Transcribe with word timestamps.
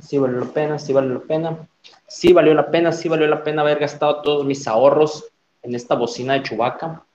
Sí 0.00 0.18
valió 0.18 0.40
la 0.40 0.52
pena, 0.52 0.78
sí 0.78 0.92
valió 0.92 1.14
la 1.14 1.20
pena. 1.20 1.68
Sí 2.06 2.34
valió 2.34 2.52
la 2.52 2.70
pena, 2.70 2.92
sí 2.92 3.08
valió 3.08 3.26
la 3.26 3.42
pena 3.42 3.62
haber 3.62 3.78
gastado 3.78 4.20
todos 4.20 4.44
mis 4.44 4.68
ahorros 4.68 5.32
en 5.62 5.74
esta 5.74 5.94
bocina 5.94 6.34
de 6.34 6.42
Chubaca. 6.42 7.06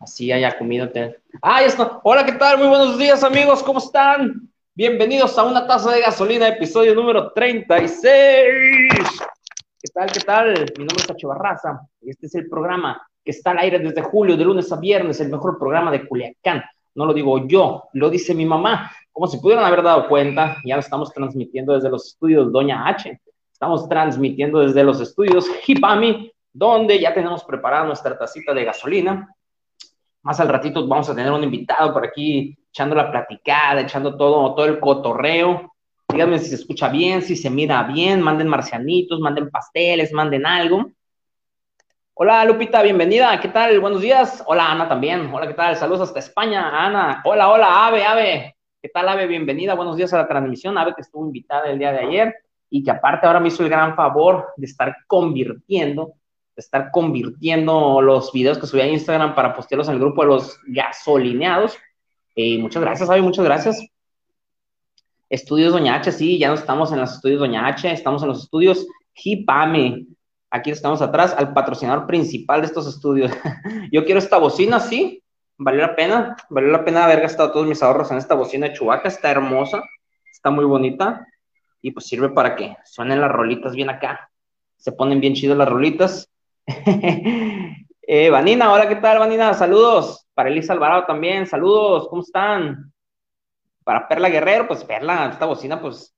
Así 0.00 0.32
haya 0.32 0.58
comido. 0.58 0.90
¡Ah, 1.40 1.62
está! 1.62 2.00
Hola, 2.02 2.26
¿qué 2.26 2.32
tal? 2.32 2.58
Muy 2.58 2.66
buenos 2.66 2.98
días, 2.98 3.22
amigos. 3.22 3.62
¿Cómo 3.62 3.78
están? 3.78 4.50
Bienvenidos 4.74 5.38
a 5.38 5.44
una 5.44 5.68
taza 5.68 5.92
de 5.92 6.00
gasolina, 6.00 6.48
episodio 6.48 6.96
número 6.96 7.30
36. 7.30 8.02
¿Qué 9.78 9.88
tal? 9.94 10.10
¿Qué 10.10 10.20
tal? 10.20 10.48
Mi 10.78 10.84
nombre 10.84 10.96
es 10.96 11.06
Tacho 11.06 11.28
Barraza 11.28 11.80
y 12.00 12.10
este 12.10 12.26
es 12.26 12.34
el 12.34 12.48
programa 12.48 13.00
que 13.24 13.30
está 13.30 13.52
al 13.52 13.58
aire 13.58 13.78
desde 13.78 14.02
julio, 14.02 14.36
de 14.36 14.44
lunes 14.44 14.70
a 14.70 14.76
viernes, 14.76 15.20
el 15.20 15.30
mejor 15.30 15.58
programa 15.58 15.90
de 15.90 16.06
Culiacán. 16.06 16.62
No 16.94 17.06
lo 17.06 17.14
digo 17.14 17.46
yo, 17.46 17.84
lo 17.94 18.10
dice 18.10 18.34
mi 18.34 18.44
mamá. 18.44 18.90
Como 19.12 19.26
si 19.26 19.38
pudieran 19.38 19.64
haber 19.64 19.82
dado 19.82 20.08
cuenta, 20.08 20.58
ya 20.64 20.76
lo 20.76 20.80
estamos 20.80 21.12
transmitiendo 21.12 21.72
desde 21.72 21.88
los 21.88 22.06
estudios 22.06 22.52
Doña 22.52 22.86
H. 22.86 23.20
Estamos 23.52 23.88
transmitiendo 23.88 24.60
desde 24.60 24.84
los 24.84 25.00
estudios 25.00 25.46
Hipami, 25.66 26.30
donde 26.52 27.00
ya 27.00 27.14
tenemos 27.14 27.42
preparada 27.44 27.84
nuestra 27.84 28.16
tacita 28.16 28.52
de 28.52 28.64
gasolina. 28.64 29.28
Más 30.22 30.38
al 30.40 30.48
ratito 30.48 30.86
vamos 30.86 31.08
a 31.08 31.14
tener 31.14 31.32
un 31.32 31.44
invitado 31.44 31.92
por 31.92 32.04
aquí 32.06 32.56
echando 32.70 32.94
la 32.94 33.10
platicada, 33.10 33.80
echando 33.80 34.16
todo, 34.16 34.54
todo 34.54 34.66
el 34.66 34.80
cotorreo. 34.80 35.72
Díganme 36.08 36.38
si 36.38 36.46
se 36.46 36.56
escucha 36.56 36.88
bien, 36.88 37.22
si 37.22 37.36
se 37.36 37.50
mira 37.50 37.82
bien, 37.84 38.20
manden 38.20 38.48
marcianitos, 38.48 39.18
manden 39.20 39.50
pasteles, 39.50 40.12
manden 40.12 40.46
algo. 40.46 40.90
Hola 42.16 42.44
Lupita, 42.44 42.80
bienvenida. 42.80 43.40
¿Qué 43.40 43.48
tal? 43.48 43.80
Buenos 43.80 44.00
días. 44.00 44.40
Hola 44.46 44.70
Ana 44.70 44.88
también. 44.88 45.34
Hola, 45.34 45.48
¿qué 45.48 45.54
tal? 45.54 45.74
Saludos 45.74 46.02
hasta 46.02 46.20
España, 46.20 46.86
Ana. 46.86 47.20
Hola, 47.24 47.50
hola, 47.50 47.88
Ave, 47.88 48.04
Ave. 48.04 48.56
¿Qué 48.80 48.88
tal, 48.88 49.08
Ave? 49.08 49.26
Bienvenida. 49.26 49.74
Buenos 49.74 49.96
días 49.96 50.12
a 50.12 50.18
la 50.18 50.28
transmisión. 50.28 50.78
Ave 50.78 50.94
que 50.94 51.00
estuvo 51.00 51.26
invitada 51.26 51.68
el 51.68 51.76
día 51.76 51.90
de 51.90 51.98
ayer 51.98 52.34
y 52.70 52.84
que 52.84 52.92
aparte 52.92 53.26
ahora 53.26 53.40
me 53.40 53.48
hizo 53.48 53.64
el 53.64 53.68
gran 53.68 53.96
favor 53.96 54.46
de 54.56 54.64
estar 54.64 54.94
convirtiendo, 55.08 56.12
de 56.54 56.60
estar 56.60 56.92
convirtiendo 56.92 58.00
los 58.00 58.30
videos 58.30 58.58
que 58.58 58.68
subí 58.68 58.82
a 58.82 58.86
Instagram 58.86 59.34
para 59.34 59.52
postearlos 59.52 59.88
en 59.88 59.94
el 59.94 60.00
grupo 60.00 60.22
de 60.22 60.28
los 60.28 60.60
gasolineados. 60.68 61.76
Eh, 62.36 62.58
muchas 62.58 62.80
gracias, 62.80 63.10
Ave, 63.10 63.22
muchas 63.22 63.44
gracias. 63.44 63.84
Estudios 65.28 65.72
Doña 65.72 65.96
H, 65.96 66.12
sí, 66.12 66.38
ya 66.38 66.46
no 66.46 66.54
estamos 66.54 66.92
en 66.92 67.00
los 67.00 67.12
estudios 67.14 67.40
Doña 67.40 67.66
H, 67.66 67.90
estamos 67.90 68.22
en 68.22 68.28
los 68.28 68.44
estudios 68.44 68.86
Hipame. 69.14 70.13
Aquí 70.54 70.70
estamos 70.70 71.02
atrás 71.02 71.34
al 71.36 71.52
patrocinador 71.52 72.06
principal 72.06 72.60
de 72.60 72.68
estos 72.68 72.86
estudios. 72.86 73.32
Yo 73.90 74.04
quiero 74.04 74.20
esta 74.20 74.38
bocina, 74.38 74.78
sí. 74.78 75.20
Valió 75.58 75.80
la 75.80 75.96
pena, 75.96 76.36
valió 76.48 76.70
la 76.70 76.84
pena 76.84 77.06
haber 77.06 77.22
gastado 77.22 77.50
todos 77.50 77.66
mis 77.66 77.82
ahorros 77.82 78.12
en 78.12 78.18
esta 78.18 78.36
bocina 78.36 78.68
de 78.68 78.72
Chubaca. 78.72 79.08
Está 79.08 79.32
hermosa, 79.32 79.82
está 80.30 80.50
muy 80.50 80.64
bonita. 80.64 81.26
Y 81.82 81.90
pues 81.90 82.06
sirve 82.06 82.28
para 82.28 82.54
que 82.54 82.76
suenen 82.84 83.20
las 83.20 83.32
rolitas 83.32 83.74
bien 83.74 83.90
acá. 83.90 84.30
Se 84.76 84.92
ponen 84.92 85.20
bien 85.20 85.34
chidas 85.34 85.58
las 85.58 85.68
rolitas. 85.68 86.30
eh, 88.02 88.30
Vanina, 88.30 88.72
hola, 88.72 88.88
¿qué 88.88 88.94
tal, 88.94 89.18
Vanina? 89.18 89.54
Saludos. 89.54 90.24
Para 90.34 90.50
Elisa 90.50 90.72
Alvarado 90.72 91.04
también, 91.04 91.48
saludos, 91.48 92.06
¿cómo 92.08 92.22
están? 92.22 92.92
Para 93.82 94.06
Perla 94.06 94.28
Guerrero, 94.28 94.68
pues 94.68 94.84
Perla, 94.84 95.30
esta 95.32 95.46
bocina, 95.46 95.80
pues 95.80 96.14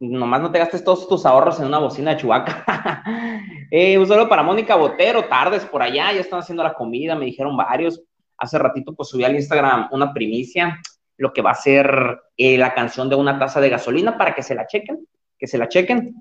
nomás 0.00 0.40
no 0.40 0.50
te 0.50 0.58
gastes 0.58 0.82
todos 0.82 1.06
tus 1.06 1.26
ahorros 1.26 1.60
en 1.60 1.66
una 1.66 1.78
bocina 1.78 2.12
de 2.12 2.20
chubaca. 2.20 2.64
eh, 3.70 3.98
un 3.98 4.06
saludo 4.06 4.28
para 4.28 4.42
Mónica 4.42 4.74
Botero, 4.74 5.26
tardes 5.26 5.64
por 5.66 5.82
allá, 5.82 6.12
ya 6.12 6.20
están 6.20 6.40
haciendo 6.40 6.62
la 6.62 6.72
comida, 6.72 7.14
me 7.14 7.26
dijeron 7.26 7.56
varios. 7.56 8.02
Hace 8.38 8.58
ratito 8.58 8.94
pues 8.94 9.10
subí 9.10 9.24
al 9.24 9.34
Instagram 9.34 9.88
una 9.92 10.12
primicia, 10.14 10.80
lo 11.18 11.32
que 11.32 11.42
va 11.42 11.50
a 11.50 11.54
ser 11.54 12.20
eh, 12.36 12.56
la 12.56 12.72
canción 12.72 13.10
de 13.10 13.16
una 13.16 13.38
taza 13.38 13.60
de 13.60 13.68
gasolina 13.68 14.16
para 14.16 14.34
que 14.34 14.42
se 14.42 14.54
la 14.54 14.66
chequen, 14.66 15.06
que 15.38 15.46
se 15.46 15.58
la 15.58 15.68
chequen. 15.68 16.14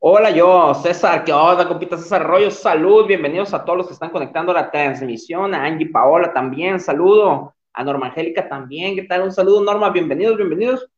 Hola 0.00 0.30
yo, 0.30 0.74
César, 0.74 1.24
¿qué 1.24 1.32
onda, 1.32 1.68
compita 1.68 1.96
César 1.96 2.22
Arroyo? 2.22 2.50
Salud, 2.50 3.06
bienvenidos 3.06 3.54
a 3.54 3.64
todos 3.64 3.78
los 3.78 3.86
que 3.86 3.94
están 3.94 4.10
conectando 4.10 4.50
a 4.50 4.56
la 4.56 4.70
transmisión, 4.70 5.54
a 5.54 5.64
Angie 5.64 5.88
Paola 5.88 6.32
también, 6.32 6.80
saludo, 6.80 7.54
a 7.72 7.84
Norma 7.84 8.06
Angélica 8.06 8.46
también, 8.48 8.96
¿qué 8.96 9.04
tal? 9.04 9.22
Un 9.22 9.32
saludo, 9.32 9.62
Norma, 9.62 9.88
bienvenidos, 9.90 10.36
bienvenidos. 10.36 10.90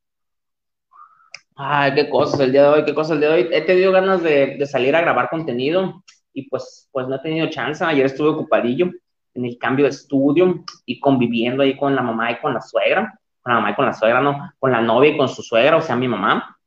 Ay, 1.59 1.95
qué 1.95 2.11
cosas 2.11 2.39
el 2.41 2.53
día 2.53 2.65
de 2.65 2.69
hoy, 2.69 2.85
qué 2.85 2.95
cosas 2.95 3.13
el 3.13 3.21
día 3.21 3.31
de 3.31 3.35
hoy. 3.35 3.49
He 3.51 3.63
tenido 3.63 3.91
ganas 3.91 4.23
de, 4.23 4.57
de, 4.59 4.67
salir 4.67 4.95
a 4.95 5.01
grabar 5.01 5.31
contenido 5.31 6.05
y 6.35 6.51
pues, 6.51 6.87
pues 6.93 7.09
no 7.09 7.17
he 7.17 7.19
tenido 7.21 7.49
chance. 7.49 7.83
Ayer 7.83 8.05
estuve 8.05 8.29
ocupadillo 8.29 8.91
en 9.33 9.45
el 9.47 9.57
cambio 9.57 9.87
de 9.87 9.91
estudio 9.91 10.63
y 10.85 11.01
conviviendo 11.01 11.63
ahí 11.63 11.75
con 11.75 11.95
la 11.95 12.03
mamá 12.03 12.31
y 12.31 12.41
con 12.41 12.53
la 12.53 12.61
suegra. 12.61 13.19
Con 13.41 13.55
la 13.55 13.61
mamá 13.61 13.71
y 13.71 13.75
con 13.75 13.87
la 13.87 13.95
suegra, 13.95 14.21
no, 14.21 14.53
con 14.59 14.71
la 14.71 14.83
novia 14.83 15.11
y 15.11 15.17
con 15.17 15.29
su 15.31 15.43
suegra, 15.43 15.79
o 15.79 15.81
sea, 15.81 15.97
mi 15.97 16.09
mamá. 16.09 16.59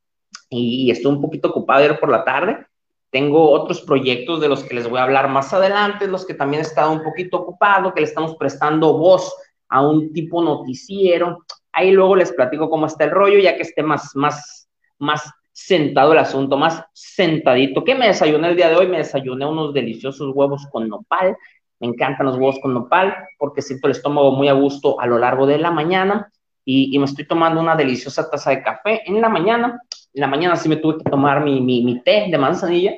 Y, 0.50 0.88
y 0.88 0.92
estuve 0.92 1.14
un 1.14 1.22
poquito 1.22 1.50
ocupado 1.50 1.84
ayer 1.84 2.00
por 2.00 2.10
la 2.10 2.24
tarde. 2.24 2.66
Tengo 3.12 3.52
otros 3.52 3.82
proyectos 3.82 4.42
de 4.42 4.50
los 4.50 4.64
que 4.64 4.74
les 4.74 4.90
voy 4.90 5.00
a 5.00 5.04
hablar 5.04 5.30
más 5.30 5.54
adelante, 5.54 6.08
los 6.08 6.26
que 6.26 6.34
también 6.34 6.64
he 6.64 6.66
estado 6.66 6.92
un 6.92 7.04
poquito 7.04 7.38
ocupado, 7.38 7.94
que 7.94 8.02
le 8.02 8.08
estamos 8.08 8.36
prestando 8.38 8.98
voz 8.98 9.32
a 9.68 9.88
un 9.88 10.12
tipo 10.14 10.42
noticiero. 10.42 11.46
Ahí 11.72 11.92
luego 11.92 12.16
les 12.16 12.32
platico 12.32 12.72
cómo 12.72 12.88
está 12.88 13.04
el 13.04 13.12
rollo, 13.12 13.38
ya 13.38 13.56
que 13.56 13.62
esté 13.62 13.84
más, 13.84 14.16
más 14.16 14.59
más 15.00 15.32
sentado 15.52 16.14
el 16.14 16.20
asunto, 16.20 16.58
más 16.58 16.84
sentadito. 16.94 17.84
¿Qué 17.84 17.96
me 17.96 18.08
desayuné 18.08 18.50
el 18.50 18.56
día 18.56 18.70
de 18.70 18.76
hoy? 18.76 18.88
Me 18.88 18.98
desayuné 18.98 19.46
unos 19.46 19.74
deliciosos 19.74 20.34
huevos 20.34 20.68
con 20.72 20.88
nopal. 20.88 21.36
Me 21.80 21.88
encantan 21.88 22.26
los 22.28 22.36
huevos 22.36 22.60
con 22.62 22.74
nopal 22.74 23.16
porque 23.38 23.62
siento 23.62 23.88
el 23.88 23.92
estómago 23.92 24.32
muy 24.32 24.48
a 24.48 24.54
gusto 24.54 25.00
a 25.00 25.08
lo 25.08 25.18
largo 25.18 25.46
de 25.46 25.58
la 25.58 25.72
mañana 25.72 26.32
y, 26.64 26.96
y 26.96 27.00
me 27.00 27.06
estoy 27.06 27.26
tomando 27.26 27.60
una 27.60 27.76
deliciosa 27.76 28.30
taza 28.30 28.52
de 28.52 28.62
café 28.62 29.02
en 29.06 29.20
la 29.22 29.30
mañana. 29.30 29.82
En 30.14 30.22
la 30.22 30.28
mañana 30.28 30.56
sí 30.56 30.70
me 30.70 30.78
tuve 30.78 30.98
que 31.04 31.10
tomar 31.10 31.44
mi, 31.44 31.62
mi, 31.62 31.84
mi 31.84 32.02
té 32.02 32.28
de 32.30 32.38
manzanilla 32.38 32.94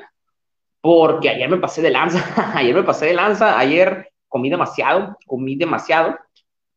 porque 0.82 1.30
ayer 1.30 1.48
me 1.48 1.58
pasé 1.58 1.82
de 1.82 1.92
lanza, 1.92 2.20
ayer 2.58 2.76
me 2.76 2.84
pasé 2.84 3.06
de 3.06 3.14
lanza, 3.14 3.58
ayer 3.58 4.12
comí 4.28 4.50
demasiado, 4.50 5.18
comí 5.26 5.56
demasiado. 5.56 6.18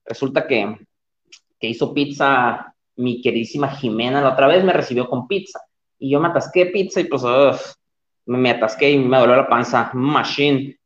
Resulta 0.04 0.46
que, 0.46 0.76
que 1.58 1.68
hizo 1.68 1.94
pizza 1.94 2.73
mi 2.96 3.20
queridísima 3.20 3.68
Jimena 3.68 4.20
la 4.20 4.32
otra 4.32 4.46
vez 4.46 4.64
me 4.64 4.72
recibió 4.72 5.08
con 5.08 5.26
pizza 5.26 5.60
y 5.98 6.10
yo 6.10 6.20
me 6.20 6.28
atasqué 6.28 6.66
pizza 6.66 7.00
y 7.00 7.04
pues 7.04 7.22
me, 8.26 8.50
atasqué 8.50 8.90
y 8.90 8.98
me 8.98 9.18
dolió 9.18 9.36
la 9.36 9.48
panza, 9.48 9.90
machine. 9.94 10.78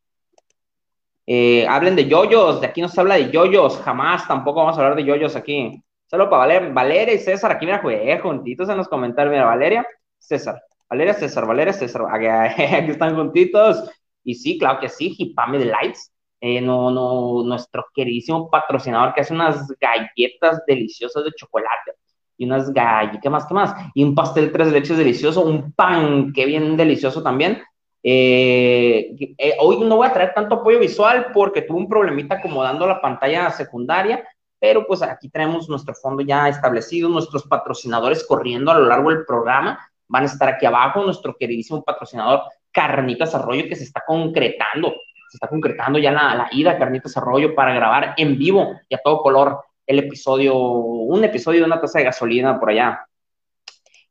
Eh, 1.27 1.67
hablen 1.69 1.95
de 1.97 2.09
yoyos, 2.09 2.61
de 2.61 2.67
aquí 2.67 2.81
no 2.81 2.89
se 2.89 3.01
habla 3.01 3.17
de 3.17 3.31
yoyos, 3.31 3.79
jamás, 3.79 4.27
tampoco 4.27 4.61
vamos 4.61 4.77
a 4.77 4.81
hablar 4.81 4.97
de 4.97 5.05
yoyos 5.05 5.37
aquí. 5.37 5.83
Solo 6.07 6.31
para 6.31 6.47
Valer, 6.47 6.73
Valeria 6.73 7.15
y 7.15 7.19
César, 7.19 7.53
aquí 7.53 7.67
mira, 7.67 7.81
jugué 7.81 8.19
juntitos 8.19 8.69
en 8.69 8.79
los 8.79 8.89
comentarios, 8.89 9.33
mira, 9.33 9.45
Valeria, 9.45 9.87
César, 10.19 10.63
Valeria, 10.89 11.13
César, 11.13 11.47
Valeria, 11.47 11.73
César, 11.73 12.03
aquí, 12.11 12.91
están 12.91 13.15
juntitos. 13.15 13.91
Y 14.25 14.35
sí, 14.35 14.59
claro 14.59 14.81
que 14.81 14.89
sí, 14.89 15.15
Hipame 15.19 15.59
de 15.59 15.67
Lights, 15.67 16.13
eh, 16.41 16.61
no, 16.61 16.91
no, 16.91 17.43
nuestro 17.45 17.87
queridísimo 17.95 18.49
patrocinador 18.51 19.15
que 19.15 19.23
hace 19.23 19.35
unas 19.35 19.69
galletas 19.81 20.63
deliciosas 20.67 21.25
de 21.25 21.33
chocolate 21.33 21.93
y 22.37 22.47
unas 22.47 22.73
galletas, 22.73 23.21
¿qué 23.21 23.31
más, 23.31 23.47
qué 23.47 23.55
más? 23.55 23.75
Y 23.95 24.05
un 24.05 24.15
pastel 24.15 24.53
tres 24.53 24.69
leches 24.69 24.97
delicioso, 24.97 25.43
un 25.43 25.73
pan 25.73 26.33
que 26.33 26.47
bien 26.47 26.77
delicioso 26.77 27.23
también. 27.23 27.63
Eh, 28.03 29.17
eh, 29.37 29.57
hoy 29.59 29.81
no 29.81 29.97
voy 29.97 30.07
a 30.07 30.13
traer 30.13 30.33
tanto 30.33 30.57
apoyo 30.57 30.79
visual 30.79 31.33
porque 31.35 31.63
tuve 31.63 31.79
un 31.79 31.89
problemita 31.89 32.37
acomodando 32.37 32.87
la 32.87 33.01
pantalla 33.01 33.51
secundaria, 33.51 34.25
pero 34.61 34.87
pues 34.87 35.03
aquí 35.03 35.29
tenemos 35.29 35.69
nuestro 35.69 35.95
fondo 35.95 36.23
ya 36.23 36.49
establecido, 36.49 37.09
nuestros 37.09 37.43
patrocinadores 37.49 38.25
corriendo 38.25 38.71
a 38.71 38.79
lo 38.79 38.87
largo 38.87 39.11
del 39.11 39.25
programa 39.25 39.79
van 40.09 40.23
a 40.23 40.27
estar 40.27 40.49
aquí 40.49 40.67
abajo, 40.67 41.05
nuestro 41.05 41.37
queridísimo 41.37 41.85
patrocinador 41.85 42.43
Carnitas 42.73 43.35
Arroyo 43.35 43.69
que 43.69 43.77
se 43.77 43.85
está 43.85 44.03
concretando, 44.07 44.95
se 45.29 45.37
está 45.37 45.49
concretando 45.49 45.99
ya 45.99 46.13
la, 46.13 46.35
la 46.35 46.49
ida 46.53 46.79
Carnitas 46.79 47.17
Arroyo 47.17 47.55
para 47.55 47.75
grabar 47.75 48.15
en 48.17 48.39
vivo 48.39 48.81
y 48.89 48.95
a 48.95 49.01
todo 49.03 49.23
color 49.23 49.61
el 49.87 49.99
episodio, 50.01 50.55
un 50.55 51.25
episodio 51.25 51.61
de 51.61 51.67
una 51.67 51.81
taza 51.81 51.99
de 51.99 52.07
gasolina 52.07 52.61
por 52.61 52.71
allá. 52.71 53.07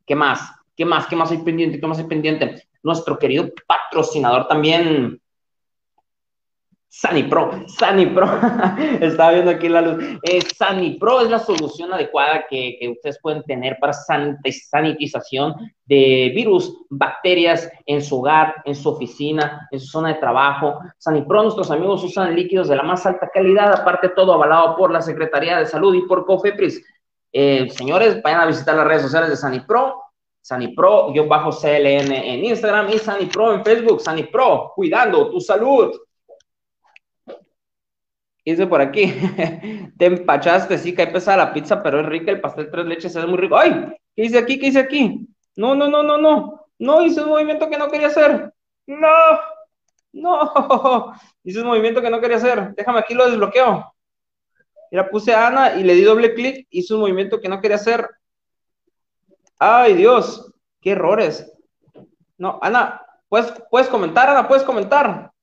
¿Qué 0.05 0.15
más? 0.15 0.51
¿Qué 0.75 0.85
más? 0.85 1.07
¿Qué 1.07 1.15
más 1.15 1.31
hay 1.31 1.39
pendiente? 1.39 1.79
¿Qué 1.79 1.87
más 1.87 1.99
hay 1.99 2.05
pendiente? 2.05 2.67
Nuestro 2.81 3.19
querido 3.19 3.49
patrocinador 3.67 4.47
también, 4.47 5.21
Sanipro, 6.89 7.51
Sanipro, 7.67 8.25
estaba 9.01 9.31
viendo 9.31 9.51
aquí 9.51 9.67
la 9.67 9.81
luz. 9.81 10.03
Eh, 10.23 10.41
Sanipro 10.41 11.21
es 11.21 11.29
la 11.29 11.37
solución 11.37 11.93
adecuada 11.93 12.45
que, 12.49 12.77
que, 12.79 12.89
ustedes 12.89 13.19
pueden 13.21 13.43
tener 13.43 13.77
para 13.79 13.93
sanitización 13.93 15.53
de 15.85 16.31
virus, 16.33 16.73
bacterias 16.89 17.69
en 17.85 18.01
su 18.01 18.19
hogar, 18.19 18.55
en 18.65 18.73
su 18.73 18.89
oficina, 18.89 19.67
en 19.71 19.79
su 19.79 19.87
zona 19.87 20.09
de 20.09 20.19
trabajo. 20.19 20.79
Sanipro, 20.97 21.43
nuestros 21.43 21.69
amigos 21.71 22.03
usan 22.03 22.35
líquidos 22.35 22.69
de 22.69 22.77
la 22.77 22.83
más 22.83 23.05
alta 23.05 23.29
calidad, 23.33 23.73
aparte 23.73 24.09
todo 24.09 24.33
avalado 24.33 24.77
por 24.77 24.89
la 24.89 25.01
Secretaría 25.01 25.59
de 25.59 25.65
Salud 25.65 25.93
y 25.93 26.01
por 26.03 26.25
COFEPRIS. 26.25 26.83
Eh, 27.33 27.69
señores, 27.69 28.21
vayan 28.23 28.41
a 28.41 28.45
visitar 28.47 28.75
las 28.75 28.87
redes 28.87 29.03
sociales 29.03 29.29
de 29.29 29.35
Sanipro, 29.35 30.01
Sanipro-CLN 30.41 32.11
en 32.11 32.45
Instagram 32.45 32.89
y 32.89 32.99
Sanipro 32.99 33.53
en 33.53 33.65
Facebook. 33.65 33.99
Sanipro, 33.99 34.71
cuidando 34.73 35.29
tu 35.29 35.41
salud. 35.41 35.91
Dice 38.51 38.65
por 38.65 38.79
aquí, 38.79 39.13
te 39.97 40.05
empachaste, 40.05 40.77
sí, 40.77 40.95
cae 40.95 41.07
pesada 41.07 41.35
la 41.35 41.53
pizza, 41.53 41.83
pero 41.83 41.99
es 41.99 42.05
rica, 42.05 42.31
el 42.31 42.39
pastel 42.39 42.71
tres 42.71 42.85
leches 42.85 43.13
es 43.13 43.27
muy 43.27 43.37
rico. 43.37 43.57
¡Ay! 43.57 43.93
¿Qué 44.15 44.23
hice 44.23 44.37
aquí? 44.37 44.57
¿Qué 44.57 44.67
hice 44.67 44.79
aquí? 44.79 45.27
No, 45.57 45.75
no, 45.75 45.89
no, 45.89 46.01
no, 46.01 46.17
no. 46.17 46.65
No, 46.79 47.01
hice 47.01 47.21
un 47.23 47.27
movimiento 47.27 47.69
que 47.69 47.77
no 47.77 47.89
quería 47.89 48.07
hacer. 48.07 48.53
No, 48.85 49.09
no. 50.13 51.13
Hice 51.43 51.59
un 51.59 51.67
movimiento 51.67 52.01
que 52.01 52.09
no 52.09 52.21
quería 52.21 52.37
hacer. 52.37 52.73
Déjame 52.73 52.99
aquí 52.99 53.13
lo 53.15 53.25
desbloqueo. 53.25 53.93
Mira, 54.91 55.09
puse 55.09 55.33
a 55.33 55.47
Ana 55.47 55.75
y 55.77 55.83
le 55.83 55.95
di 55.95 56.03
doble 56.03 56.33
clic, 56.33 56.67
hice 56.69 56.93
un 56.93 57.01
movimiento 57.01 57.41
que 57.41 57.49
no 57.49 57.59
quería 57.59 57.75
hacer. 57.75 58.07
Ay, 59.59 59.95
Dios, 59.95 60.53
qué 60.79 60.91
errores. 60.91 61.51
No, 62.37 62.59
Ana, 62.61 63.01
¿puedes, 63.27 63.51
puedes 63.69 63.89
comentar, 63.89 64.29
Ana, 64.29 64.47
puedes 64.47 64.63
comentar. 64.63 65.33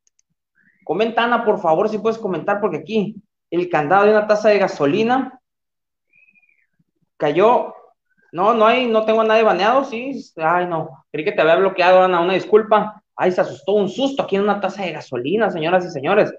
Comenta, 0.85 1.25
Ana, 1.25 1.45
por 1.45 1.59
favor, 1.61 1.89
si 1.89 1.99
puedes 1.99 2.19
comentar, 2.19 2.61
porque 2.61 2.79
aquí 2.79 3.17
el 3.51 3.69
candado 3.69 4.05
de 4.05 4.11
una 4.11 4.27
taza 4.27 4.51
de 4.51 4.59
gasolina 4.59 5.41
cayó. 7.17 7.75
No, 8.33 8.53
no 8.53 8.67
hay, 8.67 8.87
no 8.87 9.05
tengo 9.05 9.21
a 9.21 9.25
nadie 9.25 9.43
baneado, 9.43 9.85
sí. 9.85 10.13
Ay, 10.37 10.67
no. 10.67 10.91
Creí 11.11 11.25
que 11.25 11.33
te 11.33 11.41
había 11.41 11.57
bloqueado, 11.57 12.03
Ana, 12.03 12.21
una 12.21 12.35
disculpa. 12.35 13.03
Ay, 13.17 13.33
se 13.33 13.41
asustó 13.41 13.73
un 13.73 13.89
susto 13.89 14.25
aquí 14.25 14.37
en 14.37 14.43
una 14.43 14.61
taza 14.61 14.83
de 14.83 14.93
gasolina, 14.93 15.51
señoras 15.51 15.87
y 15.87 15.91
señores. 15.91 16.35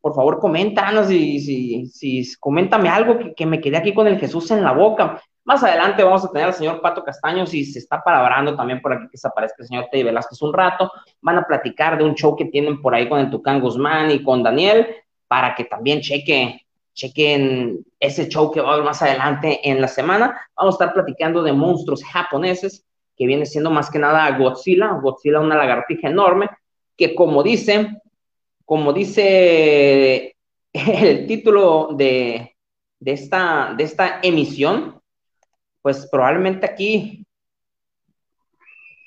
Por 0.00 0.14
favor, 0.14 0.38
comenta, 0.40 0.86
Ana, 0.86 1.04
si, 1.04 1.40
si, 1.40 1.86
si, 1.86 2.36
coméntame 2.38 2.88
algo 2.88 3.18
que, 3.18 3.34
que 3.34 3.46
me 3.46 3.60
quedé 3.60 3.76
aquí 3.76 3.94
con 3.94 4.06
el 4.06 4.18
Jesús 4.18 4.50
en 4.50 4.62
la 4.62 4.72
boca. 4.72 5.22
Más 5.46 5.62
adelante 5.62 6.02
vamos 6.02 6.24
a 6.24 6.32
tener 6.32 6.48
al 6.48 6.54
señor 6.54 6.80
Pato 6.80 7.04
Castaño, 7.04 7.46
si 7.46 7.64
se 7.64 7.78
está 7.78 8.02
palabrando 8.02 8.56
también 8.56 8.82
por 8.82 8.92
aquí 8.92 9.06
que 9.08 9.16
se 9.16 9.28
aparezca 9.28 9.62
el 9.62 9.68
señor 9.68 9.86
Teddy 9.92 10.02
Velázquez 10.02 10.42
un 10.42 10.52
rato. 10.52 10.90
Van 11.20 11.38
a 11.38 11.46
platicar 11.46 11.96
de 11.96 12.02
un 12.02 12.16
show 12.16 12.34
que 12.34 12.46
tienen 12.46 12.82
por 12.82 12.96
ahí 12.96 13.08
con 13.08 13.20
el 13.20 13.30
Tucán 13.30 13.60
Guzmán 13.60 14.10
y 14.10 14.24
con 14.24 14.42
Daniel, 14.42 14.88
para 15.28 15.54
que 15.54 15.62
también 15.62 16.00
cheque, 16.00 16.66
chequen 16.94 17.78
ese 18.00 18.28
show 18.28 18.50
que 18.50 18.60
va 18.60 18.70
a 18.70 18.72
haber 18.72 18.84
más 18.84 19.00
adelante 19.02 19.60
en 19.62 19.80
la 19.80 19.86
semana. 19.86 20.36
Vamos 20.56 20.74
a 20.74 20.78
estar 20.82 20.92
platicando 20.92 21.44
de 21.44 21.52
monstruos 21.52 22.02
japoneses, 22.02 22.84
que 23.16 23.28
viene 23.28 23.46
siendo 23.46 23.70
más 23.70 23.88
que 23.88 24.00
nada 24.00 24.36
Godzilla, 24.36 24.98
Godzilla 25.00 25.38
una 25.38 25.54
lagartija 25.54 26.08
enorme, 26.08 26.50
que 26.96 27.14
como 27.14 27.44
dice, 27.44 28.02
como 28.64 28.92
dice 28.92 30.34
el 30.72 31.24
título 31.28 31.90
de, 31.92 32.56
de, 32.98 33.12
esta, 33.12 33.74
de 33.76 33.84
esta 33.84 34.18
emisión, 34.24 34.95
pues 35.86 36.04
probablemente 36.08 36.66
aquí. 36.66 37.24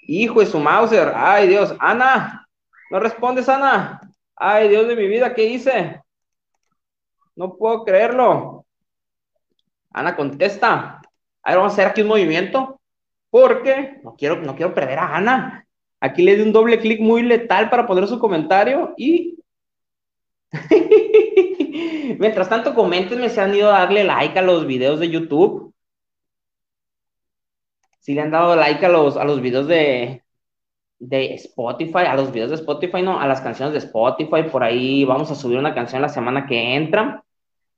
Hijo 0.03 0.39
de 0.39 0.45
su 0.45 0.59
Mauser, 0.59 1.11
ay 1.13 1.49
Dios, 1.49 1.75
Ana, 1.77 2.47
no 2.89 3.01
respondes, 3.01 3.49
Ana. 3.49 3.99
Ay 4.33 4.69
Dios 4.69 4.87
de 4.87 4.95
mi 4.95 5.05
vida, 5.07 5.33
¿qué 5.33 5.43
hice? 5.43 6.01
No 7.35 7.57
puedo 7.57 7.83
creerlo. 7.83 8.65
Ana, 9.91 10.15
contesta. 10.15 11.01
A 11.43 11.49
ver, 11.49 11.57
vamos 11.57 11.73
a 11.73 11.73
hacer 11.73 11.87
aquí 11.87 12.01
un 12.01 12.07
movimiento. 12.07 12.79
Porque 13.29 13.99
no 14.01 14.15
quiero, 14.15 14.37
no 14.37 14.55
quiero 14.55 14.73
perder 14.73 14.99
a 14.99 15.17
Ana. 15.17 15.67
Aquí 15.99 16.23
le 16.23 16.37
di 16.37 16.43
un 16.43 16.53
doble 16.53 16.79
clic 16.79 17.01
muy 17.01 17.23
letal 17.23 17.69
para 17.69 17.85
poner 17.85 18.07
su 18.07 18.19
comentario 18.19 18.93
y. 18.95 19.37
Mientras 22.17 22.47
tanto, 22.47 22.73
coméntenme 22.73 23.27
si 23.27 23.37
han 23.41 23.53
ido 23.53 23.67
a 23.67 23.79
darle 23.79 24.05
like 24.05 24.39
a 24.39 24.43
los 24.43 24.65
videos 24.65 25.01
de 25.01 25.09
YouTube 25.09 25.68
si 27.99 28.13
le 28.13 28.21
han 28.21 28.31
dado 28.31 28.55
like 28.55 28.85
a 28.85 28.89
los, 28.89 29.17
a 29.17 29.23
los 29.23 29.41
videos 29.41 29.67
de, 29.67 30.23
de 30.99 31.33
Spotify, 31.35 32.05
a 32.07 32.15
los 32.15 32.31
videos 32.31 32.49
de 32.49 32.57
Spotify, 32.57 33.01
no, 33.01 33.19
a 33.19 33.27
las 33.27 33.41
canciones 33.41 33.73
de 33.73 33.79
Spotify, 33.79 34.43
por 34.51 34.63
ahí 34.63 35.05
vamos 35.05 35.31
a 35.31 35.35
subir 35.35 35.57
una 35.57 35.73
canción 35.73 36.01
la 36.01 36.09
semana 36.09 36.45
que 36.45 36.75
entra. 36.75 37.23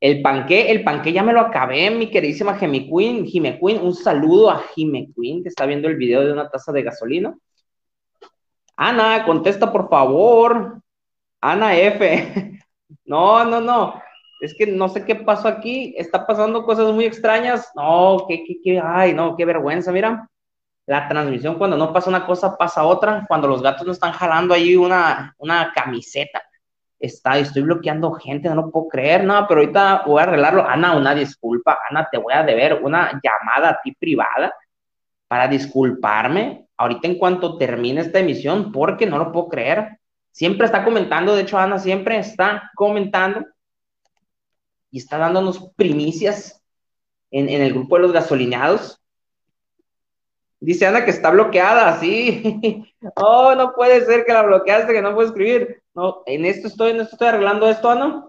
El 0.00 0.20
panque, 0.20 0.70
el 0.70 0.82
panque 0.82 1.12
ya 1.12 1.22
me 1.22 1.32
lo 1.32 1.40
acabé, 1.40 1.88
mi 1.90 2.10
queridísima 2.10 2.56
Jime 2.58 2.88
Queen, 2.88 3.24
Jime 3.24 3.58
Queen, 3.60 3.80
un 3.80 3.94
saludo 3.94 4.50
a 4.50 4.58
Jime 4.74 5.08
Queen 5.14 5.42
que 5.42 5.48
está 5.48 5.64
viendo 5.64 5.88
el 5.88 5.96
video 5.96 6.24
de 6.24 6.32
una 6.32 6.48
taza 6.50 6.72
de 6.72 6.82
gasolina. 6.82 7.34
Ana, 8.76 9.24
contesta 9.24 9.70
por 9.70 9.88
favor. 9.88 10.82
Ana 11.40 11.76
F. 11.76 12.58
No, 13.04 13.44
no, 13.44 13.60
no. 13.60 14.01
Es 14.42 14.54
que 14.54 14.66
no 14.66 14.88
sé 14.88 15.04
qué 15.04 15.14
pasó 15.14 15.46
aquí, 15.46 15.94
está 15.96 16.26
pasando 16.26 16.64
cosas 16.64 16.92
muy 16.92 17.04
extrañas. 17.04 17.70
No, 17.76 18.24
qué, 18.28 18.42
qué, 18.44 18.56
qué, 18.60 18.82
ay, 18.84 19.14
no, 19.14 19.36
qué 19.36 19.44
vergüenza, 19.44 19.92
mira. 19.92 20.28
La 20.84 21.06
transmisión, 21.06 21.54
cuando 21.54 21.76
no 21.76 21.92
pasa 21.92 22.10
una 22.10 22.26
cosa, 22.26 22.58
pasa 22.58 22.82
otra. 22.82 23.24
Cuando 23.28 23.46
los 23.46 23.62
gatos 23.62 23.86
no 23.86 23.92
están 23.92 24.10
jalando 24.10 24.52
ahí 24.52 24.74
una, 24.74 25.32
una 25.38 25.72
camiseta, 25.72 26.42
está, 26.98 27.38
estoy 27.38 27.62
bloqueando 27.62 28.10
gente, 28.14 28.48
no 28.48 28.56
lo 28.56 28.70
puedo 28.72 28.88
creer, 28.88 29.22
no, 29.22 29.46
pero 29.46 29.60
ahorita 29.60 30.02
voy 30.06 30.18
a 30.18 30.24
arreglarlo. 30.24 30.66
Ana, 30.66 30.96
una 30.96 31.14
disculpa, 31.14 31.78
Ana, 31.88 32.08
te 32.10 32.18
voy 32.18 32.34
a 32.34 32.42
deber 32.42 32.80
una 32.82 33.20
llamada 33.22 33.68
a 33.68 33.80
ti 33.80 33.92
privada 33.92 34.52
para 35.28 35.46
disculparme 35.46 36.66
ahorita 36.76 37.06
en 37.06 37.16
cuanto 37.16 37.58
termine 37.58 38.00
esta 38.00 38.18
emisión, 38.18 38.72
porque 38.72 39.06
no 39.06 39.18
lo 39.18 39.30
puedo 39.30 39.46
creer. 39.46 40.00
Siempre 40.32 40.66
está 40.66 40.82
comentando, 40.82 41.36
de 41.36 41.42
hecho, 41.42 41.58
Ana 41.58 41.78
siempre 41.78 42.18
está 42.18 42.72
comentando 42.74 43.46
y 44.92 44.98
está 44.98 45.18
dándonos 45.18 45.70
primicias 45.74 46.62
en, 47.30 47.48
el 47.48 47.72
grupo 47.72 47.96
de 47.96 48.02
los 48.02 48.12
gasolineados. 48.12 49.00
Dice 50.60 50.86
Ana 50.86 51.04
que 51.04 51.10
está 51.10 51.30
bloqueada, 51.30 51.98
sí. 51.98 52.84
oh, 53.16 53.54
no 53.56 53.72
puede 53.74 54.04
ser 54.04 54.24
que 54.24 54.34
la 54.34 54.42
bloqueaste, 54.42 54.92
que 54.92 55.02
no 55.02 55.14
puedo 55.14 55.28
escribir. 55.28 55.82
No, 55.94 56.22
en 56.26 56.44
esto 56.44 56.68
estoy, 56.68 56.90
en 56.90 57.00
esto 57.00 57.16
estoy 57.16 57.28
arreglando 57.28 57.68
esto, 57.68 57.90
Ana. 57.90 58.26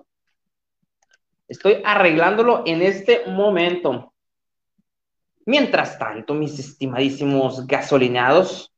Estoy 1.50 1.82
arreglándolo 1.86 2.64
en 2.66 2.82
este 2.82 3.26
momento. 3.28 4.14
Mientras 5.46 6.00
tanto, 6.00 6.34
mis 6.34 6.58
estimadísimos 6.58 7.68
gasolineados, 7.68 8.74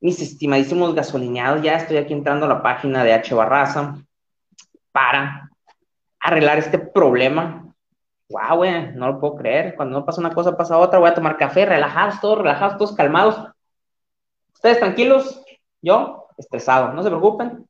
mis 0.00 0.22
estimadísimos 0.22 0.94
gasolineados, 0.94 1.60
ya 1.62 1.74
estoy 1.74 1.96
aquí 1.96 2.12
entrando 2.12 2.46
a 2.46 2.48
la 2.48 2.62
página 2.62 3.02
de 3.02 3.12
H 3.12 3.34
Barraza 3.34 4.04
para 4.94 5.50
arreglar 6.20 6.58
este 6.58 6.78
problema. 6.78 7.74
Wow, 8.28 8.58
güey, 8.58 8.92
no 8.94 9.08
lo 9.08 9.20
puedo 9.20 9.34
creer. 9.34 9.74
Cuando 9.74 9.98
no 9.98 10.06
pasa 10.06 10.20
una 10.20 10.32
cosa, 10.32 10.56
pasa 10.56 10.78
otra. 10.78 11.00
Voy 11.00 11.10
a 11.10 11.14
tomar 11.14 11.36
café, 11.36 11.66
relajados 11.66 12.20
todos, 12.20 12.38
relajados 12.38 12.78
todos, 12.78 12.94
calmados. 12.94 13.44
Ustedes 14.54 14.78
tranquilos, 14.78 15.42
yo 15.82 16.28
estresado. 16.38 16.92
No 16.92 17.02
se 17.02 17.08
preocupen. 17.08 17.68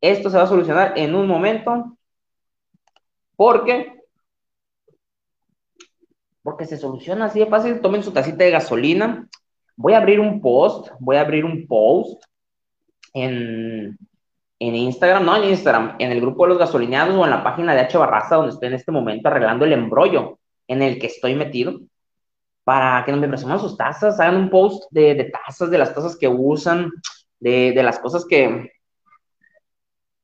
Esto 0.00 0.28
se 0.28 0.38
va 0.38 0.42
a 0.42 0.48
solucionar 0.48 0.98
en 0.98 1.14
un 1.14 1.28
momento. 1.28 1.96
Porque 3.36 3.92
porque 6.42 6.66
se 6.66 6.76
soluciona 6.76 7.26
así 7.26 7.38
de 7.38 7.46
fácil. 7.46 7.80
Tomen 7.80 8.02
su 8.02 8.12
tacita 8.12 8.42
de 8.42 8.50
gasolina. 8.50 9.28
Voy 9.76 9.92
a 9.92 9.98
abrir 9.98 10.18
un 10.18 10.40
post, 10.40 10.90
voy 10.98 11.16
a 11.16 11.20
abrir 11.20 11.44
un 11.44 11.66
post 11.68 12.24
en, 13.14 13.96
en 14.58 14.74
Instagram, 14.74 15.24
no 15.24 15.36
en 15.36 15.50
Instagram, 15.50 15.96
en 15.98 16.12
el 16.12 16.20
grupo 16.20 16.44
de 16.44 16.50
los 16.50 16.58
gasolineados 16.58 17.14
o 17.14 17.24
en 17.24 17.30
la 17.30 17.44
página 17.44 17.74
de 17.74 17.80
H 17.80 17.98
Barraza, 17.98 18.36
donde 18.36 18.52
estoy 18.52 18.68
en 18.68 18.74
este 18.74 18.92
momento 18.92 19.28
arreglando 19.28 19.64
el 19.64 19.72
embrollo 19.72 20.38
en 20.66 20.82
el 20.82 20.98
que 20.98 21.08
estoy 21.08 21.34
metido, 21.34 21.80
para 22.64 23.04
que 23.04 23.12
me 23.12 23.28
presuman 23.28 23.60
sus 23.60 23.76
tazas, 23.76 24.18
hagan 24.18 24.36
un 24.36 24.50
post 24.50 24.90
de, 24.90 25.14
de 25.14 25.24
tazas, 25.24 25.70
de 25.70 25.78
las 25.78 25.94
tazas 25.94 26.16
que 26.16 26.26
usan, 26.26 26.90
de, 27.38 27.72
de 27.72 27.82
las 27.82 27.98
cosas 27.98 28.24
que, 28.24 28.72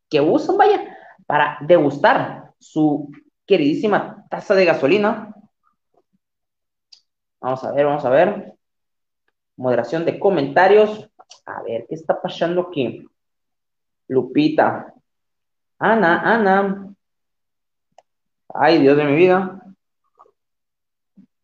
que 0.08 0.20
usan, 0.20 0.56
vaya, 0.56 0.96
para 1.26 1.58
degustar 1.60 2.52
su 2.58 3.10
queridísima 3.46 4.24
taza 4.28 4.54
de 4.54 4.64
gasolina. 4.64 5.34
Vamos 7.40 7.62
a 7.64 7.72
ver, 7.72 7.86
vamos 7.86 8.04
a 8.04 8.10
ver. 8.10 8.54
Moderación 9.56 10.04
de 10.04 10.18
comentarios. 10.18 11.10
A 11.46 11.62
ver, 11.62 11.86
¿qué 11.88 11.94
está 11.94 12.20
pasando 12.20 12.62
aquí? 12.62 13.06
Lupita. 14.12 14.92
Ana, 15.78 16.21
Ana. 16.21 16.95
Ay, 18.54 18.78
Dios 18.78 18.97
de 18.97 19.04
mi 19.04 19.16
vida. 19.16 19.61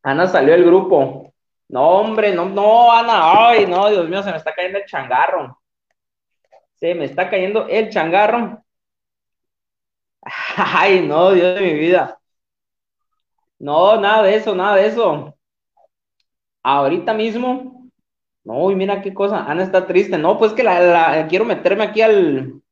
Ana 0.02 0.26
salió 0.26 0.52
del 0.52 0.64
grupo. 0.64 1.32
No, 1.68 1.88
hombre, 1.88 2.34
no, 2.34 2.44
no, 2.46 2.92
Ana. 2.92 3.48
Ay, 3.48 3.66
no, 3.66 3.88
Dios 3.88 4.08
mío, 4.08 4.22
se 4.22 4.30
me 4.30 4.36
está 4.36 4.54
cayendo 4.54 4.78
el 4.78 4.84
changarro. 4.84 5.60
Se 6.74 6.94
me 6.94 7.06
está 7.06 7.28
cayendo 7.30 7.66
el 7.68 7.88
changarro. 7.88 8.62
Ay, 10.56 11.06
no, 11.06 11.32
Dios 11.32 11.54
de 11.54 11.60
mi 11.60 11.74
vida. 11.74 12.18
No, 13.58 13.98
nada 13.98 14.22
de 14.22 14.36
eso, 14.36 14.54
nada 14.54 14.76
de 14.76 14.86
eso. 14.86 15.34
Ahorita 16.62 17.14
mismo 17.14 17.77
no, 18.48 18.68
mira 18.74 19.02
qué 19.02 19.12
cosa, 19.12 19.44
Ana 19.44 19.62
está 19.62 19.86
triste. 19.86 20.16
No, 20.18 20.38
pues 20.38 20.52
que 20.54 20.62
la, 20.62 21.26
quiero 21.28 21.44
meterme 21.44 21.84
aquí 21.84 22.00
al, 22.00 22.62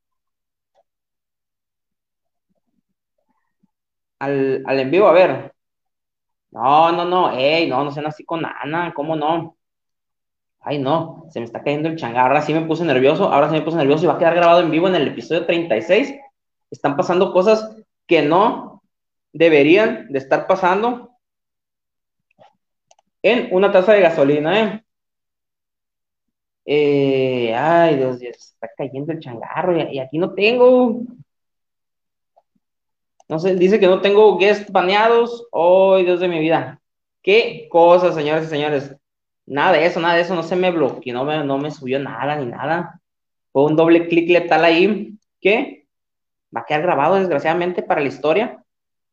al, 4.18 4.62
al 4.66 4.80
en 4.80 4.90
vivo, 4.90 5.06
a 5.09 5.12
ver. 5.12 5.52
No, 6.50 6.92
no, 6.92 7.04
no, 7.04 7.30
ey, 7.33 7.68
no, 7.68 7.85
no 7.85 7.90
sean 7.92 8.06
así 8.06 8.25
con 8.25 8.45
Ana, 8.47 8.92
¿cómo 8.95 9.16
no? 9.16 9.56
Ay, 10.61 10.78
no, 10.78 11.26
se 11.30 11.40
me 11.40 11.47
está 11.47 11.62
cayendo 11.62 11.88
el 11.88 11.97
changar. 11.97 12.26
Ahora 12.28 12.42
sí 12.42 12.54
me 12.54 12.62
puse 12.62 12.85
nervioso, 12.85 13.30
ahora 13.33 13.49
sí 13.50 13.54
me 13.54 13.62
puse 13.62 13.76
nervioso 13.76 14.04
y 14.04 14.06
va 14.09 14.14
a 14.14 14.18
quedar 14.18 14.35
grabado 14.35 14.61
en 14.62 14.71
vivo 14.71 14.88
en 14.88 14.95
el 14.97 15.09
episodio 15.09 15.47
36 15.47 16.14
Están 16.71 16.97
pasando 16.97 17.33
cosas 17.33 17.76
que 18.06 18.23
no 18.23 18.83
deberían 19.33 20.09
de 20.11 20.18
estar 20.18 20.47
pasando 20.47 21.11
en 23.23 23.49
una 23.52 23.71
taza 23.73 23.92
de 23.92 24.00
gasolina, 24.00 24.61
¿eh? 24.62 24.86
Eh 26.66 27.54
ay, 27.54 27.96
Dios, 27.96 28.18
Dios, 28.18 28.37
está 28.37 28.68
cayendo 28.76 29.12
el 29.12 29.20
changarro 29.20 29.76
y, 29.76 29.99
aquí 29.99 30.18
no 30.18 30.35
tengo. 30.35 31.02
No 33.28 33.38
sé, 33.38 33.54
dice 33.56 33.80
que 33.80 33.87
no 33.87 34.00
tengo 34.00 34.38
guests 34.38 34.70
baneados. 34.70 35.46
¡Ay, 35.52 36.04
Dios 36.04 36.20
de 36.20 36.28
mi 36.28 36.40
vida! 36.40 36.80
¿Qué 37.23 37.68
cosas, 37.70 38.14
señores 38.14 38.46
y 38.46 38.49
señores? 38.49 38.94
Nada 39.46 39.73
de 39.73 39.87
eso, 39.87 40.00
nada 40.00 40.14
de 40.14 40.23
eso, 40.23 40.35
no 40.35 40.42
se 40.42 40.56
me 40.56 40.70
bloqueó, 40.70 41.14
no 41.14 41.25
me, 41.25 41.44
no 41.44 41.58
me 41.58 41.70
subió 41.70 41.99
nada 41.99 42.37
ni 42.37 42.46
nada. 42.46 43.00
Fue 43.52 43.64
un 43.64 43.76
doble 43.76 44.08
clic 44.08 44.28
letal 44.30 44.64
ahí 44.64 45.16
que 45.40 45.87
va 46.54 46.62
a 46.62 46.64
quedar 46.64 46.82
grabado 46.82 47.16
desgraciadamente 47.16 47.82
para 47.82 48.00
la 48.00 48.08
historia. 48.08 48.62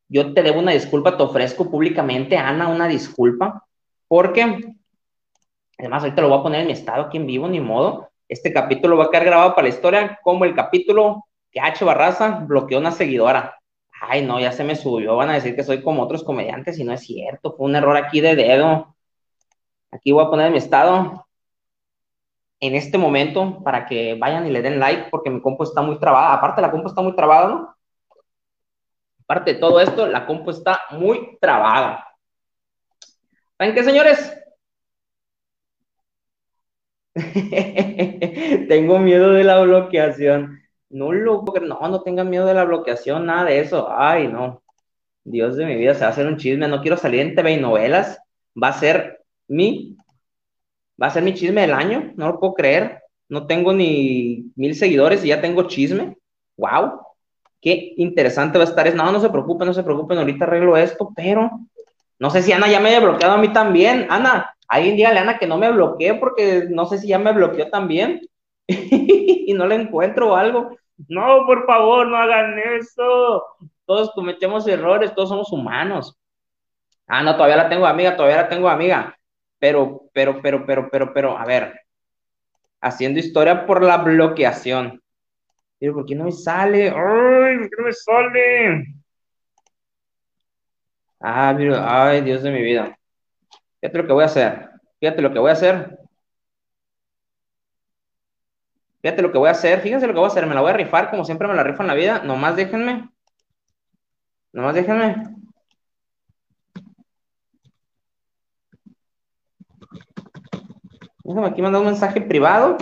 Yo 0.08 0.34
te 0.34 0.42
debo 0.42 0.60
una 0.60 0.72
disculpa, 0.72 1.16
te 1.16 1.22
ofrezco 1.22 1.70
públicamente, 1.70 2.36
Ana, 2.36 2.68
una 2.68 2.88
disculpa, 2.88 3.64
porque 4.08 4.74
además 5.78 6.02
ahorita 6.02 6.22
lo 6.22 6.28
voy 6.28 6.38
a 6.38 6.42
poner 6.42 6.60
en 6.62 6.66
mi 6.66 6.72
estado 6.72 7.04
aquí 7.04 7.16
en 7.16 7.26
vivo, 7.26 7.48
ni 7.48 7.60
modo. 7.60 8.10
Este 8.28 8.52
capítulo 8.52 8.96
va 8.96 9.06
a 9.06 9.10
quedar 9.10 9.26
grabado 9.26 9.54
para 9.54 9.68
la 9.68 9.74
historia 9.74 10.18
como 10.22 10.44
el 10.44 10.54
capítulo 10.54 11.24
que 11.50 11.60
H. 11.60 11.84
Barraza 11.84 12.40
bloqueó 12.46 12.78
una 12.78 12.92
seguidora. 12.92 13.58
Ay, 14.00 14.24
no, 14.24 14.40
ya 14.40 14.52
se 14.52 14.64
me 14.64 14.76
subió, 14.76 15.16
van 15.16 15.30
a 15.30 15.34
decir 15.34 15.56
que 15.56 15.62
soy 15.62 15.82
como 15.82 16.02
otros 16.02 16.24
comediantes 16.24 16.78
y 16.78 16.84
no 16.84 16.92
es 16.92 17.00
cierto, 17.00 17.54
fue 17.56 17.66
un 17.66 17.76
error 17.76 17.96
aquí 17.96 18.20
de 18.20 18.36
dedo. 18.36 18.94
Aquí 19.90 20.12
voy 20.12 20.24
a 20.24 20.30
poner 20.30 20.50
mi 20.50 20.58
estado 20.58 21.26
en 22.60 22.74
este 22.74 22.98
momento 22.98 23.62
para 23.62 23.86
que 23.86 24.14
vayan 24.14 24.46
y 24.46 24.50
le 24.50 24.62
den 24.62 24.80
like 24.80 25.08
porque 25.10 25.30
mi 25.30 25.40
compu 25.40 25.64
está 25.64 25.82
muy 25.82 25.98
trabada. 25.98 26.34
Aparte, 26.34 26.60
la 26.60 26.70
compu 26.70 26.88
está 26.88 27.02
muy 27.02 27.14
trabada, 27.14 27.48
¿no? 27.48 27.76
Aparte 29.22 29.54
de 29.54 29.60
todo 29.60 29.80
esto, 29.80 30.06
la 30.06 30.26
compu 30.26 30.50
está 30.50 30.80
muy 30.90 31.38
trabada. 31.40 32.06
¿Saben 33.56 33.74
qué, 33.74 33.84
señores? 33.84 34.43
Tengo 38.68 38.98
miedo 38.98 39.32
de 39.32 39.44
la 39.44 39.60
bloqueación. 39.60 40.60
No, 40.90 41.12
lo, 41.12 41.44
no, 41.62 41.88
no 41.88 42.02
tengan 42.02 42.30
miedo 42.30 42.46
de 42.46 42.54
la 42.54 42.64
bloqueación, 42.64 43.26
nada 43.26 43.44
de 43.44 43.60
eso. 43.60 43.88
Ay, 43.90 44.28
no. 44.28 44.62
Dios 45.24 45.56
de 45.56 45.66
mi 45.66 45.76
vida, 45.76 45.94
se 45.94 46.00
va 46.00 46.08
a 46.08 46.10
hacer 46.10 46.26
un 46.26 46.36
chisme. 46.36 46.68
No 46.68 46.82
quiero 46.82 46.96
salir 46.96 47.20
en 47.20 47.34
TV 47.34 47.52
y 47.52 47.60
novelas. 47.60 48.18
Va 48.60 48.68
a 48.68 48.72
ser 48.72 49.24
mi, 49.48 49.96
va 51.00 51.08
a 51.08 51.10
ser 51.10 51.22
mi 51.22 51.34
chisme 51.34 51.62
del 51.62 51.72
año, 51.72 52.12
no 52.16 52.28
lo 52.28 52.40
puedo 52.40 52.54
creer. 52.54 53.00
No 53.28 53.46
tengo 53.46 53.72
ni 53.72 54.52
mil 54.54 54.74
seguidores 54.74 55.24
y 55.24 55.28
ya 55.28 55.40
tengo 55.40 55.66
chisme. 55.66 56.16
¡Wow! 56.56 57.00
Qué 57.60 57.94
interesante 57.96 58.58
va 58.58 58.64
a 58.64 58.68
estar. 58.68 58.94
No, 58.94 59.10
no 59.10 59.20
se 59.20 59.30
preocupen, 59.30 59.66
no 59.66 59.74
se 59.74 59.82
preocupen, 59.82 60.18
ahorita 60.18 60.44
arreglo 60.44 60.76
esto, 60.76 61.10
pero 61.16 61.50
no 62.18 62.30
sé 62.30 62.42
si 62.42 62.52
Ana 62.52 62.68
ya 62.68 62.80
me 62.80 62.90
haya 62.90 63.00
bloqueado 63.00 63.34
a 63.34 63.38
mí 63.38 63.52
también. 63.52 64.06
Ana, 64.10 64.53
alguien 64.68 64.96
dígale 64.96 65.20
a 65.20 65.38
que 65.38 65.46
no 65.46 65.58
me 65.58 65.70
bloquee 65.70 66.14
porque 66.14 66.66
no 66.70 66.86
sé 66.86 66.98
si 66.98 67.08
ya 67.08 67.18
me 67.18 67.32
bloqueó 67.32 67.70
también 67.70 68.20
y 68.66 69.52
no 69.54 69.66
la 69.66 69.74
encuentro 69.74 70.32
o 70.32 70.36
algo. 70.36 70.76
No, 71.08 71.44
por 71.46 71.66
favor, 71.66 72.06
no 72.06 72.16
hagan 72.16 72.58
eso. 72.58 73.44
Todos 73.84 74.12
cometemos 74.12 74.66
errores, 74.68 75.14
todos 75.14 75.28
somos 75.28 75.52
humanos. 75.52 76.16
Ah, 77.06 77.22
no, 77.22 77.34
todavía 77.36 77.56
la 77.56 77.68
tengo 77.68 77.86
amiga, 77.86 78.16
todavía 78.16 78.42
la 78.42 78.48
tengo 78.48 78.68
amiga 78.68 79.16
pero, 79.64 80.10
pero, 80.12 80.42
pero, 80.42 80.66
pero, 80.66 80.90
pero, 80.90 81.12
pero, 81.14 81.38
a 81.38 81.46
ver, 81.46 81.80
haciendo 82.82 83.18
historia 83.18 83.64
por 83.66 83.82
la 83.82 83.96
bloqueación. 83.96 85.02
Pero, 85.78 85.94
¿por 85.94 86.04
qué 86.04 86.14
no 86.14 86.24
me 86.24 86.32
sale? 86.32 86.90
¡Ay, 86.90 87.58
por 87.58 87.70
qué 87.70 87.76
no 87.78 87.84
me 87.84 87.92
sale! 87.94 88.84
Ah, 91.20 91.56
ay, 92.10 92.20
Dios 92.20 92.42
de 92.42 92.50
mi 92.50 92.62
vida. 92.62 92.94
Fíjate 93.84 93.98
lo 93.98 94.06
que 94.06 94.12
voy 94.14 94.22
a 94.22 94.26
hacer. 94.26 94.70
Fíjate 94.98 95.20
lo 95.20 95.30
que 95.30 95.38
voy 95.38 95.50
a 95.50 95.52
hacer. 95.52 95.98
Fíjate 99.02 99.20
lo 99.20 99.30
que 99.30 99.36
voy 99.36 99.48
a 99.48 99.50
hacer. 99.50 99.80
Fíjense 99.82 100.06
lo 100.06 100.14
que 100.14 100.20
voy 100.20 100.24
a 100.24 100.28
hacer. 100.28 100.46
Me 100.46 100.54
la 100.54 100.62
voy 100.62 100.70
a 100.70 100.74
rifar 100.74 101.10
como 101.10 101.22
siempre 101.26 101.46
me 101.46 101.54
la 101.54 101.62
rifo 101.62 101.82
en 101.82 101.88
la 101.88 101.94
vida. 101.94 102.20
Nomás 102.20 102.56
déjenme. 102.56 103.10
Nomás 104.54 104.74
déjenme. 104.74 105.16
Déjame 111.24 111.46
aquí 111.48 111.60
mandar 111.60 111.82
un 111.82 111.88
mensaje 111.88 112.22
privado. 112.22 112.78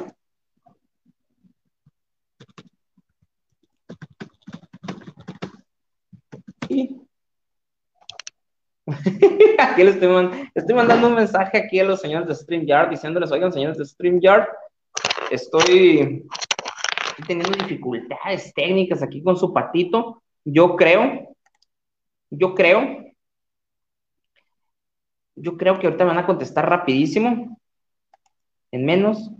aquí 9.58 9.82
le 9.82 9.90
estoy, 9.90 10.74
mandando 10.74 11.08
un 11.08 11.14
mensaje 11.14 11.58
aquí 11.58 11.80
a 11.80 11.84
los 11.84 12.00
señores 12.00 12.28
de 12.28 12.34
StreamYard 12.34 12.90
diciéndoles, 12.90 13.30
oigan, 13.32 13.52
señores 13.52 13.78
de 13.78 13.84
StreamYard, 13.84 14.48
estoy, 15.30 16.26
estoy 17.08 17.26
teniendo 17.26 17.56
dificultades 17.56 18.52
técnicas 18.54 19.02
aquí 19.02 19.22
con 19.22 19.36
su 19.36 19.52
patito. 19.52 20.22
Yo 20.44 20.76
creo, 20.76 21.34
yo 22.30 22.54
creo, 22.54 23.04
yo 25.36 25.56
creo 25.56 25.78
que 25.78 25.86
ahorita 25.86 26.04
me 26.04 26.10
van 26.10 26.24
a 26.24 26.26
contestar 26.26 26.68
rapidísimo 26.68 27.58
en 28.70 28.84
menos 28.84 29.30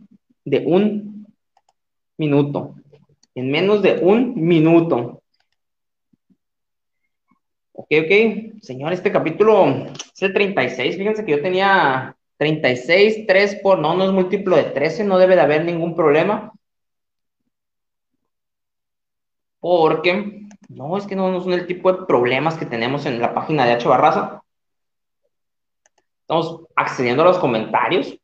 de 0.44 0.64
un 0.66 1.26
minuto. 2.18 2.74
En 3.34 3.50
menos 3.50 3.82
de 3.82 3.98
un 4.02 4.34
minuto. 4.34 5.21
Ok, 7.72 7.88
ok. 8.04 8.62
Señor, 8.62 8.92
este 8.92 9.12
capítulo 9.12 9.66
es 10.14 10.22
el 10.22 10.32
36. 10.32 10.96
Fíjense 10.96 11.24
que 11.24 11.32
yo 11.32 11.42
tenía 11.42 12.16
36, 12.36 13.26
3 13.26 13.56
por, 13.62 13.78
no, 13.78 13.94
no 13.94 14.04
es 14.04 14.12
múltiplo 14.12 14.56
de 14.56 14.64
13, 14.64 15.04
no 15.04 15.18
debe 15.18 15.36
de 15.36 15.42
haber 15.42 15.64
ningún 15.64 15.94
problema. 15.96 16.52
Porque, 19.60 20.46
no, 20.68 20.96
es 20.96 21.06
que 21.06 21.16
no, 21.16 21.30
no 21.30 21.40
son 21.40 21.52
el 21.52 21.66
tipo 21.66 21.92
de 21.92 22.04
problemas 22.06 22.56
que 22.56 22.66
tenemos 22.66 23.06
en 23.06 23.20
la 23.20 23.32
página 23.34 23.64
de 23.64 23.72
H 23.72 23.88
Barraza. 23.88 24.42
Estamos 26.22 26.62
accediendo 26.76 27.22
a 27.22 27.26
los 27.26 27.38
comentarios 27.38 28.18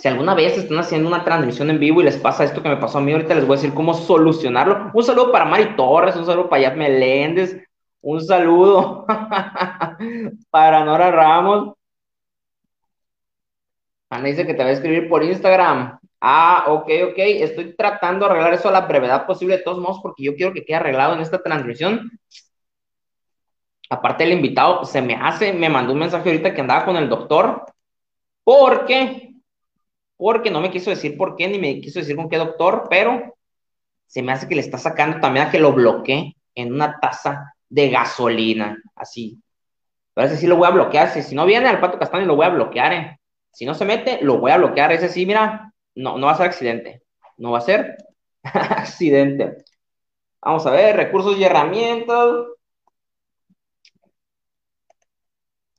si 0.00 0.08
alguna 0.08 0.34
vez 0.34 0.56
están 0.56 0.78
haciendo 0.78 1.08
una 1.08 1.24
transmisión 1.24 1.68
en 1.68 1.78
vivo 1.78 2.00
y 2.00 2.04
les 2.04 2.16
pasa 2.16 2.44
esto 2.44 2.62
que 2.62 2.70
me 2.70 2.78
pasó 2.78 2.98
a 2.98 3.00
mí, 3.02 3.12
ahorita 3.12 3.34
les 3.34 3.46
voy 3.46 3.54
a 3.54 3.60
decir 3.60 3.74
cómo 3.74 3.92
solucionarlo. 3.92 4.90
Un 4.94 5.04
saludo 5.04 5.30
para 5.30 5.44
Mari 5.44 5.76
Torres, 5.76 6.16
un 6.16 6.24
saludo 6.24 6.48
para 6.48 6.62
Yap 6.62 6.76
Meléndez, 6.76 7.62
un 8.02 8.20
saludo 8.20 9.06
para 10.50 10.84
Nora 10.84 11.10
Ramos. 11.10 11.74
Ana 14.10 14.28
dice 14.28 14.46
que 14.46 14.54
te 14.54 14.62
va 14.62 14.70
a 14.70 14.72
escribir 14.72 15.08
por 15.08 15.22
Instagram. 15.22 15.98
Ah, 16.20 16.64
ok, 16.68 16.88
ok. 17.10 17.16
Estoy 17.16 17.76
tratando 17.76 18.26
de 18.26 18.32
arreglar 18.32 18.54
eso 18.54 18.68
a 18.68 18.72
la 18.72 18.82
brevedad 18.82 19.26
posible 19.26 19.58
de 19.58 19.62
todos 19.62 19.78
modos 19.78 20.00
porque 20.02 20.24
yo 20.24 20.34
quiero 20.34 20.52
que 20.52 20.64
quede 20.64 20.76
arreglado 20.76 21.14
en 21.14 21.20
esta 21.20 21.42
transmisión. 21.42 22.10
Aparte 23.88 24.24
el 24.24 24.32
invitado 24.32 24.84
se 24.84 25.02
me 25.02 25.14
hace, 25.14 25.52
me 25.52 25.68
mandó 25.68 25.92
un 25.92 25.98
mensaje 26.00 26.28
ahorita 26.28 26.54
que 26.54 26.60
andaba 26.60 26.84
con 26.84 26.96
el 26.96 27.08
doctor 27.08 27.64
porque 28.44 29.26
porque 30.16 30.50
no 30.50 30.60
me 30.60 30.70
quiso 30.70 30.90
decir 30.90 31.16
por 31.16 31.34
qué, 31.34 31.48
ni 31.48 31.58
me 31.58 31.80
quiso 31.80 31.98
decir 31.98 32.14
con 32.14 32.28
qué 32.28 32.36
doctor, 32.36 32.88
pero 32.90 33.36
se 34.06 34.22
me 34.22 34.32
hace 34.32 34.46
que 34.46 34.54
le 34.54 34.60
está 34.60 34.76
sacando 34.76 35.18
también 35.18 35.46
a 35.46 35.50
que 35.50 35.58
lo 35.58 35.72
bloquee 35.72 36.36
en 36.54 36.74
una 36.74 37.00
taza 37.00 37.54
de 37.70 37.88
gasolina, 37.88 38.76
así. 38.96 39.40
Pero 40.14 40.26
ese 40.26 40.36
sí 40.36 40.46
lo 40.46 40.56
voy 40.56 40.66
a 40.68 40.72
bloquear, 40.72 41.08
si, 41.10 41.34
no 41.34 41.46
viene 41.46 41.68
al 41.68 41.80
pato 41.80 41.98
castaño 41.98 42.26
lo 42.26 42.36
voy 42.36 42.46
a 42.46 42.50
bloquear, 42.50 42.92
¿eh? 42.92 43.20
Si 43.52 43.64
no 43.64 43.74
se 43.74 43.84
mete, 43.84 44.18
lo 44.22 44.38
voy 44.38 44.50
a 44.50 44.58
bloquear, 44.58 44.92
ese 44.92 45.08
sí, 45.08 45.24
mira, 45.26 45.72
no, 45.94 46.18
no 46.18 46.26
va 46.26 46.32
a 46.32 46.36
ser 46.36 46.46
accidente, 46.46 47.02
no 47.38 47.52
va 47.52 47.58
a 47.58 47.62
ser 47.62 47.96
accidente. 48.42 49.64
Vamos 50.42 50.66
a 50.66 50.70
ver, 50.72 50.96
recursos 50.96 51.38
y 51.38 51.44
herramientas. 51.44 52.46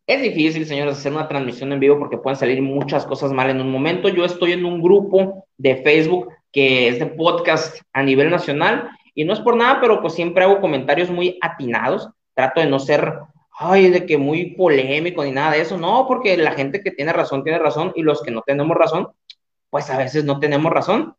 Es 0.07 0.21
difícil, 0.21 0.65
señores, 0.65 0.97
hacer 0.97 1.13
una 1.13 1.27
transmisión 1.27 1.71
en 1.71 1.79
vivo 1.79 1.97
porque 1.97 2.17
pueden 2.17 2.37
salir 2.37 2.61
muchas 2.61 3.05
cosas 3.05 3.31
mal 3.31 3.49
en 3.49 3.61
un 3.61 3.71
momento. 3.71 4.09
Yo 4.09 4.25
estoy 4.25 4.51
en 4.51 4.65
un 4.65 4.81
grupo 4.81 5.45
de 5.57 5.77
Facebook 5.77 6.29
que 6.51 6.89
es 6.89 6.99
de 6.99 7.05
podcast 7.07 7.79
a 7.93 8.03
nivel 8.03 8.29
nacional 8.29 8.89
y 9.13 9.23
no 9.25 9.33
es 9.33 9.39
por 9.39 9.55
nada, 9.55 9.79
pero 9.81 10.01
pues 10.01 10.13
siempre 10.13 10.43
hago 10.43 10.61
comentarios 10.61 11.09
muy 11.09 11.37
atinados. 11.41 12.09
Trato 12.33 12.61
de 12.61 12.67
no 12.67 12.79
ser, 12.79 13.19
ay, 13.51 13.89
de 13.89 14.05
que 14.05 14.17
muy 14.17 14.55
polémico 14.55 15.23
ni 15.23 15.31
nada 15.31 15.51
de 15.51 15.61
eso. 15.61 15.77
No, 15.77 16.05
porque 16.07 16.37
la 16.37 16.51
gente 16.51 16.81
que 16.81 16.91
tiene 16.91 17.13
razón 17.13 17.43
tiene 17.43 17.59
razón 17.59 17.91
y 17.95 18.03
los 18.03 18.21
que 18.21 18.31
no 18.31 18.41
tenemos 18.41 18.77
razón, 18.77 19.09
pues 19.69 19.89
a 19.89 19.97
veces 19.97 20.23
no 20.23 20.39
tenemos 20.39 20.71
razón. 20.71 21.15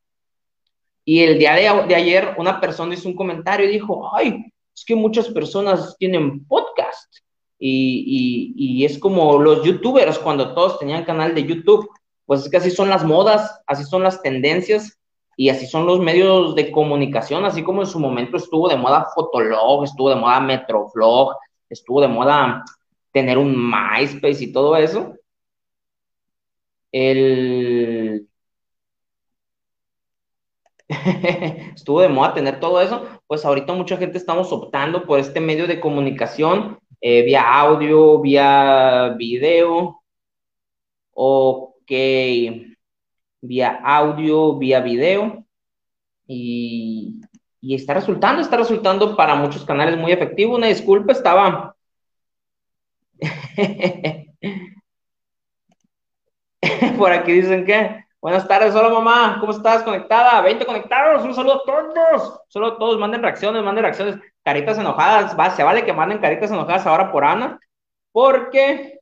Y 1.05 1.21
el 1.21 1.39
día 1.39 1.55
de, 1.55 1.87
de 1.89 1.95
ayer 1.95 2.35
una 2.39 2.61
persona 2.61 2.95
hizo 2.95 3.09
un 3.09 3.17
comentario 3.17 3.69
y 3.69 3.73
dijo, 3.73 4.11
ay, 4.15 4.53
es 4.75 4.85
que 4.85 4.95
muchas 4.95 5.29
personas 5.29 5.97
tienen 5.99 6.47
podcast 6.47 7.23
y, 7.65 8.85
es 8.85 8.99
como 8.99 9.39
los 9.39 9.65
youtubers 9.65 10.19
cuando 10.19 10.55
todos 10.55 10.79
tenían 10.79 11.05
canal 11.05 11.35
de 11.35 11.45
YouTube, 11.45 11.89
pues 12.27 12.43
es 12.43 12.51
que 12.51 12.57
así 12.57 12.71
son 12.71 12.89
las 12.89 13.05
modas, 13.05 13.61
así 13.67 13.85
son 13.85 14.03
las 14.03 14.21
tendencias, 14.23 14.99
Y 15.37 15.49
así 15.49 15.67
son 15.67 15.87
los 15.87 16.01
medios 16.01 16.55
de 16.55 16.71
comunicación, 16.71 17.45
así 17.45 17.63
como 17.63 17.83
en 17.83 17.87
su 17.87 17.99
momento 17.99 18.37
estuvo 18.37 18.69
de 18.69 18.77
moda 18.77 19.07
Fotolog, 19.15 19.85
estuvo 19.85 20.11
de 20.11 20.17
moda 20.17 20.41
Metrovlog, 20.41 21.37
estuvo 21.69 22.01
de 22.01 22.09
moda 22.09 22.65
tener 23.13 23.39
un 23.39 23.55
MySpace 23.71 24.45
y 24.45 24.53
todo 24.53 24.77
eso. 24.77 25.15
El... 26.93 28.29
estuvo 31.75 32.01
de 32.03 32.09
moda 32.09 32.35
tener 32.35 32.61
todo 32.61 32.81
eso, 32.81 33.07
pues 33.27 33.45
ahorita 33.45 33.73
mucha 33.73 33.97
gente 33.97 34.19
estamos 34.19 34.53
optando 34.53 35.07
por 35.07 35.19
este 35.19 35.41
medio 35.41 35.67
de 35.67 35.81
comunicación 35.81 36.79
eh, 37.01 37.23
vía 37.23 37.43
audio, 37.43 38.21
vía 38.21 39.15
video, 39.19 40.03
ok, 41.15 41.91
vía 43.43 43.81
audio, 43.85 44.57
vía 44.57 44.81
video, 44.81 45.45
y, 46.27 47.21
y 47.61 47.75
está 47.75 47.93
resultando, 47.95 48.41
está 48.41 48.57
resultando 48.57 49.15
para 49.17 49.35
muchos 49.35 49.67
canales 49.67 49.99
muy 49.99 50.13
efectivo. 50.13 50.55
Una 50.57 50.69
disculpa, 50.69 51.13
estaba... 51.13 51.77
por 56.99 57.13
aquí 57.13 57.33
dicen 57.33 57.65
que 57.65 58.03
Buenas 58.23 58.47
tardes, 58.47 58.73
hola 58.77 58.89
mamá, 58.89 59.39
¿cómo 59.41 59.51
estás? 59.51 59.83
¿Conectada? 59.83 60.41
20 60.43 60.65
conectados, 60.65 61.25
un 61.25 61.35
saludo 61.35 61.55
a 61.55 61.65
todos, 61.65 62.41
solo 62.47 62.67
a 62.69 62.79
todos, 62.79 62.97
manden 62.97 63.21
reacciones, 63.21 63.65
manden 63.65 63.83
reacciones, 63.83 64.15
caritas 64.45 64.79
enojadas, 64.79 65.37
va, 65.37 65.51
se 65.51 65.65
vale 65.65 65.85
que 65.85 65.93
manden 65.93 66.19
caritas 66.19 66.53
enojadas 66.53 66.87
ahora 66.87 67.11
por 67.11 67.25
Ana, 67.25 67.59
porque, 68.13 69.01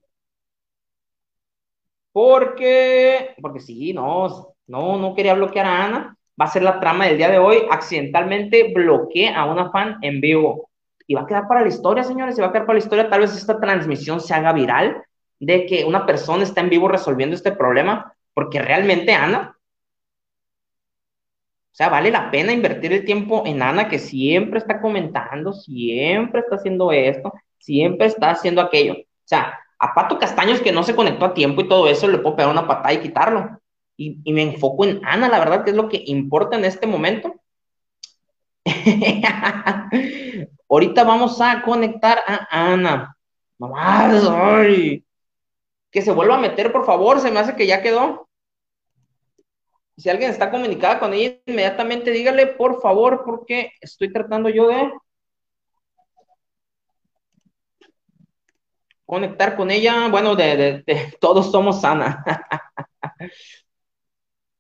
porque, 2.13 3.35
porque 3.41 3.61
sí, 3.61 3.93
no, 3.93 4.55
no, 4.67 4.99
no 4.99 5.15
quería 5.15 5.35
bloquear 5.35 5.67
a 5.67 5.85
Ana, 5.85 6.17
va 6.41 6.45
a 6.47 6.51
ser 6.51 6.63
la 6.63 6.81
trama 6.81 7.07
del 7.07 7.19
día 7.19 7.31
de 7.31 7.39
hoy, 7.39 7.59
accidentalmente 7.71 8.73
bloqueé 8.73 9.35
a 9.35 9.45
una 9.45 9.71
fan 9.71 9.99
en 10.03 10.21
vivo, 10.21 10.71
y 11.07 11.15
va 11.15 11.23
a 11.23 11.27
quedar 11.27 11.49
para 11.49 11.63
la 11.63 11.69
historia, 11.69 12.05
señores, 12.05 12.39
y 12.39 12.41
va 12.41 12.49
a 12.49 12.53
quedar 12.53 12.67
para 12.67 12.79
la 12.79 12.85
historia, 12.85 13.11
tal 13.11 13.21
vez 13.21 13.37
esta 13.37 13.61
transmisión 13.61 14.21
se 14.21 14.35
haga 14.35 14.53
viral, 14.53 15.03
de 15.39 15.67
que 15.67 15.85
una 15.85 16.07
persona 16.07 16.43
está 16.43 16.61
en 16.61 16.71
vivo 16.71 16.89
resolviendo 16.89 17.35
este 17.35 17.53
problema, 17.53 18.15
porque 18.35 18.61
realmente 18.61 19.13
Ana, 19.13 19.57
o 21.73 21.75
sea, 21.75 21.89
vale 21.89 22.11
la 22.11 22.31
pena 22.31 22.53
invertir 22.53 22.93
el 22.93 23.05
tiempo 23.05 23.45
en 23.47 23.63
Ana 23.63 23.89
que 23.89 23.99
siempre 23.99 24.59
está 24.59 24.81
comentando, 24.81 25.53
siempre 25.53 26.41
está 26.41 26.57
haciendo 26.57 26.93
esto, 26.93 27.33
siempre 27.59 28.07
está 28.07 28.31
haciendo 28.31 28.61
aquello. 28.61 28.95
O 28.95 29.25
sea, 29.25 29.60
a 29.81 29.95
Pato 29.95 30.19
Castaños 30.19 30.61
que 30.61 30.73
no 30.73 30.83
se 30.83 30.95
conectó 30.95 31.25
a 31.25 31.35
tiempo 31.35 31.63
y 31.63 31.69
todo 31.69 31.89
eso, 31.89 32.07
le 32.07 32.19
puedo 32.19 32.37
pegar 32.37 32.53
una 32.53 32.69
patada 32.69 32.93
y 32.93 33.01
quitarlo. 33.01 33.59
Y, 33.97 34.33
me 34.33 34.43
enfoco 34.43 34.85
en 34.85 35.01
Ana, 35.05 35.29
la 35.29 35.39
verdad, 35.39 35.65
que 35.65 35.71
es 35.71 35.77
lo 35.77 35.89
que 35.89 36.03
importa 36.07 36.57
en 36.57 36.65
este 36.65 36.87
momento. 36.87 37.35
Ahorita 40.69 41.05
vamos 41.05 41.41
a 41.41 41.63
conectar 41.63 42.19
a 42.27 42.73
Ana. 42.73 43.17
Mamá, 43.59 44.11
ay, 44.59 45.05
que 45.91 46.03
se 46.03 46.13
vuelva 46.13 46.37
a 46.37 46.41
meter, 46.41 46.73
por 46.73 46.87
favor, 46.87 47.21
se 47.21 47.31
me 47.31 47.41
hace 47.41 47.57
que 47.57 47.67
ya 47.67 47.83
quedó. 47.83 48.29
Si 49.97 50.09
alguien 50.09 50.31
está 50.31 50.51
comunicada 50.51 50.99
con 50.99 51.13
ella, 51.13 51.37
inmediatamente 51.45 52.11
dígale, 52.11 52.47
por 52.47 52.81
favor, 52.81 53.23
porque 53.25 53.73
estoy 53.81 54.13
tratando 54.13 54.49
yo 54.49 54.69
de 54.69 54.91
conectar 59.11 59.57
con 59.57 59.71
ella. 59.71 60.09
Bueno, 60.09 60.37
de, 60.37 60.85
todos 61.21 61.51
somos 61.51 61.81
sana. 61.81 62.25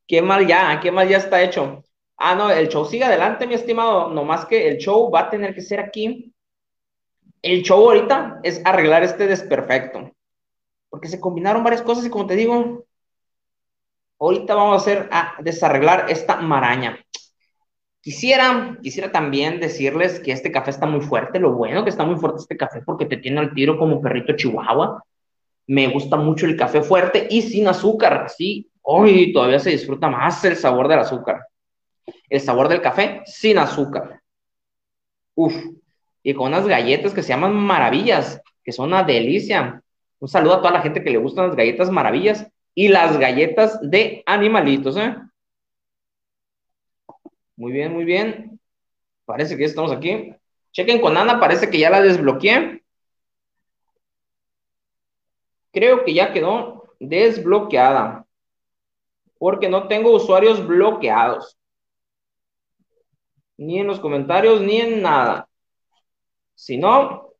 qué 0.06 0.20
mal 0.20 0.46
ya, 0.46 0.80
qué 0.80 0.90
mal 0.90 1.08
ya 1.08 1.18
está 1.18 1.42
hecho. 1.42 1.84
Ah, 2.16 2.34
no, 2.34 2.50
el 2.50 2.68
show 2.68 2.84
sigue 2.84 3.04
adelante, 3.04 3.46
mi 3.46 3.54
estimado. 3.54 4.10
No 4.10 4.24
más 4.24 4.44
que 4.46 4.68
el 4.68 4.78
show 4.78 5.10
va 5.10 5.20
a 5.20 5.30
tener 5.30 5.54
que 5.54 5.62
ser 5.62 5.80
aquí. 5.80 6.34
El 7.42 7.62
show 7.62 7.78
ahorita 7.78 8.40
es 8.42 8.60
arreglar 8.64 9.02
este 9.02 9.26
desperfecto 9.26 10.12
porque 10.90 11.08
se 11.08 11.20
combinaron 11.20 11.64
varias 11.64 11.82
cosas 11.82 12.04
y 12.04 12.10
como 12.10 12.26
te 12.26 12.34
digo, 12.34 12.84
ahorita 14.18 14.54
vamos 14.54 14.74
a 14.74 14.76
hacer, 14.76 15.08
a 15.10 15.36
desarreglar 15.40 16.10
esta 16.10 16.36
maraña. 16.36 16.98
Quisiera, 18.02 18.78
quisiera 18.82 19.12
también 19.12 19.60
decirles 19.60 20.20
que 20.20 20.32
este 20.32 20.50
café 20.50 20.70
está 20.70 20.86
muy 20.86 21.02
fuerte, 21.02 21.38
lo 21.38 21.52
bueno 21.52 21.84
que 21.84 21.90
está 21.90 22.04
muy 22.04 22.16
fuerte 22.16 22.38
este 22.38 22.56
café 22.56 22.80
porque 22.84 23.04
te 23.04 23.18
tiene 23.18 23.40
al 23.40 23.52
tiro 23.52 23.76
como 23.76 24.00
perrito 24.00 24.34
chihuahua. 24.34 25.04
Me 25.66 25.86
gusta 25.88 26.16
mucho 26.16 26.46
el 26.46 26.56
café 26.56 26.82
fuerte 26.82 27.26
y 27.30 27.42
sin 27.42 27.68
azúcar, 27.68 28.30
sí, 28.34 28.70
hoy 28.80 29.32
todavía 29.32 29.58
se 29.58 29.70
disfruta 29.70 30.08
más 30.08 30.42
el 30.46 30.56
sabor 30.56 30.88
del 30.88 31.00
azúcar. 31.00 31.46
El 32.28 32.40
sabor 32.40 32.68
del 32.68 32.80
café 32.80 33.20
sin 33.26 33.58
azúcar. 33.58 34.20
Uf, 35.34 35.54
y 36.22 36.32
con 36.32 36.48
unas 36.48 36.66
galletas 36.66 37.12
que 37.12 37.22
se 37.22 37.28
llaman 37.28 37.54
maravillas, 37.54 38.40
que 38.64 38.72
son 38.72 38.88
una 38.88 39.02
delicia. 39.02 39.82
Un 40.18 40.28
saludo 40.28 40.54
a 40.54 40.58
toda 40.58 40.72
la 40.72 40.82
gente 40.82 41.02
que 41.02 41.10
le 41.10 41.18
gustan 41.18 41.48
las 41.48 41.56
galletas 41.56 41.90
maravillas 41.90 42.46
y 42.74 42.88
las 42.88 43.18
galletas 43.18 43.78
de 43.82 44.22
animalitos, 44.26 44.96
¿eh? 44.96 45.16
Muy 47.60 47.72
bien, 47.72 47.92
muy 47.92 48.04
bien. 48.06 48.58
Parece 49.26 49.54
que 49.54 49.64
estamos 49.64 49.92
aquí. 49.92 50.34
Chequen 50.72 50.98
con 50.98 51.14
Ana, 51.18 51.38
parece 51.38 51.68
que 51.68 51.78
ya 51.78 51.90
la 51.90 52.00
desbloqueé. 52.00 52.82
Creo 55.70 56.02
que 56.02 56.14
ya 56.14 56.32
quedó 56.32 56.94
desbloqueada. 56.98 58.26
Porque 59.38 59.68
no 59.68 59.88
tengo 59.88 60.10
usuarios 60.10 60.66
bloqueados. 60.66 61.58
Ni 63.58 63.78
en 63.78 63.88
los 63.88 64.00
comentarios, 64.00 64.62
ni 64.62 64.80
en 64.80 65.02
nada. 65.02 65.46
Si 66.54 66.78
no, 66.78 67.34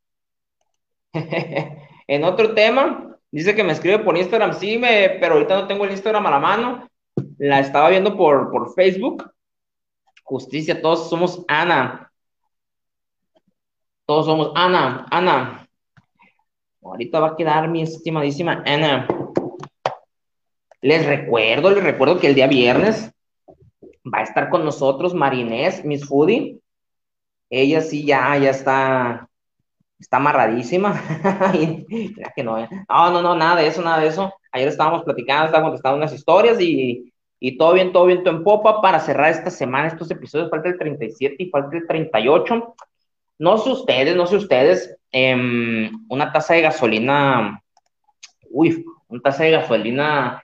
En 2.07 2.23
otro 2.23 2.53
tema, 2.53 3.17
dice 3.31 3.55
que 3.55 3.63
me 3.63 3.71
escribe 3.73 3.99
por 3.99 4.15
Instagram, 4.15 4.53
sí, 4.53 4.77
me, 4.77 5.17
pero 5.19 5.33
ahorita 5.33 5.61
no 5.61 5.67
tengo 5.67 5.85
el 5.85 5.91
Instagram 5.91 6.27
a 6.27 6.31
la 6.31 6.39
mano. 6.39 6.87
La 7.39 7.59
estaba 7.59 7.89
viendo 7.89 8.15
por, 8.15 8.51
por 8.51 8.75
Facebook. 8.75 9.31
Justicia, 10.31 10.81
todos 10.81 11.09
somos 11.09 11.43
Ana. 11.49 12.09
Todos 14.05 14.25
somos 14.25 14.53
Ana, 14.55 15.05
Ana. 15.11 15.67
Ahorita 16.81 17.19
va 17.19 17.27
a 17.27 17.35
quedar 17.35 17.67
mi 17.67 17.81
estimadísima 17.81 18.63
Ana. 18.65 19.09
Les 20.79 21.05
recuerdo, 21.05 21.71
les 21.71 21.83
recuerdo 21.83 22.17
que 22.17 22.27
el 22.27 22.35
día 22.35 22.47
viernes 22.47 23.11
va 24.05 24.19
a 24.19 24.23
estar 24.23 24.49
con 24.49 24.63
nosotros 24.63 25.13
Marinés, 25.13 25.83
Miss 25.83 26.07
Foodie. 26.07 26.61
Ella 27.49 27.81
sí 27.81 28.05
ya, 28.05 28.37
ya 28.37 28.51
está 28.51 29.27
está 29.99 30.15
amarradísima. 30.15 30.93
que 32.35 32.43
no, 32.43 32.57
¿eh? 32.57 32.69
no, 32.87 33.11
no, 33.11 33.21
no, 33.21 33.35
nada 33.35 33.57
de 33.57 33.67
eso, 33.67 33.81
nada 33.81 33.99
de 33.99 34.07
eso. 34.07 34.33
Ayer 34.53 34.69
estábamos 34.69 35.03
platicando, 35.03 35.47
estaba 35.47 35.65
contestando 35.65 35.97
unas 35.97 36.13
historias 36.13 36.57
y, 36.61 37.10
y 37.43 37.57
todo 37.57 37.73
bien, 37.73 37.91
todo 37.91 38.05
bien, 38.05 38.23
todo 38.23 38.35
en 38.35 38.43
popa 38.43 38.81
para 38.81 38.99
cerrar 38.99 39.31
esta 39.31 39.49
semana 39.49 39.87
estos 39.87 40.11
episodios. 40.11 40.51
Falta 40.51 40.69
el 40.69 40.77
37 40.77 41.35
y 41.39 41.49
falta 41.49 41.75
el 41.75 41.87
38. 41.87 42.75
No 43.39 43.57
sé 43.57 43.71
ustedes, 43.71 44.15
no 44.15 44.27
sé 44.27 44.35
ustedes, 44.35 44.95
em, 45.11 45.91
una 46.07 46.31
taza 46.31 46.53
de 46.53 46.61
gasolina, 46.61 47.61
uy, 48.51 48.85
una 49.07 49.21
taza 49.21 49.43
de 49.43 49.51
gasolina, 49.51 50.43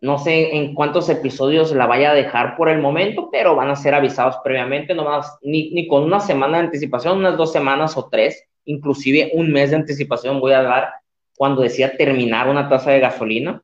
no 0.00 0.18
sé 0.18 0.56
en 0.56 0.74
cuántos 0.74 1.10
episodios 1.10 1.72
la 1.72 1.86
vaya 1.86 2.12
a 2.12 2.14
dejar 2.14 2.56
por 2.56 2.70
el 2.70 2.80
momento, 2.80 3.28
pero 3.30 3.54
van 3.54 3.68
a 3.68 3.76
ser 3.76 3.94
avisados 3.94 4.36
previamente, 4.42 4.94
no 4.94 5.04
más, 5.04 5.38
ni, 5.42 5.70
ni 5.72 5.86
con 5.86 6.02
una 6.04 6.20
semana 6.20 6.56
de 6.56 6.64
anticipación, 6.64 7.18
unas 7.18 7.36
dos 7.36 7.52
semanas 7.52 7.96
o 7.98 8.08
tres 8.10 8.48
inclusive 8.64 9.30
un 9.34 9.52
mes 9.52 9.70
de 9.70 9.76
anticipación 9.76 10.40
voy 10.40 10.52
a 10.52 10.62
dar 10.62 10.92
cuando 11.36 11.62
decía 11.62 11.96
terminar 11.96 12.48
una 12.48 12.68
tasa 12.68 12.90
de 12.90 13.00
gasolina, 13.00 13.62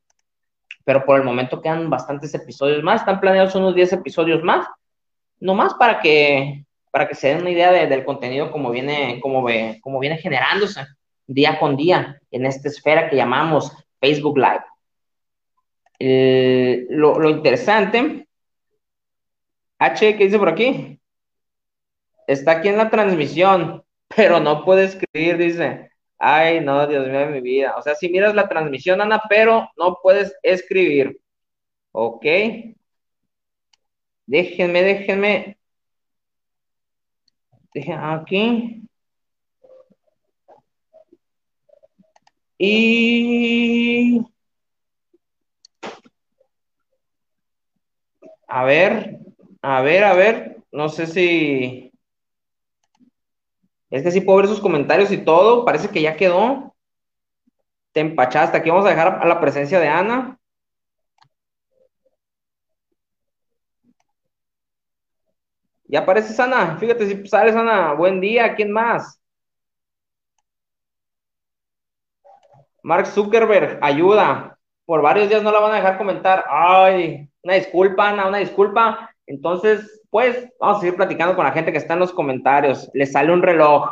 pero 0.87 1.05
por 1.05 1.19
el 1.19 1.25
momento 1.25 1.61
quedan 1.61 1.91
bastantes 1.91 2.33
episodios 2.33 2.81
más, 2.85 3.01
están 3.01 3.19
planeados 3.19 3.57
unos 3.57 3.75
10 3.75 3.95
episodios 3.95 4.45
más, 4.45 4.69
nomás 5.41 5.75
para 5.75 6.01
que, 6.01 6.65
para 6.93 7.09
que 7.09 7.17
se 7.17 7.29
den 7.29 7.41
una 7.41 7.51
idea 7.51 7.73
del 7.73 8.05
contenido 8.05 8.53
como 8.53 8.71
viene, 8.71 9.19
como, 9.21 9.43
ve, 9.43 9.81
como 9.83 9.99
viene 9.99 10.17
generándose 10.17 10.87
día 11.27 11.59
con 11.59 11.77
día 11.77 12.21
en 12.31 12.47
esta 12.47 12.69
esfera 12.69 13.11
que 13.11 13.17
llamamos 13.17 13.73
Facebook 14.01 14.39
Live. 14.39 14.63
lo, 16.91 17.19
lo 17.19 17.31
interesante, 17.31 18.29
H, 19.79 20.17
¿qué 20.17 20.25
dice 20.25 20.39
por 20.39 20.51
aquí? 20.51 21.01
Está 22.29 22.53
aquí 22.53 22.69
en 22.69 22.79
la 22.79 22.91
transmisión 22.91 23.83
pero 24.17 24.39
no 24.39 24.65
puede 24.65 24.85
escribir, 24.85 25.37
dice. 25.37 25.91
Ay, 26.19 26.61
no, 26.61 26.87
Dios 26.87 27.07
mío 27.09 27.27
mi 27.27 27.41
vida. 27.41 27.77
O 27.77 27.83
sea, 27.83 27.95
si 27.95 28.09
miras 28.09 28.35
la 28.35 28.49
transmisión, 28.49 29.01
Ana, 29.01 29.21
pero 29.29 29.69
no 29.77 29.99
puedes 30.03 30.35
escribir. 30.43 31.21
Ok. 31.93 32.27
Déjenme, 34.27 34.83
déjenme. 34.85 35.57
Déjenme 37.75 38.03
aquí. 38.15 38.89
Y 42.59 44.21
A 48.49 48.65
ver, 48.65 49.19
a 49.63 49.83
ver, 49.83 50.05
a 50.05 50.15
ver. 50.15 50.57
No 50.73 50.89
sé 50.89 51.07
si. 51.07 51.86
Es 53.91 54.03
que 54.03 54.11
sí 54.11 54.21
puedo 54.21 54.39
ver 54.39 54.49
sus 54.49 54.61
comentarios 54.61 55.11
y 55.13 55.19
todo. 55.19 55.65
Parece 55.65 55.89
que 55.91 56.03
ya 56.03 56.17
quedó. 56.17 56.75
Te 57.93 58.01
empachaste. 58.01 58.57
Aquí 58.57 58.71
vamos 58.71 58.87
a 58.87 58.91
dejar 58.91 59.19
a 59.23 59.27
la 59.27 59.41
presencia 59.41 59.81
de 59.81 59.89
Ana. 59.89 60.39
Ya 65.89 66.01
aparece 66.01 66.41
Ana. 66.43 66.77
Fíjate 66.79 67.07
si 67.07 67.27
sales, 67.29 67.55
Ana. 67.57 67.93
Buen 67.95 68.21
día. 68.21 68.55
¿Quién 68.55 68.73
más? 68.73 69.21
Mark 72.83 73.07
Zuckerberg, 73.07 73.79
ayuda. 73.83 74.59
Por 74.85 75.03
varios 75.03 75.29
días 75.29 75.43
no 75.43 75.51
la 75.51 75.59
van 75.61 75.73
a 75.73 75.77
dejar 75.77 75.99
comentar. 75.99 76.45
Ay, 76.49 77.29
una 77.43 77.55
disculpa, 77.55 78.11
Ana, 78.11 78.29
una 78.29 78.39
disculpa. 78.39 79.11
Entonces, 79.27 79.96
pues, 80.11 80.49
vamos 80.61 80.79
a 80.79 80.81
seguir 80.81 80.97
platicando 80.97 81.35
con 81.35 81.45
la 81.45 81.53
gente 81.53 81.73
que 81.73 81.79
está 81.79 81.95
en 81.95 82.01
los 82.01 82.13
comentarios. 82.13 82.91
Le 82.95 83.07
sale 83.07 83.33
un 83.33 83.43
reloj. 83.43 83.91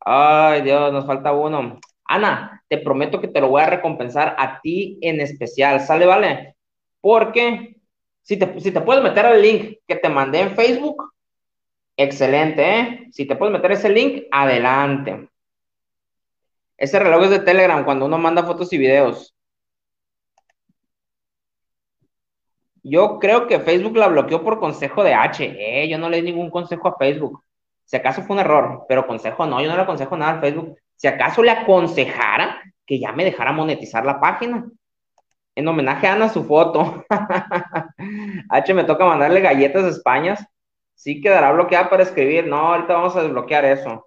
Ay, 0.00 0.62
Dios, 0.62 0.92
nos 0.92 1.06
falta 1.06 1.32
uno. 1.32 1.78
Ana, 2.04 2.62
te 2.68 2.78
prometo 2.78 3.20
que 3.20 3.28
te 3.28 3.40
lo 3.40 3.48
voy 3.48 3.62
a 3.62 3.70
recompensar 3.70 4.34
a 4.38 4.60
ti 4.60 4.98
en 5.02 5.20
especial. 5.20 5.80
¿Sale, 5.80 6.06
vale? 6.06 6.56
Porque 7.00 7.76
si 8.22 8.36
te, 8.36 8.60
si 8.60 8.72
te 8.72 8.80
puedes 8.80 9.02
meter 9.02 9.26
al 9.26 9.42
link 9.42 9.78
que 9.86 9.96
te 9.96 10.08
mandé 10.08 10.40
en 10.40 10.56
Facebook, 10.56 11.12
excelente, 11.96 12.80
¿eh? 12.80 13.08
Si 13.12 13.26
te 13.26 13.36
puedes 13.36 13.52
meter 13.52 13.72
ese 13.72 13.88
link, 13.88 14.24
adelante. 14.30 15.28
Ese 16.76 16.98
reloj 16.98 17.24
es 17.24 17.30
de 17.30 17.38
Telegram 17.40 17.84
cuando 17.84 18.06
uno 18.06 18.18
manda 18.18 18.44
fotos 18.44 18.72
y 18.72 18.78
videos. 18.78 19.35
Yo 22.88 23.18
creo 23.18 23.48
que 23.48 23.58
Facebook 23.58 23.96
la 23.96 24.06
bloqueó 24.06 24.44
por 24.44 24.60
consejo 24.60 25.02
de 25.02 25.12
H. 25.12 25.44
Eh, 25.44 25.88
yo 25.88 25.98
no 25.98 26.08
le 26.08 26.18
di 26.22 26.30
ningún 26.30 26.50
consejo 26.50 26.86
a 26.86 26.96
Facebook. 26.96 27.42
Si 27.84 27.96
acaso 27.96 28.22
fue 28.22 28.34
un 28.34 28.40
error, 28.40 28.84
pero 28.88 29.08
consejo 29.08 29.44
no, 29.44 29.60
yo 29.60 29.68
no 29.68 29.74
le 29.74 29.82
aconsejo 29.82 30.16
nada 30.16 30.38
a 30.38 30.40
Facebook. 30.40 30.78
Si 30.94 31.08
acaso 31.08 31.42
le 31.42 31.50
aconsejara 31.50 32.62
que 32.86 33.00
ya 33.00 33.10
me 33.10 33.24
dejara 33.24 33.50
monetizar 33.50 34.06
la 34.06 34.20
página. 34.20 34.70
En 35.56 35.66
homenaje 35.66 36.06
a 36.06 36.12
Ana 36.12 36.28
su 36.28 36.44
foto. 36.44 37.04
H 38.50 38.74
me 38.74 38.84
toca 38.84 39.04
mandarle 39.04 39.40
galletas 39.40 39.82
de 39.82 39.90
España. 39.90 40.36
Sí 40.94 41.20
quedará 41.20 41.50
bloqueada 41.50 41.90
para 41.90 42.04
escribir. 42.04 42.46
No, 42.46 42.58
ahorita 42.58 42.94
vamos 42.94 43.16
a 43.16 43.22
desbloquear 43.24 43.64
eso. 43.64 44.06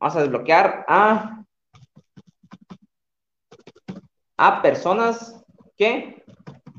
Vamos 0.00 0.16
a 0.16 0.20
desbloquear 0.22 0.84
a, 0.88 1.44
a 4.36 4.62
personas 4.62 5.44
que 5.76 6.25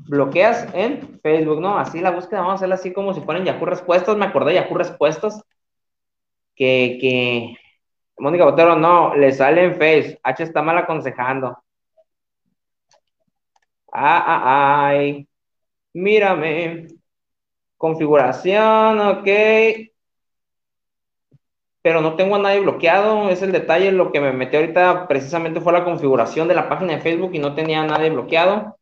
bloqueas 0.08 0.66
en 0.74 1.20
Facebook, 1.22 1.60
¿no? 1.60 1.78
Así 1.78 2.00
la 2.00 2.10
búsqueda, 2.10 2.40
vamos 2.40 2.52
a 2.52 2.56
hacerla 2.56 2.76
así 2.76 2.92
como 2.92 3.14
si 3.14 3.20
fueran 3.20 3.44
Yahoo 3.44 3.66
Respuestas. 3.66 4.16
Me 4.16 4.26
acordé 4.26 4.52
de 4.52 4.60
Yahoo 4.60 4.76
Respuestas. 4.76 5.42
Que, 6.56 6.98
que 7.00 7.56
Mónica 8.18 8.44
Botero 8.44 8.76
no, 8.76 9.14
le 9.14 9.32
sale 9.32 9.64
en 9.64 9.72
Face. 9.74 10.18
H 10.22 10.42
está 10.42 10.62
mal 10.62 10.78
aconsejando. 10.78 11.58
Ah, 13.92 14.22
ah, 14.26 14.88
ay. 14.88 15.28
Mírame. 15.92 16.88
Configuración, 17.76 19.00
ok 19.00 19.28
pero 21.82 22.00
no 22.02 22.16
tengo 22.16 22.36
a 22.36 22.38
nadie 22.38 22.60
bloqueado, 22.60 23.30
es 23.30 23.40
el 23.42 23.52
detalle, 23.52 23.92
lo 23.92 24.12
que 24.12 24.20
me 24.20 24.32
metió 24.32 24.60
ahorita 24.60 25.08
precisamente 25.08 25.60
fue 25.60 25.72
la 25.72 25.84
configuración 25.84 26.48
de 26.48 26.54
la 26.54 26.68
página 26.68 26.94
de 26.94 27.00
Facebook 27.00 27.30
y 27.34 27.38
no 27.38 27.54
tenía 27.54 27.82
nadie 27.84 28.10
bloqueado. 28.10 28.77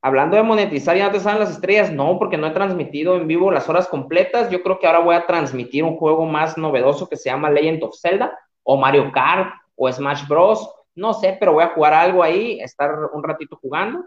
Hablando 0.00 0.36
de 0.36 0.42
monetizar, 0.42 0.96
¿ya 0.96 1.06
no 1.06 1.12
te 1.12 1.20
salen 1.20 1.40
las 1.40 1.50
estrellas? 1.50 1.92
No, 1.92 2.18
porque 2.18 2.36
no 2.36 2.46
he 2.46 2.50
transmitido 2.50 3.16
en 3.16 3.26
vivo 3.26 3.50
las 3.50 3.68
horas 3.68 3.88
completas. 3.88 4.50
Yo 4.50 4.62
creo 4.62 4.78
que 4.78 4.86
ahora 4.86 5.00
voy 5.00 5.14
a 5.14 5.26
transmitir 5.26 5.84
un 5.84 5.96
juego 5.96 6.24
más 6.26 6.56
novedoso 6.56 7.08
que 7.08 7.16
se 7.16 7.30
llama 7.30 7.50
Legend 7.50 7.82
of 7.84 7.98
Zelda, 8.00 8.38
o 8.62 8.76
Mario 8.76 9.10
Kart, 9.12 9.52
o 9.76 9.90
Smash 9.90 10.26
Bros. 10.26 10.68
No 10.94 11.14
sé, 11.14 11.36
pero 11.38 11.52
voy 11.52 11.64
a 11.64 11.68
jugar 11.68 11.94
algo 11.94 12.22
ahí, 12.22 12.60
estar 12.60 12.92
un 13.12 13.22
ratito 13.22 13.56
jugando. 13.56 14.04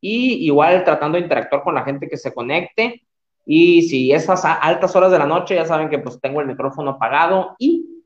Y 0.00 0.46
igual 0.46 0.84
tratando 0.84 1.16
de 1.16 1.24
interactuar 1.24 1.62
con 1.62 1.74
la 1.74 1.84
gente 1.84 2.08
que 2.08 2.16
se 2.16 2.32
conecte. 2.32 3.02
Y 3.44 3.82
si 3.82 4.12
esas 4.12 4.44
altas 4.44 4.94
horas 4.96 5.10
de 5.10 5.18
la 5.18 5.26
noche, 5.26 5.54
ya 5.54 5.66
saben 5.66 5.88
que 5.88 5.98
pues 5.98 6.20
tengo 6.20 6.40
el 6.40 6.46
micrófono 6.46 6.92
apagado 6.92 7.56
y, 7.58 8.04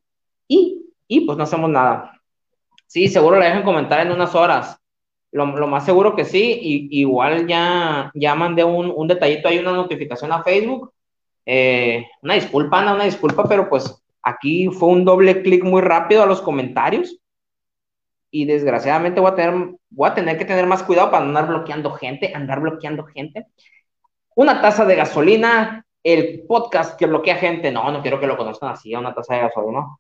y, 0.48 0.86
y 1.06 1.20
pues 1.20 1.36
no 1.38 1.44
hacemos 1.44 1.70
nada. 1.70 2.20
Sí, 2.86 3.08
seguro 3.08 3.38
le 3.38 3.46
dejan 3.46 3.62
comentar 3.62 4.00
en 4.00 4.12
unas 4.12 4.34
horas. 4.34 4.80
Lo, 5.34 5.66
más 5.66 5.84
seguro 5.84 6.16
que 6.16 6.24
sí, 6.24 6.58
y, 6.62 7.00
igual 7.00 7.46
ya, 7.46 8.10
ya 8.14 8.34
mandé 8.34 8.64
un, 8.64 8.92
un 8.94 9.08
detallito 9.08 9.48
ahí, 9.48 9.58
una 9.58 9.72
notificación 9.72 10.32
a 10.32 10.42
Facebook. 10.42 10.92
Eh, 11.44 12.06
una 12.22 12.34
disculpa, 12.34 12.80
Ana, 12.80 12.94
una 12.94 13.04
disculpa, 13.04 13.44
pero 13.48 13.68
pues 13.68 14.02
aquí 14.22 14.68
fue 14.68 14.88
un 14.88 15.04
doble 15.04 15.42
clic 15.42 15.64
muy 15.64 15.82
rápido 15.82 16.22
a 16.22 16.26
los 16.26 16.40
comentarios. 16.40 17.18
Y 18.30 18.46
desgraciadamente 18.46 19.20
voy 19.20 19.32
a 19.32 19.34
tener, 19.34 19.74
voy 19.90 20.08
a 20.08 20.14
tener 20.14 20.38
que 20.38 20.44
tener 20.44 20.66
más 20.66 20.82
cuidado 20.82 21.10
para 21.10 21.24
andar 21.24 21.48
bloqueando 21.48 21.90
gente, 21.90 22.32
andar 22.34 22.60
bloqueando 22.60 23.04
gente 23.04 23.46
una 24.34 24.60
taza 24.60 24.84
de 24.84 24.96
gasolina, 24.96 25.86
el 26.02 26.44
podcast 26.46 26.98
que 26.98 27.06
bloquea 27.06 27.36
gente. 27.36 27.70
No, 27.70 27.90
no 27.90 28.02
quiero 28.02 28.20
que 28.20 28.26
lo 28.26 28.36
conozcan 28.36 28.70
así, 28.70 28.94
una 28.94 29.14
taza 29.14 29.34
de 29.34 29.40
gasolina. 29.42 29.96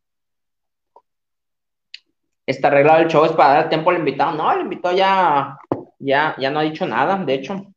Está 2.46 2.68
arreglado 2.68 3.00
el 3.00 3.08
show, 3.08 3.24
es 3.24 3.32
para 3.32 3.54
dar 3.54 3.68
tiempo 3.68 3.90
al 3.90 3.98
invitado. 3.98 4.36
No, 4.36 4.52
el 4.52 4.62
invitado 4.62 4.94
ya, 4.94 5.58
ya, 5.98 6.34
ya 6.38 6.50
no 6.50 6.60
ha 6.60 6.62
dicho 6.62 6.86
nada, 6.86 7.16
de 7.16 7.34
hecho. 7.34 7.74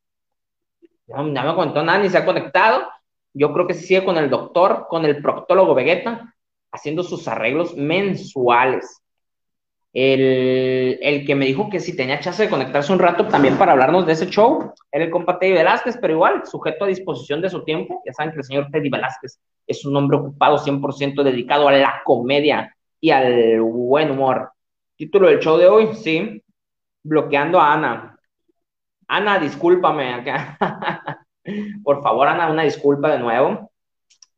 No, 1.06 1.24
me 1.24 1.54
contó 1.54 1.82
nada, 1.82 1.98
ni 1.98 2.10
se 2.10 2.18
ha 2.18 2.24
conectado. 2.24 2.86
Yo 3.32 3.52
creo 3.52 3.66
que 3.66 3.74
sigue 3.74 4.04
con 4.04 4.18
el 4.18 4.28
doctor, 4.28 4.86
con 4.88 5.04
el 5.04 5.22
proctólogo 5.22 5.74
Vegeta, 5.74 6.34
haciendo 6.70 7.02
sus 7.02 7.26
arreglos 7.28 7.74
mensuales. 7.76 9.02
El, 9.94 11.24
que 11.26 11.34
me 11.34 11.46
dijo 11.46 11.70
que 11.70 11.80
si 11.80 11.96
tenía 11.96 12.20
chance 12.20 12.42
de 12.42 12.50
conectarse 12.50 12.92
un 12.92 12.98
rato 12.98 13.26
también 13.26 13.56
para 13.56 13.72
hablarnos 13.72 14.06
de 14.06 14.12
ese 14.12 14.26
show 14.26 14.72
era 14.92 15.04
el 15.04 15.10
compa 15.10 15.38
Teddy 15.38 15.54
Velázquez, 15.54 15.96
pero 16.00 16.12
igual, 16.12 16.42
sujeto 16.46 16.84
a 16.84 16.88
disposición 16.88 17.40
de 17.40 17.48
su 17.48 17.64
tiempo. 17.64 18.02
Ya 18.04 18.12
saben 18.12 18.32
que 18.32 18.38
el 18.38 18.44
señor 18.44 18.68
Teddy 18.70 18.90
Velázquez 18.90 19.40
es 19.66 19.84
un 19.86 19.96
hombre 19.96 20.18
ocupado 20.18 20.58
100% 20.58 21.22
dedicado 21.22 21.68
a 21.68 21.72
la 21.72 22.02
comedia 22.04 22.76
y 23.00 23.10
al 23.10 23.60
buen 23.60 24.10
humor. 24.10 24.52
Título 24.98 25.28
del 25.28 25.38
show 25.38 25.56
de 25.56 25.68
hoy, 25.68 25.94
sí, 25.94 26.42
bloqueando 27.04 27.60
a 27.60 27.72
Ana. 27.72 28.18
Ana, 29.06 29.38
discúlpame. 29.38 30.24
Por 31.84 32.02
favor, 32.02 32.26
Ana, 32.26 32.50
una 32.50 32.64
disculpa 32.64 33.12
de 33.12 33.20
nuevo. 33.20 33.70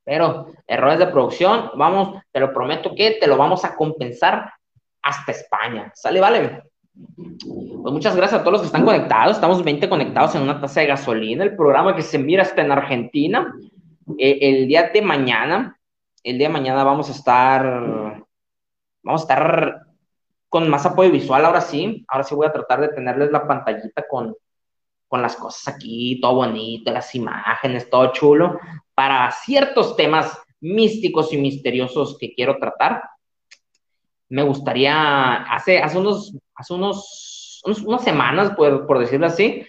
Pero 0.05 0.53
errores 0.67 0.99
de 0.99 1.07
producción, 1.07 1.71
vamos, 1.77 2.23
te 2.31 2.41
lo 2.41 2.53
prometo 2.53 2.95
que 2.95 3.13
te 3.13 3.27
lo 3.27 3.39
vamos 3.39 3.65
a 3.65 3.75
compensar 3.75 4.53
hasta 5.01 5.33
España. 5.33 5.93
¿Sale, 5.95 6.21
vale? 6.21 6.63
Pues 6.93 7.95
muchas 7.95 8.15
gracias 8.15 8.39
a 8.39 8.45
todos 8.45 8.53
los 8.53 8.61
que 8.61 8.67
están 8.67 8.85
conectados. 8.85 9.37
Estamos 9.37 9.65
20 9.65 9.89
conectados 9.89 10.35
en 10.35 10.43
una 10.43 10.61
taza 10.61 10.81
de 10.81 10.89
gasolina. 10.89 11.43
El 11.43 11.57
programa 11.57 11.97
que 11.97 12.03
se 12.03 12.19
mira 12.19 12.43
hasta 12.43 12.61
en 12.61 12.71
Argentina. 12.71 13.55
Eh, 14.19 14.39
el 14.43 14.69
día 14.69 14.91
de 14.93 15.01
mañana, 15.01 15.79
el 16.23 16.37
día 16.37 16.49
de 16.49 16.53
mañana 16.53 16.85
vamos 16.85 17.09
a 17.09 17.13
estar, 17.13 17.65
vamos 19.03 19.23
a 19.23 19.25
estar 19.25 19.90
con 20.51 20.69
más 20.69 20.85
apoyo 20.85 21.11
visual. 21.11 21.47
Ahora 21.47 21.63
sí, 21.63 22.05
ahora 22.09 22.25
sí 22.25 22.35
voy 22.35 22.47
a 22.47 22.53
tratar 22.53 22.83
de 22.83 22.89
tenerles 22.89 23.31
la 23.31 23.47
pantallita 23.47 24.07
con, 24.07 24.37
con 25.09 25.23
las 25.23 25.37
cosas 25.37 25.75
aquí, 25.75 26.21
todo 26.21 26.35
bonito, 26.35 26.93
las 26.93 27.15
imágenes, 27.15 27.89
todo 27.89 28.13
chulo, 28.13 28.61
para 28.95 29.31
ciertos 29.31 29.97
temas 29.97 30.39
místicos 30.61 31.33
y 31.33 31.39
misteriosos 31.39 32.19
que 32.19 32.35
quiero 32.35 32.59
tratar 32.59 33.03
me 34.31 34.43
gustaría, 34.43 35.43
hace, 35.43 35.81
hace, 35.81 35.99
unos, 35.99 36.33
hace 36.55 36.73
unos, 36.73 37.61
unas 37.85 38.05
semanas, 38.05 38.53
por, 38.57 38.87
por 38.87 39.01
decirlo 39.01 39.27
así, 39.27 39.67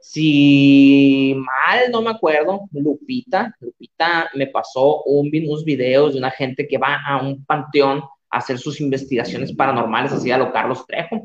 si 0.00 1.34
mal 1.36 1.90
no 1.90 2.00
me 2.00 2.10
acuerdo, 2.10 2.60
Lupita, 2.72 3.54
Lupita 3.60 4.30
me 4.34 4.46
pasó 4.46 5.02
un, 5.02 5.30
unos 5.44 5.64
videos 5.64 6.12
de 6.12 6.20
una 6.20 6.30
gente 6.30 6.66
que 6.68 6.78
va 6.78 7.00
a 7.04 7.20
un 7.20 7.44
panteón 7.44 8.02
hacer 8.30 8.58
sus 8.58 8.80
investigaciones 8.80 9.52
paranormales, 9.52 10.12
así 10.12 10.30
a 10.30 10.38
lo 10.38 10.52
Carlos 10.52 10.86
Trejo. 10.86 11.22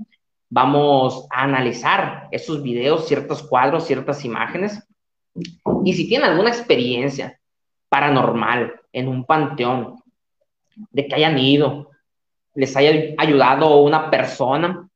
Vamos 0.49 1.27
a 1.31 1.43
analizar 1.43 2.27
esos 2.31 2.61
videos, 2.61 3.07
ciertos 3.07 3.43
cuadros, 3.43 3.85
ciertas 3.85 4.23
imágenes. 4.23 4.81
Y 5.83 5.93
si 5.93 6.07
tienen 6.07 6.29
alguna 6.29 6.49
experiencia 6.49 7.39
paranormal 7.89 8.73
en 8.91 9.07
un 9.07 9.25
panteón, 9.25 10.03
de 10.91 11.07
que 11.07 11.15
hayan 11.15 11.37
ido, 11.37 11.91
les 12.55 12.75
haya 12.75 13.13
ayudado 13.17 13.81
una 13.81 14.09
persona, 14.09 14.87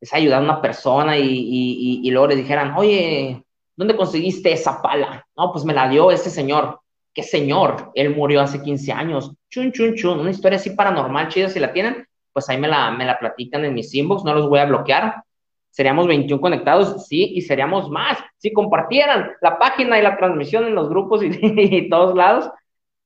les 0.00 0.12
haya 0.12 0.22
ayudado 0.22 0.44
una 0.44 0.60
persona 0.60 1.18
y, 1.18 2.00
y, 2.02 2.10
luego 2.10 2.28
les 2.28 2.38
dijeran, 2.38 2.74
oye, 2.76 3.42
¿dónde 3.76 3.96
conseguiste 3.96 4.52
esa 4.52 4.80
pala? 4.80 5.26
No, 5.36 5.52
pues 5.52 5.64
me 5.64 5.74
la 5.74 5.88
dio 5.88 6.10
ese 6.10 6.30
señor. 6.30 6.80
¿Qué 7.12 7.22
señor? 7.22 7.90
Él 7.94 8.14
murió 8.14 8.40
hace 8.40 8.62
15 8.62 8.92
años. 8.92 9.32
Chun, 9.50 9.72
chun, 9.72 9.94
chun. 9.94 10.20
Una 10.20 10.30
historia 10.30 10.56
así 10.56 10.70
paranormal, 10.70 11.28
chida, 11.28 11.48
si 11.48 11.58
la 11.58 11.72
tienen, 11.72 12.06
pues 12.32 12.48
ahí 12.48 12.58
me 12.58 12.68
la, 12.68 12.90
me 12.90 13.04
la 13.04 13.18
platican 13.18 13.64
en 13.64 13.74
mis 13.74 13.94
inbox, 13.94 14.24
no 14.24 14.34
los 14.34 14.48
voy 14.48 14.60
a 14.60 14.66
bloquear. 14.66 15.22
seríamos 15.70 16.06
21 16.06 16.40
conectados, 16.40 17.06
sí, 17.06 17.32
y 17.34 17.42
seríamos 17.42 17.90
más 17.90 18.18
si 18.38 18.52
compartieran 18.52 19.32
la 19.40 19.58
página 19.58 19.98
y 19.98 20.02
la 20.02 20.16
transmisión 20.16 20.64
en 20.66 20.74
los 20.74 20.88
grupos 20.88 21.22
y, 21.24 21.88
todos 21.88 22.14
lados 22.14 22.50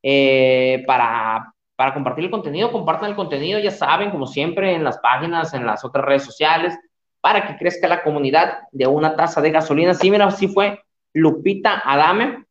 eh, 0.03 0.83
para, 0.87 1.53
para 1.77 1.95
compartir 1.95 2.25
el 2.25 2.31
contenido. 2.31 2.73
Compartan 2.73 3.11
el 3.11 3.17
contenido, 3.17 3.59
ya 3.59 3.71
saben, 3.71 4.11
como 4.11 4.27
siempre, 4.27 4.75
en 4.75 4.85
las 4.85 4.99
páginas, 4.99 5.55
en 5.55 5.67
las 5.67 5.85
otras 5.85 6.05
redes 6.05 6.25
sociales, 6.25 6.79
para 7.21 7.47
que 7.47 7.57
crezca 7.57 7.89
la 7.89 8.03
comunidad 8.03 8.59
de 8.73 8.87
una 8.87 9.15
taza 9.17 9.41
de 9.41 9.51
gasolina. 9.51 9.95
Sí, 9.95 10.11
mira, 10.11 10.31
sí 10.31 10.49
fue 10.49 10.83
Lupita 11.15 11.83
Adame. 11.85 12.45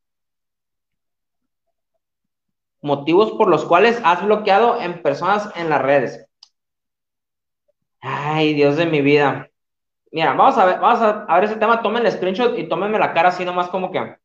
Motivos 2.82 3.32
por 3.34 3.48
los 3.48 3.66
cuales 3.66 4.02
has 4.04 4.24
bloqueado 4.24 4.82
en 4.82 5.02
personas 5.02 5.52
en 5.56 5.70
las 5.70 5.82
redes. 5.82 6.28
Ay, 8.02 8.54
Dios 8.54 8.78
de 8.78 8.86
mi 8.88 9.02
vida. 9.02 9.50
Mira, 10.12 10.34
vamos 10.34 10.58
a 10.58 10.66
ver, 10.66 10.80
vamos 10.80 11.02
a, 11.02 11.34
ver 11.36 11.44
ese 11.46 11.56
tema. 11.56 11.82
Tomen 11.82 12.06
el 12.06 12.12
screenshot 12.12 12.58
y 12.58 12.68
tómenme 12.68 13.00
la 13.00 13.14
cara 13.14 13.30
así 13.30 13.46
nomás 13.46 13.70
como 13.70 13.92
que. 13.92 14.18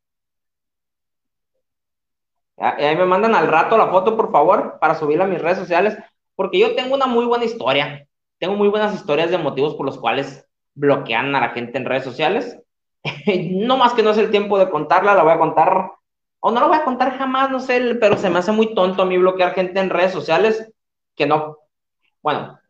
Ahí 2.58 2.96
me 2.96 3.04
mandan 3.04 3.34
al 3.34 3.48
rato 3.48 3.76
la 3.76 3.88
foto, 3.88 4.16
por 4.16 4.32
favor, 4.32 4.78
para 4.80 4.94
subirla 4.94 5.24
a 5.24 5.28
mis 5.28 5.42
redes 5.42 5.58
sociales, 5.58 5.96
porque 6.34 6.58
yo 6.58 6.74
tengo 6.74 6.94
una 6.94 7.06
muy 7.06 7.26
buena 7.26 7.44
historia. 7.44 8.08
Tengo 8.38 8.56
muy 8.56 8.68
buenas 8.68 8.94
historias 8.94 9.30
de 9.30 9.38
motivos 9.38 9.74
por 9.74 9.86
los 9.86 9.98
cuales 9.98 10.46
bloquean 10.74 11.34
a 11.34 11.40
la 11.40 11.48
gente 11.50 11.78
en 11.78 11.84
redes 11.84 12.04
sociales. 12.04 12.58
no 13.50 13.76
más 13.76 13.92
que 13.92 14.02
no 14.02 14.10
es 14.10 14.18
el 14.18 14.30
tiempo 14.30 14.58
de 14.58 14.70
contarla, 14.70 15.14
la 15.14 15.22
voy 15.22 15.32
a 15.32 15.38
contar, 15.38 15.92
o 16.46 16.50
no 16.52 16.60
la 16.60 16.68
voy 16.68 16.76
a 16.76 16.84
contar 16.84 17.18
jamás, 17.18 17.50
no 17.50 17.58
sé, 17.58 17.96
pero 18.00 18.16
se 18.16 18.30
me 18.30 18.38
hace 18.38 18.52
muy 18.52 18.72
tonto 18.72 19.02
a 19.02 19.04
mí 19.04 19.18
bloquear 19.18 19.52
gente 19.52 19.80
en 19.80 19.90
redes 19.90 20.12
sociales 20.12 20.72
que 21.16 21.26
no. 21.26 21.58
Bueno, 22.22 22.60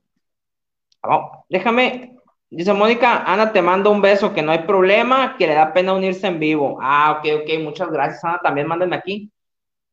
déjame, 1.51 2.17
dice 2.49 2.73
Mónica, 2.73 3.23
Ana, 3.31 3.53
te 3.53 3.61
mando 3.61 3.91
un 3.91 4.01
beso, 4.01 4.33
que 4.33 4.41
no 4.41 4.53
hay 4.53 4.61
problema, 4.61 5.37
que 5.37 5.47
le 5.47 5.53
da 5.53 5.75
pena 5.75 5.93
unirse 5.93 6.27
en 6.27 6.39
vivo. 6.41 6.79
Ah, 6.81 7.19
ok, 7.19 7.43
ok, 7.43 7.62
muchas 7.62 7.91
gracias, 7.91 8.25
Ana, 8.25 8.41
también 8.43 8.67
mándenme 8.67 8.97
aquí. 8.97 9.31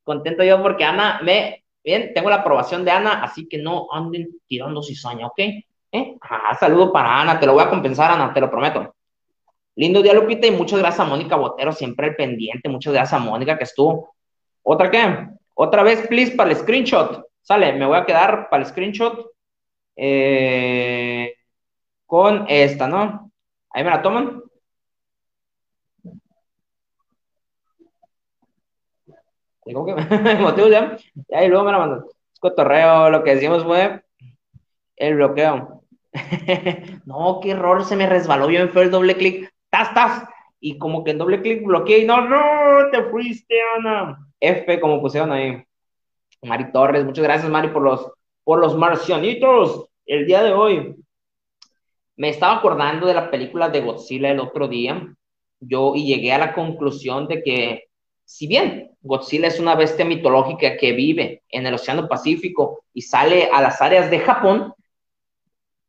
Contento 0.05 0.45
yo 0.45 0.61
porque 0.61 0.85
Ana 0.85 1.19
me, 1.21 1.65
bien, 1.83 2.13
tengo 2.13 2.29
la 2.29 2.37
aprobación 2.37 2.85
de 2.85 2.91
Ana, 2.91 3.21
así 3.21 3.49
que 3.49 3.57
no 3.57 3.87
anden 3.91 4.29
tirando 4.47 4.81
cizaña, 4.81 5.27
¿ok? 5.27 5.39
¿Eh? 5.91 6.17
Ah, 6.21 6.55
saludo 6.57 6.93
para 6.93 7.19
Ana, 7.19 7.37
te 7.37 7.45
lo 7.45 7.51
voy 7.51 7.63
a 7.63 7.69
compensar, 7.69 8.11
Ana, 8.11 8.33
te 8.33 8.39
lo 8.39 8.49
prometo. 8.49 8.92
Lindo 9.75 10.03
día, 10.03 10.13
Lupita, 10.13 10.45
y 10.45 10.51
muchas 10.51 10.79
gracias 10.79 10.99
a 10.99 11.09
Mónica 11.09 11.35
Botero, 11.35 11.71
siempre 11.71 12.07
el 12.07 12.15
pendiente. 12.15 12.69
Muchas 12.69 12.93
gracias 12.93 13.19
a 13.19 13.23
Mónica 13.23 13.57
que 13.57 13.63
estuvo. 13.63 14.15
¿Otra 14.61 14.91
qué? 14.91 15.27
Otra 15.55 15.83
vez, 15.83 16.07
please, 16.07 16.35
para 16.35 16.51
el 16.51 16.55
screenshot. 16.57 17.25
Sale, 17.41 17.73
me 17.73 17.85
voy 17.85 17.97
a 17.97 18.05
quedar 18.05 18.49
para 18.49 18.63
el 18.63 18.69
screenshot 18.69 19.31
eh, 19.95 21.33
con 22.05 22.45
esta, 22.47 22.87
¿no? 22.87 23.31
Ahí 23.71 23.83
me 23.83 23.89
la 23.89 24.01
toman. 24.01 24.43
Digo 29.65 29.85
que 29.85 29.95
motivo 30.39 30.67
ya. 30.67 30.97
Y 31.29 31.35
ahí 31.35 31.47
luego 31.47 31.65
me 31.65 31.71
la 31.71 31.77
mandan. 31.79 32.03
Es 32.33 32.39
cotorreo, 32.39 33.09
lo 33.09 33.23
que 33.23 33.35
decimos 33.35 33.63
fue 33.63 34.03
el 34.97 35.15
bloqueo. 35.15 35.83
no, 37.05 37.39
qué 37.41 37.51
error, 37.51 37.85
se 37.85 37.95
me 37.95 38.07
resbaló 38.07 38.49
yo 38.51 38.59
en 38.61 38.69
fue 38.69 38.83
el 38.83 38.91
doble 38.91 39.15
clic. 39.15 39.52
¡Tas, 39.73 39.91
tas! 39.91 40.23
Y 40.59 40.77
como 40.77 41.03
que 41.03 41.09
en 41.09 41.17
doble 41.17 41.41
clic 41.41 41.65
bloqueé 41.65 42.03
y 42.03 42.05
no, 42.05 42.21
no, 42.21 42.91
te 42.91 43.01
fuiste, 43.05 43.55
Ana. 43.75 44.19
F, 44.39 44.79
como 44.79 45.01
pusieron 45.01 45.31
ahí. 45.31 45.63
Mari 46.43 46.71
Torres, 46.71 47.03
muchas 47.03 47.23
gracias, 47.23 47.49
Mari, 47.49 47.69
por 47.69 47.81
los, 47.81 48.07
por 48.43 48.59
los 48.59 48.77
marcianitos 48.77 49.87
el 50.05 50.27
día 50.27 50.43
de 50.43 50.53
hoy. 50.53 50.95
Me 52.17 52.29
estaba 52.29 52.57
acordando 52.57 53.07
de 53.07 53.15
la 53.15 53.31
película 53.31 53.67
de 53.69 53.81
Godzilla 53.81 54.29
el 54.29 54.41
otro 54.41 54.67
día. 54.67 55.11
Yo 55.59 55.93
y 55.95 56.05
llegué 56.05 56.33
a 56.33 56.37
la 56.37 56.53
conclusión 56.53 57.27
de 57.27 57.41
que, 57.41 57.85
si 58.25 58.45
bien 58.45 58.91
Godzilla 59.01 59.47
es 59.47 59.59
una 59.59 59.73
bestia 59.73 60.05
mitológica 60.05 60.77
que 60.77 60.91
vive 60.91 61.41
en 61.49 61.65
el 61.65 61.73
Océano 61.73 62.07
Pacífico 62.07 62.83
y 62.93 63.01
sale 63.01 63.49
a 63.51 63.59
las 63.59 63.81
áreas 63.81 64.11
de 64.11 64.19
Japón, 64.19 64.71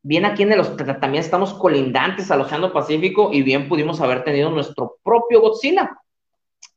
bien 0.04 0.26
aquí 0.26 0.42
en 0.42 0.52
el 0.52 0.76
también 1.00 1.24
estamos 1.24 1.54
colindantes 1.54 2.30
al 2.30 2.42
Océano 2.42 2.72
Pacífico 2.72 3.30
y 3.32 3.42
bien 3.42 3.68
pudimos 3.68 4.02
haber 4.02 4.22
tenido 4.22 4.50
nuestro 4.50 4.98
propio 5.02 5.40
Godzilla. 5.40 5.98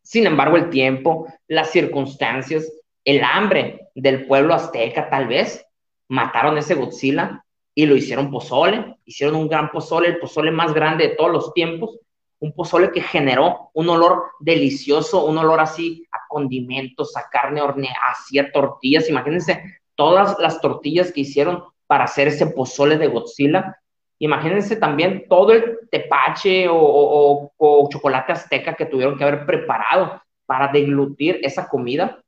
Sin 0.02 0.26
embargo, 0.26 0.56
el 0.56 0.70
tiempo, 0.70 1.28
las 1.48 1.70
circunstancias, 1.70 2.72
el 3.04 3.22
hambre 3.24 3.90
del 3.94 4.26
pueblo 4.26 4.54
azteca 4.54 5.10
tal 5.10 5.28
vez, 5.28 5.66
mataron 6.08 6.58
ese 6.58 6.76
Godzilla 6.76 7.44
y 7.76 7.86
lo 7.86 7.98
hicieron 7.98 8.32
pozole, 8.32 8.96
hicieron 9.04 9.36
un 9.36 9.50
gran 9.50 9.72
pozole, 9.72 10.08
el 10.08 10.20
pozole 10.20 10.50
más 10.50 10.74
grande 10.74 11.10
de 11.10 11.16
todos 11.16 11.32
los 11.32 11.54
tiempos, 11.54 12.00
un 12.40 12.54
pozole 12.54 12.92
que 12.92 13.02
generó 13.02 13.72
un 13.74 13.90
olor 13.90 14.24
delicioso, 14.40 15.26
un 15.26 15.38
olor 15.38 15.60
así 15.60 16.08
a 16.14 16.20
condimentos, 16.30 17.18
a 17.18 17.28
carne 17.30 17.62
horneada, 17.62 17.98
a 18.00 18.52
tortillas, 18.54 19.10
imagínense 19.10 19.62
todas 19.96 20.40
las 20.40 20.62
tortillas 20.62 21.12
que 21.12 21.22
hicieron 21.22 21.64
para 21.88 22.04
hacer 22.04 22.28
ese 22.28 22.48
pozole 22.48 22.98
de 22.98 23.08
Godzilla. 23.08 23.78
Imagínense 24.20 24.76
también 24.76 25.26
todo 25.28 25.54
el 25.54 25.80
tepache 25.90 26.68
o, 26.70 27.52
chocolate 27.92 28.34
azteca 28.34 28.76
que 28.76 28.86
tuvieron 28.86 29.18
que 29.18 29.24
haber 29.24 29.46
preparado 29.46 30.22
para 30.46 30.72
deglutir 30.72 31.40
esa 31.44 31.68
comida. 31.68 32.20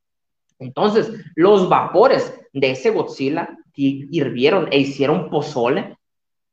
Entonces, 0.60 1.12
los 1.36 1.70
vapores 1.70 2.40
de 2.54 2.72
ese 2.72 2.90
Godzilla 2.92 3.50
hirvieron 3.76 4.68
e 4.72 4.80
hicieron 4.80 5.30
pozole, 5.30 5.98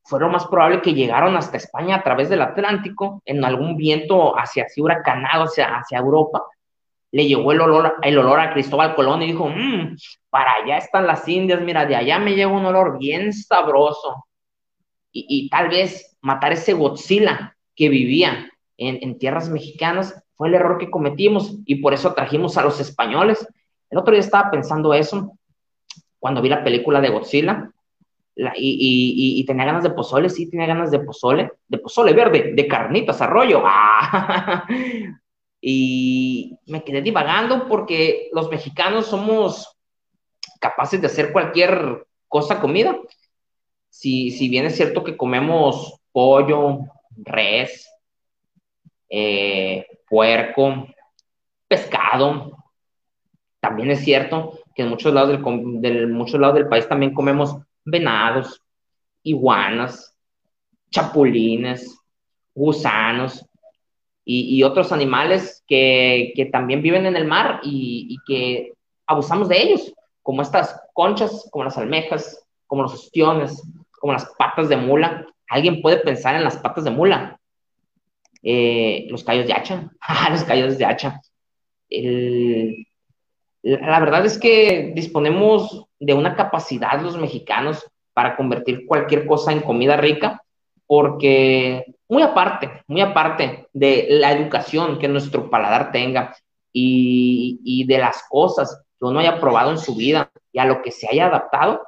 fueron 0.05 0.31
más 0.31 0.47
probable 0.47 0.83
que 0.83 0.95
llegaron 0.95 1.37
hasta 1.37 1.57
España 1.57 1.97
a 1.97 2.03
través 2.03 2.29
del 2.29 2.43
Atlántico, 2.43 3.21
en 3.25 3.45
algún 3.45 3.77
viento 3.77 4.39
hacia 4.39 4.65
así 4.65 4.81
huracanado 4.81 5.45
hacia 5.47 5.99
Europa, 5.99 6.45
le 7.17 7.27
llegó 7.27 7.51
el 7.51 7.63
olor, 7.63 7.95
el 8.03 8.19
olor 8.19 8.39
a 8.39 8.53
Cristóbal 8.53 8.95
Colón 8.95 9.23
y 9.23 9.29
dijo, 9.29 9.49
mmm, 9.49 9.97
para 10.29 10.53
allá 10.57 10.77
están 10.77 11.07
las 11.07 11.27
Indias, 11.27 11.63
mira, 11.63 11.87
de 11.87 11.97
allá 11.97 12.19
me 12.19 12.35
llega 12.35 12.49
un 12.49 12.67
olor 12.67 12.99
bien 12.99 13.33
sabroso. 13.33 14.27
Y, 15.11 15.49
tal 15.49 15.71
vez 15.71 16.15
matar 16.21 16.53
ese 16.53 16.75
Godzilla 16.75 17.57
que 17.75 17.89
vivía 17.89 18.51
en, 18.77 18.99
en, 19.01 19.19
tierras 19.19 19.49
mexicanas 19.49 20.23
fue 20.35 20.49
el 20.49 20.57
error 20.57 20.77
que 20.77 20.91
cometimos 20.91 21.57
y 21.65 21.77
por 21.77 21.95
eso 21.95 22.13
trajimos 22.13 22.59
a 22.59 22.63
los 22.63 22.81
españoles. 22.81 23.49
El 23.89 23.97
otro 23.97 24.13
día 24.13 24.21
estaba 24.21 24.51
pensando 24.51 24.93
eso 24.93 25.33
cuando 26.19 26.43
vi 26.43 26.51
la 26.51 26.63
película 26.63 27.01
de 27.01 27.09
Godzilla 27.09 27.71
y, 28.35 28.51
y, 28.59 29.41
y, 29.41 29.47
tenía 29.47 29.65
ganas 29.65 29.85
de 29.85 29.91
pozole, 29.91 30.29
sí, 30.29 30.51
tenía 30.51 30.67
ganas 30.67 30.91
de 30.91 30.99
pozole, 30.99 31.51
de 31.67 31.79
pozole 31.79 32.13
verde, 32.13 32.53
de 32.55 32.69
carnitas, 32.69 33.23
arroyo. 33.23 33.63
¡Ah! 33.65 34.67
Y 35.69 36.61
me 36.67 36.85
quedé 36.85 37.03
divagando 37.03 37.67
porque 37.67 38.31
los 38.33 38.49
mexicanos 38.49 39.09
somos 39.09 39.77
capaces 40.61 41.01
de 41.01 41.09
hacer 41.09 41.33
cualquier 41.33 42.07
cosa 42.29 42.61
comida. 42.61 42.97
Si, 43.89 44.31
si 44.31 44.49
bien 44.49 44.67
es 44.67 44.77
cierto 44.77 45.03
que 45.03 45.17
comemos 45.17 45.99
pollo, 46.13 46.83
res, 47.17 47.91
eh, 49.09 49.85
puerco, 50.09 50.87
pescado, 51.67 52.57
también 53.59 53.91
es 53.91 54.05
cierto 54.05 54.61
que 54.73 54.83
en 54.83 54.91
muchos 54.91 55.13
lados 55.13 55.37
del, 55.81 56.07
muchos 56.07 56.39
lados 56.39 56.55
del 56.55 56.69
país 56.69 56.89
también 56.89 57.13
comemos 57.13 57.57
venados, 57.85 58.63
iguanas, 59.25 60.17
chapulines, 60.93 61.99
gusanos, 62.55 63.45
y, 64.29 64.61
otros 64.65 64.91
animales 64.91 65.63
que, 65.69 66.49
también 66.51 66.83
viven 66.83 67.07
en 67.07 67.15
el 67.15 67.27
mar 67.27 67.61
y, 67.63 68.19
que 68.27 68.73
abusamos 69.07 69.49
de 69.49 69.63
ellos, 69.63 69.95
como 70.23 70.43
estas 70.43 70.81
conchas, 70.93 71.49
como 71.53 71.65
las 71.65 71.79
almejas, 71.79 72.45
como 72.67 72.83
los 72.83 72.95
ostiones, 72.95 73.63
como 73.93 74.13
las 74.13 74.27
patas 74.37 74.69
de 74.69 74.77
mula. 74.77 75.25
¿Alguien 75.49 75.81
puede 75.81 75.99
pensar 75.99 76.35
en 76.35 76.43
las 76.43 76.57
patas 76.57 76.83
de 76.83 76.91
mula? 76.91 77.39
Eh, 78.43 79.07
los 79.11 79.23
callos 79.23 79.47
de 79.47 79.53
hacha, 79.53 79.91
los 80.31 80.43
callos 80.43 80.77
de 80.77 80.85
hacha. 80.85 81.21
la 83.63 84.01
verdad 84.01 84.27
es 84.27 84.39
que 84.39 84.93
disponemos 84.93 85.87
de 86.01 86.15
una 86.15 86.35
capacidad 86.35 87.01
los 87.01 87.17
mexicanos 87.17 87.89
para 88.13 88.37
convertir 88.37 88.87
cualquier 88.87 89.25
cosa 89.25 89.53
en 89.53 89.61
comida 89.61 89.97
rica, 89.97 90.43
porque 90.87 91.85
muy 92.09 92.23
aparte, 92.23 92.83
muy 92.87 93.01
aparte 93.01 93.69
de 93.73 94.07
la 94.09 94.33
educación 94.33 94.99
que 94.99 95.09
nuestro 95.09 95.51
paladar 95.51 95.93
tenga 95.93 96.35
y, 96.73 97.85
de 97.87 97.99
las 97.99 98.25
cosas 98.29 98.83
que 98.99 99.05
uno 99.05 99.19
haya 99.19 99.41
probado 99.41 99.71
en 99.71 99.79
su 99.79 99.95
vida 99.95 100.31
y 100.53 100.59
a 100.59 100.67
lo 100.67 100.83
que 100.83 100.91
se 100.91 101.09
haya 101.09 101.27
adaptado, 101.27 101.83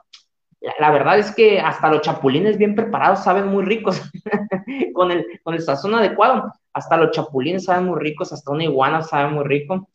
la, 0.60 0.90
verdad 0.90 1.18
es 1.18 1.32
que 1.34 1.60
hasta 1.60 1.90
los 1.90 2.00
chapulines 2.00 2.58
bien 2.58 2.74
preparados 2.74 3.22
saben 3.22 3.46
muy 3.46 3.64
ricos, 3.64 4.02
con, 4.94 5.12
el, 5.12 5.40
con 5.44 5.54
el 5.54 5.62
sazón 5.62 5.94
adecuado, 5.94 6.52
hasta 6.72 6.96
los 6.96 7.12
chapulines 7.12 7.64
saben 7.64 7.84
muy 7.84 8.00
ricos, 8.00 8.32
hasta 8.32 8.50
una 8.50 8.64
iguana 8.64 9.02
sabe 9.02 9.30
muy 9.30 9.44
rico. 9.44 9.88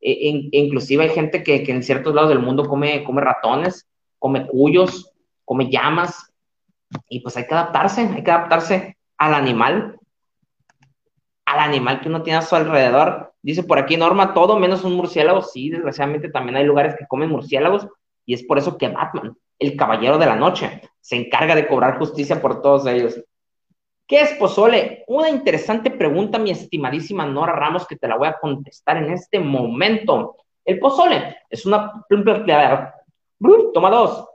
E, 0.00 0.12
e 0.12 0.58
inclusive 0.58 1.04
hay 1.04 1.10
gente 1.10 1.42
que, 1.42 1.62
que, 1.64 1.72
en 1.72 1.82
ciertos 1.82 2.14
lados 2.14 2.28
del 2.28 2.38
mundo 2.38 2.68
come, 2.68 3.02
come 3.02 3.20
ratones, 3.20 3.86
come 4.18 4.46
cuyos, 4.46 5.10
come 5.44 5.70
llamas, 5.70 6.32
y 7.08 7.20
pues 7.20 7.36
hay 7.36 7.46
que 7.46 7.54
adaptarse, 7.54 8.02
hay 8.02 8.22
que 8.22 8.30
adaptarse 8.30 8.96
al 9.18 9.34
animal, 9.34 9.98
al 11.44 11.60
animal 11.60 12.00
que 12.00 12.08
uno 12.08 12.22
tiene 12.22 12.38
a 12.38 12.42
su 12.42 12.56
alrededor. 12.56 13.34
Dice 13.42 13.62
por 13.62 13.78
aquí 13.78 13.96
Norma, 13.96 14.34
todo 14.34 14.58
menos 14.58 14.84
un 14.84 14.94
murciélago. 14.94 15.42
Sí, 15.42 15.70
desgraciadamente 15.70 16.28
también 16.28 16.56
hay 16.56 16.64
lugares 16.64 16.96
que 16.98 17.06
comen 17.06 17.30
murciélagos 17.30 17.88
y 18.24 18.34
es 18.34 18.42
por 18.42 18.58
eso 18.58 18.76
que 18.76 18.88
Batman, 18.88 19.36
el 19.58 19.76
caballero 19.76 20.18
de 20.18 20.26
la 20.26 20.36
noche, 20.36 20.82
se 21.00 21.16
encarga 21.16 21.54
de 21.54 21.66
cobrar 21.66 21.98
justicia 21.98 22.40
por 22.40 22.60
todos 22.60 22.86
ellos. 22.86 23.22
¿Qué 24.06 24.20
es 24.20 24.34
pozole? 24.34 25.04
Una 25.08 25.28
interesante 25.28 25.90
pregunta, 25.90 26.38
mi 26.38 26.50
estimadísima 26.50 27.26
Nora 27.26 27.52
Ramos, 27.52 27.86
que 27.86 27.96
te 27.96 28.06
la 28.06 28.16
voy 28.16 28.28
a 28.28 28.38
contestar 28.38 28.98
en 28.98 29.10
este 29.10 29.40
momento. 29.40 30.36
El 30.64 30.78
pozole 30.78 31.38
es 31.50 31.66
una... 31.66 32.04
Toma 33.74 33.90
dos. 33.90 34.28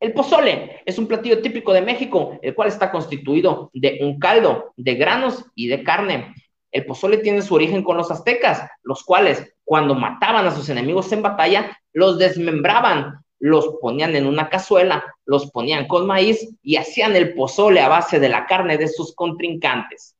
El 0.00 0.12
pozole 0.12 0.80
es 0.84 0.98
un 0.98 1.06
platillo 1.06 1.42
típico 1.42 1.72
de 1.72 1.82
México, 1.82 2.38
el 2.42 2.54
cual 2.54 2.68
está 2.68 2.90
constituido 2.90 3.70
de 3.74 3.98
un 4.02 4.18
caldo 4.18 4.72
de 4.76 4.94
granos 4.94 5.44
y 5.54 5.68
de 5.68 5.84
carne. 5.84 6.34
El 6.72 6.86
pozole 6.86 7.18
tiene 7.18 7.42
su 7.42 7.54
origen 7.54 7.82
con 7.82 7.96
los 7.96 8.10
aztecas, 8.10 8.68
los 8.82 9.04
cuales, 9.04 9.54
cuando 9.64 9.94
mataban 9.94 10.46
a 10.46 10.50
sus 10.50 10.68
enemigos 10.68 11.12
en 11.12 11.22
batalla, 11.22 11.78
los 11.92 12.18
desmembraban 12.18 13.20
los 13.40 13.78
ponían 13.80 14.14
en 14.14 14.26
una 14.26 14.48
cazuela, 14.48 15.02
los 15.24 15.50
ponían 15.50 15.88
con 15.88 16.06
maíz 16.06 16.56
y 16.62 16.76
hacían 16.76 17.16
el 17.16 17.34
pozole 17.34 17.80
a 17.80 17.88
base 17.88 18.20
de 18.20 18.28
la 18.28 18.46
carne 18.46 18.76
de 18.76 18.86
sus 18.86 19.14
contrincantes. 19.14 20.14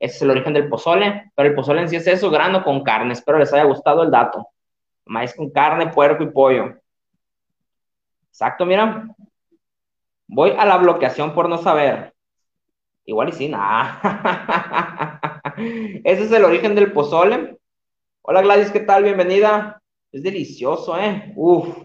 Ese 0.00 0.16
es 0.16 0.22
el 0.22 0.30
origen 0.30 0.52
del 0.52 0.68
pozole, 0.68 1.30
pero 1.34 1.48
el 1.48 1.54
pozole 1.54 1.82
en 1.82 1.88
sí 1.88 1.96
es 1.96 2.06
eso, 2.06 2.30
grano 2.30 2.62
con 2.64 2.82
carne. 2.82 3.12
Espero 3.12 3.38
les 3.38 3.52
haya 3.52 3.64
gustado 3.64 4.02
el 4.02 4.10
dato. 4.10 4.48
Maíz 5.06 5.34
con 5.34 5.50
carne, 5.50 5.88
puerco 5.88 6.24
y 6.24 6.30
pollo. 6.30 6.74
Exacto, 8.38 8.64
mira. 8.64 9.04
Voy 10.28 10.52
a 10.56 10.64
la 10.64 10.76
bloqueación 10.76 11.34
por 11.34 11.48
no 11.48 11.58
saber. 11.58 12.14
Igual 13.04 13.30
y 13.30 13.32
sí, 13.32 13.48
nada. 13.48 13.98
Ese 16.04 16.22
es 16.22 16.30
el 16.30 16.44
origen 16.44 16.76
del 16.76 16.92
pozole. 16.92 17.58
Hola 18.22 18.42
Gladys, 18.42 18.70
¿qué 18.70 18.78
tal? 18.78 19.02
Bienvenida. 19.02 19.82
Es 20.12 20.22
delicioso, 20.22 20.96
¿eh? 20.96 21.32
Uf, 21.34 21.78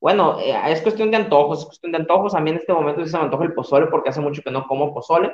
bueno, 0.00 0.40
eh, 0.40 0.52
es 0.66 0.82
cuestión 0.82 1.12
de 1.12 1.18
antojos, 1.18 1.60
es 1.60 1.66
cuestión 1.66 1.92
de 1.92 1.98
antojos. 1.98 2.34
A 2.34 2.40
mí 2.40 2.50
en 2.50 2.56
este 2.56 2.72
momento 2.72 3.04
sí 3.04 3.12
se 3.12 3.16
me 3.16 3.22
antoja 3.22 3.44
el 3.44 3.54
pozole 3.54 3.86
porque 3.86 4.08
hace 4.08 4.20
mucho 4.20 4.42
que 4.42 4.50
no 4.50 4.66
como 4.66 4.92
pozole. 4.92 5.30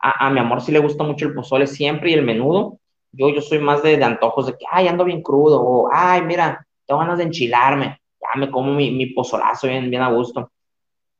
A, 0.00 0.28
mi 0.28 0.40
amor 0.40 0.60
sí 0.60 0.72
le 0.72 0.80
gusta 0.80 1.04
mucho 1.04 1.28
el 1.28 1.34
pozole 1.34 1.68
siempre 1.68 2.10
y 2.10 2.14
el 2.14 2.24
menudo. 2.24 2.80
Yo, 3.12 3.28
yo 3.28 3.40
soy 3.40 3.60
más 3.60 3.84
de, 3.84 4.02
antojos, 4.02 4.46
de 4.46 4.54
que, 4.54 4.66
ay, 4.68 4.88
ando 4.88 5.04
bien 5.04 5.22
crudo, 5.22 5.62
o, 5.62 5.88
ay, 5.92 6.22
mira, 6.22 6.66
tengo 6.84 6.98
ganas 6.98 7.18
de 7.18 7.24
enchilarme. 7.24 8.00
Me 8.36 8.50
como 8.50 8.72
mi, 8.74 9.06
pozolazo 9.06 9.68
bien, 9.68 9.90
bien 9.90 10.02
a 10.02 10.10
gusto. 10.10 10.50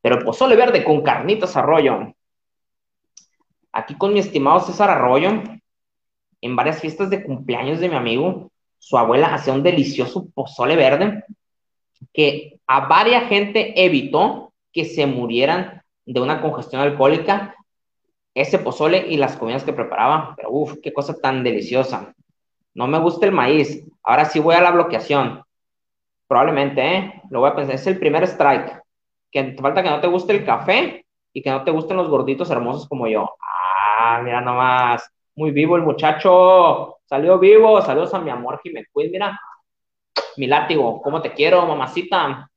Pero 0.00 0.24
pozole 0.24 0.57
verde 0.57 0.85
con 0.85 1.03
carnitas 1.03 1.57
arroyo. 1.57 2.14
Aquí 3.72 3.94
con 3.96 4.12
mi 4.12 4.20
estimado 4.20 4.61
César 4.61 4.90
Arroyo, 4.90 5.31
en 6.40 6.57
varias 6.57 6.81
fiestas 6.81 7.11
de 7.11 7.24
cumpleaños 7.24 7.81
de 7.81 7.88
mi 7.88 7.96
amigo, 7.96 8.50
su 8.79 8.96
abuela 8.98 9.35
hacía 9.35 9.53
un 9.53 9.62
delicioso 9.62 10.27
pozole 10.35 10.77
verde 10.77 11.24
que 12.12 12.61
a 12.66 12.87
varias 12.87 13.29
gente 13.29 13.85
evitó 13.85 14.53
que 14.72 14.85
se 14.85 15.07
murieran 15.07 15.83
de 16.05 16.20
una 16.20 16.40
congestión 16.40 16.83
alcohólica 16.83 17.55
ese 18.35 18.59
pozole 18.59 19.07
y 19.09 19.16
las 19.16 19.37
comidas 19.37 19.64
que 19.64 19.72
preparaba. 19.72 20.35
Pero 20.37 20.50
uff, 20.50 20.74
qué 20.83 20.92
cosa 20.92 21.14
tan 21.14 21.42
deliciosa. 21.44 22.14
No 22.74 22.87
me 22.87 22.98
gusta 22.98 23.27
el 23.27 23.33
maíz. 23.33 23.85
Ahora 24.03 24.24
sí 24.24 24.40
voy 24.40 24.57
a 24.57 24.61
la 24.61 24.72
bloqueación. 24.72 25.43
Probablemente, 26.27 26.97
¿eh? 26.97 27.23
Lo 27.31 27.41
voy 27.41 27.51
a 27.51 27.55
pensar. 27.55 27.75
Es 27.75 27.87
el 27.87 27.99
primer 27.99 28.25
strike. 28.25 28.83
Que 29.31 29.43
te 29.45 29.63
falta 29.63 29.83
que 29.83 29.91
no 29.91 30.01
te 30.01 30.07
guste 30.07 30.33
el 30.33 30.45
café 30.45 31.05
y 31.33 31.43
que 31.43 31.51
no 31.51 31.65
te 31.65 31.71
gusten 31.71 31.97
los 31.97 32.09
gorditos 32.09 32.51
hermosos 32.51 32.89
como 32.89 33.07
yo. 33.09 33.29
Ah, 33.41 34.21
mira 34.23 34.41
nomás. 34.41 35.11
Muy 35.35 35.51
vivo 35.51 35.77
el 35.77 35.83
muchacho. 35.83 36.99
Salió 37.05 37.39
vivo. 37.39 37.83
Saludos 37.83 38.15
a 38.15 38.21
mi 38.21 38.31
amor 38.31 38.61
Jiménez. 38.63 38.89
Mira, 38.95 39.39
mi 40.37 40.47
látigo, 40.47 41.01
¿cómo 41.03 41.21
te 41.23 41.33
quiero, 41.33 41.67
mamacita? 41.67 42.51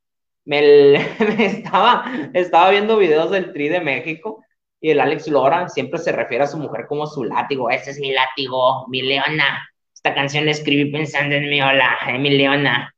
Me, 0.45 0.95
estaba, 1.45 2.05
estaba 2.33 2.69
viendo 2.69 2.97
videos 2.97 3.31
del 3.31 3.51
Tri 3.53 3.69
de 3.69 3.81
México 3.81 4.43
y 4.79 4.91
el 4.91 4.99
Alex 4.99 5.27
Lora 5.27 5.67
siempre 5.69 5.99
se 5.99 6.11
refiere 6.11 6.43
a 6.43 6.47
su 6.47 6.57
mujer 6.57 6.85
como 6.87 7.07
su 7.07 7.23
látigo. 7.23 7.69
Ese 7.69 7.91
es 7.91 7.99
mi 7.99 8.11
látigo, 8.11 8.85
mi 8.87 9.01
leona. 9.01 9.67
Esta 9.93 10.13
canción 10.13 10.45
la 10.45 10.51
escribí 10.51 10.91
pensando 10.91 11.35
en 11.35 11.49
mi 11.49 11.61
hola, 11.61 11.97
en 12.07 12.21
mi 12.21 12.37
leona. 12.37 12.93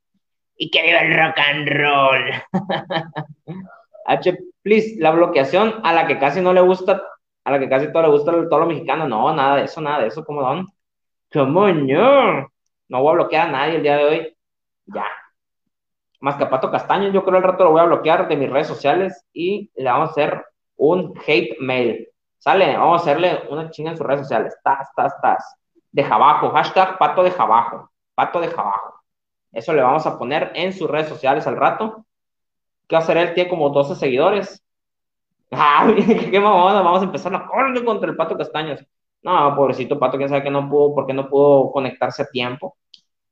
Y 0.62 0.70
que 0.70 0.82
viva 0.82 0.98
el 0.98 1.16
rock 1.16 1.38
and 1.38 1.68
roll. 1.70 2.30
H, 4.06 4.38
please, 4.62 4.96
la 4.98 5.10
bloqueación 5.10 5.80
a 5.82 5.94
la 5.94 6.06
que 6.06 6.18
casi 6.18 6.42
no 6.42 6.52
le 6.52 6.60
gusta, 6.60 7.00
a 7.44 7.50
la 7.50 7.58
que 7.58 7.68
casi 7.68 7.90
todo 7.90 8.02
le 8.02 8.10
gusta 8.10 8.32
el 8.32 8.46
toro 8.50 8.66
mexicano. 8.66 9.08
No, 9.08 9.32
nada 9.32 9.56
de 9.56 9.64
eso, 9.64 9.80
nada 9.80 10.02
de 10.02 10.08
eso, 10.08 10.22
como 10.22 10.42
don. 10.42 10.66
¿Cómo 11.32 11.66
no? 11.68 12.52
No 12.88 13.02
voy 13.02 13.10
a 13.10 13.14
bloquear 13.14 13.48
a 13.48 13.50
nadie 13.52 13.76
el 13.76 13.82
día 13.82 13.96
de 13.96 14.04
hoy 14.04 14.36
ya. 14.84 15.06
Más 16.20 16.36
que 16.36 16.44
Pato 16.44 16.70
Castaño, 16.70 17.08
yo 17.08 17.24
creo 17.24 17.38
el 17.38 17.44
rato 17.44 17.64
lo 17.64 17.70
voy 17.70 17.80
a 17.80 17.84
bloquear 17.84 18.28
de 18.28 18.36
mis 18.36 18.50
redes 18.50 18.66
sociales 18.66 19.24
y 19.32 19.70
le 19.74 19.84
vamos 19.84 20.08
a 20.08 20.12
hacer 20.12 20.44
un 20.76 21.14
hate 21.26 21.56
mail. 21.60 22.06
Sale, 22.38 22.76
vamos 22.76 23.00
a 23.00 23.02
hacerle 23.02 23.44
una 23.48 23.70
chinga 23.70 23.92
en 23.92 23.96
sus 23.96 24.06
redes 24.06 24.22
sociales. 24.22 24.54
Tas, 24.62 24.88
tas, 24.94 25.18
tas. 25.22 25.56
De 25.90 26.02
abajo, 26.02 26.50
hashtag 26.50 26.98
pato 26.98 27.22
de 27.22 27.32
abajo, 27.38 27.90
pato 28.14 28.40
de 28.40 28.48
abajo. 28.48 28.99
Eso 29.52 29.72
le 29.72 29.82
vamos 29.82 30.06
a 30.06 30.18
poner 30.18 30.52
en 30.54 30.72
sus 30.72 30.88
redes 30.88 31.08
sociales 31.08 31.46
al 31.46 31.56
rato. 31.56 32.04
¿Qué 32.88 32.96
va 32.96 33.00
a 33.00 33.02
hacer 33.02 33.16
él? 33.16 33.34
Tiene 33.34 33.50
como 33.50 33.70
12 33.70 33.94
seguidores. 33.96 34.62
¡Ay, 35.50 35.94
qué 36.30 36.40
mamona! 36.40 36.82
Vamos 36.82 37.02
a 37.02 37.04
empezar 37.04 37.32
la 37.32 37.46
corte 37.46 37.84
contra 37.84 38.10
el 38.10 38.16
Pato 38.16 38.36
Castaños. 38.36 38.84
No, 39.22 39.54
pobrecito 39.54 39.98
Pato, 39.98 40.16
quién 40.16 40.28
sabe 40.28 40.42
que 40.42 40.50
no 40.50 40.68
pudo, 40.68 40.94
porque 40.94 41.12
no 41.12 41.28
pudo 41.28 41.70
conectarse 41.72 42.22
a 42.22 42.26
tiempo. 42.26 42.76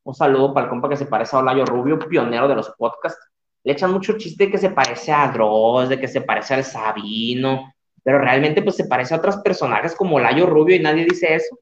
Un 0.05 0.15
saludo 0.15 0.55
para 0.55 0.65
el 0.65 0.71
compa 0.71 0.89
que 0.89 0.97
se 0.97 1.07
parece 1.07 1.37
a 1.37 1.41
Olayo 1.41 1.65
Rubio, 1.65 1.99
pionero 1.99 2.49
de 2.49 2.55
los 2.55 2.71
podcasts. 2.71 3.21
Le 3.63 3.73
echan 3.73 3.93
mucho 3.93 4.17
chiste 4.17 4.47
de 4.47 4.51
que 4.51 4.59
se 4.59 4.71
parece 4.71 5.13
a 5.13 5.29
Dross, 5.29 5.89
de 5.89 6.01
que 6.01 6.09
se 6.09 6.23
parece 6.23 6.55
al 6.55 6.65
Sabino, 6.65 7.73
pero 8.03 8.19
realmente 8.19 8.63
pues 8.63 8.77
se 8.77 8.87
parece 8.87 9.15
a 9.15 9.19
otros 9.19 9.37
personajes 9.39 9.95
como 9.95 10.17
Olayo 10.17 10.47
Rubio 10.47 10.77
y 10.77 10.81
nadie 10.81 11.05
dice 11.05 11.35
eso. 11.35 11.59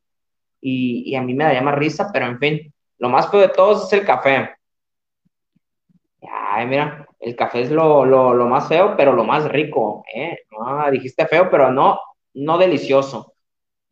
Y, 0.60 1.14
a 1.16 1.22
mí 1.22 1.34
me 1.34 1.44
daría 1.44 1.62
más 1.62 1.74
risa, 1.74 2.10
pero 2.12 2.26
en 2.26 2.38
fin, 2.38 2.74
lo 2.98 3.08
más 3.08 3.30
feo 3.30 3.40
de 3.40 3.48
todos 3.48 3.84
es 3.84 3.92
el 3.92 4.06
café. 4.06 4.56
Ay, 6.28 6.66
mira, 6.66 7.06
el 7.20 7.36
café 7.36 7.62
es 7.62 7.70
lo, 7.70 8.04
más 8.46 8.68
feo, 8.68 8.96
pero 8.96 9.12
lo 9.12 9.24
más 9.24 9.48
rico. 9.48 10.04
¿eh? 10.14 10.38
dijiste 10.90 11.26
feo, 11.26 11.50
pero 11.50 11.70
no, 11.70 12.00
no 12.34 12.58
delicioso. 12.58 13.34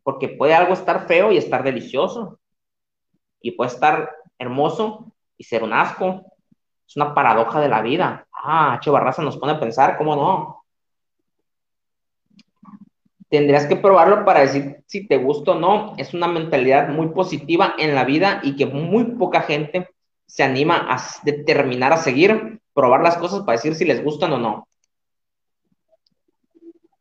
Porque 0.02 0.28
puede 0.28 0.54
algo 0.54 0.72
estar 0.72 1.06
feo 1.06 1.32
y 1.32 1.36
estar 1.36 1.62
delicioso. 1.62 2.38
Y 3.40 3.52
puede 3.52 3.70
estar 3.70 4.10
hermoso 4.38 5.12
y 5.36 5.44
ser 5.44 5.62
un 5.62 5.72
asco. 5.72 6.22
Es 6.86 6.96
una 6.96 7.14
paradoja 7.14 7.60
de 7.60 7.68
la 7.68 7.82
vida. 7.82 8.26
Ah, 8.32 8.74
H. 8.74 8.90
Barraza 8.90 9.22
nos 9.22 9.36
pone 9.38 9.52
a 9.52 9.60
pensar, 9.60 9.96
¿cómo 9.96 10.16
no? 10.16 10.63
Tendrías 13.34 13.66
que 13.66 13.76
probarlo 13.76 14.24
para 14.24 14.40
decir 14.40 14.84
si 14.86 15.06
te 15.08 15.16
gusta 15.16 15.52
o 15.52 15.54
no. 15.58 15.94
Es 15.96 16.14
una 16.14 16.28
mentalidad 16.28 16.88
muy 16.88 17.08
positiva 17.08 17.74
en 17.78 17.94
la 17.94 18.04
vida 18.04 18.40
y 18.42 18.56
que 18.56 18.66
muy 18.66 19.04
poca 19.16 19.42
gente 19.42 19.88
se 20.26 20.42
anima 20.42 20.86
a 20.88 21.00
determinar 21.24 21.92
a 21.92 21.96
seguir, 21.96 22.60
probar 22.72 23.02
las 23.02 23.16
cosas 23.16 23.40
para 23.40 23.56
decir 23.56 23.74
si 23.74 23.84
les 23.84 24.02
gustan 24.04 24.32
o 24.32 24.38
no. 24.38 24.68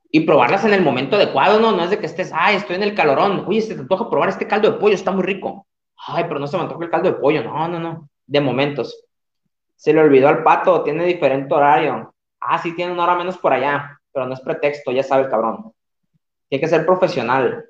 Y 0.10 0.22
probarlas 0.22 0.66
en 0.66 0.74
el 0.74 0.82
momento 0.82 1.16
adecuado, 1.16 1.60
¿no? 1.60 1.72
No 1.72 1.84
es 1.84 1.90
de 1.90 2.00
que 2.00 2.06
estés, 2.06 2.32
ay, 2.34 2.56
estoy 2.56 2.78
en 2.78 2.84
el 2.84 2.96
calorón, 2.96 3.46
oye, 3.48 3.62
se 3.62 3.76
te 3.76 3.82
antoja 3.82 4.10
probar 4.10 4.30
este 4.30 4.48
caldo 4.48 4.72
de 4.72 4.78
pollo, 4.78 4.96
está 4.96 5.12
muy 5.12 5.24
rico 5.24 5.68
ay, 6.08 6.26
pero 6.28 6.40
no 6.40 6.48
se 6.48 6.58
me 6.58 6.64
antoja 6.64 6.84
el 6.84 6.90
caldo 6.90 7.12
de 7.12 7.18
pollo. 7.18 7.44
No, 7.44 7.68
no, 7.68 7.80
no. 7.80 8.10
De 8.26 8.42
momentos. 8.42 9.06
Se 9.76 9.94
le 9.94 10.02
olvidó 10.02 10.30
al 10.30 10.44
pato, 10.44 10.84
tiene 10.84 11.06
diferente 11.06 11.54
horario. 11.54 12.14
Ah, 12.40 12.58
sí, 12.58 12.76
tiene 12.76 12.92
una 12.92 13.04
hora 13.04 13.16
menos 13.16 13.38
por 13.38 13.54
allá, 13.54 14.00
pero 14.12 14.26
no 14.26 14.34
es 14.34 14.42
pretexto, 14.42 14.92
ya 14.92 15.04
sabe 15.04 15.24
el 15.24 15.30
cabrón. 15.30 15.74
Tiene 16.54 16.62
que 16.62 16.70
ser 16.70 16.86
profesional. 16.86 17.66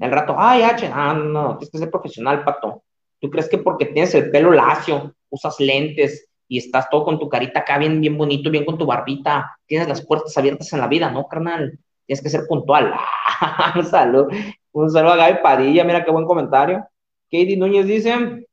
El 0.00 0.10
rato, 0.10 0.34
ay, 0.38 0.62
H, 0.62 0.90
ah, 0.90 1.12
no, 1.12 1.24
no, 1.24 1.58
tienes 1.58 1.70
que 1.70 1.76
ser 1.76 1.90
profesional, 1.90 2.42
pato. 2.44 2.82
¿Tú 3.18 3.28
crees 3.28 3.46
que 3.46 3.58
porque 3.58 3.84
tienes 3.84 4.14
el 4.14 4.30
pelo 4.30 4.52
lacio, 4.52 5.14
usas 5.28 5.60
lentes 5.60 6.26
y 6.48 6.56
estás 6.56 6.88
todo 6.88 7.04
con 7.04 7.18
tu 7.18 7.28
carita 7.28 7.60
acá 7.60 7.76
bien, 7.76 8.00
bien 8.00 8.16
bonito, 8.16 8.50
bien 8.50 8.64
con 8.64 8.78
tu 8.78 8.86
barbita, 8.86 9.54
tienes 9.66 9.86
las 9.86 10.00
puertas 10.00 10.34
abiertas 10.38 10.72
en 10.72 10.80
la 10.80 10.86
vida? 10.86 11.10
No, 11.10 11.28
carnal. 11.28 11.78
Tienes 12.06 12.22
que 12.22 12.30
ser 12.30 12.46
puntual. 12.48 12.94
un 13.76 13.84
saludo. 13.84 14.28
Un 14.72 14.88
saludo 14.88 15.12
a 15.12 15.16
Gaby 15.16 15.42
Padilla, 15.42 15.84
mira 15.84 16.02
qué 16.02 16.10
buen 16.10 16.24
comentario. 16.24 16.82
Katie 17.24 17.58
Núñez 17.58 17.84
dice, 17.84 18.46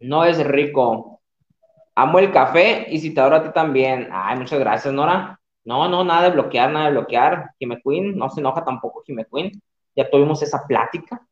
no 0.00 0.24
es 0.26 0.46
rico. 0.46 1.22
Amo 1.94 2.18
el 2.18 2.30
café 2.30 2.86
y 2.90 3.18
adoro 3.18 3.36
a 3.36 3.44
ti 3.44 3.48
también. 3.54 4.10
Ay, 4.12 4.38
muchas 4.38 4.58
gracias, 4.58 4.92
Nora. 4.92 5.40
No, 5.64 5.88
no, 5.88 6.04
nada 6.04 6.24
de 6.24 6.30
bloquear, 6.30 6.70
nada 6.70 6.86
de 6.86 6.92
bloquear. 6.92 7.50
Jime 7.58 7.80
Queen, 7.82 8.16
no 8.16 8.28
se 8.30 8.40
enoja 8.40 8.64
tampoco 8.64 9.02
Jime 9.06 9.26
Queen. 9.32 9.52
Ya 9.94 10.10
tuvimos 10.10 10.42
esa 10.42 10.66
plática 10.66 11.26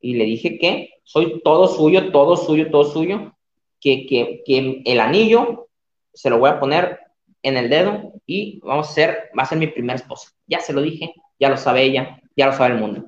y 0.00 0.14
le 0.14 0.24
dije 0.24 0.58
que 0.58 0.90
soy 1.02 1.40
todo 1.42 1.66
suyo, 1.68 2.12
todo 2.12 2.36
suyo, 2.36 2.70
todo 2.70 2.84
suyo. 2.84 3.32
Que, 3.80 4.06
que, 4.06 4.42
que 4.44 4.82
el 4.84 5.00
anillo 5.00 5.68
se 6.12 6.30
lo 6.30 6.38
voy 6.38 6.50
a 6.50 6.58
poner 6.58 6.98
en 7.42 7.56
el 7.56 7.68
dedo 7.68 8.14
y 8.24 8.60
vamos 8.60 8.88
a 8.88 8.92
ser, 8.92 9.30
va 9.38 9.42
a 9.42 9.46
ser 9.46 9.58
mi 9.58 9.66
primera 9.66 9.96
esposa. 9.96 10.30
Ya 10.46 10.60
se 10.60 10.72
lo 10.72 10.80
dije 10.80 11.14
ya 11.38 11.48
lo 11.48 11.56
sabe 11.56 11.82
ella, 11.82 12.20
ya 12.36 12.46
lo 12.46 12.52
sabe 12.52 12.74
el 12.74 12.80
mundo. 12.80 13.04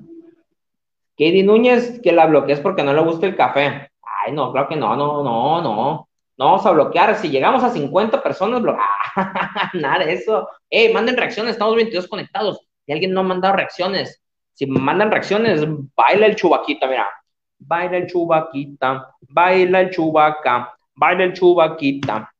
Katie 1.11 1.43
Núñez, 1.43 1.99
que 2.01 2.11
la 2.11 2.27
bloquees 2.27 2.59
porque 2.59 2.83
no 2.83 2.93
le 2.93 3.01
gusta 3.01 3.25
el 3.25 3.35
café. 3.35 3.91
Ay, 4.01 4.31
no, 4.33 4.51
claro 4.51 4.67
que 4.69 4.75
no, 4.75 4.95
no, 4.95 5.23
no, 5.23 5.61
no. 5.61 6.08
No 6.39 6.45
vamos 6.45 6.65
a 6.65 6.71
bloquear. 6.71 7.17
Si 7.17 7.29
llegamos 7.29 7.61
a 7.65 7.69
50 7.69 8.23
personas, 8.23 8.63
Nada 9.73 10.05
de 10.05 10.13
eso. 10.13 10.47
Eh, 10.69 10.91
manden 10.93 11.17
reacciones, 11.17 11.51
estamos 11.51 11.75
22 11.75 12.07
conectados. 12.07 12.65
Si 12.85 12.93
alguien 12.93 13.11
no 13.11 13.19
ha 13.19 13.23
mandado 13.23 13.57
reacciones, 13.57 14.23
si 14.53 14.65
mandan 14.65 15.11
reacciones, 15.11 15.65
baila 15.93 16.27
el 16.27 16.37
chubaquita, 16.37 16.87
mira. 16.87 17.09
Baila 17.57 17.97
el 17.97 18.07
chubaquita, 18.07 19.13
baila 19.19 19.81
el 19.81 19.89
chubaca, 19.89 20.73
baila 20.95 21.25
el 21.25 21.33
chubaquita. 21.33 22.33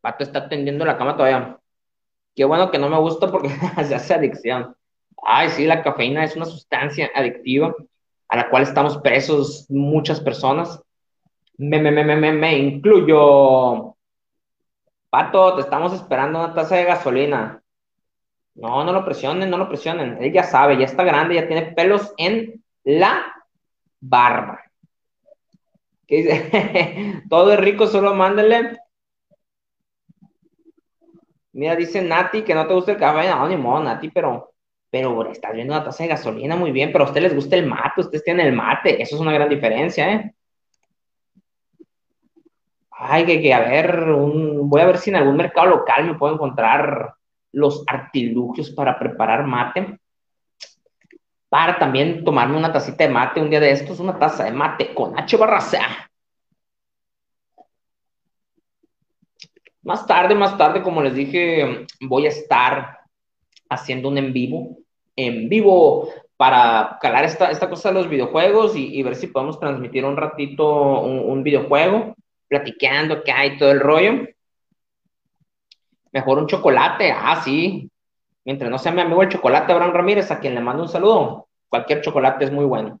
Pato 0.00 0.24
está 0.24 0.48
tendiendo 0.48 0.86
la 0.86 0.96
cama 0.96 1.14
todavía. 1.14 1.58
Qué 2.34 2.46
bueno 2.46 2.70
que 2.70 2.78
no 2.78 2.88
me 2.88 2.98
gusta 2.98 3.30
porque 3.30 3.50
se 3.84 3.94
hace 3.94 4.14
adicción. 4.14 4.74
Ay, 5.22 5.50
sí, 5.50 5.66
la 5.66 5.82
cafeína 5.82 6.24
es 6.24 6.34
una 6.34 6.46
sustancia 6.46 7.10
adictiva 7.14 7.74
a 8.28 8.36
la 8.36 8.50
cual 8.50 8.62
estamos 8.62 8.98
presos 8.98 9.66
muchas 9.68 10.20
personas. 10.20 10.82
Me, 11.56 11.80
me, 11.80 11.90
me, 11.90 12.04
me, 12.04 12.32
me, 12.32 12.58
incluyo. 12.58 13.96
Pato, 15.10 15.54
te 15.54 15.62
estamos 15.62 15.92
esperando 15.94 16.38
una 16.38 16.54
taza 16.54 16.76
de 16.76 16.84
gasolina. 16.84 17.62
No, 18.54 18.84
no 18.84 18.92
lo 18.92 19.04
presionen, 19.04 19.48
no 19.50 19.56
lo 19.56 19.68
presionen. 19.68 20.22
Él 20.22 20.32
ya 20.32 20.42
sabe, 20.42 20.78
ya 20.78 20.84
está 20.84 21.04
grande, 21.04 21.36
ya 21.36 21.46
tiene 21.46 21.72
pelos 21.72 22.12
en 22.18 22.62
la 22.84 23.24
barba. 24.00 24.60
¿Qué 26.06 26.16
dice? 26.16 27.22
Todo 27.30 27.52
es 27.52 27.60
rico, 27.60 27.86
solo 27.86 28.14
mándele. 28.14 28.78
Mira, 31.52 31.76
dice 31.76 32.02
Nati 32.02 32.42
que 32.42 32.54
no 32.54 32.66
te 32.66 32.74
gusta 32.74 32.92
el 32.92 32.98
café. 32.98 33.28
No, 33.28 33.48
ni 33.48 33.56
modo, 33.56 33.82
Nati, 33.82 34.10
pero 34.10 34.52
pero 34.90 35.30
estás 35.30 35.52
viendo 35.52 35.74
una 35.74 35.84
taza 35.84 36.04
de 36.04 36.10
gasolina 36.10 36.56
muy 36.56 36.72
bien, 36.72 36.92
pero 36.92 37.04
a 37.04 37.08
ustedes 37.08 37.24
les 37.24 37.34
gusta 37.34 37.56
el 37.56 37.66
mate, 37.66 38.00
ustedes 38.00 38.24
tienen 38.24 38.46
el 38.46 38.52
mate, 38.54 39.00
eso 39.02 39.16
es 39.16 39.20
una 39.20 39.32
gran 39.32 39.48
diferencia, 39.48 40.12
¿eh? 40.12 40.34
Ay, 42.90 43.24
que, 43.26 43.40
que 43.40 43.54
a 43.54 43.60
ver, 43.60 44.06
voy 44.06 44.80
a 44.80 44.86
ver 44.86 44.98
si 44.98 45.10
en 45.10 45.16
algún 45.16 45.36
mercado 45.36 45.68
local 45.68 46.04
me 46.04 46.14
puedo 46.14 46.34
encontrar 46.34 47.14
los 47.52 47.84
artilugios 47.86 48.70
para 48.70 48.98
preparar 48.98 49.46
mate. 49.46 50.00
Para 51.48 51.78
también 51.78 52.24
tomarme 52.24 52.58
una 52.58 52.72
tacita 52.72 53.04
de 53.04 53.10
mate 53.10 53.40
un 53.40 53.50
día 53.50 53.60
de 53.60 53.70
estos, 53.70 54.00
una 54.00 54.18
taza 54.18 54.44
de 54.44 54.52
mate 54.52 54.94
con 54.94 55.18
H 55.18 55.36
barra 55.36 55.60
Más 59.82 60.06
tarde, 60.06 60.34
más 60.34 60.58
tarde, 60.58 60.82
como 60.82 61.00
les 61.00 61.14
dije, 61.14 61.86
voy 62.00 62.26
a 62.26 62.30
estar 62.30 62.97
haciendo 63.68 64.08
un 64.08 64.18
en 64.18 64.32
vivo, 64.32 64.78
en 65.16 65.48
vivo 65.48 66.08
para 66.36 66.98
calar 67.00 67.24
esta, 67.24 67.50
esta 67.50 67.68
cosa 67.68 67.88
de 67.88 67.96
los 67.96 68.08
videojuegos 68.08 68.76
y, 68.76 69.02
ver 69.02 69.16
si 69.16 69.26
podemos 69.26 69.58
transmitir 69.58 70.04
un 70.04 70.16
ratito 70.16 71.00
un, 71.00 71.42
videojuego, 71.42 72.14
platicando 72.46 73.24
que 73.24 73.32
hay 73.32 73.58
todo 73.58 73.72
el 73.72 73.80
rollo. 73.80 74.28
Mejor 76.12 76.38
un 76.38 76.46
chocolate, 76.46 77.10
ah, 77.10 77.42
sí. 77.44 77.90
Mientras 78.44 78.70
no 78.70 78.78
sea 78.78 78.92
mi 78.92 79.00
amigo 79.00 79.22
el 79.22 79.28
chocolate, 79.28 79.72
Abraham 79.72 79.92
Ramírez, 79.92 80.30
a 80.30 80.38
quien 80.38 80.54
le 80.54 80.60
mando 80.60 80.84
un 80.84 80.88
saludo. 80.88 81.48
Cualquier 81.68 82.00
chocolate 82.00 82.44
es 82.44 82.52
muy 82.52 82.64
bueno. 82.64 83.00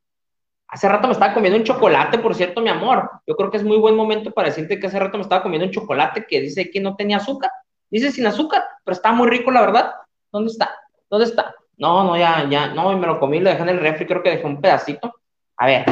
Hace 0.66 0.88
rato 0.88 1.06
me 1.06 1.12
estaba 1.12 1.32
comiendo 1.32 1.58
un 1.58 1.64
chocolate, 1.64 2.18
por 2.18 2.34
cierto, 2.34 2.60
mi 2.60 2.68
amor. 2.68 3.08
Yo 3.24 3.36
creo 3.36 3.50
que 3.50 3.56
es 3.56 3.64
muy 3.64 3.78
buen 3.78 3.94
momento 3.94 4.32
para 4.32 4.48
decirte 4.48 4.80
que 4.80 4.88
hace 4.88 4.98
rato 4.98 5.16
me 5.16 5.22
estaba 5.22 5.42
comiendo 5.42 5.66
un 5.66 5.72
chocolate 5.72 6.26
que 6.28 6.40
dice 6.40 6.70
que 6.70 6.80
no 6.80 6.96
tenía 6.96 7.18
azúcar. 7.18 7.50
Dice 7.88 8.10
sin 8.10 8.26
azúcar, 8.26 8.64
pero 8.84 8.94
está 8.94 9.12
muy 9.12 9.28
rico, 9.28 9.50
la 9.50 9.60
verdad. 9.60 9.92
¿Dónde 10.30 10.50
está? 10.50 10.70
¿Dónde 11.08 11.26
está? 11.26 11.54
No, 11.78 12.04
no, 12.04 12.16
ya, 12.16 12.48
ya, 12.48 12.68
no, 12.68 12.96
me 12.98 13.06
lo 13.06 13.18
comí, 13.20 13.40
lo 13.40 13.50
dejé 13.50 13.62
en 13.62 13.68
el 13.70 13.80
refri, 13.80 14.06
creo 14.06 14.22
que 14.22 14.30
dejé 14.30 14.46
un 14.46 14.60
pedacito. 14.60 15.14
A 15.56 15.66
ver, 15.66 15.86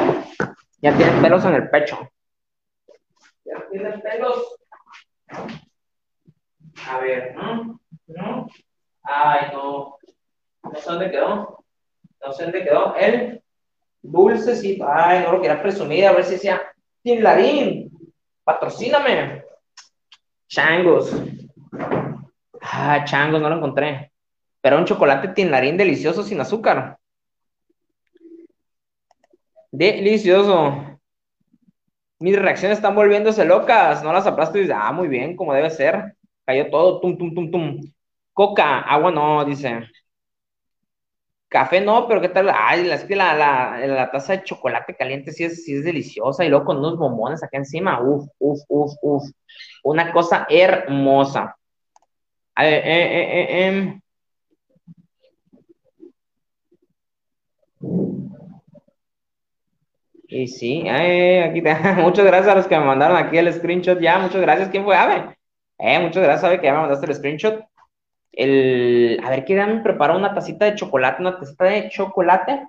ya 0.83 0.97
tiene 0.97 1.21
pelos 1.21 1.45
en 1.45 1.55
el 1.55 1.71
pecho. 1.71 1.99
Ya 3.45 3.69
tiene 3.71 3.99
pelos. 3.99 4.57
A 6.89 6.99
ver, 6.99 7.35
¿no? 7.35 7.81
¿no? 8.09 8.49
Ay, 9.03 9.49
no. 9.53 9.97
No 10.63 10.75
sé 10.75 10.91
dónde 10.91 11.11
quedó. 11.11 11.65
No 12.25 12.33
sé 12.33 12.43
dónde 12.43 12.65
quedó. 12.65 12.95
El 12.97 13.43
sí. 14.61 14.81
Ay, 14.87 15.23
no 15.23 15.33
lo 15.33 15.41
quería 15.41 15.63
presumir, 15.63 16.07
a 16.07 16.13
ver 16.13 16.25
si 16.25 16.33
decía, 16.33 16.63
Tinlarín, 17.03 17.91
patrocíname. 18.45 19.45
Changos. 20.49 21.13
Ah, 22.61 23.05
changos, 23.05 23.41
no 23.41 23.49
lo 23.49 23.57
encontré 23.57 24.13
pero 24.67 24.79
un 24.79 24.85
chocolate 24.85 25.29
tinlarín 25.29 25.77
delicioso 25.77 26.25
sin 26.25 26.41
azúcar. 26.41 26.99
Delicioso. 29.71 30.99
Mis 32.19 32.37
reacciones 32.37 32.79
están 32.79 32.97
volviéndose 32.97 33.45
locas, 33.45 34.03
no 34.03 34.13
las 34.13 34.27
aplasto 34.27 34.59
y 34.59 34.63
dice, 34.63 34.73
ah, 34.75 34.91
muy 34.91 35.07
bien, 35.07 35.37
como 35.37 35.55
debe 35.55 35.71
ser. 35.71 36.17
Cayó 36.45 36.69
todo, 36.69 36.99
tum, 36.99 37.17
tum, 37.17 37.33
tum, 37.33 37.49
tum. 37.53 37.81
Coca, 38.33 38.81
agua 38.81 39.13
no, 39.13 39.45
dice. 39.45 39.89
Café 41.47 41.81
no, 41.81 42.09
pero 42.09 42.21
¿qué 42.21 42.31
tal? 42.31 42.51
Ay, 42.53 42.91
es 42.91 43.05
que 43.05 43.15
la, 43.15 43.37
la, 43.37 44.11
taza 44.11 44.33
de 44.33 44.43
chocolate 44.43 44.97
caliente 44.97 45.31
sí 45.31 45.45
es, 45.45 45.65
sí 45.65 45.77
es 45.77 45.85
deliciosa 45.85 46.45
y 46.45 46.49
luego 46.49 46.65
con 46.65 46.79
unos 46.79 46.99
bombones 46.99 47.41
acá 47.45 47.57
encima, 47.57 48.03
uf, 48.03 48.27
uf, 48.41 48.59
uf, 48.69 48.93
uf. 49.01 49.23
Una 49.85 50.13
cosa 50.13 50.45
hermosa. 50.51 51.57
A 52.57 52.69
eh, 52.69 52.79
eh, 52.79 53.41
eh, 53.41 53.69
eh. 53.69 54.01
Y 60.29 60.49
sí, 60.49 60.89
aquí 60.89 61.63
muchas 62.03 62.25
gracias 62.25 62.53
a 62.53 62.57
los 62.57 62.67
que 62.67 62.79
me 62.79 62.85
mandaron 62.85 63.17
aquí 63.17 63.39
el 63.39 63.53
screenshot 63.53 64.01
ya, 64.01 64.19
muchas 64.19 64.41
gracias. 64.41 64.69
¿Quién 64.71 64.85
fue? 64.85 64.97
Ave. 64.97 65.37
Eh, 65.79 66.01
muchas 66.01 66.23
gracias, 66.23 66.45
Ave, 66.45 66.61
que 66.61 66.67
ya 66.67 66.73
me 66.73 66.81
mandaste 66.81 67.07
el 67.07 67.15
screenshot. 67.15 67.65
El, 68.33 69.21
a 69.25 69.31
ver, 69.31 69.45
¿qué 69.45 69.55
me 69.55 69.81
preparó 69.81 70.17
una 70.17 70.35
tacita 70.35 70.65
de 70.65 70.75
chocolate, 70.75 71.23
una 71.23 71.39
tacita 71.39 71.65
de 71.65 71.89
chocolate. 71.89 72.67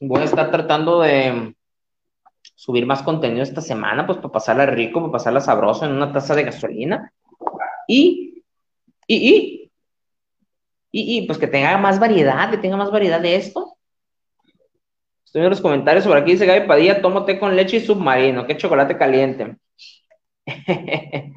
Voy 0.00 0.20
a 0.22 0.24
estar 0.24 0.50
tratando 0.50 1.00
de 1.00 1.54
subir 2.54 2.86
más 2.86 3.02
contenido 3.02 3.42
esta 3.42 3.60
semana, 3.60 4.06
pues 4.06 4.18
para 4.18 4.32
pasarla 4.32 4.66
rico, 4.66 5.00
para 5.00 5.12
pasarla 5.12 5.40
sabroso 5.40 5.84
en 5.84 5.92
una 5.92 6.12
taza 6.12 6.34
de 6.34 6.44
gasolina. 6.44 7.12
Y, 7.86 8.42
y, 9.06 9.16
y, 9.16 9.70
y, 10.90 11.18
y 11.18 11.26
pues 11.26 11.38
que 11.38 11.46
tenga 11.46 11.76
más 11.78 12.00
variedad, 12.00 12.50
que 12.50 12.58
tenga 12.58 12.76
más 12.76 12.90
variedad 12.90 13.20
de 13.20 13.36
esto. 13.36 13.71
Estoy 15.32 15.44
en 15.44 15.48
los 15.48 15.62
comentarios 15.62 16.04
sobre 16.04 16.20
aquí, 16.20 16.32
dice 16.32 16.44
Gaby 16.44 16.66
Padilla, 16.66 17.00
tomo 17.00 17.24
té 17.24 17.38
con 17.38 17.56
leche 17.56 17.78
y 17.78 17.80
submarino, 17.80 18.46
qué 18.46 18.54
chocolate 18.54 18.98
caliente. 18.98 19.56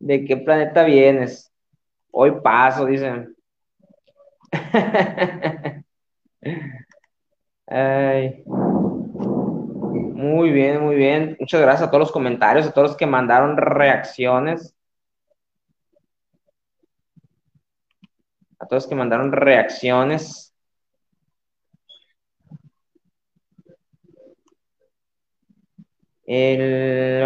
¿De 0.00 0.24
qué 0.24 0.36
planeta 0.36 0.82
vienes? 0.82 1.52
Hoy 2.10 2.40
paso, 2.42 2.86
dicen. 2.86 3.36
Muy 10.16 10.50
bien, 10.50 10.82
muy 10.82 10.96
bien. 10.96 11.36
Muchas 11.38 11.60
gracias 11.60 11.86
a 11.86 11.90
todos 11.92 12.00
los 12.00 12.10
comentarios, 12.10 12.66
a 12.66 12.72
todos 12.72 12.88
los 12.90 12.96
que 12.96 13.06
mandaron 13.06 13.56
reacciones. 13.56 14.74
A 18.58 18.66
todos 18.66 18.82
los 18.82 18.88
que 18.88 18.96
mandaron 18.96 19.30
reacciones. 19.30 20.55
¿Qué 26.26 27.22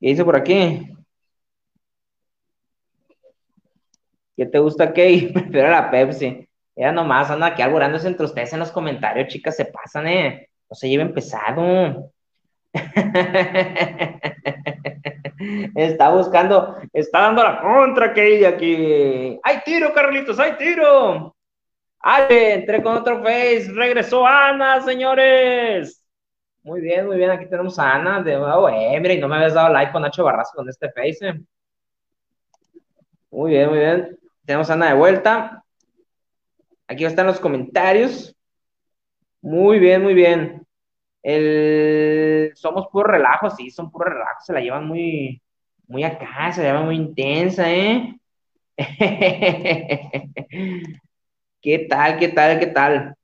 dice 0.00 0.24
por 0.24 0.36
aquí? 0.36 0.96
¿Qué 4.36 4.46
te 4.46 4.58
gusta, 4.58 4.92
Key? 4.92 5.28
Prefiero 5.32 5.70
la 5.70 5.90
Pepsi. 5.90 6.46
Ya 6.76 6.92
nomás 6.92 7.30
anda 7.30 7.46
aquí 7.48 7.62
alborándose 7.62 8.08
entre 8.08 8.26
ustedes 8.26 8.52
en 8.52 8.60
los 8.60 8.70
comentarios, 8.70 9.28
chicas, 9.28 9.56
se 9.56 9.64
pasan, 9.66 10.06
eh. 10.08 10.48
No 10.68 10.74
se 10.74 10.88
lleven 10.88 11.14
pesado. 11.14 12.12
está 15.74 16.10
buscando, 16.10 16.76
está 16.92 17.20
dando 17.20 17.42
la 17.42 17.60
contra, 17.60 18.12
Key, 18.12 18.44
aquí. 18.44 19.38
¡Hay 19.42 19.60
tiro, 19.64 19.94
Carlitos! 19.94 20.38
¡Hay 20.38 20.56
tiro! 20.56 21.35
Ale, 22.08 22.54
entré 22.54 22.84
con 22.84 22.96
otro 22.96 23.20
face, 23.20 23.66
regresó 23.72 24.24
Ana, 24.24 24.80
señores. 24.80 26.04
Muy 26.62 26.80
bien, 26.80 27.04
muy 27.04 27.16
bien, 27.16 27.30
aquí 27.30 27.46
tenemos 27.46 27.80
a 27.80 27.94
Ana 27.94 28.22
de 28.22 28.36
nuevo, 28.36 28.68
eh, 28.68 28.94
y 28.94 29.18
no 29.18 29.26
me 29.26 29.34
habías 29.34 29.54
dado 29.54 29.72
like 29.72 29.90
con 29.90 30.02
Nacho 30.02 30.22
Barrazo 30.22 30.52
con 30.54 30.68
este 30.68 30.88
face. 30.92 31.28
Eh. 31.28 31.40
Muy 33.28 33.50
bien, 33.50 33.70
muy 33.70 33.78
bien. 33.78 34.18
Tenemos 34.44 34.70
a 34.70 34.74
Ana 34.74 34.90
de 34.90 34.94
vuelta. 34.94 35.64
Aquí 36.86 37.04
están 37.04 37.26
los 37.26 37.40
comentarios. 37.40 38.36
Muy 39.42 39.80
bien, 39.80 40.04
muy 40.04 40.14
bien. 40.14 40.64
El, 41.24 42.52
somos 42.54 42.86
puro 42.86 43.10
relajo, 43.10 43.50
sí, 43.50 43.72
son 43.72 43.90
puro 43.90 44.10
relajo, 44.10 44.40
se 44.44 44.52
la 44.52 44.60
llevan 44.60 44.86
muy, 44.86 45.42
muy 45.88 46.04
acá, 46.04 46.52
se 46.52 46.62
la 46.62 46.68
llevan 46.68 46.86
muy 46.86 46.94
intensa, 46.94 47.68
¿eh? 47.68 48.14
¿Qué 51.66 51.80
tal, 51.80 52.16
qué 52.16 52.28
tal, 52.28 52.60
qué 52.60 52.68
tal? 52.68 53.16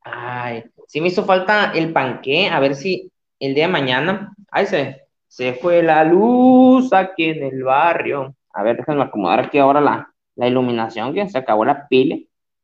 Ay, 0.00 0.64
sí 0.86 0.98
me 0.98 1.08
hizo 1.08 1.26
falta 1.26 1.72
el 1.74 1.92
panqué, 1.92 2.48
a 2.48 2.58
ver 2.58 2.74
si 2.74 3.12
el 3.38 3.54
día 3.54 3.66
de 3.66 3.72
mañana, 3.72 4.34
ay, 4.50 4.64
se, 4.64 5.02
se 5.28 5.52
fue 5.52 5.82
la 5.82 6.02
luz 6.02 6.90
aquí 6.94 7.24
en 7.24 7.42
el 7.44 7.62
barrio. 7.62 8.34
A 8.54 8.62
ver, 8.62 8.78
déjenme 8.78 9.02
acomodar 9.02 9.40
aquí 9.40 9.58
ahora 9.58 9.82
la, 9.82 10.10
la 10.36 10.48
iluminación, 10.48 11.12
que 11.12 11.28
se 11.28 11.36
acabó 11.36 11.66
la 11.66 11.86
pila, 11.86 12.16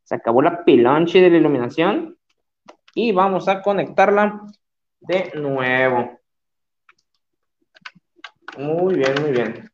se 0.02 0.14
acabó 0.14 0.40
la 0.40 0.64
pilonche 0.64 1.20
de 1.20 1.28
la 1.28 1.36
iluminación 1.36 2.16
y 2.94 3.12
vamos 3.12 3.48
a 3.48 3.60
conectarla 3.60 4.46
de 4.98 5.30
nuevo. 5.34 6.20
Muy 8.56 8.94
bien, 8.94 9.14
muy 9.20 9.32
bien. 9.32 9.71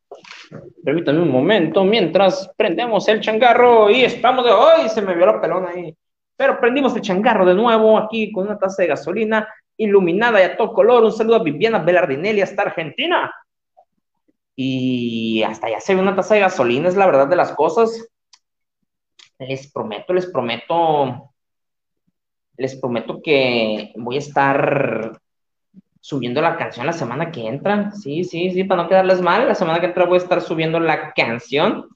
Permítanme 0.83 1.21
un 1.21 1.31
momento 1.31 1.83
mientras 1.83 2.49
prendemos 2.57 3.07
el 3.07 3.21
changarro 3.21 3.89
y 3.89 4.03
estamos 4.03 4.45
de 4.45 4.51
hoy. 4.51 4.89
Se 4.89 5.01
me 5.01 5.15
vio 5.15 5.25
la 5.25 5.41
pelona 5.41 5.69
ahí. 5.69 5.95
Pero 6.35 6.59
prendimos 6.59 6.95
el 6.95 7.01
changarro 7.01 7.45
de 7.45 7.53
nuevo 7.53 7.97
aquí 7.97 8.31
con 8.31 8.45
una 8.45 8.57
taza 8.57 8.81
de 8.81 8.89
gasolina 8.89 9.47
iluminada 9.77 10.41
y 10.41 10.43
a 10.43 10.57
todo 10.57 10.73
color. 10.73 11.03
Un 11.03 11.11
saludo 11.11 11.35
a 11.35 11.43
Viviana 11.43 11.79
Belardinelli 11.79 12.41
hasta 12.41 12.63
Argentina. 12.63 13.31
Y 14.55 15.41
hasta 15.43 15.69
ya 15.69 15.79
se 15.79 15.95
ve 15.95 16.01
una 16.01 16.15
taza 16.15 16.35
de 16.35 16.41
gasolina, 16.41 16.89
es 16.89 16.95
la 16.95 17.05
verdad 17.05 17.27
de 17.27 17.35
las 17.35 17.53
cosas. 17.53 18.09
Les 19.37 19.71
prometo, 19.71 20.13
les 20.13 20.25
prometo, 20.25 21.31
les 22.57 22.75
prometo 22.77 23.21
que 23.21 23.93
voy 23.95 24.17
a 24.17 24.19
estar 24.19 25.17
subiendo 26.01 26.41
la 26.41 26.57
canción 26.57 26.85
la 26.85 26.93
semana 26.93 27.31
que 27.31 27.47
entra. 27.47 27.91
Sí, 27.91 28.23
sí, 28.23 28.51
sí, 28.51 28.63
para 28.63 28.83
no 28.83 28.89
quedarles 28.89 29.21
mal, 29.21 29.47
la 29.47 29.55
semana 29.55 29.79
que 29.79 29.87
entra 29.87 30.05
voy 30.05 30.15
a 30.15 30.21
estar 30.21 30.41
subiendo 30.41 30.79
la 30.79 31.13
canción. 31.13 31.87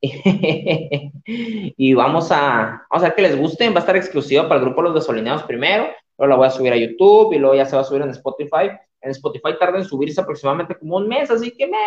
y 0.00 1.94
vamos 1.94 2.30
a, 2.30 2.86
vamos 2.88 3.04
a 3.04 3.08
ver 3.08 3.14
que 3.16 3.22
les 3.22 3.36
guste, 3.36 3.68
va 3.70 3.76
a 3.76 3.80
estar 3.80 3.96
exclusiva 3.96 4.48
para 4.48 4.60
el 4.60 4.66
grupo 4.66 4.82
Los 4.82 4.94
Desolineados 4.94 5.42
primero, 5.42 5.88
luego 6.16 6.30
la 6.30 6.36
voy 6.36 6.46
a 6.46 6.50
subir 6.50 6.72
a 6.72 6.76
YouTube 6.76 7.32
y 7.32 7.38
luego 7.38 7.56
ya 7.56 7.66
se 7.66 7.74
va 7.74 7.82
a 7.82 7.84
subir 7.84 8.02
en 8.02 8.10
Spotify. 8.10 8.70
En 9.00 9.10
Spotify 9.10 9.56
tarda 9.58 9.78
en 9.78 9.84
subirse 9.84 10.20
aproximadamente 10.20 10.76
como 10.76 10.96
un 10.96 11.08
mes, 11.08 11.30
así 11.30 11.52
que 11.52 11.66
me... 11.66 11.78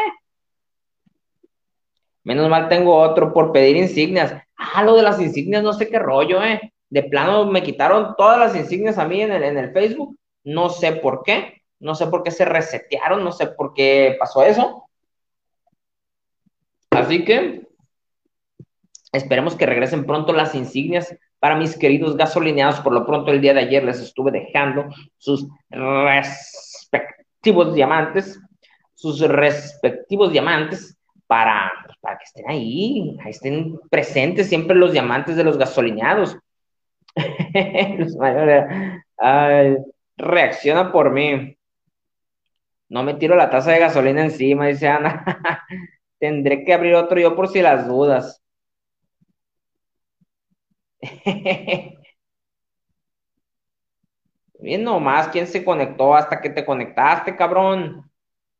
Menos 2.23 2.49
mal 2.49 2.69
tengo 2.69 2.95
otro 2.95 3.33
por 3.33 3.51
pedir 3.51 3.75
insignias. 3.77 4.35
Ah, 4.55 4.83
lo 4.83 4.95
de 4.95 5.01
las 5.01 5.19
insignias, 5.19 5.63
no 5.63 5.73
sé 5.73 5.89
qué 5.89 5.97
rollo, 5.97 6.41
eh. 6.43 6.73
De 6.89 7.03
plano 7.03 7.45
me 7.45 7.63
quitaron 7.63 8.15
todas 8.17 8.37
las 8.37 8.55
insignias 8.55 8.97
a 8.97 9.07
mí 9.07 9.21
en 9.21 9.31
el, 9.31 9.43
en 9.43 9.57
el 9.57 9.71
Facebook 9.71 10.17
no 10.43 10.69
sé 10.69 10.93
por 10.93 11.23
qué, 11.23 11.61
no 11.79 11.95
sé 11.95 12.07
por 12.07 12.23
qué 12.23 12.31
se 12.31 12.45
resetearon, 12.45 13.23
no 13.23 13.31
sé 13.31 13.47
por 13.47 13.73
qué 13.73 14.15
pasó 14.19 14.43
eso. 14.43 14.87
Así 16.91 17.23
que 17.23 17.61
esperemos 19.11 19.55
que 19.55 19.65
regresen 19.65 20.05
pronto 20.05 20.33
las 20.33 20.55
insignias 20.55 21.15
para 21.39 21.55
mis 21.55 21.77
queridos 21.77 22.17
gasolineados. 22.17 22.79
Por 22.81 22.93
lo 22.93 23.05
pronto, 23.05 23.31
el 23.31 23.41
día 23.41 23.53
de 23.53 23.61
ayer 23.61 23.83
les 23.83 23.99
estuve 23.99 24.31
dejando 24.31 24.85
sus 25.17 25.47
respectivos 25.69 27.73
diamantes, 27.73 28.39
sus 28.93 29.19
respectivos 29.21 30.31
diamantes 30.31 30.97
para, 31.25 31.71
para 32.01 32.17
que 32.17 32.25
estén 32.25 32.49
ahí, 32.49 33.17
estén 33.25 33.79
presentes 33.89 34.49
siempre 34.49 34.75
los 34.75 34.91
diamantes 34.91 35.35
de 35.35 35.43
los 35.43 35.57
gasolineados. 35.57 36.37
ay, 39.17 39.77
reacciona 40.17 40.91
por 40.91 41.11
mí. 41.11 41.57
No 42.89 43.03
me 43.03 43.13
tiro 43.13 43.35
la 43.35 43.49
taza 43.49 43.71
de 43.71 43.79
gasolina 43.79 44.21
encima, 44.21 44.67
dice 44.67 44.87
Ana. 44.87 45.23
Tendré 46.19 46.65
que 46.65 46.73
abrir 46.73 46.93
otro 46.95 47.19
yo 47.19 47.35
por 47.35 47.47
si 47.47 47.61
las 47.61 47.87
dudas. 47.87 48.43
Bien 54.59 54.83
nomás, 54.83 55.29
¿quién 55.29 55.47
se 55.47 55.63
conectó 55.65 56.13
hasta 56.13 56.39
que 56.39 56.49
te 56.51 56.63
conectaste, 56.63 57.35
cabrón? 57.35 58.11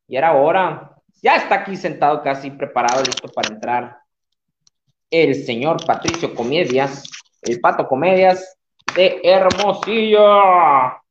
Y 0.08 0.16
era 0.16 0.32
hora. 0.32 0.96
Ya 1.22 1.36
está 1.36 1.56
aquí 1.56 1.76
sentado 1.76 2.22
casi 2.22 2.50
preparado, 2.50 3.02
listo 3.04 3.28
para 3.28 3.54
entrar. 3.54 3.98
El 5.10 5.44
señor 5.44 5.86
Patricio 5.86 6.34
Comedias, 6.34 7.04
el 7.42 7.60
Pato 7.60 7.86
Comedias 7.86 8.58
de 8.96 9.20
Hermosillo. 9.22 11.01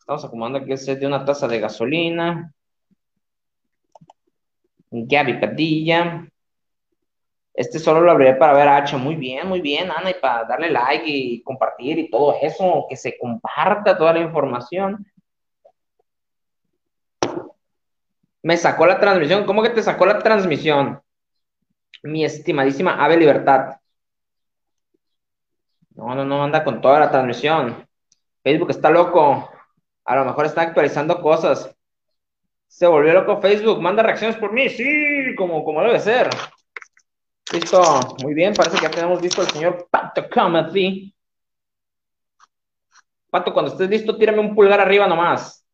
Estamos 0.00 0.24
acomodando 0.24 0.58
aquí 0.58 0.72
el 0.72 0.98
de 0.98 1.06
una 1.06 1.24
taza 1.24 1.46
de 1.46 1.60
gasolina. 1.60 2.52
Gaby 4.90 5.38
Padilla. 5.38 6.26
Este 7.54 7.78
solo 7.78 8.00
lo 8.00 8.10
abriré 8.10 8.34
para 8.34 8.54
ver 8.54 8.66
a 8.66 8.78
H. 8.78 8.96
Muy 8.96 9.14
bien, 9.14 9.46
muy 9.46 9.60
bien, 9.60 9.90
Ana, 9.90 10.10
y 10.10 10.14
para 10.14 10.44
darle 10.44 10.70
like 10.70 11.04
y 11.06 11.42
compartir 11.42 11.98
y 11.98 12.10
todo 12.10 12.34
eso, 12.40 12.86
que 12.88 12.96
se 12.96 13.16
comparta 13.18 13.96
toda 13.96 14.14
la 14.14 14.20
información. 14.20 15.06
Me 18.42 18.56
sacó 18.56 18.86
la 18.86 18.98
transmisión. 18.98 19.44
¿Cómo 19.44 19.62
que 19.62 19.70
te 19.70 19.82
sacó 19.82 20.06
la 20.06 20.18
transmisión? 20.18 21.00
Mi 22.02 22.24
estimadísima 22.24 23.04
Ave 23.04 23.18
Libertad. 23.18 23.76
No, 25.90 26.14
no, 26.14 26.24
no, 26.24 26.42
anda 26.42 26.64
con 26.64 26.80
toda 26.80 26.98
la 26.98 27.10
transmisión. 27.10 27.86
Facebook 28.42 28.70
está 28.70 28.90
loco. 28.90 29.50
A 30.10 30.16
lo 30.16 30.24
mejor 30.24 30.44
está 30.44 30.62
actualizando 30.62 31.22
cosas. 31.22 31.72
Se 32.66 32.84
volvió 32.84 33.14
loco 33.14 33.40
Facebook. 33.40 33.80
Manda 33.80 34.02
reacciones 34.02 34.36
por 34.36 34.52
mí. 34.52 34.68
Sí, 34.68 35.36
como, 35.38 35.64
como 35.64 35.80
debe 35.82 36.00
ser. 36.00 36.28
Listo. 37.52 38.16
Muy 38.20 38.34
bien. 38.34 38.52
Parece 38.52 38.76
que 38.76 38.82
ya 38.82 38.90
tenemos 38.90 39.22
visto 39.22 39.40
al 39.40 39.46
señor 39.46 39.86
Pato 39.88 40.28
Comedy. 40.28 41.14
Pato, 43.30 43.52
cuando 43.52 43.70
estés 43.70 43.88
listo, 43.88 44.16
tírame 44.16 44.40
un 44.40 44.52
pulgar 44.52 44.80
arriba 44.80 45.06
nomás. 45.06 45.64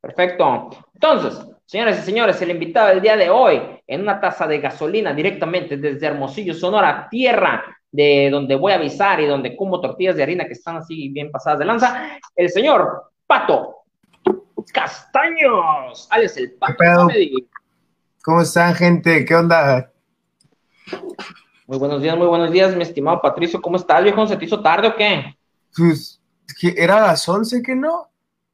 Perfecto. 0.00 0.70
Entonces, 0.94 1.44
señores 1.66 1.98
y 1.98 2.02
señores, 2.02 2.40
el 2.40 2.52
invitado 2.52 2.90
del 2.90 3.00
día 3.00 3.16
de 3.16 3.30
hoy 3.30 3.60
en 3.84 4.02
una 4.02 4.20
taza 4.20 4.46
de 4.46 4.60
gasolina 4.60 5.12
directamente 5.12 5.76
desde 5.76 6.06
Hermosillo, 6.06 6.54
Sonora, 6.54 7.08
tierra 7.10 7.79
de 7.92 8.28
donde 8.30 8.54
voy 8.54 8.72
a 8.72 8.76
avisar 8.76 9.20
y 9.20 9.26
donde 9.26 9.56
como 9.56 9.80
tortillas 9.80 10.16
de 10.16 10.22
harina 10.22 10.46
que 10.46 10.52
están 10.52 10.76
así 10.76 11.08
bien 11.08 11.30
pasadas 11.30 11.58
de 11.58 11.64
lanza, 11.64 12.18
el 12.36 12.50
señor 12.50 13.10
Pato 13.26 13.76
Castaños, 14.72 16.06
alias 16.10 16.36
el 16.36 16.52
Pato 16.52 17.08
¿Cómo 18.22 18.42
están, 18.42 18.74
gente? 18.74 19.24
¿Qué 19.24 19.34
onda? 19.34 19.90
Muy 21.66 21.78
buenos 21.78 22.02
días, 22.02 22.16
muy 22.16 22.26
buenos 22.26 22.50
días, 22.50 22.76
mi 22.76 22.82
estimado 22.82 23.22
Patricio. 23.22 23.62
¿Cómo 23.62 23.76
estás, 23.76 24.02
viejo? 24.02 24.26
¿Se 24.26 24.36
te 24.36 24.44
hizo 24.44 24.60
tarde 24.60 24.88
o 24.88 24.94
qué? 24.94 25.36
Pues, 25.76 26.20
era 26.76 26.98
a 26.98 27.06
las 27.08 27.28
11, 27.28 27.62
¿que 27.62 27.74
no? 27.74 28.10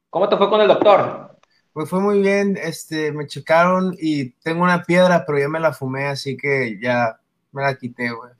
¿Cómo 0.09 0.29
te 0.29 0.37
fue 0.37 0.49
con 0.49 0.61
el 0.61 0.67
doctor? 0.67 1.37
Pues 1.73 1.89
fue 1.89 1.99
muy 1.99 2.21
bien, 2.21 2.57
este, 2.61 3.11
me 3.11 3.27
checaron 3.27 3.95
y 3.99 4.31
tengo 4.39 4.63
una 4.63 4.83
piedra, 4.83 5.25
pero 5.25 5.37
ya 5.37 5.49
me 5.49 5.59
la 5.59 5.73
fumé, 5.73 6.05
así 6.05 6.37
que 6.37 6.79
ya 6.81 7.19
me 7.51 7.61
la 7.61 7.75
quité, 7.75 8.09
güey. 8.11 8.31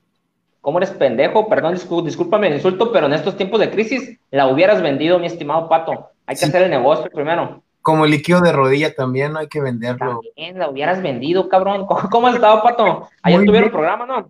¿Cómo 0.68 0.80
eres 0.80 0.92
pendejo? 0.92 1.48
Perdón, 1.48 1.76
discúlpame 2.04 2.48
el 2.48 2.56
insulto, 2.56 2.92
pero 2.92 3.06
en 3.06 3.14
estos 3.14 3.38
tiempos 3.38 3.62
de 3.62 3.72
crisis 3.72 4.20
la 4.32 4.48
hubieras 4.48 4.82
vendido, 4.82 5.18
mi 5.18 5.26
estimado 5.26 5.70
Pato. 5.70 6.10
Hay 6.26 6.36
que 6.36 6.44
hacer 6.44 6.64
el 6.64 6.70
negocio 6.70 7.10
primero. 7.10 7.64
Como 7.82 8.04
el 8.04 8.12
líquido 8.12 8.42
de 8.42 8.52
rodilla 8.52 8.94
también, 8.94 9.32
no 9.32 9.40
hay 9.40 9.48
que 9.48 9.62
venderlo. 9.62 10.20
También 10.36 10.60
la 10.60 10.70
hubieras 10.70 11.02
vendido, 11.02 11.48
cabrón. 11.48 11.88
¿Cómo, 12.12 12.28
has 12.28 12.36
estado, 12.36 12.62
Pato? 12.64 13.08
Ayer 13.24 13.46
tuvieron 13.46 13.72
programa, 13.72 14.06
¿no? 14.06 14.30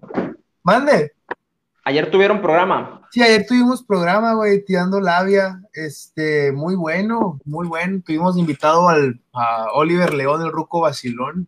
Mande. 0.62 1.14
Ayer 1.84 2.12
tuvieron 2.12 2.40
programa. 2.40 3.02
Sí, 3.10 3.24
ayer 3.24 3.44
tuvimos 3.48 3.82
programa, 3.82 4.36
güey, 4.36 4.64
tirando 4.64 5.02
labia. 5.02 5.60
Este, 5.74 6.52
muy 6.52 6.76
bueno, 6.76 7.40
muy 7.46 7.68
bueno. 7.68 8.00
Tuvimos 8.06 8.38
invitado 8.38 8.90
al, 8.90 9.20
a 9.34 9.72
Oliver 9.74 10.14
León, 10.14 10.44
el 10.44 10.52
Ruco 10.52 10.82
Basilón. 10.82 11.48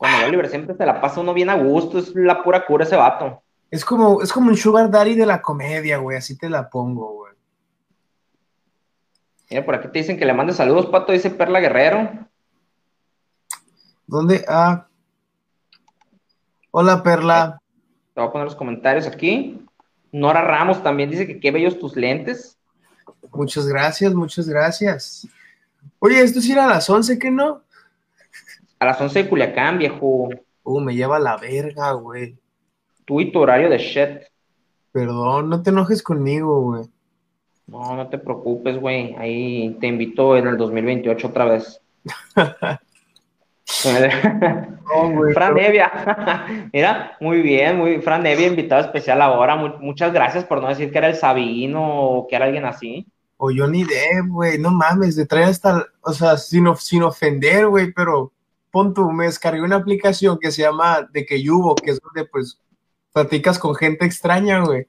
Cuando 0.00 0.28
Oliver 0.28 0.48
siempre 0.48 0.74
se 0.74 0.86
la 0.86 0.98
pasa 0.98 1.20
uno 1.20 1.34
bien 1.34 1.50
a 1.50 1.56
gusto, 1.56 1.98
es 1.98 2.14
la 2.14 2.42
pura 2.42 2.64
cura 2.64 2.84
ese 2.84 2.96
vato. 2.96 3.42
Es 3.70 3.84
como, 3.84 4.22
es 4.22 4.32
como 4.32 4.48
un 4.48 4.56
sugar 4.56 4.90
daddy 4.90 5.14
de 5.14 5.26
la 5.26 5.42
comedia, 5.42 5.98
güey, 5.98 6.16
así 6.16 6.38
te 6.38 6.48
la 6.48 6.70
pongo, 6.70 7.16
güey. 7.16 7.34
Mira, 9.50 9.62
por 9.62 9.74
aquí 9.74 9.88
te 9.88 9.98
dicen 9.98 10.16
que 10.16 10.24
le 10.24 10.32
mande 10.32 10.54
saludos, 10.54 10.86
Pato, 10.86 11.12
dice 11.12 11.28
Perla 11.28 11.60
Guerrero. 11.60 12.08
¿Dónde? 14.06 14.42
Ah. 14.48 14.86
Hola, 16.70 17.02
Perla. 17.02 17.60
Te 18.14 18.22
voy 18.22 18.30
a 18.30 18.32
poner 18.32 18.46
los 18.46 18.56
comentarios 18.56 19.06
aquí. 19.06 19.66
Nora 20.12 20.40
Ramos 20.40 20.82
también 20.82 21.10
dice 21.10 21.26
que 21.26 21.38
qué 21.38 21.50
bellos 21.50 21.78
tus 21.78 21.94
lentes. 21.94 22.58
Muchas 23.34 23.66
gracias, 23.66 24.14
muchas 24.14 24.48
gracias. 24.48 25.28
Oye, 25.98 26.22
esto 26.22 26.40
sí 26.40 26.52
era 26.52 26.64
a 26.64 26.68
las 26.68 26.88
11, 26.88 27.18
¿qué 27.18 27.30
no? 27.30 27.64
A 28.80 28.86
las 28.86 28.98
11 28.98 29.22
de 29.22 29.28
Culiacán, 29.28 29.78
viejo. 29.78 30.30
Uh, 30.62 30.80
me 30.80 30.94
lleva 30.94 31.18
la 31.18 31.36
verga, 31.36 31.92
güey. 31.92 32.38
Tú 33.04 33.20
y 33.20 33.30
tu 33.30 33.40
horario 33.40 33.68
de 33.68 33.76
shit. 33.76 34.22
Perdón, 34.90 35.50
no 35.50 35.62
te 35.62 35.68
enojes 35.68 36.02
conmigo, 36.02 36.62
güey. 36.62 36.84
No, 37.66 37.94
no 37.94 38.08
te 38.08 38.16
preocupes, 38.16 38.80
güey. 38.80 39.14
Ahí 39.18 39.76
te 39.80 39.86
invito 39.86 40.34
en 40.34 40.46
el 40.46 40.56
2028 40.56 41.28
otra 41.28 41.44
vez. 41.44 41.80
Fran 45.34 45.54
Nevia. 45.54 46.70
Mira, 46.72 47.16
muy 47.20 47.42
bien, 47.42 47.76
muy 47.76 48.00
Fran 48.00 48.22
Nevia, 48.22 48.46
invitado 48.46 48.80
especial 48.80 49.20
ahora. 49.20 49.56
muchas 49.56 50.12
gracias 50.12 50.44
por 50.44 50.62
no 50.62 50.68
decir 50.68 50.90
que 50.90 50.98
era 50.98 51.08
el 51.08 51.16
Sabino 51.16 51.82
o 51.82 52.26
que 52.26 52.36
era 52.36 52.46
alguien 52.46 52.64
así. 52.64 53.06
O 53.36 53.50
yo 53.50 53.66
ni 53.66 53.84
de, 53.84 54.22
güey, 54.26 54.58
no 54.58 54.70
mames, 54.70 55.16
de 55.16 55.26
traer 55.26 55.48
hasta, 55.48 55.86
o 56.00 56.12
sea, 56.14 56.38
sin, 56.38 56.64
sin 56.76 57.02
ofender, 57.02 57.68
güey, 57.68 57.92
pero 57.92 58.32
pon 58.70 58.94
tú, 58.94 59.10
me 59.10 59.26
descargué 59.26 59.62
una 59.62 59.76
aplicación 59.76 60.38
que 60.38 60.50
se 60.50 60.62
llama 60.62 61.08
De 61.12 61.24
que 61.26 61.42
Yubo, 61.42 61.74
que 61.74 61.90
es 61.92 62.00
donde 62.00 62.24
pues 62.24 62.60
platicas 63.12 63.58
con 63.58 63.74
gente 63.74 64.04
extraña, 64.04 64.64
güey. 64.64 64.86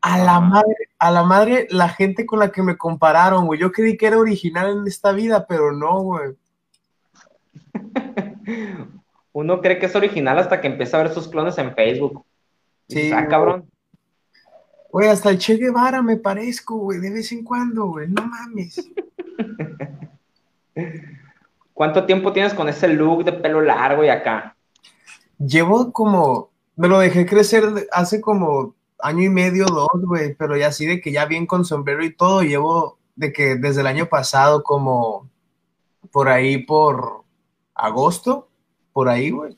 A 0.00 0.18
la 0.18 0.40
madre, 0.40 0.88
a 0.98 1.10
la 1.10 1.22
madre, 1.24 1.66
la 1.70 1.88
gente 1.88 2.24
con 2.26 2.38
la 2.38 2.50
que 2.50 2.62
me 2.62 2.76
compararon, 2.76 3.46
güey. 3.46 3.60
Yo 3.60 3.70
creí 3.70 3.96
que 3.96 4.06
era 4.06 4.18
original 4.18 4.78
en 4.78 4.86
esta 4.86 5.12
vida, 5.12 5.46
pero 5.46 5.72
no, 5.72 6.00
güey. 6.00 6.34
Uno 9.32 9.60
cree 9.60 9.78
que 9.78 9.86
es 9.86 9.94
original 9.94 10.38
hasta 10.38 10.60
que 10.60 10.68
empieza 10.68 10.98
a 10.98 11.02
ver 11.02 11.12
sus 11.12 11.28
clones 11.28 11.58
en 11.58 11.74
Facebook. 11.74 12.24
Sí. 12.88 13.12
Ah, 13.12 13.28
cabrón. 13.28 13.70
Güey, 14.90 15.08
hasta 15.08 15.30
el 15.30 15.38
Che 15.38 15.56
Guevara 15.56 16.02
me 16.02 16.16
parezco, 16.16 16.76
güey, 16.76 16.98
de 16.98 17.10
vez 17.10 17.30
en 17.30 17.44
cuando, 17.44 17.86
güey. 17.86 18.08
No 18.08 18.26
mames. 18.26 18.90
¿Cuánto 21.80 22.04
tiempo 22.04 22.34
tienes 22.34 22.52
con 22.52 22.68
ese 22.68 22.88
look 22.88 23.24
de 23.24 23.32
pelo 23.32 23.62
largo 23.62 24.04
y 24.04 24.10
acá? 24.10 24.54
Llevo 25.38 25.92
como, 25.92 26.50
me 26.76 26.88
lo 26.88 26.98
dejé 26.98 27.24
crecer 27.24 27.88
hace 27.90 28.20
como 28.20 28.74
año 28.98 29.24
y 29.24 29.30
medio, 29.30 29.64
dos, 29.64 29.88
güey, 30.02 30.34
pero 30.34 30.58
ya 30.58 30.66
así 30.66 30.84
de 30.84 31.00
que 31.00 31.10
ya 31.10 31.24
bien 31.24 31.46
con 31.46 31.64
sombrero 31.64 32.04
y 32.04 32.14
todo, 32.14 32.42
llevo 32.42 32.98
de 33.16 33.32
que 33.32 33.56
desde 33.56 33.80
el 33.80 33.86
año 33.86 34.10
pasado 34.10 34.62
como 34.62 35.30
por 36.12 36.28
ahí 36.28 36.58
por 36.58 37.24
agosto, 37.74 38.50
por 38.92 39.08
ahí, 39.08 39.30
güey. 39.30 39.56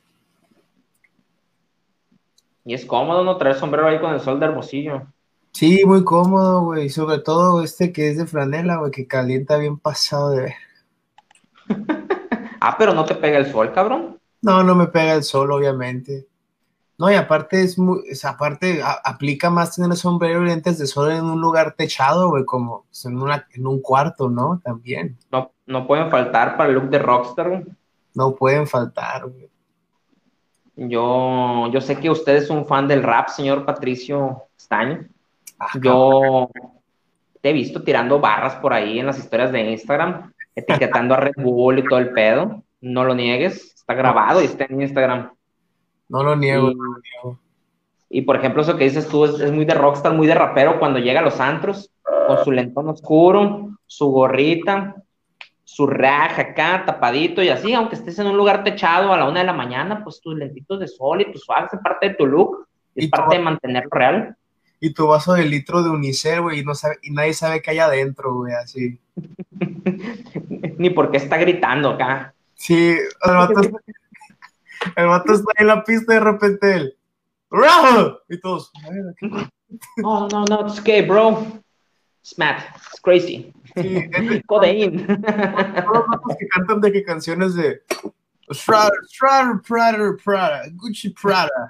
Y 2.64 2.74
es 2.74 2.86
cómodo 2.86 3.24
no 3.24 3.36
traer 3.36 3.56
sombrero 3.56 3.88
ahí 3.88 4.00
con 4.00 4.14
el 4.14 4.20
sol 4.20 4.38
de 4.38 4.46
Hermosillo. 4.46 5.08
Sí, 5.50 5.82
muy 5.84 6.04
cómodo, 6.04 6.66
güey. 6.66 6.88
Sobre 6.88 7.18
todo 7.18 7.64
este 7.64 7.92
que 7.92 8.10
es 8.10 8.16
de 8.16 8.26
franela, 8.26 8.76
güey, 8.76 8.92
que 8.92 9.08
calienta 9.08 9.56
bien 9.56 9.76
pasado 9.76 10.30
de 10.30 10.42
ver. 10.42 10.54
ah, 12.62 12.76
pero 12.78 12.94
no 12.94 13.04
te 13.04 13.14
pega 13.14 13.38
el 13.38 13.50
sol, 13.50 13.72
cabrón. 13.72 14.18
No, 14.40 14.62
no 14.62 14.74
me 14.74 14.86
pega 14.86 15.14
el 15.14 15.22
sol, 15.22 15.50
obviamente. 15.52 16.26
No, 16.98 17.10
y 17.10 17.14
aparte 17.14 17.62
es 17.62 17.78
muy, 17.78 18.00
aparte 18.22 18.80
aplica 19.04 19.50
más 19.50 19.74
tener 19.74 19.96
sombrero 19.96 20.42
y 20.42 20.46
lentes 20.46 20.78
de 20.78 20.86
sol 20.86 21.10
en 21.10 21.24
un 21.24 21.40
lugar 21.40 21.74
techado, 21.76 22.28
güey, 22.28 22.44
como 22.44 22.86
en, 23.04 23.20
una, 23.20 23.46
en 23.52 23.66
un 23.66 23.80
cuarto, 23.80 24.28
¿no? 24.28 24.60
También. 24.62 25.18
No, 25.30 25.50
no 25.66 25.86
pueden 25.86 26.10
faltar 26.10 26.56
para 26.56 26.68
el 26.68 26.76
look 26.76 26.90
de 26.90 26.98
rockstar, 26.98 27.48
güey. 27.48 27.64
No 28.14 28.34
pueden 28.34 28.66
faltar, 28.66 29.26
güey. 29.26 29.48
Yo, 30.76 31.68
yo 31.72 31.80
sé 31.80 31.96
que 31.96 32.10
usted 32.10 32.36
es 32.36 32.50
un 32.50 32.66
fan 32.66 32.86
del 32.86 33.02
rap, 33.02 33.28
señor 33.28 33.64
Patricio 33.64 34.44
Staño. 34.58 35.06
Ah, 35.58 35.72
yo 35.82 36.50
te 37.40 37.50
he 37.50 37.52
visto 37.52 37.82
tirando 37.82 38.20
barras 38.20 38.54
por 38.56 38.72
ahí 38.72 38.98
en 38.98 39.06
las 39.06 39.18
historias 39.18 39.52
de 39.52 39.70
Instagram, 39.72 40.32
etiquetando 40.54 41.14
a 41.14 41.18
Red 41.18 41.34
Bull 41.36 41.78
y 41.78 41.84
todo 41.84 41.98
el 41.98 42.10
pedo. 42.10 42.62
No 42.80 43.04
lo 43.04 43.14
niegues, 43.14 43.74
está 43.74 43.94
grabado 43.94 44.42
y 44.42 44.46
está 44.46 44.66
en 44.68 44.80
Instagram. 44.80 45.32
No 46.08 46.22
lo 46.22 46.36
niego, 46.36 46.70
y, 46.70 46.74
no 46.74 46.84
lo 46.84 46.98
niego. 47.00 47.40
Y 48.08 48.22
por 48.22 48.36
ejemplo, 48.36 48.62
eso 48.62 48.76
que 48.76 48.84
dices 48.84 49.08
tú 49.08 49.24
es, 49.24 49.50
muy 49.52 49.64
de 49.64 49.74
rockstar, 49.74 50.12
muy 50.14 50.26
de 50.26 50.34
rapero 50.34 50.78
cuando 50.78 50.98
llega 50.98 51.20
a 51.20 51.24
los 51.24 51.40
antros, 51.40 51.90
con 52.26 52.44
su 52.44 52.52
lentón 52.52 52.88
oscuro, 52.88 53.70
su 53.86 54.10
gorrita, 54.10 54.96
su 55.64 55.86
raja 55.86 56.42
acá, 56.42 56.84
tapadito 56.84 57.42
y 57.42 57.48
así, 57.48 57.72
aunque 57.72 57.94
estés 57.94 58.18
en 58.18 58.26
un 58.26 58.36
lugar 58.36 58.62
techado 58.62 59.12
a 59.12 59.16
la 59.16 59.26
una 59.26 59.40
de 59.40 59.46
la 59.46 59.54
mañana, 59.54 60.04
pues 60.04 60.20
tus 60.20 60.36
lentitos 60.36 60.80
de 60.80 60.88
sol 60.88 61.22
y 61.22 61.32
tus 61.32 61.44
suaves 61.44 61.72
es 61.72 61.80
parte 61.80 62.10
de 62.10 62.14
tu 62.14 62.26
look, 62.26 62.66
es 62.94 63.08
parte 63.08 63.36
de 63.36 63.42
mantenerlo 63.42 63.90
real. 63.90 64.36
Y 64.84 64.92
tu 64.92 65.06
vaso 65.06 65.34
de 65.34 65.44
litro 65.44 65.80
de 65.84 65.90
unicel, 65.90 66.40
güey, 66.40 66.58
y, 66.58 66.64
no 66.64 66.74
sabe, 66.74 66.98
y 67.02 67.12
nadie 67.12 67.34
sabe 67.34 67.62
qué 67.62 67.70
hay 67.70 67.78
adentro, 67.78 68.34
güey, 68.34 68.52
así. 68.52 68.98
Ni 70.76 70.90
por 70.90 71.12
qué 71.12 71.18
está 71.18 71.36
gritando 71.36 71.90
acá. 71.90 72.34
Sí, 72.54 72.96
el 72.98 73.32
vato, 73.32 73.60
está, 73.60 73.78
el 74.96 75.06
vato 75.06 75.32
está 75.34 75.52
en 75.58 75.66
la 75.68 75.84
pista 75.84 76.12
y 76.12 76.16
de 76.16 76.20
repente 76.20 76.74
él, 76.74 76.96
y 78.28 78.40
todos, 78.40 78.72
oh, 80.02 80.28
no, 80.32 80.44
no, 80.46 80.66
it's 80.66 80.80
okay, 80.80 81.06
bro. 81.06 81.46
It's 82.22 82.36
mad, 82.36 82.62
it's 82.76 83.00
crazy. 83.00 83.52
Sí, 83.76 84.10
Codeín. 84.46 85.06
Todos 85.06 86.06
los 86.26 86.36
que 86.36 86.48
cantan 86.48 86.80
de 86.80 86.92
que 86.92 87.04
canciones 87.04 87.54
de 87.54 87.82
Prada, 88.66 88.90
Prada, 89.16 89.60
Prada, 89.64 90.16
Prada, 90.24 90.62
Gucci 90.72 91.10
Prada. 91.10 91.68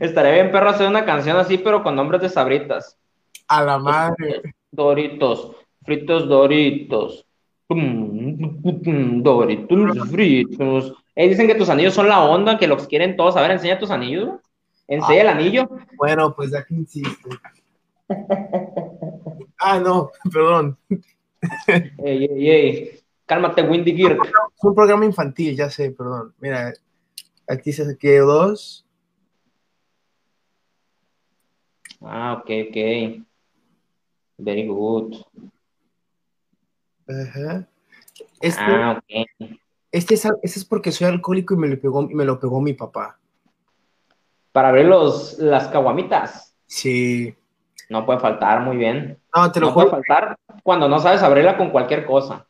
Estaría 0.00 0.32
bien, 0.32 0.50
perro, 0.50 0.70
hacer 0.70 0.88
una 0.88 1.04
canción 1.04 1.36
así, 1.36 1.58
pero 1.58 1.82
con 1.82 1.94
nombres 1.96 2.22
de 2.22 2.28
sabritas. 2.28 2.98
A 3.48 3.62
la 3.62 3.78
madre. 3.78 4.42
Doritos, 4.70 5.52
fritos 5.84 6.28
Doritos. 6.28 7.26
Doritos 9.22 10.08
fritos. 10.10 10.94
Eh, 11.14 11.28
dicen 11.28 11.46
que 11.46 11.54
tus 11.54 11.68
anillos 11.68 11.94
son 11.94 12.08
la 12.08 12.24
onda, 12.24 12.58
que 12.58 12.66
los 12.66 12.86
quieren 12.86 13.16
todos. 13.16 13.36
A 13.36 13.42
ver, 13.42 13.50
enseña 13.50 13.78
tus 13.78 13.90
anillos. 13.90 14.30
Enseña 14.88 15.20
el 15.20 15.28
ah. 15.28 15.32
anillo. 15.32 15.68
Bueno, 15.96 16.34
pues 16.34 16.50
ya 16.50 16.64
que 16.64 16.74
insiste. 16.74 17.28
Ah, 19.58 19.78
no, 19.78 20.10
perdón. 20.32 20.76
Ey, 21.98 22.24
ey, 22.24 22.50
ey. 22.50 23.00
Cálmate, 23.26 23.62
Windy 23.62 23.94
Gear. 23.94 24.12
Es 24.12 24.64
un 24.64 24.74
programa 24.74 25.04
infantil, 25.04 25.56
ya 25.56 25.70
sé, 25.70 25.92
perdón. 25.92 26.34
Mira, 26.40 26.72
aquí 27.46 27.72
se 27.72 27.96
quedó 27.96 28.26
dos. 28.26 28.84
Ah, 32.02 32.34
ok, 32.40 32.50
ok. 32.68 33.26
Very 34.38 34.66
good. 34.66 35.16
Ajá. 37.08 37.68
Este, 38.40 38.62
ah, 38.62 38.98
ok. 38.98 39.48
Este 39.92 40.14
es, 40.14 40.24
este 40.24 40.60
es 40.60 40.64
porque 40.64 40.92
soy 40.92 41.08
alcohólico 41.08 41.54
y 41.54 41.56
me 41.58 41.68
lo 41.68 41.80
pegó, 41.80 42.08
me 42.08 42.24
lo 42.24 42.38
pegó 42.38 42.60
mi 42.60 42.72
papá. 42.72 43.18
Para 44.52 44.72
ver 44.72 44.86
los, 44.86 45.38
las 45.38 45.68
caguamitas. 45.68 46.56
Sí. 46.66 47.34
No 47.88 48.06
puede 48.06 48.20
faltar, 48.20 48.60
muy 48.60 48.76
bien. 48.76 49.18
No, 49.34 49.50
te 49.50 49.60
lo 49.60 49.74
puede 49.74 49.90
faltar 49.90 50.38
cuando 50.62 50.88
no 50.88 51.00
sabes 51.00 51.22
abrirla 51.22 51.56
con 51.56 51.70
cualquier 51.70 52.06
cosa. 52.06 52.46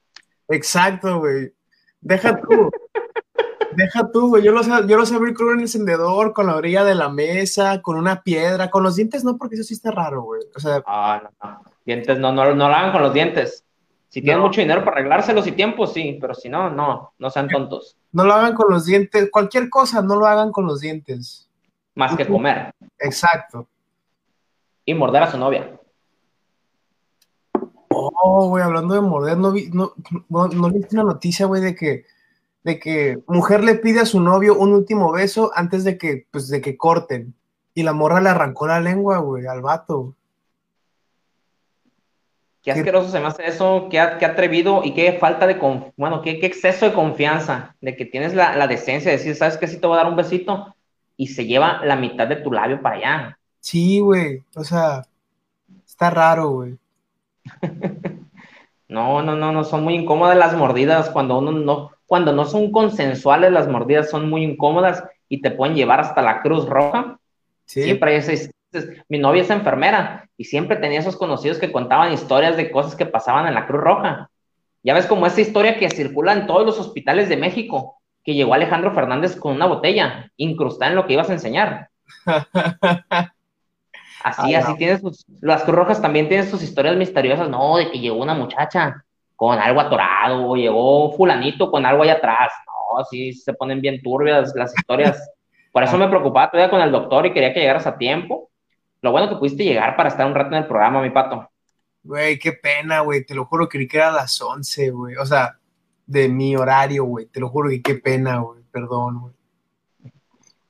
Exacto, 0.48 1.20
güey. 1.20 1.52
Deja 2.00 2.40
tú. 2.40 2.70
Deja 3.80 4.10
tú, 4.12 4.28
güey. 4.28 4.42
Yo 4.42 4.52
lo, 4.52 4.62
sé, 4.62 4.70
yo 4.86 4.96
lo 4.96 5.06
sé 5.06 5.14
abrir 5.14 5.34
con 5.34 5.48
un 5.48 5.60
encendedor, 5.60 6.32
con 6.32 6.46
la 6.46 6.56
orilla 6.56 6.84
de 6.84 6.94
la 6.94 7.08
mesa, 7.08 7.80
con 7.82 7.96
una 7.96 8.22
piedra, 8.22 8.70
con 8.70 8.82
los 8.82 8.96
dientes 8.96 9.24
no, 9.24 9.36
porque 9.36 9.54
eso 9.54 9.64
sí 9.64 9.74
está 9.74 9.90
raro, 9.90 10.22
güey. 10.22 10.42
O 10.54 10.60
sea. 10.60 10.82
Ah, 10.86 11.22
no, 11.22 11.48
no. 11.48 11.62
Dientes 11.84 12.18
no, 12.18 12.32
no, 12.32 12.54
no 12.54 12.68
lo 12.68 12.74
hagan 12.74 12.92
con 12.92 13.02
los 13.02 13.14
dientes. 13.14 13.64
Si 14.08 14.22
tienen 14.22 14.42
mucho 14.42 14.60
dinero 14.60 14.84
para 14.84 14.96
arreglárselos 14.98 15.46
y 15.46 15.52
tiempo, 15.52 15.86
sí, 15.86 16.18
pero 16.20 16.34
si 16.34 16.48
no, 16.48 16.68
no, 16.68 17.12
no 17.18 17.30
sean 17.30 17.48
tontos. 17.48 17.96
No 18.12 18.24
lo 18.24 18.34
hagan 18.34 18.54
con 18.54 18.70
los 18.70 18.84
dientes, 18.84 19.30
cualquier 19.30 19.70
cosa, 19.70 20.02
no 20.02 20.16
lo 20.16 20.26
hagan 20.26 20.50
con 20.50 20.66
los 20.66 20.80
dientes. 20.80 21.48
Más 21.94 22.16
que 22.16 22.26
comer. 22.26 22.72
Exacto 22.98 23.68
y 24.90 24.94
morder 24.94 25.22
a 25.22 25.30
su 25.30 25.38
novia. 25.38 25.78
Oh, 27.88 28.48
güey, 28.48 28.62
hablando 28.62 28.94
de 28.94 29.00
morder, 29.00 29.36
no 29.36 29.52
vi, 29.52 29.70
no, 29.70 29.92
no, 30.28 30.70
viste 30.70 30.96
una 30.96 31.04
noticia, 31.04 31.46
güey, 31.46 31.62
de 31.62 31.74
que, 31.74 32.04
de 32.62 32.78
que 32.78 33.18
mujer 33.26 33.64
le 33.64 33.76
pide 33.76 34.00
a 34.00 34.06
su 34.06 34.20
novio 34.20 34.56
un 34.56 34.72
último 34.72 35.12
beso 35.12 35.50
antes 35.54 35.84
de 35.84 35.96
que, 35.98 36.26
pues, 36.30 36.48
de 36.48 36.60
que 36.60 36.76
corten. 36.76 37.34
Y 37.74 37.82
la 37.82 37.92
morra 37.92 38.20
le 38.20 38.28
arrancó 38.28 38.66
la 38.66 38.80
lengua, 38.80 39.18
güey, 39.18 39.46
al 39.46 39.62
vato. 39.62 40.14
Qué 42.62 42.72
asqueroso 42.72 43.08
se 43.08 43.20
me 43.20 43.26
hace 43.26 43.46
eso, 43.46 43.88
qué, 43.90 44.06
qué 44.18 44.26
atrevido 44.26 44.82
y 44.84 44.92
qué 44.92 45.14
falta 45.14 45.46
de, 45.46 45.54
bueno, 45.96 46.20
qué, 46.20 46.38
qué, 46.38 46.46
exceso 46.46 46.84
de 46.84 46.92
confianza, 46.92 47.74
de 47.80 47.96
que 47.96 48.04
tienes 48.04 48.34
la, 48.34 48.54
la 48.54 48.66
decencia 48.66 49.10
de 49.10 49.16
decir, 49.16 49.34
¿sabes 49.34 49.56
qué? 49.56 49.66
Si 49.66 49.78
te 49.78 49.86
voy 49.86 49.94
a 49.94 50.02
dar 50.02 50.10
un 50.10 50.16
besito 50.16 50.74
y 51.16 51.28
se 51.28 51.46
lleva 51.46 51.82
la 51.84 51.96
mitad 51.96 52.26
de 52.26 52.36
tu 52.36 52.52
labio 52.52 52.82
para 52.82 52.96
allá. 52.96 53.38
Sí, 53.60 54.00
güey. 54.00 54.42
O 54.54 54.64
sea, 54.64 55.06
está 55.86 56.10
raro, 56.10 56.50
güey. 56.50 56.78
no, 58.88 59.22
no, 59.22 59.36
no, 59.36 59.52
no, 59.52 59.64
son 59.64 59.84
muy 59.84 59.94
incómodas 59.94 60.36
las 60.36 60.54
mordidas 60.54 61.08
cuando 61.10 61.38
uno 61.38 61.52
no, 61.52 61.92
cuando 62.10 62.32
no 62.32 62.44
son 62.44 62.72
consensuales 62.72 63.52
las 63.52 63.68
mordidas 63.68 64.10
son 64.10 64.28
muy 64.28 64.42
incómodas 64.42 65.04
y 65.28 65.40
te 65.42 65.52
pueden 65.52 65.76
llevar 65.76 66.00
hasta 66.00 66.20
la 66.22 66.42
Cruz 66.42 66.68
Roja. 66.68 67.20
Sí. 67.66 67.84
Siempre 67.84 68.16
hay 68.16 68.50
mi 69.08 69.20
novia 69.20 69.42
es 69.42 69.50
enfermera 69.50 70.28
y 70.36 70.42
siempre 70.42 70.76
tenía 70.78 70.98
esos 70.98 71.14
conocidos 71.14 71.58
que 71.58 71.70
contaban 71.70 72.12
historias 72.12 72.56
de 72.56 72.72
cosas 72.72 72.96
que 72.96 73.06
pasaban 73.06 73.46
en 73.46 73.54
la 73.54 73.64
Cruz 73.68 73.80
Roja. 73.80 74.28
Ya 74.82 74.92
ves 74.92 75.06
como 75.06 75.24
esa 75.24 75.40
historia 75.40 75.78
que 75.78 75.88
circula 75.88 76.32
en 76.32 76.48
todos 76.48 76.66
los 76.66 76.80
hospitales 76.80 77.28
de 77.28 77.36
México, 77.36 78.00
que 78.24 78.34
llegó 78.34 78.54
Alejandro 78.54 78.92
Fernández 78.92 79.36
con 79.36 79.54
una 79.54 79.66
botella 79.66 80.32
incrustada 80.36 80.90
en 80.90 80.96
lo 80.96 81.06
que 81.06 81.12
ibas 81.12 81.30
a 81.30 81.34
enseñar. 81.34 81.90
Así, 84.22 84.54
así 84.54 84.76
tiene 84.76 84.98
sus. 84.98 85.24
Las 85.40 85.62
Cruz 85.62 85.76
Rojas 85.76 86.02
también 86.02 86.28
tienen 86.28 86.50
sus 86.50 86.62
historias 86.62 86.94
misteriosas, 86.94 87.48
¿no? 87.48 87.78
De 87.78 87.90
que 87.90 88.00
llegó 88.00 88.20
una 88.20 88.34
muchacha 88.34 89.02
con 89.40 89.58
algo 89.58 89.80
atorado, 89.80 90.50
o 90.50 90.54
llegó 90.54 91.12
Fulanito 91.12 91.70
con 91.70 91.86
algo 91.86 92.02
ahí 92.02 92.10
atrás. 92.10 92.52
No, 92.66 93.02
sí, 93.06 93.32
se 93.32 93.54
ponen 93.54 93.80
bien 93.80 94.02
turbias 94.02 94.54
las 94.54 94.76
historias. 94.76 95.30
Por 95.72 95.82
eso 95.82 95.96
me 95.96 96.08
preocupaba 96.08 96.50
todavía 96.50 96.68
con 96.68 96.82
el 96.82 96.92
doctor 96.92 97.24
y 97.24 97.32
quería 97.32 97.54
que 97.54 97.60
llegaras 97.60 97.86
a 97.86 97.96
tiempo. 97.96 98.50
Lo 99.00 99.12
bueno 99.12 99.30
que 99.30 99.36
pudiste 99.36 99.64
llegar 99.64 99.96
para 99.96 100.10
estar 100.10 100.26
un 100.26 100.34
rato 100.34 100.48
en 100.48 100.62
el 100.62 100.66
programa, 100.66 101.00
mi 101.00 101.08
pato. 101.08 101.48
Güey, 102.02 102.38
qué 102.38 102.52
pena, 102.52 103.00
güey. 103.00 103.24
Te 103.24 103.34
lo 103.34 103.46
juro, 103.46 103.66
que 103.66 103.88
era 103.90 104.10
a 104.10 104.12
las 104.12 104.38
11, 104.38 104.90
güey. 104.90 105.16
O 105.16 105.24
sea, 105.24 105.56
de 106.04 106.28
mi 106.28 106.54
horario, 106.54 107.04
güey. 107.04 107.24
Te 107.24 107.40
lo 107.40 107.48
juro 107.48 107.70
que 107.70 107.80
qué 107.80 107.94
pena, 107.94 108.40
güey. 108.40 108.60
Perdón, 108.70 109.20
güey. 109.22 109.34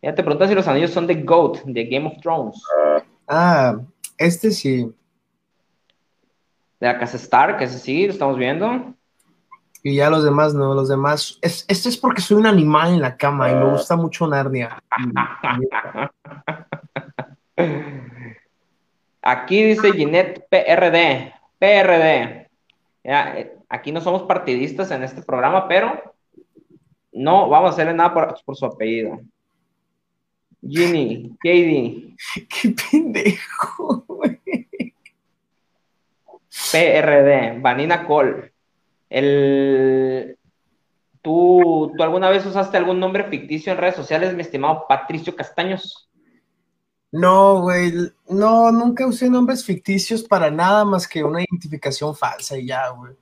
Ya 0.01 0.15
te 0.15 0.23
preguntas 0.23 0.49
si 0.49 0.55
los 0.55 0.69
anillos 0.69 0.93
son 0.93 1.09
de 1.09 1.17
GOAT, 1.17 1.65
de 1.65 1.87
Game 1.87 2.07
of 2.07 2.21
Thrones. 2.23 2.63
Ah, 3.27 3.81
este 4.17 4.53
sí. 4.53 4.95
De 6.81 6.87
la 6.87 6.99
casa 6.99 7.17
Stark, 7.17 7.63
ese 7.63 7.79
sí, 7.79 8.07
lo 8.07 8.13
estamos 8.13 8.39
viendo. 8.39 8.95
Y 9.83 9.97
ya 9.97 10.11
los 10.11 10.25
demás 10.25 10.55
no, 10.55 10.75
los 10.75 10.89
demás. 10.89 11.39
Es, 11.41 11.65
este 11.69 11.89
es 11.89 11.97
porque 11.97 12.21
soy 12.21 12.37
un 12.37 12.47
animal 12.47 12.95
en 12.95 13.01
la 13.01 13.17
cama 13.17 13.51
y 13.51 13.55
me 13.55 13.71
gusta 13.71 13.97
mucho 13.97 14.27
Narnia. 14.27 14.83
Aquí 19.23 19.63
dice 19.63 19.93
Ginette 19.93 20.47
PRD. 20.49 21.35
PRD. 21.59 22.49
Eh, 23.05 23.57
aquí 23.69 23.93
no 23.93 24.01
somos 24.01 24.23
partidistas 24.23 24.91
en 24.91 25.03
este 25.03 25.23
programa, 25.23 25.69
pero 25.69 26.15
no 27.13 27.49
vamos 27.49 27.71
a 27.71 27.73
hacerle 27.75 27.95
nada 27.95 28.37
por, 28.45 28.57
su 28.57 28.67
apellido. 28.67 29.21
Ginny, 30.67 31.37
Katie. 31.39 32.17
Qué 32.49 32.75
pendejo, 32.91 34.05
PRD, 36.73 37.61
Vanina 37.61 38.07
Cole. 38.07 38.53
El, 39.09 40.39
¿Tú, 41.23 41.93
¿Tú 41.97 42.03
alguna 42.03 42.31
vez 42.31 42.47
usaste 42.47 42.77
algún 42.77 42.99
nombre 42.99 43.25
ficticio 43.25 43.73
en 43.73 43.79
redes 43.79 43.97
sociales, 43.97 44.35
mi 44.35 44.43
estimado 44.43 44.87
Patricio 44.89 45.37
Castaños? 45.37 46.09
No, 47.13 47.63
güey, 47.63 47.93
no, 48.29 48.71
nunca 48.71 49.07
usé 49.07 49.29
nombres 49.29 49.65
ficticios 49.65 50.23
para 50.23 50.51
nada 50.51 50.85
más 50.85 51.09
que 51.09 51.25
una 51.25 51.41
identificación 51.41 52.15
falsa 52.15 52.57
y 52.57 52.67
ya, 52.67 52.89
güey. 52.91 53.15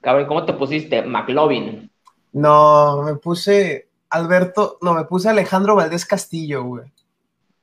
Cabrón, 0.00 0.26
¿cómo 0.26 0.46
te 0.46 0.52
pusiste? 0.52 1.02
McLovin. 1.02 1.90
No, 2.32 3.02
me 3.02 3.16
puse 3.16 3.88
Alberto, 4.10 4.78
no, 4.80 4.94
me 4.94 5.04
puse 5.04 5.28
Alejandro 5.28 5.74
Valdés 5.74 6.06
Castillo, 6.06 6.64
güey. 6.64 6.92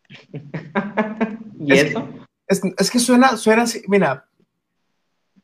¿Y 1.59 1.73
eso? 1.73 2.07
Es, 2.47 2.91
que 2.91 2.99
suena, 2.99 3.37
suena 3.37 3.63
así, 3.63 3.81
mira, 3.87 4.27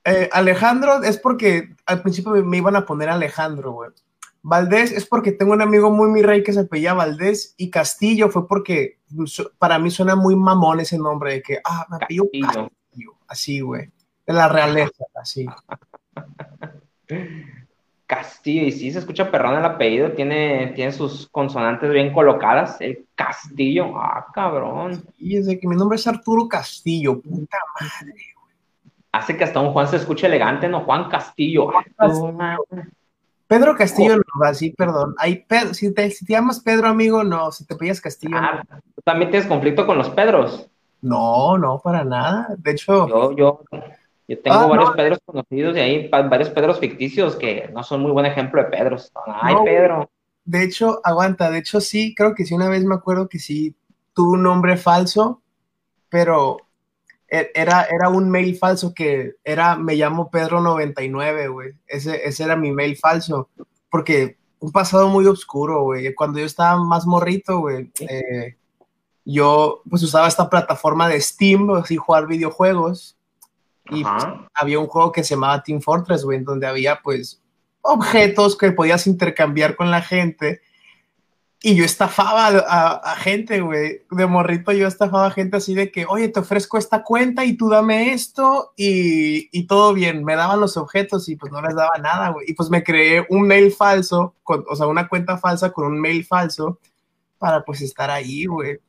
eh, 0.04 0.30
Alejandro 0.32 1.04
es 1.04 1.18
porque 1.18 1.76
al 1.86 2.02
principio 2.02 2.32
me, 2.32 2.58
iban 2.58 2.76
a 2.76 2.86
poner 2.86 3.10
Alejandro, 3.10 3.72
güey. 3.74 3.91
Valdés 4.41 4.91
es 4.91 5.06
porque 5.06 5.34
tengo 5.34 5.52
un 5.52 5.62
amigo 5.62 5.91
muy 5.91 6.10
mi 6.10 6.22
rey 6.22 6.43
que 6.43 6.54
se 6.54 6.62
apellía 6.62 6.93
Valdés 6.93 7.56
y 7.58 7.70
Castillo 7.70 8.30
fue 8.30 8.47
porque 8.47 9.00
para 9.58 9.78
mí 9.80 9.91
suena 9.91 10.16
muy 10.16 10.36
mamón 10.36 10.80
ese 10.80 10.97
nombre 10.97 11.34
de 11.34 11.41
que, 11.41 11.60
ah, 11.64 11.86
me 11.89 11.97
apellido 11.97 12.30
Castillo. 12.41 13.18
Así, 13.28 13.60
güey. 13.60 13.91
De 14.26 14.34
la 14.34 14.47
realeza, 14.47 15.04
así. 15.16 15.45
Castillo, 18.10 18.64
y 18.64 18.72
sí 18.72 18.91
se 18.91 18.97
escucha 18.97 19.30
perrón 19.30 19.55
el 19.55 19.64
apellido, 19.64 20.14
tiene, 20.14 20.72
tiene 20.74 20.91
sus 20.91 21.28
consonantes 21.28 21.91
bien 21.91 22.12
colocadas. 22.12 22.82
El 22.82 23.05
Castillo, 23.14 23.95
ah, 23.97 24.26
cabrón. 24.34 25.03
Y 25.20 25.38
es 25.38 25.45
de 25.45 25.60
que 25.60 25.68
mi 25.68 25.76
nombre 25.76 25.95
es 25.95 26.07
Arturo 26.07 26.47
Castillo, 26.47 27.22
puta 27.22 27.60
madre, 27.80 28.16
hace 29.12 29.38
que 29.38 29.43
hasta 29.43 29.60
un 29.60 29.74
Juan 29.74 29.88
se 29.88 29.97
escuche 29.97 30.26
elegante, 30.26 30.68
¿no? 30.68 30.86
Juan 30.86 31.07
Castillo. 31.07 31.72
Pedro 33.45 33.76
Castillo, 33.76 34.18
no, 34.18 34.43
así, 34.43 34.72
perdón. 34.72 35.14
Hay 35.20 35.45
si, 35.74 35.93
te, 35.93 36.12
llamas 36.28 36.62
Pedro, 36.62 36.88
amigo, 36.88 37.24
no. 37.24 37.51
Si 37.51 37.64
te 37.64 37.76
pillas 37.76 38.01
Castillo. 38.01 38.38
Ah, 38.39 38.64
¿Tú 38.95 39.03
también 39.03 39.30
tienes 39.30 39.47
conflicto 39.47 39.86
con 39.86 39.99
los 39.99 40.10
Pedros? 40.10 40.68
No, 41.03 41.60
no, 41.60 41.80
para 41.80 42.03
nada. 42.03 42.55
De 42.57 42.72
hecho. 42.72 43.07
Yo, 43.07 43.36
yo, 43.36 43.62
yo 44.30 44.39
tengo 44.39 44.57
ah, 44.57 44.67
varios 44.67 44.91
Pedros 44.91 45.19
conocidos 45.25 45.75
y 45.75 45.80
hay 45.80 46.07
varios 46.07 46.51
Pedros 46.51 46.80
ficticios 46.80 47.36
que 47.36 47.67
no 47.73 47.84
son 47.84 48.01
muy 48.01 48.11
buen 48.11 48.27
ejemplo 48.27 48.61
de 48.61 48.69
Pedros. 48.69 49.11
Ay, 49.25 49.55
Pedro. 49.65 50.07
De 50.45 50.63
hecho, 50.63 51.01
aguanta. 51.03 51.49
De 51.49 51.57
hecho, 51.57 51.82
sí, 51.82 52.13
creo 52.13 52.36
que 52.36 52.45
sí, 52.45 52.53
una 52.53 52.69
vez 52.69 52.86
me 52.86 52.93
acuerdo 52.93 53.27
que 53.27 53.39
sí 53.39 53.75
tuvo 54.13 54.34
un 54.34 54.43
nombre 54.43 54.77
falso, 54.77 55.41
pero 56.09 56.57
e, 57.27 57.49
era, 57.55 57.86
era 57.86 58.09
un 58.09 58.30
mail 58.30 58.55
falso 58.55 58.93
que 58.93 59.38
era 59.43 59.75
me 59.75 59.95
llamo 59.95 60.30
Pedro99, 60.30 61.51
güey. 61.51 61.73
Ese, 61.88 62.23
ese 62.23 62.43
era 62.43 62.55
mi 62.55 62.71
mail 62.71 62.97
falso. 62.97 63.49
Porque 63.89 64.38
un 64.59 64.71
pasado 64.71 65.09
muy 65.09 65.25
oscuro, 65.25 65.82
güey. 65.86 66.13
Cuando 66.13 66.38
yo 66.38 66.45
estaba 66.45 66.77
más 66.84 67.07
morrito, 67.07 67.61
güey, 67.61 67.91
eh, 67.99 68.57
yo 69.25 69.82
pues 69.89 70.03
usaba 70.03 70.27
esta 70.27 70.51
plataforma 70.51 71.09
de 71.09 71.19
Steam, 71.19 71.71
así 71.71 71.97
jugar 71.97 72.27
videojuegos. 72.27 73.18
Y 73.92 74.04
pues, 74.04 74.24
había 74.54 74.80
un 74.80 74.88
juego 74.88 75.12
que 75.12 75.24
se 75.24 75.36
llamaba 75.36 75.64
Team 75.64 75.82
Fortress, 75.82 76.24
güey, 76.24 76.44
donde 76.44 76.68
había 76.68 77.00
pues 77.02 77.42
objetos 77.82 78.58
que 78.58 78.72
podías 78.72 79.08
intercambiar 79.08 79.76
con 79.76 79.90
la 79.90 80.02
gente 80.02 80.62
y 81.62 81.76
yo 81.76 81.84
estafaba 81.84 82.48
a, 82.48 83.16
gente, 83.18 83.60
güey. 83.60 84.04
De 84.12 84.26
morrito 84.26 84.72
yo 84.72 84.88
estafaba 84.88 85.28
a 85.28 85.32
gente 85.32 85.58
así 85.58 85.76
de 85.76 85.92
que, 85.92 86.06
oye, 86.06 86.30
te 86.30 86.40
ofrezco 86.40 86.78
esta 86.78 87.04
cuenta 87.04 87.44
y 87.44 87.58
tú 87.58 87.70
dame 87.70 88.14
esto 88.14 88.72
y, 88.78 89.50
y 89.52 89.68
todo 89.68 89.94
bien. 89.94 90.24
Me 90.24 90.38
daban 90.38 90.62
los 90.62 90.78
objetos 90.78 91.28
y 91.28 91.36
pues 91.36 91.52
no 91.52 91.62
les 91.62 91.76
daba 91.76 91.92
nada, 92.02 92.30
güey. 92.30 92.46
Y 92.50 92.54
pues 92.54 92.70
me 92.70 92.82
creé 92.82 93.26
un 93.30 93.46
mail 93.46 93.74
falso, 93.74 94.36
con, 94.42 94.64
o 94.70 94.76
sea, 94.76 94.88
una 94.88 95.10
cuenta 95.10 95.38
falsa 95.38 95.72
con 95.72 95.86
un 95.86 96.00
mail 96.00 96.26
falso 96.26 96.80
para 97.38 97.66
pues 97.66 97.82
estar 97.82 98.10
ahí, 98.10 98.46
güey. 98.46 98.80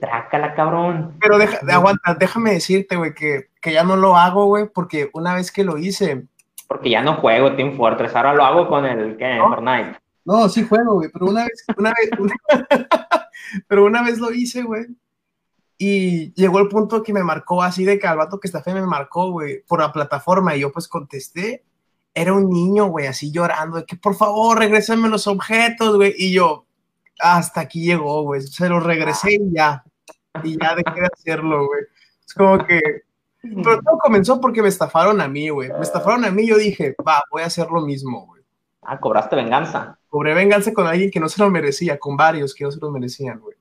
Trácala, 0.00 0.54
cabrón. 0.54 1.16
Pero 1.20 1.38
deja, 1.38 1.58
aguanta, 1.72 2.14
déjame 2.14 2.52
decirte, 2.52 2.96
güey, 2.96 3.14
que, 3.14 3.48
que 3.60 3.72
ya 3.72 3.82
no 3.82 3.96
lo 3.96 4.16
hago, 4.16 4.46
güey, 4.46 4.68
porque 4.68 5.10
una 5.14 5.34
vez 5.34 5.50
que 5.50 5.64
lo 5.64 5.78
hice. 5.78 6.26
Porque 6.68 6.90
ya 6.90 7.02
no 7.02 7.14
juego 7.14 7.56
Team 7.56 7.76
Fortress, 7.76 8.14
ahora 8.14 8.34
lo 8.34 8.44
hago 8.44 8.68
con 8.68 8.84
el 8.84 9.16
¿qué? 9.16 9.38
Fortnite. 9.40 9.98
No, 10.24 10.48
sí 10.48 10.66
juego, 10.66 10.94
güey, 10.94 11.10
pero 11.10 11.26
una 11.26 11.44
vez, 11.44 11.64
una 11.76 11.92
vez, 11.92 12.10
pero 13.68 13.84
una 13.86 14.02
vez 14.02 14.18
lo 14.18 14.32
hice, 14.32 14.62
güey. 14.62 14.86
Y 15.82 16.34
llegó 16.34 16.58
el 16.58 16.68
punto 16.68 17.02
que 17.02 17.14
me 17.14 17.24
marcó 17.24 17.62
así 17.62 17.86
de 17.86 17.98
que 17.98 18.06
al 18.06 18.18
vato 18.18 18.38
que 18.38 18.48
está 18.48 18.62
fe 18.62 18.74
me 18.74 18.84
marcó, 18.84 19.30
güey, 19.30 19.62
por 19.66 19.80
la 19.80 19.90
plataforma. 19.90 20.54
Y 20.54 20.60
yo 20.60 20.70
pues 20.70 20.86
contesté. 20.86 21.64
Era 22.12 22.34
un 22.34 22.50
niño, 22.50 22.86
güey, 22.88 23.06
así 23.06 23.32
llorando, 23.32 23.78
de 23.78 23.86
que 23.86 23.96
por 23.96 24.14
favor 24.14 24.58
regrésame 24.58 25.08
los 25.08 25.26
objetos, 25.26 25.96
güey. 25.96 26.12
Y 26.18 26.32
yo, 26.34 26.66
hasta 27.20 27.60
aquí 27.60 27.84
llegó, 27.84 28.22
güey. 28.22 28.42
Se 28.42 28.68
los 28.68 28.82
regresé 28.82 29.34
y 29.34 29.54
ya. 29.54 29.84
Y 30.42 30.58
ya 30.60 30.74
dejé 30.74 31.00
de 31.00 31.08
hacerlo, 31.12 31.66
güey. 31.66 31.82
Es 32.26 32.34
como 32.34 32.64
que. 32.64 32.80
Pero 33.42 33.80
todo 33.80 33.98
comenzó 33.98 34.40
porque 34.40 34.62
me 34.62 34.68
estafaron 34.68 35.20
a 35.20 35.28
mí, 35.28 35.48
güey. 35.48 35.70
Me 35.70 35.80
estafaron 35.80 36.24
a 36.24 36.30
mí. 36.30 36.46
Yo 36.46 36.58
dije, 36.58 36.94
va, 37.06 37.22
voy 37.30 37.42
a 37.42 37.46
hacer 37.46 37.68
lo 37.70 37.80
mismo, 37.82 38.26
güey. 38.26 38.42
Ah, 38.82 38.98
cobraste 38.98 39.36
venganza. 39.36 39.98
Cobré 40.08 40.34
venganza 40.34 40.72
con 40.72 40.86
alguien 40.86 41.10
que 41.10 41.20
no 41.20 41.28
se 41.28 41.42
lo 41.42 41.50
merecía, 41.50 41.98
con 41.98 42.16
varios 42.16 42.54
que 42.54 42.64
no 42.64 42.70
se 42.70 42.80
lo 42.80 42.90
merecían, 42.90 43.38
güey. 43.38 43.56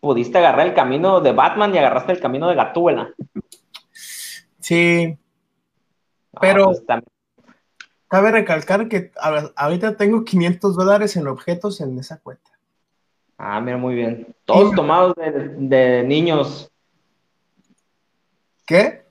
Pudiste 0.00 0.38
agarrar 0.38 0.66
el 0.66 0.74
camino 0.74 1.20
de 1.20 1.32
Batman 1.32 1.74
y 1.74 1.78
agarraste 1.78 2.12
el 2.12 2.20
camino 2.20 2.48
de 2.48 2.54
Gatúbela. 2.54 3.14
Sí. 4.60 5.18
Pero 6.40 6.66
pues, 6.66 6.84
cabe 8.06 8.30
recalcar 8.30 8.88
que 8.88 9.12
ahorita 9.56 9.96
tengo 9.96 10.24
500 10.24 10.76
dólares 10.76 11.16
en 11.16 11.26
objetos 11.26 11.80
en 11.80 11.98
esa 11.98 12.18
cuenta. 12.18 12.57
Ah, 13.38 13.60
mira, 13.60 13.78
muy 13.78 13.94
bien. 13.94 14.34
Todos 14.44 14.74
tomados 14.74 15.14
de, 15.16 16.02
niños. 16.04 16.70
¿Qué? 18.66 19.04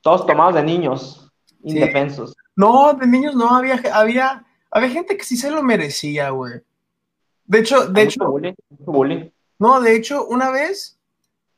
Todos 0.00 0.26
tomados 0.26 0.54
de 0.54 0.62
niños 0.62 1.30
indefensos. 1.62 2.34
No, 2.56 2.94
de 2.94 3.06
niños 3.06 3.34
no, 3.34 3.50
había, 3.50 3.80
había 3.92 4.44
había 4.74 4.90
gente 4.90 5.16
que 5.16 5.22
sí 5.22 5.36
se 5.36 5.52
lo 5.52 5.62
merecía, 5.62 6.30
güey. 6.30 6.54
De 7.44 7.60
hecho, 7.60 7.86
de 7.86 8.02
hecho. 8.02 8.24
No, 9.56 9.80
de 9.80 9.94
hecho, 9.94 10.26
una 10.26 10.50
vez, 10.50 10.98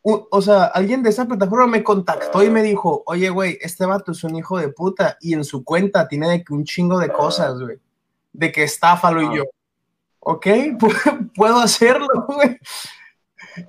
o 0.03 0.43
sea, 0.43 0.65
alguien 0.65 1.03
de 1.03 1.09
esa 1.09 1.25
plataforma 1.25 1.67
me 1.67 1.83
contactó 1.83 2.43
y 2.43 2.51
me 2.51 2.63
dijo, 2.63 3.03
oye, 3.07 3.31
güey, 3.31 3.59
este 3.63 3.87
vato 3.87 4.13
es 4.13 4.23
un 4.23 4.37
hijo 4.37 4.59
de 4.59 4.69
puta 4.69 5.17
y 5.23 5.33
en 5.33 5.45
su 5.45 5.65
cuenta 5.65 6.07
tiene 6.07 6.29
de 6.29 6.45
que 6.45 6.53
un 6.53 6.65
chingo 6.65 6.99
de 6.99 7.09
cosas, 7.09 7.59
güey. 7.59 7.79
De 8.35 8.53
que 8.53 8.65
estáfalo 8.65 9.23
y 9.23 9.39
yo. 9.39 9.45
Ok, 10.29 10.47
puedo 11.37 11.59
hacerlo, 11.59 12.09
güey. 12.27 12.59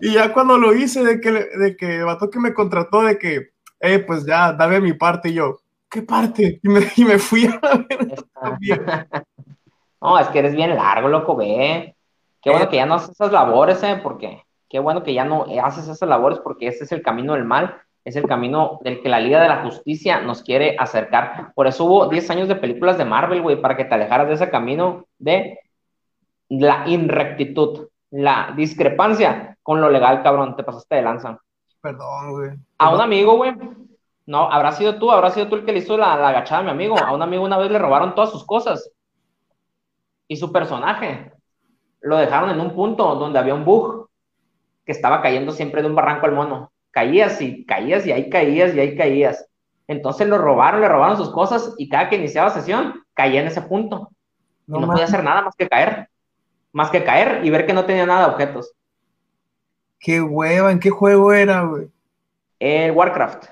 Y 0.01 0.13
ya 0.15 0.33
cuando 0.33 0.57
lo 0.57 0.73
hice, 0.73 1.03
de 1.03 1.21
que, 1.21 1.31
de 1.31 1.77
que 1.77 1.97
el 1.97 2.05
vato 2.05 2.31
que 2.31 2.39
me 2.39 2.51
contrató, 2.51 3.03
de 3.03 3.19
que, 3.19 3.49
eh, 3.79 3.99
pues 3.99 4.25
ya, 4.25 4.53
dame 4.53 4.81
mi 4.81 4.93
parte, 4.93 5.29
y 5.29 5.35
yo, 5.35 5.59
¿qué 5.87 6.01
parte? 6.01 6.59
Y 6.63 6.67
me, 6.67 6.81
y 6.95 7.05
me 7.05 7.19
fui 7.19 7.45
a 7.45 7.59
ver. 7.77 8.25
no, 10.01 10.17
es 10.17 10.27
que 10.29 10.39
eres 10.39 10.55
bien 10.55 10.75
largo, 10.75 11.07
loco, 11.09 11.35
ve. 11.35 11.95
Qué 12.41 12.49
bueno 12.49 12.65
eh. 12.65 12.69
que 12.69 12.77
ya 12.77 12.87
no 12.87 12.95
haces 12.95 13.11
esas 13.11 13.31
labores, 13.31 13.83
¿eh? 13.83 13.99
Porque 14.01 14.41
qué 14.67 14.79
bueno 14.79 15.03
que 15.03 15.13
ya 15.13 15.25
no 15.25 15.45
haces 15.63 15.87
esas 15.87 16.09
labores 16.09 16.39
porque 16.39 16.69
ese 16.69 16.85
es 16.85 16.91
el 16.91 17.03
camino 17.03 17.33
del 17.33 17.45
mal, 17.45 17.79
es 18.03 18.15
el 18.15 18.25
camino 18.25 18.79
del 18.83 19.03
que 19.03 19.09
la 19.09 19.19
Liga 19.19 19.39
de 19.43 19.49
la 19.49 19.61
Justicia 19.61 20.21
nos 20.21 20.41
quiere 20.41 20.75
acercar. 20.79 21.53
Por 21.53 21.67
eso 21.67 21.85
hubo 21.85 22.07
10 22.07 22.31
años 22.31 22.47
de 22.47 22.55
películas 22.55 22.97
de 22.97 23.05
Marvel, 23.05 23.43
güey, 23.43 23.61
para 23.61 23.77
que 23.77 23.85
te 23.85 23.93
alejaras 23.93 24.27
de 24.27 24.33
ese 24.33 24.49
camino 24.49 25.05
de 25.19 25.59
la 26.49 26.87
inrectitud, 26.87 27.87
la 28.11 28.53
discrepancia 28.55 29.57
con 29.63 29.81
lo 29.81 29.89
legal, 29.89 30.23
cabrón, 30.23 30.55
te 30.55 30.63
pasaste 30.63 30.95
de 30.95 31.01
lanza. 31.01 31.39
Perdón, 31.81 32.31
güey. 32.31 32.51
A 32.77 32.93
un 32.93 33.01
amigo, 33.01 33.35
güey, 33.35 33.53
no, 34.25 34.51
habrá 34.51 34.71
sido 34.73 34.97
tú, 34.99 35.11
habrá 35.11 35.29
sido 35.31 35.47
tú 35.47 35.55
el 35.55 35.65
que 35.65 35.71
le 35.71 35.79
hizo 35.79 35.97
la, 35.97 36.17
la 36.17 36.29
agachada 36.29 36.61
a 36.61 36.63
mi 36.63 36.69
amigo. 36.69 36.97
A 36.97 37.13
un 37.13 37.21
amigo 37.21 37.43
una 37.43 37.57
vez 37.57 37.71
le 37.71 37.79
robaron 37.79 38.13
todas 38.13 38.31
sus 38.31 38.45
cosas 38.45 38.91
y 40.27 40.35
su 40.35 40.51
personaje 40.51 41.31
lo 42.01 42.17
dejaron 42.17 42.49
en 42.49 42.59
un 42.59 42.73
punto 42.75 43.15
donde 43.15 43.39
había 43.39 43.55
un 43.55 43.65
bug 43.65 44.09
que 44.85 44.91
estaba 44.91 45.21
cayendo 45.21 45.51
siempre 45.51 45.81
de 45.81 45.87
un 45.87 45.95
barranco 45.95 46.25
al 46.25 46.33
mono. 46.33 46.71
Caías 46.91 47.41
y 47.41 47.65
caías 47.65 48.05
y 48.05 48.11
ahí 48.11 48.29
caías 48.29 48.73
y 48.75 48.79
ahí 48.79 48.97
caías. 48.97 49.47
Entonces 49.87 50.27
lo 50.27 50.37
robaron, 50.37 50.81
le 50.81 50.89
robaron 50.89 51.17
sus 51.17 51.29
cosas 51.29 51.73
y 51.77 51.87
cada 51.87 52.09
que 52.09 52.17
iniciaba 52.17 52.49
sesión 52.49 53.03
caía 53.13 53.41
en 53.41 53.47
ese 53.47 53.61
punto. 53.61 54.09
No, 54.65 54.77
y 54.77 54.81
no 54.81 54.87
podía 54.87 55.05
hacer 55.05 55.23
nada 55.23 55.41
más 55.41 55.55
que 55.55 55.69
caer. 55.69 56.09
Más 56.77 56.91
que 56.91 57.03
caer 57.03 57.43
y 57.43 57.49
ver 57.49 57.65
que 57.65 57.73
no 57.73 57.85
tenía 57.85 58.05
nada 58.05 58.27
de 58.27 58.33
objetos. 58.33 58.71
Qué 59.99 60.21
hueva, 60.21 60.71
¿en 60.71 60.79
qué 60.79 60.91
juego 60.91 61.33
era, 61.33 61.63
güey? 61.63 61.87
El 62.59 62.91
Warcraft. 62.91 63.45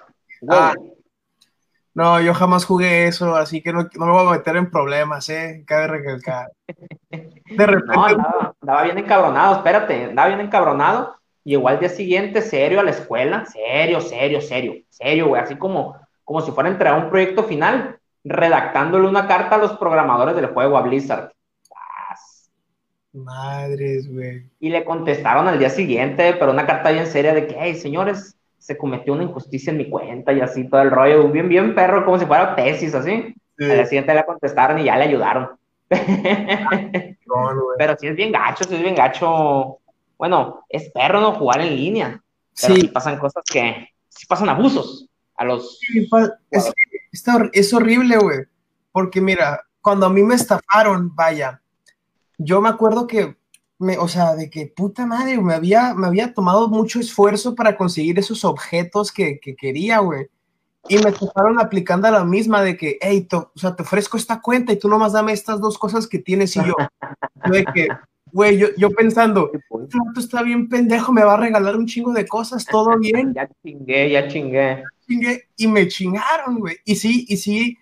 Ah, 0.47 0.75
no, 1.95 2.21
yo 2.21 2.35
jamás 2.35 2.65
jugué 2.65 3.07
eso, 3.07 3.35
así 3.35 3.63
que 3.63 3.73
no, 3.73 3.79
me 3.95 4.11
voy 4.11 4.27
a 4.27 4.37
meter 4.37 4.57
en 4.57 4.69
problemas, 4.69 5.27
¿eh? 5.29 5.63
Cabe 5.65 5.87
recalcar. 5.87 6.51
De 7.09 7.65
repente. 7.65 7.95
No, 7.95 8.05
andaba, 8.61 8.83
bien 8.83 8.99
encabronado, 8.99 9.55
espérate, 9.55 10.03
andaba 10.03 10.27
bien 10.27 10.41
encabronado. 10.41 11.15
Llegó 11.43 11.67
al 11.67 11.79
día 11.79 11.89
siguiente 11.89 12.43
serio 12.43 12.79
a 12.79 12.83
la 12.83 12.91
escuela, 12.91 13.43
serio, 13.47 14.01
serio, 14.01 14.39
serio, 14.39 14.83
serio, 14.87 15.29
güey, 15.29 15.41
así 15.41 15.55
como, 15.55 15.99
como 16.23 16.41
si 16.41 16.51
fuera 16.51 16.69
a 16.69 16.73
entregar 16.73 17.03
un 17.03 17.09
proyecto 17.09 17.43
final, 17.43 17.97
redactándole 18.23 19.07
una 19.07 19.27
carta 19.27 19.55
a 19.55 19.57
los 19.57 19.71
programadores 19.77 20.35
del 20.35 20.53
juego, 20.53 20.77
a 20.77 20.83
Blizzard. 20.83 21.34
Madres, 23.15 24.11
güey. 24.11 24.43
Y 24.59 24.69
le 24.69 24.83
contestaron 24.83 25.47
al 25.47 25.59
día 25.59 25.69
siguiente, 25.69 26.35
pero 26.39 26.51
una 26.51 26.65
carta 26.65 26.91
bien 26.91 27.07
seria 27.07 27.33
de 27.33 27.47
que, 27.47 27.55
hey, 27.57 27.75
señores, 27.75 28.35
se 28.57 28.77
cometió 28.77 29.13
una 29.13 29.23
injusticia 29.23 29.71
en 29.71 29.77
mi 29.77 29.89
cuenta 29.89 30.33
y 30.33 30.41
así 30.41 30.67
todo 30.67 30.81
el 30.81 30.91
rollo, 30.91 31.29
bien, 31.29 31.47
bien 31.47 31.75
perro, 31.75 32.03
como 32.03 32.19
si 32.19 32.25
fuera 32.25 32.55
tesis, 32.55 32.93
así. 32.93 33.33
Sí. 33.57 33.71
Al 33.71 33.85
siguiente 33.85 34.13
le 34.13 34.25
contestaron 34.25 34.79
y 34.79 34.85
ya 34.85 34.97
le 34.97 35.05
ayudaron. 35.05 35.51
pero 37.77 37.95
sí 37.99 38.07
es 38.07 38.15
bien 38.15 38.31
gacho, 38.31 38.63
sí 38.63 38.75
es 38.75 38.81
bien 38.81 38.95
gacho. 38.95 39.79
Bueno, 40.17 40.65
es 40.69 40.89
perro 40.91 41.21
no 41.21 41.33
jugar 41.33 41.61
en 41.61 41.75
línea. 41.75 42.21
Pero 42.59 42.75
sí. 42.75 42.87
pasan 42.87 43.19
cosas 43.19 43.43
que, 43.45 43.89
sí 44.09 44.25
pasan 44.25 44.49
abusos 44.49 45.07
a 45.35 45.45
los... 45.45 45.79
Sí, 45.79 46.09
es, 46.51 46.73
es 47.51 47.73
horrible, 47.73 48.17
güey. 48.17 48.39
Porque 48.91 49.21
mira, 49.21 49.61
cuando 49.81 50.05
a 50.07 50.09
mí 50.09 50.23
me 50.23 50.35
estafaron, 50.35 51.13
vaya, 51.15 51.61
yo 52.37 52.61
me 52.61 52.69
acuerdo 52.69 53.07
que 53.07 53.35
me, 53.77 53.97
o 53.97 54.07
sea, 54.07 54.35
de 54.35 54.49
que 54.49 54.67
puta 54.67 55.05
madre, 55.05 55.39
me 55.41 55.53
había, 55.53 55.93
me 55.93 56.07
había 56.07 56.33
tomado 56.33 56.69
mucho 56.69 56.99
esfuerzo 56.99 57.55
para 57.55 57.75
conseguir 57.77 58.17
esos 58.19 58.45
objetos 58.45 59.11
que, 59.11 59.39
que 59.39 59.55
quería, 59.55 59.99
güey. 59.99 60.27
Y 60.87 60.97
me 60.99 61.09
estaban 61.09 61.59
aplicando 61.59 62.07
a 62.07 62.11
la 62.11 62.23
misma 62.23 62.61
de 62.61 62.77
que, 62.77 62.97
hey, 63.01 63.27
o 63.31 63.51
sea, 63.55 63.75
te 63.75 63.81
ofrezco 63.81 64.17
esta 64.17 64.39
cuenta 64.39 64.71
y 64.71 64.77
tú 64.77 64.87
nomás 64.87 65.13
dame 65.13 65.33
estas 65.33 65.59
dos 65.59 65.77
cosas 65.79 66.07
que 66.07 66.19
tienes 66.19 66.55
y 66.55 66.59
yo. 66.59 66.75
de 67.51 67.65
que, 67.73 67.87
güey, 68.31 68.57
yo, 68.57 68.67
yo 68.77 68.91
pensando, 68.91 69.51
este 69.53 70.19
está 70.19 70.43
bien 70.43 70.69
pendejo, 70.69 71.11
me 71.11 71.23
va 71.23 71.33
a 71.33 71.37
regalar 71.37 71.75
un 71.75 71.87
chingo 71.87 72.13
de 72.13 72.27
cosas, 72.27 72.65
todo 72.65 72.97
bien. 72.99 73.33
ya 73.33 73.49
chingué, 73.63 74.11
ya 74.11 74.27
chingué. 74.27 74.83
chingué. 75.07 75.47
Y 75.57 75.67
me 75.67 75.87
chingaron, 75.87 76.59
güey. 76.59 76.77
Y 76.85 76.95
sí, 76.95 77.25
y 77.27 77.37
sí, 77.37 77.77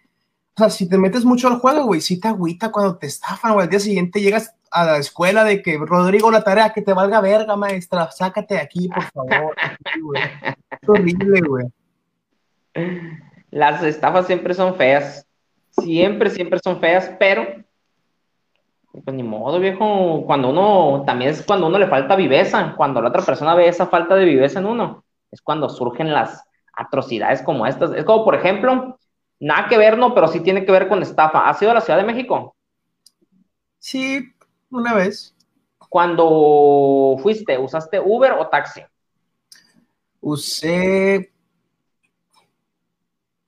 o 0.56 0.60
sea, 0.60 0.70
si 0.70 0.88
te 0.88 1.00
metes 1.00 1.26
mucho 1.26 1.48
al 1.48 1.60
juego, 1.60 1.86
güey, 1.86 2.00
sí 2.00 2.20
te 2.20 2.28
agüita 2.28 2.72
cuando 2.72 2.98
te 2.98 3.08
estafan, 3.08 3.54
güey. 3.54 3.64
Al 3.64 3.70
día 3.70 3.80
siguiente 3.80 4.22
llegas 4.22 4.56
a 4.70 4.86
la 4.86 4.98
escuela 4.98 5.44
de 5.44 5.64
que, 5.64 5.78
Rodrigo, 5.78 6.30
la 6.30 6.44
tarea, 6.44 6.72
que 6.72 6.84
te 6.84 6.94
valga 6.94 7.22
verga, 7.22 7.56
maestra, 7.56 8.12
sácate 8.12 8.56
de 8.56 8.62
aquí, 8.62 8.88
por 8.88 9.04
favor. 9.04 9.56
es 10.82 10.90
horrible, 10.90 11.42
güey. 11.42 11.66
Las 13.50 13.84
estafas 13.84 14.28
siempre 14.28 14.54
son 14.54 14.76
feas. 14.76 15.26
Siempre, 15.72 16.30
siempre 16.30 16.60
son 16.64 16.80
feas, 16.80 17.12
pero 17.18 17.48
pues 18.92 19.16
ni 19.16 19.24
modo, 19.24 19.60
viejo. 19.60 20.24
Cuando 20.28 20.52
uno, 20.52 21.04
también 21.04 21.32
es 21.32 21.42
cuando 21.42 21.66
uno 21.66 21.80
le 21.80 21.88
falta 21.88 22.16
viveza. 22.16 22.76
Cuando 22.78 23.02
la 23.02 23.10
otra 23.10 23.24
persona 23.24 23.56
ve 23.56 23.68
esa 23.68 23.88
falta 23.88 24.16
de 24.16 24.26
viveza 24.26 24.60
en 24.60 24.68
uno, 24.68 25.04
es 25.32 25.42
cuando 25.42 25.68
surgen 25.68 26.14
las 26.14 26.44
atrocidades 26.74 27.42
como 27.42 27.66
estas. 27.66 27.92
Es 27.94 28.06
como, 28.06 28.24
por 28.24 28.36
ejemplo, 28.36 29.00
Nada 29.44 29.68
que 29.68 29.78
ver, 29.78 29.98
no, 29.98 30.16
pero 30.16 30.30
sí 30.30 30.40
tiene 30.40 30.66
que 30.66 30.72
ver 30.72 30.88
con 30.88 31.04
estafa. 31.04 31.50
¿Has 31.50 31.62
ido 31.62 31.72
a 31.72 31.74
la 31.74 31.82
Ciudad 31.82 32.00
de 32.00 32.06
México? 32.06 32.56
Sí, 33.78 34.34
una 34.70 34.94
vez. 34.94 35.36
Cuando 35.90 37.18
fuiste, 37.22 37.58
¿usaste 37.58 38.00
Uber 38.00 38.32
o 38.40 38.48
taxi? 38.48 38.86
Usé 40.22 41.30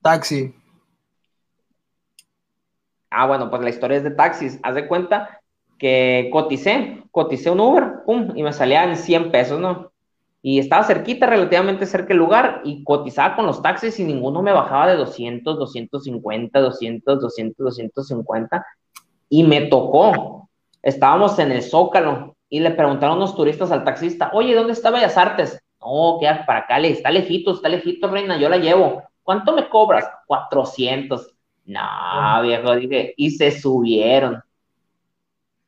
taxi. 0.02 0.54
Ah, 3.08 3.26
bueno, 3.26 3.48
pues 3.48 3.62
la 3.62 3.70
historia 3.70 3.96
es 3.96 4.04
de 4.04 4.10
taxis. 4.10 4.60
Haz 4.62 4.74
de 4.74 4.86
cuenta 4.88 5.40
que 5.78 6.28
coticé, 6.30 7.04
coticé 7.10 7.48
un 7.48 7.60
Uber, 7.60 8.04
pum, 8.04 8.32
y 8.36 8.42
me 8.42 8.52
salían 8.52 8.98
100 8.98 9.30
pesos, 9.30 9.58
¿no? 9.58 9.92
Y 10.42 10.58
estaba 10.58 10.84
cerquita, 10.84 11.26
relativamente 11.26 11.86
cerca 11.86 12.12
el 12.12 12.18
lugar, 12.18 12.60
y 12.64 12.84
cotizaba 12.84 13.36
con 13.36 13.46
los 13.46 13.62
taxis 13.62 13.98
y 13.98 14.04
ninguno 14.04 14.42
me 14.42 14.52
bajaba 14.52 14.86
de 14.86 14.96
200, 14.96 15.58
250, 15.58 16.60
200, 16.60 17.20
200, 17.20 17.64
250, 17.64 18.66
y 19.28 19.44
me 19.44 19.62
tocó. 19.62 20.48
Estábamos 20.82 21.38
en 21.38 21.50
el 21.50 21.62
Zócalo 21.62 22.36
y 22.48 22.60
le 22.60 22.70
preguntaron 22.70 23.16
unos 23.16 23.34
turistas 23.34 23.72
al 23.72 23.84
taxista, 23.84 24.30
oye, 24.34 24.54
¿dónde 24.54 24.72
está 24.72 24.90
Bellas 24.90 25.16
Artes? 25.16 25.60
No, 25.80 26.18
queda 26.20 26.44
para 26.46 26.60
acá, 26.60 26.78
le 26.78 26.90
está 26.90 27.10
lejito, 27.10 27.52
está 27.52 27.68
lejito, 27.68 28.08
reina, 28.08 28.36
yo 28.36 28.48
la 28.48 28.58
llevo. 28.58 29.02
¿Cuánto 29.22 29.52
me 29.52 29.68
cobras? 29.68 30.08
400. 30.26 31.34
No, 31.64 32.42
viejo, 32.42 32.76
dije, 32.76 33.14
y 33.16 33.30
se 33.30 33.50
subieron. 33.50 34.40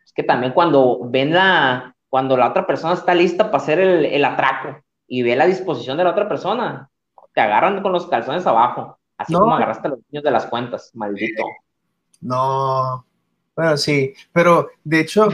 Es 0.05 0.13
que 0.13 0.23
también 0.23 0.53
cuando 0.53 1.01
ven 1.03 1.33
la, 1.33 1.97
cuando 2.09 2.37
la 2.37 2.49
otra 2.49 2.67
persona 2.67 2.95
está 2.95 3.15
lista 3.15 3.51
para 3.51 3.63
hacer 3.63 3.81
el, 3.81 4.25
atraco 4.25 4.83
y 5.07 5.23
ve 5.23 5.37
la 5.37 5.47
disposición 5.47 5.97
de 5.97 6.05
la 6.05 6.11
otra 6.11 6.29
persona, 6.29 6.91
te 7.35 7.41
agarran 7.41 7.83
con 7.83 7.93
los 7.93 8.07
calzones 8.07 8.47
abajo, 8.47 8.99
así 9.17 9.35
como 9.35 9.55
agarraste 9.55 9.89
a 9.89 9.91
los 9.93 10.01
niños 10.11 10.25
de 10.25 10.31
las 10.31 10.47
cuentas, 10.47 10.91
maldito. 10.95 11.45
No, 12.21 13.05
bueno, 13.55 13.77
sí, 13.77 14.15
pero 14.33 14.69
de 14.85 15.01
hecho, 15.01 15.29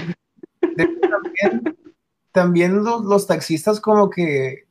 también, 2.32 2.82
los, 2.82 3.26
taxistas 3.26 3.80
como 3.80 4.10
que 4.10 4.64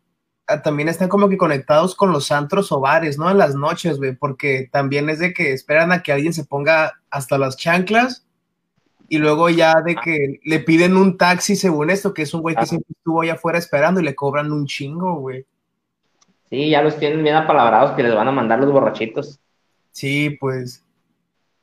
ah, 0.48 0.62
también 0.62 0.90
están 0.90 1.08
como 1.08 1.30
que 1.30 1.38
conectados 1.38 1.96
con 1.96 2.12
los 2.12 2.32
antros 2.32 2.72
o 2.72 2.80
bares, 2.80 3.18
¿no? 3.18 3.32
En 3.32 3.38
las 3.38 3.56
noches, 3.56 3.98
güey, 3.98 4.16
porque 4.16 4.70
también 4.72 5.10
es 5.10 5.20
de 5.20 5.34
que 5.34 5.54
esperan 5.54 5.92
a 5.92 6.04
que 6.04 6.12
alguien 6.12 6.34
se 6.34 6.46
ponga 6.46 7.00
hasta 7.10 7.38
las 7.38 7.56
chanclas 7.56 8.23
y 9.14 9.20
luego 9.20 9.48
ya 9.48 9.76
de 9.86 9.96
que 9.96 10.40
le 10.44 10.60
piden 10.60 10.98
un 10.98 11.20
taxi 11.20 11.56
según 11.56 11.92
esto, 11.92 12.16
que 12.16 12.24
es 12.24 12.34
un 12.34 12.42
güey 12.42 12.56
que 12.56 12.66
siempre 12.66 12.96
estuvo 12.98 13.22
allá 13.22 13.34
afuera 13.34 13.60
esperando 13.60 14.00
y 14.00 14.04
le 14.04 14.16
cobran 14.16 14.52
un 14.52 14.66
chingo, 14.66 15.20
güey. 15.20 15.46
Sí, 16.50 16.72
ya 16.72 16.82
los 16.82 16.98
tienen 16.98 17.22
bien 17.22 17.36
apalabrados 17.36 17.92
que 17.92 18.02
les 18.02 18.16
van 18.16 18.28
a 18.28 18.32
mandar 18.32 18.60
los 18.60 18.72
borrachitos. 18.72 19.40
Sí, 19.92 20.32
pues. 20.40 20.84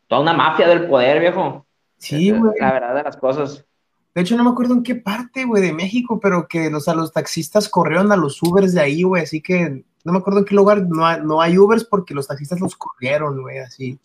Toda 0.06 0.20
una 0.20 0.32
mafia 0.32 0.68
del 0.68 0.86
poder, 0.86 1.18
viejo. 1.18 1.66
Sí, 1.98 2.30
güey. 2.30 2.52
La 2.60 2.72
verdad 2.72 2.94
de 2.94 3.02
las 3.02 3.16
cosas. 3.16 3.66
De 4.14 4.20
hecho, 4.20 4.36
no 4.36 4.44
me 4.44 4.50
acuerdo 4.50 4.74
en 4.74 4.84
qué 4.84 4.94
parte, 4.94 5.44
güey, 5.44 5.60
de 5.60 5.72
México, 5.72 6.20
pero 6.20 6.46
que 6.46 6.70
los, 6.70 6.86
a 6.86 6.94
los 6.94 7.12
taxistas 7.12 7.68
corrieron 7.68 8.12
a 8.12 8.16
los 8.16 8.40
Ubers 8.44 8.74
de 8.74 8.80
ahí, 8.80 9.02
güey, 9.02 9.24
así 9.24 9.40
que 9.40 9.84
no 10.04 10.12
me 10.12 10.18
acuerdo 10.18 10.38
en 10.38 10.44
qué 10.44 10.54
lugar 10.54 10.86
no 10.86 11.04
hay, 11.04 11.20
no 11.20 11.40
hay 11.40 11.58
Ubers 11.58 11.82
porque 11.82 12.14
los 12.14 12.28
taxistas 12.28 12.60
los 12.60 12.76
corrieron, 12.76 13.42
güey, 13.42 13.58
así. 13.58 13.98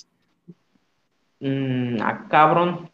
Mm, 1.39 2.01
ah, 2.01 2.25
cabrón. 2.27 2.89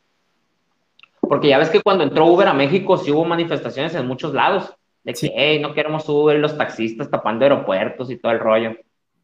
Porque 1.32 1.48
ya 1.48 1.58
ves 1.58 1.70
que 1.70 1.82
cuando 1.82 2.04
entró 2.04 2.26
Uber 2.26 2.46
a 2.46 2.54
México 2.54 2.98
sí 2.98 3.10
hubo 3.10 3.24
manifestaciones 3.24 3.96
en 3.96 4.06
muchos 4.06 4.34
lados, 4.34 4.76
de 5.02 5.14
que, 5.14 5.32
hey, 5.34 5.62
no 5.62 5.74
queremos 5.74 6.04
Uber, 6.10 6.38
los 6.38 6.58
taxistas 6.58 7.10
tapando 7.10 7.46
aeropuertos 7.46 8.12
y 8.12 8.18
todo 8.18 8.34
el 8.34 8.40
rollo. 8.42 8.76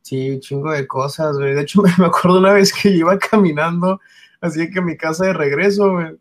Sí, 0.03 0.39
chingo 0.39 0.71
de 0.71 0.87
cosas, 0.87 1.37
güey. 1.37 1.53
De 1.53 1.63
hecho, 1.63 1.81
me 1.97 2.05
acuerdo 2.05 2.39
una 2.39 2.53
vez 2.53 2.71
que 2.71 2.91
iba 2.91 3.19
caminando, 3.19 3.99
así 4.39 4.69
que 4.71 4.79
mi 4.79 4.95
casa 4.95 5.25
de 5.25 5.33
regreso, 5.33 5.91
güey. 5.91 6.15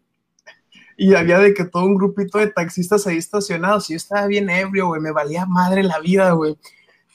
Y 0.97 1.15
había 1.15 1.39
de 1.39 1.55
que 1.55 1.65
todo 1.65 1.85
un 1.85 1.95
grupito 1.95 2.39
de 2.39 2.49
taxistas 2.49 3.07
ahí 3.07 3.19
estacionados. 3.19 3.89
Y 3.89 3.93
yo 3.93 3.99
estaba 3.99 4.27
bien 4.27 4.51
ebrio, 4.51 4.89
güey. 4.89 5.01
Me 5.01 5.13
valía 5.13 5.47
madre 5.47 5.85
la 5.85 6.01
vida, 6.01 6.33
güey. 6.33 6.57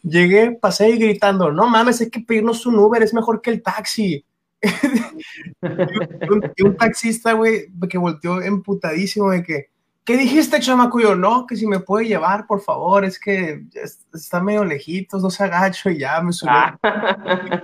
Llegué, 0.01 0.51
pasé 0.51 0.91
y 0.91 0.97
gritando, 0.97 1.51
no 1.51 1.67
mames, 1.67 1.99
hay 1.99 2.09
que 2.09 2.22
pedirnos 2.22 2.65
un 2.65 2.80
Uber, 2.80 3.03
es 3.03 3.13
mejor 3.13 3.41
que 3.41 3.49
el 3.49 3.61
taxi 3.61 4.24
y, 6.55 6.64
un, 6.64 6.78
taxista, 6.78 7.34
güey, 7.34 7.68
que 7.89 7.97
volteó 7.97 8.41
emputadísimo 8.41 9.32
de 9.32 9.43
que, 9.43 9.70
¿qué 10.03 10.18
dijiste, 10.18 10.59
chamaco? 10.59 10.99
Yo, 10.99 11.16
no, 11.16 11.47
que 11.47 11.55
si 11.55 11.66
me 11.66 11.80
puede 11.80 12.07
llevar, 12.07 12.45
por 12.45 12.62
favor, 12.62 13.03
es 13.03 13.20
que 13.20 13.64
está 14.14 14.41
medio 14.41 14.64
lejitos, 14.64 15.24
no 15.24 15.30
se 15.30 15.43
agacho 15.43 15.89
y 15.89 15.99
ya 15.99 16.22
me 16.22 16.32
subió. 16.32 16.53
Ah, 16.53 16.78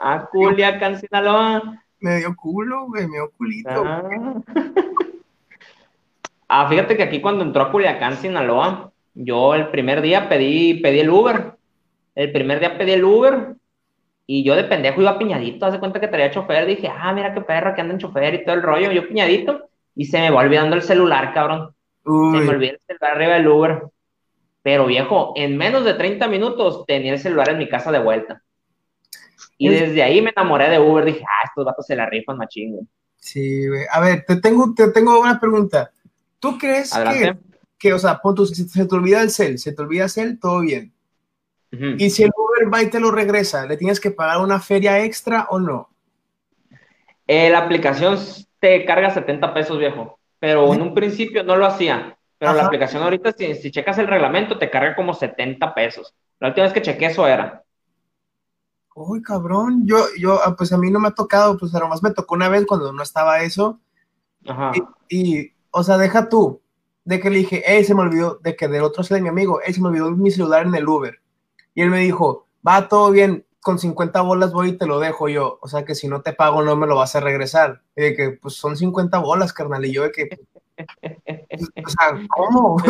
ah 0.00 0.28
Culiacán, 0.30 0.98
Sinaloa. 0.98 1.80
Me 2.00 2.18
dio 2.18 2.34
culo, 2.36 2.86
güey, 2.86 3.06
me 3.06 3.16
dio 3.16 3.30
culito. 3.30 3.84
Ah. 3.86 4.02
ah. 6.48 6.68
fíjate 6.68 6.96
que 6.96 7.02
aquí 7.02 7.20
cuando 7.20 7.44
entró 7.44 7.62
a 7.62 7.70
Culiacán, 7.70 8.16
Sinaloa, 8.16 8.90
yo 9.14 9.54
el 9.54 9.68
primer 9.68 10.02
día 10.02 10.28
pedí, 10.28 10.80
pedí 10.80 11.00
el 11.00 11.10
Uber. 11.10 11.54
El 12.14 12.32
primer 12.32 12.60
día 12.60 12.78
pedí 12.78 12.92
el 12.92 13.04
Uber 13.04 13.56
y 14.26 14.42
yo 14.42 14.56
de 14.56 14.64
pendejo 14.64 15.02
iba 15.02 15.18
piñadito, 15.18 15.66
hace 15.66 15.78
cuenta 15.78 16.00
que 16.00 16.08
traía 16.08 16.30
chofer, 16.30 16.66
dije, 16.66 16.88
ah, 16.88 17.12
mira 17.12 17.34
qué 17.34 17.40
perro 17.42 17.74
que 17.74 17.80
anda 17.80 17.94
en 17.94 18.00
chofer 18.00 18.34
y 18.34 18.44
todo 18.44 18.54
el 18.54 18.62
rollo, 18.62 18.90
yo 18.90 19.06
piñadito 19.06 19.68
y 19.94 20.06
se 20.06 20.18
me 20.18 20.30
va 20.30 20.40
olvidando 20.40 20.76
el 20.76 20.82
celular, 20.82 21.32
cabrón. 21.32 21.74
Se 22.04 22.10
me 22.10 22.48
olvidó 22.48 22.72
el 22.72 22.80
celular 22.86 23.16
arriba 23.16 23.34
del 23.34 23.48
Uber. 23.48 23.82
Pero 24.62 24.86
viejo, 24.86 25.34
en 25.36 25.56
menos 25.56 25.84
de 25.84 25.94
30 25.94 26.26
minutos 26.28 26.84
tenía 26.86 27.12
el 27.12 27.18
celular 27.18 27.50
en 27.50 27.58
mi 27.58 27.68
casa 27.68 27.92
de 27.92 27.98
vuelta. 27.98 28.42
Y 29.58 29.68
desde 29.68 30.02
ahí 30.02 30.20
me 30.20 30.30
enamoré 30.30 30.70
de 30.70 30.80
Uber. 30.80 31.04
Dije, 31.04 31.22
ah, 31.22 31.46
estos 31.46 31.64
vatos 31.64 31.86
se 31.86 31.94
la 31.94 32.06
rifan 32.06 32.38
machín, 32.38 32.72
güey. 32.72 32.86
Sí, 33.16 33.68
güey. 33.68 33.82
A 33.90 34.00
ver, 34.00 34.24
te 34.26 34.36
tengo, 34.36 34.74
te 34.74 34.90
tengo 34.90 35.20
una 35.20 35.38
pregunta. 35.38 35.90
¿Tú 36.40 36.58
crees 36.58 36.92
que, 36.92 37.36
que, 37.78 37.92
o 37.92 37.98
sea, 37.98 38.18
pon 38.18 38.36
se 38.46 38.86
te 38.86 38.94
olvida 38.94 39.22
el 39.22 39.30
cel, 39.30 39.58
se 39.58 39.72
te 39.72 39.82
olvida 39.82 40.04
el 40.04 40.10
cel, 40.10 40.38
todo 40.38 40.60
bien? 40.60 40.92
Y 41.98 42.10
si 42.10 42.22
el 42.22 42.30
Uber 42.54 42.72
va 42.72 42.82
y 42.82 42.90
te 42.90 43.00
lo 43.00 43.10
regresa, 43.10 43.66
¿le 43.66 43.76
tienes 43.76 44.00
que 44.00 44.10
pagar 44.10 44.38
una 44.38 44.60
feria 44.60 45.00
extra 45.04 45.46
o 45.50 45.58
no? 45.58 45.90
Eh, 47.26 47.50
la 47.50 47.58
aplicación 47.58 48.18
te 48.60 48.84
carga 48.84 49.10
70 49.10 49.54
pesos, 49.54 49.78
viejo. 49.78 50.18
Pero 50.38 50.72
en 50.74 50.82
un 50.82 50.94
principio 50.94 51.42
no 51.42 51.56
lo 51.56 51.66
hacía. 51.66 52.18
Pero 52.38 52.52
la 52.52 52.66
aplicación 52.66 53.02
ahorita, 53.02 53.32
si, 53.32 53.54
si, 53.54 53.70
checas 53.70 53.96
el 53.98 54.06
reglamento, 54.06 54.58
te 54.58 54.68
carga 54.68 54.94
como 54.94 55.14
70 55.14 55.74
pesos. 55.74 56.14
La 56.38 56.48
última 56.48 56.64
vez 56.64 56.74
que 56.74 56.82
chequé 56.82 57.06
eso 57.06 57.26
era. 57.26 57.62
Uy, 58.94 59.22
cabrón. 59.22 59.86
Yo, 59.86 60.04
yo, 60.18 60.40
ah, 60.44 60.54
pues 60.56 60.72
a 60.72 60.78
mí 60.78 60.90
no 60.90 61.00
me 61.00 61.08
ha 61.08 61.12
tocado, 61.12 61.56
pues 61.56 61.72
más 61.72 62.02
me 62.02 62.12
tocó 62.12 62.34
una 62.34 62.48
vez 62.48 62.66
cuando 62.66 62.92
no 62.92 63.02
estaba 63.02 63.42
eso. 63.42 63.80
Ajá. 64.46 64.72
Y, 65.08 65.52
o 65.70 65.82
sea, 65.82 65.96
deja 65.96 66.28
tú, 66.28 66.60
de 67.04 67.20
que 67.20 67.30
le 67.30 67.38
dije, 67.38 67.62
hey, 67.66 67.84
se 67.84 67.94
me 67.94 68.02
olvidó, 68.02 68.38
de 68.42 68.54
que 68.54 68.68
del 68.68 68.82
otro 68.82 69.02
de 69.02 69.22
mi 69.22 69.28
amigo, 69.28 69.60
hey, 69.64 69.72
se 69.72 69.80
me 69.80 69.88
olvidó 69.88 70.10
mi 70.10 70.30
celular 70.30 70.66
en 70.66 70.74
el 70.74 70.86
Uber. 70.86 71.18
Y 71.74 71.82
él 71.82 71.90
me 71.90 71.98
dijo, 71.98 72.46
va 72.66 72.88
todo 72.88 73.10
bien, 73.10 73.44
con 73.64 73.78
50 73.78 74.20
bolas 74.20 74.52
voy 74.52 74.68
y 74.68 74.76
te 74.76 74.86
lo 74.86 75.00
dejo 75.00 75.28
yo. 75.28 75.58
O 75.62 75.68
sea 75.68 75.84
que 75.84 75.94
si 75.94 76.06
no 76.06 76.20
te 76.20 76.34
pago 76.34 76.62
no 76.62 76.76
me 76.76 76.86
lo 76.86 76.96
vas 76.96 77.16
a 77.16 77.20
regresar. 77.20 77.80
Y 77.96 78.02
de 78.02 78.14
que 78.14 78.30
pues 78.30 78.54
son 78.54 78.76
50 78.76 79.18
bolas, 79.18 79.54
carnal. 79.54 79.84
Y 79.86 79.92
yo 79.92 80.02
de 80.02 80.12
que... 80.12 80.28
o 80.76 81.88
sea, 81.88 82.26
¿cómo? 82.28 82.76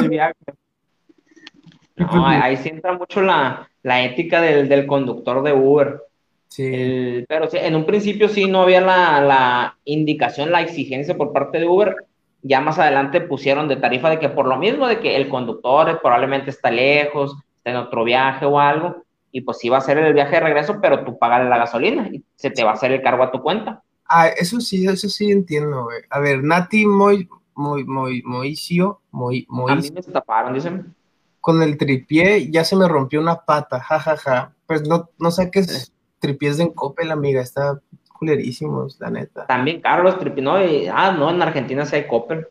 No, 1.97 2.27
ahí 2.27 2.57
sí 2.57 2.71
entra 2.71 2.95
mucho 2.95 3.23
la, 3.23 3.69
ética 3.85 4.41
del, 4.41 4.87
conductor 4.87 5.45
de 5.45 5.53
Uber. 5.53 6.03
Sí. 6.49 7.25
pero 7.29 7.49
sí, 7.49 7.57
en 7.61 7.77
un 7.77 7.87
principio 7.87 8.29
sí 8.29 8.47
no 8.47 8.63
había 8.63 8.81
la, 8.81 9.21
la, 9.21 9.79
indicación, 9.85 10.51
la 10.51 10.63
exigencia 10.63 11.17
por 11.17 11.33
parte 11.33 11.61
de 11.61 11.69
Uber. 11.69 11.95
Ya 12.43 12.61
más 12.61 12.81
adelante 12.81 13.21
pusieron 13.21 13.69
de 13.69 13.77
tarifa 13.77 14.11
de 14.11 14.19
que 14.19 14.29
por 14.29 14.47
lo 14.47 14.57
mismo 14.57 14.89
de 14.89 14.99
que 14.99 15.15
el 15.15 15.29
conductor 15.29 16.01
probablemente 16.03 16.51
está 16.51 16.73
lejos, 16.73 17.37
en 17.65 17.77
otro 17.77 18.05
viaje 18.05 18.47
o 18.47 18.61
algo, 18.61 19.05
y 19.33 19.41
pues 19.41 19.59
sí 19.59 19.69
va 19.69 19.79
a 19.79 19.83
ser 19.83 19.99
el 19.99 20.15
viaje 20.15 20.37
de 20.37 20.41
regreso, 20.41 20.79
pero 20.81 21.05
tú 21.05 21.19
pagas 21.19 21.49
la 21.49 21.59
gasolina 21.59 22.09
y 22.09 22.23
se 22.37 22.51
te 22.51 22.63
va 22.63 22.71
a 22.71 22.75
hacer 22.75 22.93
el 22.93 23.03
cargo 23.03 23.25
a 23.25 23.33
tu 23.33 23.43
cuenta. 23.43 23.83
Ah, 24.07 24.29
eso 24.29 24.61
sí, 24.61 24.87
eso 24.87 25.09
sí 25.09 25.31
entiendo, 25.31 25.85
güey. 25.85 26.03
A 26.11 26.21
ver, 26.21 26.45
Nati 26.45 26.87
muy, 26.87 27.29
muy, 27.55 27.85
muy, 27.85 28.23
Moicio, 28.23 29.01
muy, 29.11 29.47
muy. 29.49 29.73
A 29.73 29.77
mí 29.77 29.91
me 29.91 30.03
taparon, 30.03 30.55
dicen. 30.55 30.95
Con 31.41 31.63
el 31.63 31.77
tripié 31.77 32.51
ya 32.51 32.65
se 32.65 32.77
me 32.77 32.87
rompió 32.89 33.21
una 33.21 33.41
pata, 33.41 33.81
jajaja. 33.81 34.17
Ja, 34.17 34.41
ja. 34.41 34.53
Pues 34.67 34.87
no, 34.89 35.11
no 35.19 35.31
saques 35.31 35.93
tripiés 36.21 36.57
de 36.57 36.65
Encopel, 36.65 37.11
amiga, 37.11 37.41
está 37.43 37.81
culerísimos, 38.19 38.99
la 39.01 39.11
neta. 39.11 39.47
También 39.47 39.81
Carlos 39.81 40.19
tripiés, 40.19 40.45
no, 40.45 40.55
ah, 40.93 41.13
no, 41.13 41.31
en 41.31 41.43
Argentina 41.43 41.85
sí 41.85 41.97
hay 41.97 42.07
Coppel. 42.07 42.47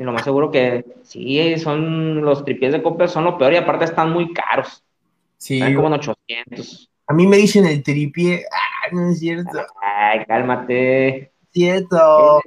Y 0.00 0.02
lo 0.02 0.12
más 0.12 0.24
seguro 0.24 0.50
que 0.50 0.86
sí, 1.02 1.58
son 1.58 2.22
los 2.22 2.42
tripiés 2.42 2.72
de 2.72 2.82
Coppel 2.82 3.06
son 3.06 3.24
lo 3.24 3.36
peor 3.36 3.52
y 3.52 3.56
aparte 3.56 3.84
están 3.84 4.10
muy 4.10 4.32
caros. 4.32 4.82
Sí. 5.36 5.60
como 5.74 5.88
en 5.88 5.92
800. 5.92 6.90
A 7.06 7.12
mí 7.12 7.26
me 7.26 7.36
dicen 7.36 7.66
el 7.66 7.82
tripié. 7.82 8.46
Ah, 8.50 8.88
no 8.92 9.10
es 9.10 9.18
cierto. 9.18 9.58
Ay, 9.82 10.24
cálmate. 10.24 11.32
Cierto. 11.50 12.40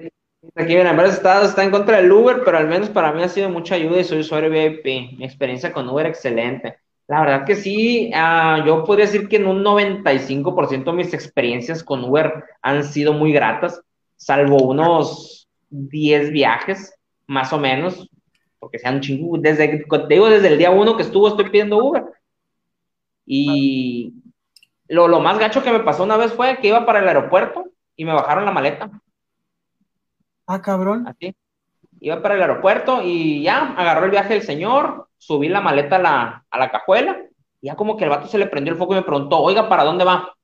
Aquí 0.55 0.75
en 0.75 0.97
varios 0.97 1.13
estados 1.13 1.49
está 1.49 1.63
en 1.63 1.69
contra 1.69 1.97
del 1.97 2.11
Uber, 2.11 2.41
pero 2.43 2.57
al 2.57 2.67
menos 2.67 2.89
para 2.89 3.11
mí 3.11 3.21
ha 3.21 3.29
sido 3.29 3.51
mucha 3.51 3.75
ayuda 3.75 3.99
y 3.99 4.03
soy 4.03 4.21
usuario 4.21 4.49
VIP. 4.49 4.85
Mi 5.19 5.23
experiencia 5.23 5.71
con 5.71 5.87
Uber 5.87 6.07
excelente. 6.07 6.77
La 7.07 7.19
verdad 7.19 7.45
que 7.45 7.55
sí, 7.55 8.11
uh, 8.15 8.65
yo 8.65 8.83
podría 8.83 9.05
decir 9.05 9.27
que 9.27 9.35
en 9.35 9.45
un 9.45 9.63
95% 9.63 10.85
de 10.85 10.93
mis 10.93 11.13
experiencias 11.13 11.83
con 11.83 12.03
Uber 12.03 12.45
han 12.63 12.83
sido 12.83 13.13
muy 13.13 13.31
gratas, 13.31 13.79
salvo 14.15 14.63
unos 14.63 15.47
10 15.69 16.31
viajes, 16.31 16.92
más 17.27 17.53
o 17.53 17.59
menos, 17.59 18.09
porque 18.59 18.79
sean 18.79 19.01
chingo. 19.01 19.37
Desde, 19.37 19.85
te 19.85 20.13
digo, 20.13 20.29
desde 20.29 20.47
el 20.47 20.57
día 20.57 20.71
uno 20.71 20.95
que 20.95 21.03
estuvo 21.03 21.27
estoy 21.27 21.49
pidiendo 21.49 21.77
Uber. 21.77 22.03
Y 23.25 24.13
lo, 24.87 25.07
lo, 25.07 25.19
más 25.19 25.39
gacho 25.39 25.63
que 25.63 25.71
me 25.71 25.79
pasó 25.79 26.03
una 26.03 26.17
vez 26.17 26.33
fue 26.33 26.57
que 26.57 26.67
iba 26.67 26.85
para 26.85 26.99
el 26.99 27.07
aeropuerto 27.07 27.65
y 27.95 28.05
me 28.05 28.13
bajaron 28.13 28.45
la 28.45 28.51
maleta. 28.51 28.89
Ah, 30.45 30.61
cabrón. 30.61 31.07
Así. 31.07 31.35
Iba 31.99 32.21
para 32.21 32.35
el 32.35 32.41
aeropuerto 32.41 33.01
y 33.01 33.43
ya 33.43 33.73
agarró 33.75 34.05
el 34.05 34.11
viaje 34.11 34.35
el 34.35 34.41
señor, 34.41 35.07
subí 35.17 35.47
la 35.47 35.61
maleta 35.61 35.95
a 35.95 35.99
la, 35.99 36.45
a 36.49 36.59
la 36.59 36.69
cajuela 36.69 37.17
y 37.61 37.67
ya 37.67 37.75
como 37.75 37.95
que 37.95 38.03
el 38.03 38.09
vato 38.09 38.27
se 38.27 38.37
le 38.37 38.47
prendió 38.47 38.73
el 38.73 38.77
foco 38.77 38.91
y 38.91 38.97
me 38.97 39.03
preguntó, 39.03 39.39
oiga, 39.39 39.69
¿para 39.69 39.85
dónde 39.85 40.03
va? 40.03 40.35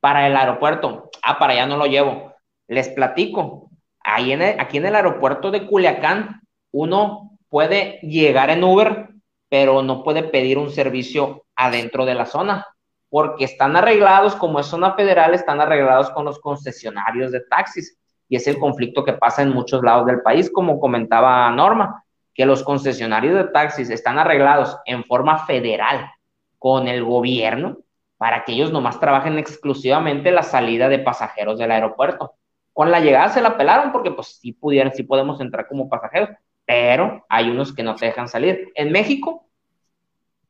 Para 0.00 0.26
el 0.26 0.34
aeropuerto. 0.34 1.10
Ah, 1.22 1.38
para 1.38 1.52
allá 1.52 1.66
no 1.66 1.76
lo 1.76 1.84
llevo. 1.84 2.32
Les 2.66 2.88
platico. 2.88 3.70
En 4.04 4.42
aquí 4.60 4.78
en 4.78 4.86
el 4.86 4.96
aeropuerto 4.96 5.50
de 5.50 5.66
Culiacán, 5.66 6.42
uno 6.72 7.38
puede 7.48 8.00
llegar 8.02 8.50
en 8.50 8.64
Uber, 8.64 9.08
pero 9.48 9.82
no 9.82 10.02
puede 10.02 10.22
pedir 10.22 10.58
un 10.58 10.70
servicio 10.70 11.44
adentro 11.54 12.04
de 12.04 12.14
la 12.14 12.26
zona, 12.26 12.66
porque 13.10 13.44
están 13.44 13.76
arreglados, 13.76 14.34
como 14.36 14.58
es 14.58 14.66
zona 14.66 14.94
federal, 14.94 15.34
están 15.34 15.60
arreglados 15.60 16.10
con 16.10 16.24
los 16.24 16.40
concesionarios 16.40 17.30
de 17.30 17.40
taxis. 17.40 17.98
Y 18.28 18.36
es 18.36 18.46
el 18.46 18.58
conflicto 18.58 19.04
que 19.04 19.12
pasa 19.12 19.42
en 19.42 19.50
muchos 19.50 19.82
lados 19.82 20.06
del 20.06 20.22
país, 20.22 20.50
como 20.50 20.80
comentaba 20.80 21.50
Norma, 21.50 22.02
que 22.34 22.46
los 22.46 22.62
concesionarios 22.62 23.34
de 23.34 23.44
taxis 23.44 23.90
están 23.90 24.18
arreglados 24.18 24.78
en 24.86 25.04
forma 25.04 25.44
federal 25.44 26.10
con 26.58 26.88
el 26.88 27.04
gobierno 27.04 27.78
para 28.16 28.44
que 28.44 28.52
ellos 28.52 28.72
nomás 28.72 29.00
trabajen 29.00 29.36
exclusivamente 29.38 30.30
la 30.30 30.44
salida 30.44 30.88
de 30.88 31.00
pasajeros 31.00 31.58
del 31.58 31.72
aeropuerto. 31.72 32.36
Con 32.72 32.90
la 32.90 33.00
llegada 33.00 33.28
se 33.28 33.42
la 33.42 33.56
pelaron 33.56 33.92
porque 33.92 34.10
pues 34.10 34.38
sí 34.40 34.52
pudieran, 34.52 34.92
sí 34.94 35.02
podemos 35.02 35.40
entrar 35.40 35.68
como 35.68 35.88
pasajeros, 35.88 36.30
pero 36.64 37.24
hay 37.28 37.50
unos 37.50 37.74
que 37.74 37.82
no 37.82 37.94
te 37.96 38.06
dejan 38.06 38.28
salir. 38.28 38.72
En 38.74 38.92
México 38.92 39.46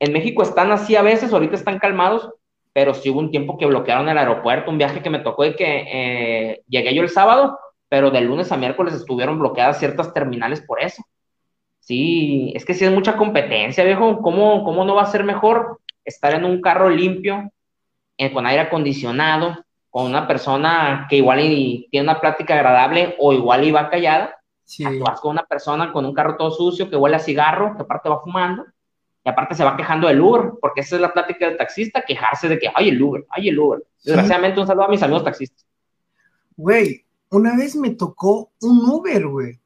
en 0.03 0.13
México 0.13 0.43
están 0.43 0.73
así 0.73 0.97
a 0.97 1.03
veces, 1.03 1.33
ahorita 1.33 1.55
están 1.55 1.79
calmados, 1.79 2.29
pero 2.73 2.93
sí 2.93 3.09
hubo 3.09 3.21
un 3.21 3.31
tiempo 3.31 3.57
que 3.57 3.67
bloquearon 3.67 4.09
el 4.09 4.19
aeropuerto, 4.19 4.69
un 4.69 4.77
viaje 4.77 5.01
que 5.01 5.11
me 5.11 5.21
tocó 5.21 5.45
y 5.45 5.55
que 5.55 5.85
eh, 5.93 6.63
llegué 6.67 6.93
yo 6.93 7.03
el 7.03 7.09
sábado, 7.09 7.57
pero 7.89 8.11
de 8.11 8.21
lunes 8.21 8.51
a 8.51 8.57
miércoles 8.57 8.95
estuvieron 8.95 9.39
bloqueadas 9.39 9.79
ciertas 9.79 10.13
terminales 10.13 10.61
por 10.61 10.83
eso. 10.83 11.05
Sí, 11.79 12.53
es 12.57 12.65
que 12.65 12.75
sí 12.75 12.85
es 12.85 12.91
mucha 12.91 13.17
competencia, 13.17 13.85
viejo. 13.85 14.21
¿Cómo, 14.23 14.65
cómo 14.65 14.85
no 14.85 14.97
va 14.97 15.03
a 15.03 15.07
ser 15.07 15.23
mejor 15.23 15.79
estar 16.05 16.35
en 16.35 16.47
un 16.47 16.61
carro 16.61 16.91
limpio, 16.91 17.53
eh, 18.19 18.33
con 18.33 18.45
aire 18.45 18.63
acondicionado, 18.63 19.65
con 19.93 20.07
una 20.07 20.27
persona 20.27 21.07
que 21.09 21.17
igual 21.17 21.41
y 21.41 21.87
tiene 21.91 22.09
una 22.09 22.19
plática 22.19 22.55
agradable 22.55 23.15
o 23.21 23.35
igual 23.35 23.63
iba 23.63 23.91
callada? 23.91 24.39
Sí. 24.65 24.85
Vas 24.99 25.21
con 25.21 25.33
una 25.33 25.45
persona 25.45 25.93
con 25.93 26.07
un 26.07 26.15
carro 26.15 26.37
todo 26.39 26.51
sucio 26.51 26.89
que 26.89 26.97
huele 26.97 27.17
a 27.17 27.19
cigarro, 27.19 27.77
que 27.77 27.83
aparte 27.83 28.09
va 28.09 28.23
fumando 28.23 28.65
y 29.23 29.29
aparte 29.29 29.55
se 29.55 29.63
va 29.63 29.77
quejando 29.77 30.09
del 30.09 30.23
Uber, 30.23 30.53
porque 30.63 30.81
esa 30.81 30.97
es 30.97 31.03
la 31.03 31.13
plática 31.13 31.47
del 31.47 31.59
taxista, 31.59 32.03
quejarse 32.07 32.49
de 32.49 32.59
que, 32.59 32.71
ay, 32.75 32.89
el 32.89 33.03
Uber, 33.03 33.27
ay, 33.29 33.51
el 33.51 33.59
Uber. 33.59 33.85
Desgraciadamente, 34.03 34.61
un 34.61 34.67
saludo 34.67 34.87
a 34.87 34.89
mis 34.89 35.03
amigos 35.03 35.25
taxistas. 35.25 35.67
Güey, 36.57 37.05
una 37.29 37.55
vez 37.55 37.77
me 37.77 37.91
tocó 37.91 38.51
un 38.63 38.79
Uber, 38.89 39.27
güey, 39.27 39.61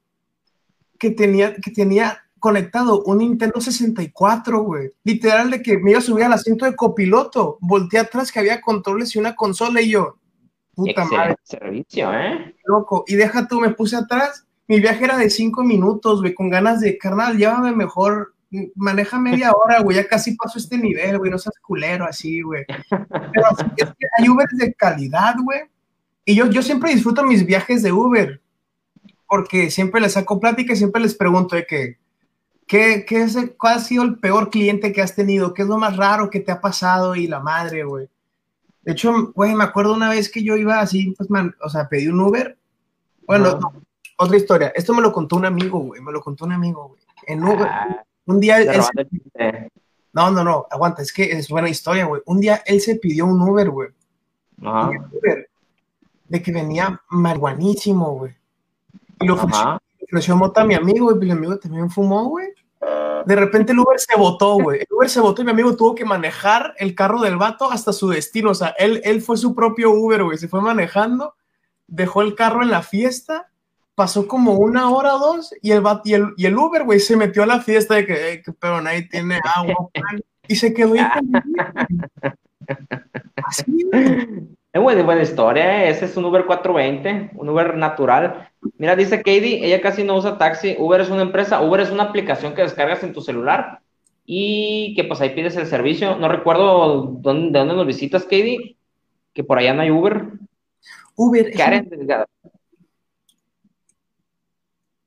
que 0.98 1.12
tenía, 1.12 1.54
que 1.54 1.70
tenía 1.70 2.25
conectado 2.38 3.02
un 3.04 3.18
Nintendo 3.18 3.60
64, 3.60 4.62
güey. 4.62 4.92
Literal 5.04 5.50
de 5.50 5.62
que 5.62 5.78
me 5.78 5.90
iba 5.90 5.98
a 5.98 6.02
subir 6.02 6.24
al 6.24 6.32
asiento 6.32 6.64
de 6.64 6.76
copiloto, 6.76 7.58
volteé 7.60 8.00
atrás 8.00 8.30
que 8.30 8.38
había 8.38 8.60
controles 8.60 9.14
y 9.14 9.18
una 9.18 9.34
consola 9.34 9.80
y 9.80 9.90
yo, 9.90 10.16
puta 10.74 11.04
madre. 11.04 11.36
servicio, 11.42 12.12
¿eh? 12.12 12.54
Loco, 12.64 13.04
y 13.06 13.16
deja 13.16 13.48
tú, 13.48 13.60
me 13.60 13.70
puse 13.70 13.96
atrás, 13.96 14.46
mi 14.68 14.80
viaje 14.80 15.04
era 15.04 15.16
de 15.16 15.30
cinco 15.30 15.62
minutos, 15.62 16.20
güey, 16.20 16.34
con 16.34 16.50
ganas 16.50 16.80
de, 16.80 16.98
carnal, 16.98 17.36
llévame 17.36 17.72
mejor 17.72 18.34
maneja 18.74 19.18
media 19.18 19.52
hora, 19.52 19.80
güey, 19.80 19.96
ya 19.96 20.06
casi 20.06 20.36
pasó 20.36 20.58
este 20.58 20.78
nivel, 20.78 21.18
güey, 21.18 21.30
no 21.30 21.38
seas 21.38 21.58
culero 21.60 22.04
así, 22.04 22.42
güey. 22.42 22.64
Pero 22.88 23.46
es 23.76 23.88
hay 24.18 24.28
Uber 24.28 24.46
de 24.52 24.72
calidad, 24.74 25.34
güey. 25.42 25.60
Y 26.24 26.34
yo, 26.34 26.46
yo 26.46 26.62
siempre 26.62 26.92
disfruto 26.92 27.24
mis 27.24 27.44
viajes 27.44 27.82
de 27.82 27.92
Uber. 27.92 28.40
porque 29.28 29.70
siempre 29.70 30.00
les 30.00 30.12
saco 30.12 30.38
plática 30.38 30.72
y 30.72 30.76
siempre 30.76 31.02
les 31.02 31.14
pregunto 31.16 31.56
de 31.56 31.66
que, 31.66 31.98
¿qué, 32.66 33.04
qué 33.06 33.22
es, 33.22 33.36
¿cuál 33.58 33.74
ha 33.74 33.80
sido 33.80 34.02
el 34.04 34.18
peor 34.18 34.50
cliente 34.50 34.92
que 34.92 35.02
has 35.02 35.14
tenido? 35.14 35.54
¿Qué 35.54 35.62
es 35.62 35.68
lo 35.68 35.78
más 35.78 35.96
raro 35.96 36.30
que 36.30 36.40
te 36.40 36.52
ha 36.52 36.60
pasado? 36.60 37.14
Y 37.16 37.26
la 37.26 37.40
madre, 37.40 37.84
güey. 37.84 38.08
De 38.82 38.92
hecho, 38.92 39.32
güey, 39.34 39.54
me 39.54 39.64
acuerdo 39.64 39.94
una 39.94 40.08
vez 40.08 40.30
que 40.30 40.42
yo 40.44 40.56
iba 40.56 40.80
así, 40.80 41.12
pues, 41.16 41.28
man, 41.28 41.54
o 41.60 41.68
sea, 41.68 41.88
pedí 41.88 42.06
un 42.06 42.20
Uber. 42.20 42.56
Bueno, 43.26 43.58
otra 44.16 44.36
historia. 44.36 44.72
Esto 44.74 44.94
me 44.94 45.02
lo 45.02 45.12
contó 45.12 45.36
un 45.36 45.44
amigo, 45.44 45.80
güey. 45.80 46.00
Me 46.00 46.12
lo 46.12 46.20
contntó 46.20 46.44
un 46.44 46.52
amigo, 46.52 46.88
güey. 46.88 47.00
En 47.26 47.42
Uber. 47.42 47.66
Ah, 47.68 48.04
un 48.26 48.40
día. 48.40 48.58
no, 50.12 50.30
no, 50.30 50.44
no. 50.44 50.66
Aguanta. 50.70 51.02
Es 51.02 51.12
que 51.12 51.24
es 51.24 51.48
buena 51.48 51.68
historia, 51.68 52.06
güey. 52.06 52.22
Un 52.26 52.40
día 52.40 52.62
él 52.64 52.80
se 52.80 52.96
pidió 52.96 53.26
un 53.26 53.40
Uber, 53.40 53.68
güey. 53.70 53.88
Uber, 54.60 55.50
de 56.28 56.42
que 56.42 56.52
venía 56.52 57.00
marihuanísimo, 57.10 58.12
güey. 58.12 58.36
Y 59.20 59.26
lo 59.26 59.36
ofreció, 60.06 60.36
mota 60.36 60.64
mi 60.64 60.74
amigo, 60.74 61.10
y 61.12 61.14
mi 61.18 61.30
amigo 61.30 61.58
también 61.58 61.90
fumó, 61.90 62.28
güey. 62.28 62.48
De 63.26 63.34
repente 63.34 63.72
el 63.72 63.80
Uber 63.80 63.98
se 63.98 64.16
botó, 64.16 64.54
güey. 64.54 64.80
El 64.80 64.86
Uber 64.90 65.10
se 65.10 65.20
botó 65.20 65.42
y 65.42 65.44
mi 65.44 65.50
amigo 65.50 65.74
tuvo 65.74 65.94
que 65.94 66.04
manejar 66.04 66.74
el 66.78 66.94
carro 66.94 67.20
del 67.20 67.36
vato 67.36 67.70
hasta 67.70 67.92
su 67.92 68.08
destino. 68.08 68.50
O 68.50 68.54
sea, 68.54 68.68
él, 68.78 69.00
él 69.04 69.20
fue 69.20 69.36
su 69.36 69.54
propio 69.54 69.90
Uber, 69.90 70.22
güey. 70.22 70.38
Se 70.38 70.46
fue 70.46 70.60
manejando, 70.60 71.34
dejó 71.88 72.22
el 72.22 72.36
carro 72.36 72.62
en 72.62 72.70
la 72.70 72.82
fiesta, 72.82 73.50
pasó 73.96 74.28
como 74.28 74.52
una 74.52 74.90
hora 74.90 75.16
o 75.16 75.18
dos 75.18 75.52
y 75.60 75.72
el, 75.72 75.82
y 76.04 76.14
el, 76.14 76.34
y 76.36 76.46
el 76.46 76.56
Uber, 76.56 76.84
güey, 76.84 77.00
se 77.00 77.16
metió 77.16 77.42
a 77.42 77.46
la 77.46 77.60
fiesta 77.60 77.94
de 77.94 78.06
que, 78.06 78.42
pero 78.60 78.80
nadie 78.80 79.02
tiene 79.02 79.40
agua. 79.56 79.88
y 80.48 80.54
se 80.54 80.72
quedó 80.72 80.94
ahí. 80.94 81.00
Así, 83.44 83.84
güey. 83.90 84.56
Es 84.76 84.82
buena, 84.82 85.02
buena 85.04 85.22
historia, 85.22 85.86
¿eh? 85.86 85.88
ese 85.88 86.04
es 86.04 86.18
un 86.18 86.26
Uber 86.26 86.44
420, 86.44 87.30
un 87.36 87.48
Uber 87.48 87.78
natural. 87.78 88.50
Mira, 88.76 88.94
dice 88.94 89.16
Katie, 89.16 89.64
ella 89.64 89.80
casi 89.80 90.04
no 90.04 90.14
usa 90.14 90.36
taxi, 90.36 90.76
Uber 90.78 91.00
es 91.00 91.08
una 91.08 91.22
empresa, 91.22 91.62
Uber 91.62 91.80
es 91.80 91.90
una 91.90 92.02
aplicación 92.02 92.54
que 92.54 92.60
descargas 92.60 93.02
en 93.02 93.14
tu 93.14 93.22
celular 93.22 93.80
y 94.26 94.92
que 94.94 95.04
pues 95.04 95.22
ahí 95.22 95.30
pides 95.30 95.56
el 95.56 95.66
servicio. 95.66 96.16
No 96.16 96.28
recuerdo 96.28 97.04
dónde, 97.20 97.52
de 97.52 97.58
dónde 97.58 97.74
nos 97.74 97.86
visitas, 97.86 98.24
Katie, 98.24 98.76
que 99.32 99.42
por 99.42 99.56
allá 99.56 99.72
no 99.72 99.80
hay 99.80 99.90
Uber. 99.90 100.24
Uber. 101.16 101.52
Karen, 101.56 101.88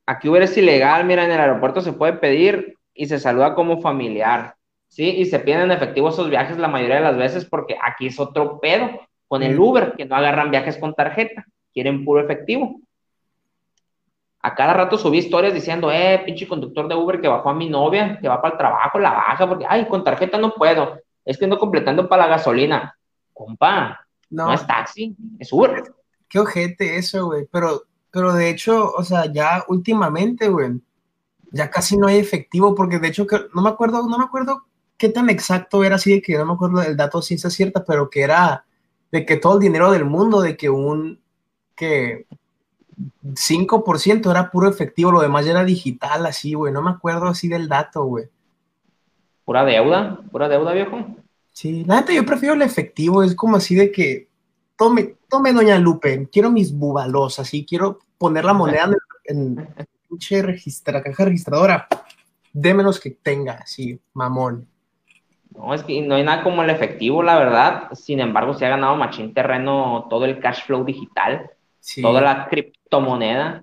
Aquí 0.08 0.30
Uber 0.30 0.42
es 0.42 0.58
ilegal, 0.58 1.06
mira, 1.06 1.26
en 1.26 1.32
el 1.32 1.40
aeropuerto 1.40 1.82
se 1.82 1.94
puede 1.94 2.14
pedir 2.14 2.76
y 2.96 3.06
se 3.06 3.20
saluda 3.20 3.54
como 3.54 3.82
familiar, 3.82 4.56
¿sí? 4.88 5.12
Y 5.12 5.26
se 5.26 5.38
piden 5.38 5.62
en 5.62 5.72
efectivo 5.74 6.10
esos 6.10 6.28
viajes 6.28 6.58
la 6.58 6.68
mayoría 6.70 6.96
de 6.96 7.04
las 7.04 7.18
veces 7.18 7.46
porque 7.46 7.78
aquí 7.80 8.08
es 8.08 8.20
otro 8.20 8.60
pedo 8.60 9.08
con 9.30 9.44
el 9.44 9.58
Uber, 9.58 9.94
que 9.96 10.06
no 10.06 10.16
agarran 10.16 10.50
viajes 10.50 10.78
con 10.78 10.96
tarjeta, 10.96 11.46
quieren 11.72 12.04
puro 12.04 12.20
efectivo. 12.20 12.82
A 14.42 14.56
cada 14.56 14.74
rato 14.74 14.98
subí 14.98 15.20
historias 15.20 15.54
diciendo, 15.54 15.92
eh, 15.92 16.24
pinche 16.26 16.48
conductor 16.48 16.88
de 16.88 16.96
Uber 16.96 17.22
que 17.22 17.28
bajó 17.28 17.52
a 17.52 17.54
mi 17.54 17.70
novia, 17.70 18.18
que 18.20 18.28
va 18.28 18.42
para 18.42 18.54
el 18.54 18.58
trabajo, 18.58 18.98
la 18.98 19.12
baja, 19.12 19.48
porque, 19.48 19.66
ay, 19.70 19.88
con 19.88 20.04
tarjeta 20.04 20.40
no 20.40 20.56
puedo, 20.56 21.00
es 21.24 21.38
que 21.38 21.46
ando 21.46 21.60
completando 21.60 22.10
para 22.10 22.24
la 22.24 22.30
gasolina. 22.30 22.98
Compa, 23.32 24.04
no, 24.32 24.52
es 24.52 24.66
taxi, 24.66 25.16
es 25.38 25.54
Uber. 25.54 25.84
Qué 26.28 26.40
ojete 26.40 26.98
eso, 26.98 27.28
güey, 27.28 27.46
pero, 27.52 27.84
pero 28.10 28.34
de 28.34 28.50
hecho, 28.50 28.92
o 28.92 29.04
sea, 29.04 29.32
ya 29.32 29.64
últimamente, 29.68 30.50
güey, 30.50 30.82
ya 31.52 31.70
casi 31.70 31.98
no 31.98 32.08
hay 32.08 32.18
efectivo, 32.18 32.74
porque 32.74 32.98
de 32.98 33.10
hecho, 33.10 33.28
no 33.54 33.62
me 33.62 33.70
acuerdo, 33.70 34.08
no 34.08 34.18
me 34.18 34.24
acuerdo 34.24 34.64
qué 34.98 35.10
tan 35.10 35.30
exacto 35.30 35.84
era 35.84 35.98
así, 35.98 36.20
que 36.20 36.36
no 36.36 36.48
me 36.48 36.54
acuerdo 36.54 36.82
el 36.82 36.98
dato 36.98 37.22
ciencia 37.22 37.52
cierta, 37.52 37.86
pero 37.86 38.10
que 38.10 38.22
era 38.22 38.66
de 39.12 39.26
que 39.26 39.38
todo 39.38 39.56
el 39.56 39.60
dinero 39.60 39.92
del 39.92 40.06
mundo, 40.06 40.42
de 40.42 40.56
que 40.56 40.70
un 40.70 41.20
que 41.76 42.26
5% 43.24 44.30
era 44.30 44.52
puro 44.52 44.70
efectivo, 44.70 45.12
lo 45.12 45.22
demás 45.22 45.46
ya 45.46 45.52
era 45.52 45.64
digital, 45.64 46.26
así, 46.26 46.54
güey. 46.54 46.74
No 46.74 46.82
me 46.82 46.92
acuerdo 46.92 47.28
así 47.28 47.48
del 47.48 47.70
dato, 47.70 48.04
güey. 48.04 48.26
¿Pura 49.46 49.66
deuda? 49.66 50.20
¿Pura 50.32 50.50
deuda, 50.50 50.74
viejo? 50.74 50.98
Sí, 51.52 51.84
la 51.86 51.98
neta 51.98 52.14
yo 52.14 52.26
prefiero 52.26 52.56
el 52.56 52.62
efectivo, 52.62 53.22
es 53.22 53.36
como 53.36 53.58
así 53.58 53.76
de 53.76 53.92
que 53.92 54.30
tome, 54.78 55.16
tome 55.28 55.52
doña 55.52 55.78
Lupe, 55.78 56.30
quiero 56.32 56.52
mis 56.52 56.72
bubalos, 56.72 57.40
así, 57.40 57.66
quiero 57.66 58.00
poner 58.18 58.46
la 58.46 58.54
moneda 58.54 58.90
en, 59.26 59.58
en 59.58 60.44
registra, 60.44 61.04
caja 61.04 61.26
registradora, 61.26 61.88
démenos 62.54 62.98
que 62.98 63.12
tenga, 63.12 63.56
así, 63.56 64.00
mamón. 64.14 64.69
No, 65.60 65.74
es 65.74 65.84
que 65.84 66.02
no 66.02 66.16
hay 66.16 66.24
nada 66.24 66.42
como 66.42 66.64
el 66.64 66.70
efectivo, 66.70 67.22
la 67.22 67.38
verdad. 67.38 67.90
Sin 67.92 68.22
embargo, 68.22 68.54
se 68.54 68.66
ha 68.66 68.70
ganado 68.70 68.96
machín 68.96 69.34
terreno 69.34 70.08
todo 70.10 70.24
el 70.24 70.40
cash 70.40 70.64
flow 70.66 70.86
digital, 70.86 71.52
toda 72.02 72.22
la 72.22 72.48
criptomoneda. 72.48 73.62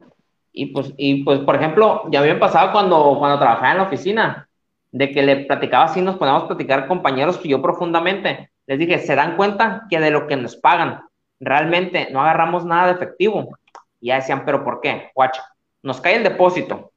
Y 0.53 0.67
pues, 0.67 0.93
y 0.99 1.25
pues, 1.25 1.39
por 1.41 1.57
ejemplo, 1.57 2.03
ya 2.11 2.21
me 2.21 2.35
pasado 2.35 2.71
cuando, 2.73 3.17
cuando 3.19 3.39
trabajaba 3.39 3.71
en 3.71 3.79
la 3.79 3.85
oficina, 3.85 4.47
de 4.93 5.11
que 5.11 5.23
le 5.23 5.47
platicaba 5.47 5.85
así, 5.85 6.03
nos 6.03 6.17
poníamos 6.17 6.45
a 6.45 6.49
platicar 6.49 6.87
compañeros 6.87 7.39
que 7.39 7.49
yo 7.49 7.63
profundamente. 7.63 8.51
Les 8.67 8.79
dije, 8.79 8.99
¿se 8.99 9.15
dan 9.15 9.37
cuenta 9.37 9.87
que 9.89 9.99
de 9.99 10.11
lo 10.11 10.27
que 10.27 10.37
nos 10.37 10.55
pagan, 10.57 11.01
realmente 11.41 12.09
no 12.13 12.21
agarramos 12.21 12.67
nada 12.67 12.89
de 12.89 12.93
efectivo? 12.93 13.57
Y 14.01 14.09
ya 14.09 14.17
decían, 14.17 14.45
¿pero 14.45 14.63
por 14.63 14.83
qué? 14.83 15.13
Guacha, 15.15 15.43
nos 15.83 16.03
cae 16.03 16.17
el 16.17 16.25
depósito. 16.25 16.93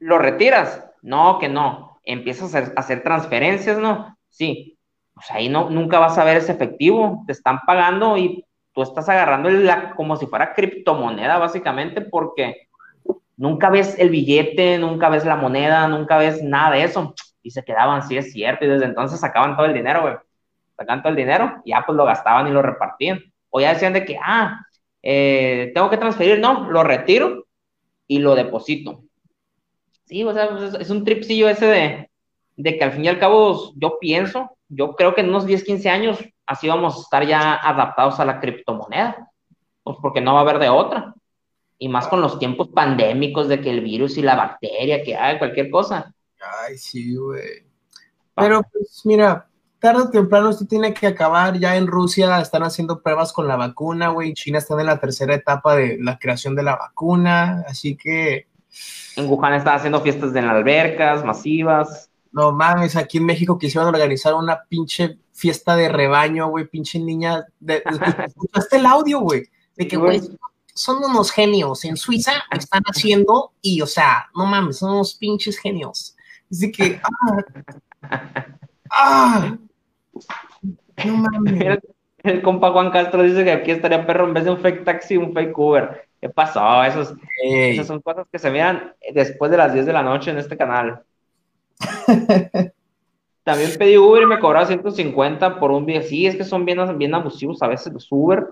¿Lo 0.00 0.18
retiras? 0.18 0.84
No, 1.02 1.38
que 1.38 1.48
no 1.48 1.93
empiezas 2.04 2.54
a 2.54 2.72
hacer, 2.76 3.02
transferencias, 3.02 3.78
¿no? 3.78 4.16
Sí, 4.28 4.78
pues 5.14 5.30
ahí 5.30 5.48
no, 5.48 5.70
nunca 5.70 5.98
vas 5.98 6.18
a 6.18 6.24
ver 6.24 6.38
ese 6.38 6.52
efectivo, 6.52 7.22
te 7.26 7.32
están 7.32 7.60
pagando 7.66 8.16
y 8.16 8.44
tú 8.72 8.82
estás 8.82 9.08
agarrando 9.08 9.48
la, 9.50 9.94
como 9.94 10.16
si 10.16 10.26
fuera 10.26 10.52
criptomoneda, 10.52 11.38
básicamente, 11.38 12.00
porque 12.00 12.68
nunca 13.36 13.70
ves 13.70 13.98
el 13.98 14.10
billete, 14.10 14.78
nunca 14.78 15.08
ves 15.08 15.24
la 15.24 15.36
moneda, 15.36 15.86
nunca 15.88 16.18
ves 16.18 16.42
nada 16.42 16.72
de 16.72 16.84
eso. 16.84 17.14
Y 17.42 17.50
se 17.50 17.62
quedaban, 17.62 18.02
sí 18.06 18.16
es 18.16 18.32
cierto, 18.32 18.64
y 18.64 18.68
desde 18.68 18.86
entonces 18.86 19.20
sacaban 19.20 19.56
todo 19.56 19.66
el 19.66 19.74
dinero, 19.74 20.02
güey. 20.02 20.14
Todo 20.76 21.08
el 21.08 21.16
dinero, 21.16 21.62
y 21.64 21.70
ya 21.70 21.84
pues 21.86 21.96
lo 21.96 22.04
gastaban 22.04 22.48
y 22.48 22.50
lo 22.50 22.62
repartían. 22.62 23.20
O 23.50 23.60
ya 23.60 23.74
decían 23.74 23.92
de 23.92 24.04
que, 24.04 24.18
ah, 24.20 24.60
eh, 25.02 25.70
tengo 25.72 25.88
que 25.88 25.98
transferir, 25.98 26.40
no, 26.40 26.68
lo 26.70 26.82
retiro 26.82 27.46
y 28.08 28.18
lo 28.18 28.34
deposito. 28.34 29.03
Sí, 30.06 30.22
o 30.24 30.32
sea, 30.32 30.50
pues, 30.50 30.74
es 30.74 30.90
un 30.90 31.04
tripsillo 31.04 31.48
ese 31.48 31.66
de, 31.66 32.10
de 32.56 32.78
que 32.78 32.84
al 32.84 32.92
fin 32.92 33.04
y 33.04 33.08
al 33.08 33.18
cabo 33.18 33.72
yo 33.76 33.98
pienso, 33.98 34.56
yo 34.68 34.94
creo 34.94 35.14
que 35.14 35.22
en 35.22 35.30
unos 35.30 35.46
10, 35.46 35.64
15 35.64 35.90
años 35.90 36.18
así 36.46 36.68
vamos 36.68 36.96
a 36.96 37.00
estar 37.00 37.26
ya 37.26 37.54
adaptados 37.54 38.20
a 38.20 38.24
la 38.24 38.40
criptomoneda, 38.40 39.30
pues 39.82 39.96
porque 40.00 40.20
no 40.20 40.34
va 40.34 40.40
a 40.40 40.42
haber 40.42 40.58
de 40.58 40.68
otra. 40.68 41.14
Y 41.78 41.88
más 41.88 42.06
con 42.06 42.20
los 42.20 42.38
tiempos 42.38 42.68
pandémicos 42.68 43.48
de 43.48 43.60
que 43.60 43.70
el 43.70 43.80
virus 43.80 44.16
y 44.16 44.22
la 44.22 44.36
bacteria, 44.36 45.02
que 45.02 45.16
hay 45.16 45.38
cualquier 45.38 45.70
cosa. 45.70 46.14
Ay, 46.62 46.78
sí, 46.78 47.16
güey. 47.16 47.66
Pero 48.36 48.62
pues 48.62 49.02
mira, 49.04 49.48
tarde 49.78 50.02
o 50.02 50.10
temprano 50.10 50.50
esto 50.50 50.66
tiene 50.66 50.94
que 50.94 51.06
acabar. 51.06 51.58
Ya 51.58 51.76
en 51.76 51.86
Rusia 51.86 52.40
están 52.40 52.62
haciendo 52.62 53.02
pruebas 53.02 53.32
con 53.32 53.48
la 53.48 53.56
vacuna, 53.56 54.08
güey. 54.08 54.34
China 54.34 54.58
está 54.58 54.78
en 54.78 54.86
la 54.86 55.00
tercera 55.00 55.34
etapa 55.34 55.74
de 55.74 55.98
la 56.00 56.18
creación 56.18 56.54
de 56.54 56.62
la 56.62 56.76
vacuna. 56.76 57.64
Así 57.66 57.96
que 57.96 58.46
en 59.16 59.28
Wuhan 59.28 59.54
estaba 59.54 59.76
haciendo 59.76 60.00
fiestas 60.00 60.34
en 60.34 60.44
albercas 60.44 61.24
masivas. 61.24 62.10
No 62.32 62.52
mames, 62.52 62.96
aquí 62.96 63.18
en 63.18 63.26
México 63.26 63.58
quisieron 63.58 63.88
organizar 63.88 64.34
una 64.34 64.64
pinche 64.68 65.18
fiesta 65.32 65.76
de 65.76 65.88
rebaño, 65.88 66.48
güey, 66.48 66.66
pinche 66.66 66.98
niña. 66.98 67.46
De, 67.60 67.82
¿Escuchaste 68.26 68.76
el 68.76 68.86
audio, 68.86 69.20
güey? 69.20 69.44
De 69.76 69.86
que, 69.86 69.96
güey, 69.96 70.20
son 70.74 71.04
unos 71.04 71.30
genios. 71.30 71.84
En 71.84 71.96
Suiza 71.96 72.32
están 72.50 72.82
haciendo 72.86 73.52
y, 73.62 73.80
o 73.80 73.86
sea, 73.86 74.28
no 74.34 74.46
mames, 74.46 74.78
son 74.78 74.92
unos 74.92 75.14
pinches 75.14 75.58
genios. 75.58 76.16
Así 76.50 76.70
que, 76.72 77.00
ah, 77.02 78.28
ah, 78.90 79.56
no 81.04 81.16
mames. 81.16 81.78
El, 82.24 82.42
compa 82.42 82.72
Juan 82.72 82.90
Castro 82.90 83.22
dice 83.22 83.44
que 83.44 83.52
aquí 83.52 83.70
estaría 83.70 84.06
perro 84.06 84.26
en 84.26 84.34
vez 84.34 84.44
de 84.44 84.50
un 84.50 84.58
fake 84.58 84.84
taxi, 84.84 85.16
un 85.16 85.32
fake 85.32 85.56
Uber. 85.56 86.08
¿Qué 86.24 86.30
pasó? 86.30 86.82
Esos, 86.84 87.12
esas 87.42 87.86
son 87.86 88.00
cosas 88.00 88.26
que 88.32 88.38
se 88.38 88.50
miran 88.50 88.94
después 89.12 89.50
de 89.50 89.58
las 89.58 89.74
10 89.74 89.84
de 89.84 89.92
la 89.92 90.02
noche 90.02 90.30
en 90.30 90.38
este 90.38 90.56
canal. 90.56 91.02
También 93.44 93.72
pedí 93.78 93.98
Uber 93.98 94.22
y 94.22 94.26
me 94.26 94.38
cobraba 94.38 94.64
150 94.64 95.60
por 95.60 95.70
un 95.70 95.84
día. 95.84 96.00
Sí, 96.00 96.26
es 96.26 96.34
que 96.34 96.44
son 96.44 96.64
bien, 96.64 96.78
bien 96.96 97.14
abusivos 97.14 97.62
a 97.62 97.66
veces 97.66 97.92
los 97.92 98.06
Uber, 98.10 98.42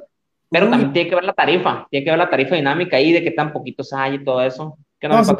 pero 0.50 0.68
también 0.68 0.92
tiene 0.92 1.08
que 1.08 1.14
ver 1.14 1.24
la 1.24 1.32
tarifa, 1.32 1.86
tiene 1.90 2.04
que 2.04 2.10
ver 2.10 2.18
la 2.18 2.28
tarifa 2.28 2.56
dinámica 2.56 2.98
ahí 2.98 3.10
de 3.10 3.24
qué 3.24 3.30
tan 3.30 3.54
poquitos 3.54 3.90
hay 3.94 4.16
y 4.16 4.24
todo 4.24 4.42
eso. 4.42 4.76
¿Qué 5.00 5.08
no, 5.08 5.16
me 5.16 5.24
si, 5.24 5.34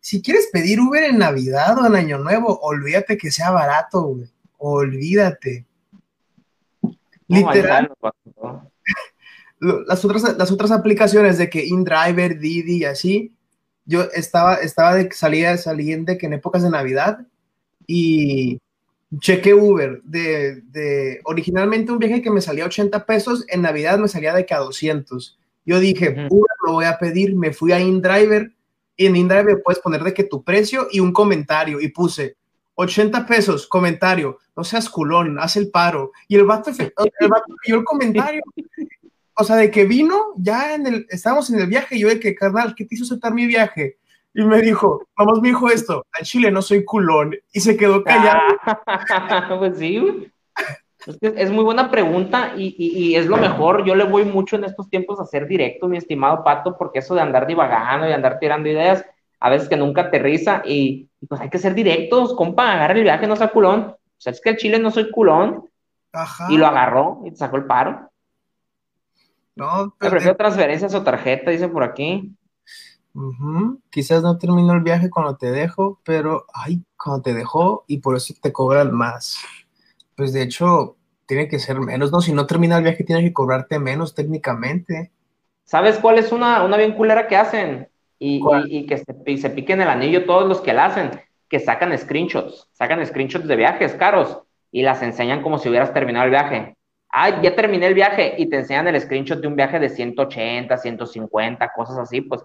si, 0.00 0.22
quieres 0.22 0.50
pedir 0.52 0.80
Uber 0.80 1.04
en 1.04 1.18
Navidad 1.18 1.78
o 1.78 1.86
en 1.86 1.94
Año 1.94 2.18
Nuevo, 2.18 2.58
olvídate 2.62 3.16
que 3.16 3.30
sea 3.30 3.52
barato, 3.52 4.02
güey. 4.02 4.28
Olvídate. 4.58 5.64
Literal 7.28 7.92
las 9.60 10.04
otras, 10.04 10.36
las 10.36 10.50
otras 10.50 10.70
aplicaciones 10.70 11.38
de 11.38 11.48
que 11.48 11.64
InDriver, 11.64 12.38
Didi 12.38 12.78
y 12.78 12.84
así, 12.84 13.32
yo 13.84 14.02
estaba, 14.14 14.56
estaba 14.56 14.94
de 14.94 15.10
salida 15.12 15.56
saliente 15.56 16.18
que 16.18 16.26
en 16.26 16.34
épocas 16.34 16.62
de 16.62 16.70
Navidad 16.70 17.26
y 17.86 18.60
chequé 19.20 19.54
Uber 19.54 20.02
de, 20.02 20.62
de, 20.62 21.20
originalmente 21.24 21.92
un 21.92 21.98
viaje 21.98 22.20
que 22.20 22.30
me 22.30 22.40
salía 22.40 22.66
80 22.66 23.06
pesos, 23.06 23.44
en 23.48 23.62
Navidad 23.62 23.98
me 23.98 24.08
salía 24.08 24.34
de 24.34 24.44
que 24.44 24.54
a 24.54 24.58
200 24.58 25.38
Yo 25.64 25.78
dije, 25.78 26.26
Uber 26.28 26.50
lo 26.66 26.72
voy 26.72 26.84
a 26.84 26.98
pedir, 26.98 27.36
me 27.36 27.52
fui 27.52 27.72
a 27.72 27.80
InDriver 27.80 28.52
y 28.96 29.06
en 29.06 29.16
InDriver 29.16 29.62
puedes 29.62 29.80
poner 29.80 30.02
de 30.02 30.12
que 30.12 30.24
tu 30.24 30.42
precio 30.42 30.88
y 30.90 31.00
un 31.00 31.12
comentario 31.12 31.80
y 31.80 31.88
puse 31.88 32.36
80 32.74 33.26
pesos, 33.26 33.66
comentario, 33.66 34.38
no 34.54 34.62
seas 34.64 34.88
culón, 34.88 35.38
haz 35.38 35.56
el 35.56 35.70
paro. 35.70 36.12
Y 36.28 36.36
el 36.36 36.44
vato, 36.44 36.70
el 36.70 37.28
vato 37.28 37.54
el 37.64 37.84
comentario. 37.84 38.42
O 39.38 39.44
sea, 39.44 39.56
de 39.56 39.70
que 39.70 39.84
vino, 39.84 40.32
ya 40.36 40.74
en 40.74 40.86
el, 40.86 41.06
estábamos 41.10 41.50
en 41.50 41.60
el 41.60 41.66
viaje, 41.66 41.96
y 41.96 42.00
yo 42.00 42.08
de 42.08 42.18
que, 42.18 42.34
carnal, 42.34 42.74
¿qué 42.74 42.84
te 42.84 42.94
hizo 42.94 43.04
aceptar 43.04 43.34
mi 43.34 43.46
viaje? 43.46 43.98
Y 44.32 44.42
me 44.42 44.60
dijo, 44.60 45.02
vamos, 45.16 45.40
me 45.40 45.48
dijo 45.48 45.70
esto, 45.70 46.04
al 46.12 46.24
chile 46.24 46.50
no 46.50 46.62
soy 46.62 46.84
culón. 46.84 47.34
Y 47.52 47.60
se 47.60 47.76
quedó 47.76 48.02
callado. 48.02 48.40
pues 49.58 49.78
sí, 49.78 50.30
es, 51.20 51.50
muy 51.50 51.64
buena 51.64 51.90
pregunta 51.90 52.52
y, 52.56 52.74
y, 52.78 53.14
es 53.16 53.26
lo 53.26 53.36
mejor. 53.36 53.84
Yo 53.84 53.94
le 53.94 54.04
voy 54.04 54.24
mucho 54.24 54.56
en 54.56 54.64
estos 54.64 54.90
tiempos 54.90 55.20
a 55.20 55.26
ser 55.26 55.46
directo, 55.46 55.88
mi 55.88 55.96
estimado 55.96 56.42
Pato, 56.42 56.76
porque 56.76 56.98
eso 56.98 57.14
de 57.14 57.20
andar 57.20 57.46
divagando 57.46 58.08
y 58.08 58.12
andar 58.12 58.38
tirando 58.38 58.68
ideas, 58.68 59.04
a 59.40 59.50
veces 59.50 59.68
que 59.68 59.76
nunca 59.76 60.02
aterriza 60.02 60.62
y, 60.64 61.08
pues 61.28 61.40
hay 61.40 61.50
que 61.50 61.58
ser 61.58 61.74
directos, 61.74 62.34
compa, 62.34 62.72
agarra 62.72 62.94
el 62.94 63.02
viaje, 63.02 63.26
no 63.26 63.36
sea 63.36 63.48
culón. 63.48 63.94
O 63.94 64.20
sea, 64.20 64.32
es 64.32 64.40
que 64.40 64.50
el 64.50 64.56
chile 64.56 64.78
no 64.78 64.90
soy 64.90 65.10
culón. 65.10 65.68
Ajá. 66.12 66.46
Y 66.50 66.56
lo 66.56 66.66
agarró 66.66 67.22
y 67.24 67.30
te 67.30 67.36
sacó 67.36 67.56
el 67.56 67.66
paro. 67.66 68.10
No, 69.56 69.94
pero. 69.98 70.12
prefiero 70.12 70.36
transferencias 70.36 70.94
o 70.94 71.02
tarjeta, 71.02 71.50
dice 71.50 71.68
por 71.68 71.82
aquí. 71.82 72.36
Quizás 73.90 74.22
no 74.22 74.36
terminó 74.36 74.74
el 74.74 74.82
viaje 74.82 75.08
cuando 75.08 75.36
te 75.36 75.50
dejo, 75.50 76.00
pero 76.04 76.44
ay, 76.52 76.82
cuando 77.02 77.22
te 77.22 77.32
dejó 77.32 77.84
y 77.86 77.98
por 77.98 78.16
eso 78.16 78.34
te 78.40 78.52
cobran 78.52 78.92
más. 78.92 79.38
Pues 80.14 80.34
de 80.34 80.42
hecho, 80.42 80.96
tiene 81.24 81.48
que 81.48 81.58
ser 81.58 81.80
menos, 81.80 82.12
¿no? 82.12 82.20
Si 82.20 82.32
no 82.32 82.46
termina 82.46 82.76
el 82.76 82.84
viaje, 82.84 83.04
tiene 83.04 83.22
que 83.22 83.32
cobrarte 83.32 83.78
menos 83.78 84.14
técnicamente. 84.14 85.12
¿Sabes 85.64 85.98
cuál 85.98 86.18
es 86.18 86.30
una, 86.30 86.62
una 86.62 86.76
bien 86.76 86.92
culera 86.92 87.26
que 87.26 87.36
hacen? 87.36 87.88
Y, 88.18 88.42
y, 88.68 88.86
que 88.86 88.98
se, 88.98 89.36
se, 89.36 89.50
piquen 89.50 89.80
el 89.80 89.88
anillo 89.88 90.24
todos 90.24 90.48
los 90.48 90.62
que 90.62 90.72
la 90.72 90.86
hacen, 90.86 91.10
que 91.48 91.60
sacan 91.60 91.96
screenshots, 91.98 92.68
sacan 92.72 93.04
screenshots 93.04 93.46
de 93.46 93.56
viajes 93.56 93.92
caros 93.94 94.38
y 94.72 94.82
las 94.82 95.02
enseñan 95.02 95.42
como 95.42 95.58
si 95.58 95.68
hubieras 95.68 95.92
terminado 95.92 96.24
el 96.24 96.30
viaje. 96.30 96.75
Ah, 97.18 97.40
ya 97.40 97.56
terminé 97.56 97.86
el 97.86 97.94
viaje 97.94 98.34
y 98.36 98.44
te 98.50 98.58
enseñan 98.58 98.88
el 98.88 99.00
screenshot 99.00 99.40
de 99.40 99.48
un 99.48 99.56
viaje 99.56 99.78
de 99.78 99.88
180, 99.88 100.76
150, 100.76 101.72
cosas 101.72 101.96
así, 101.96 102.20
pues 102.20 102.42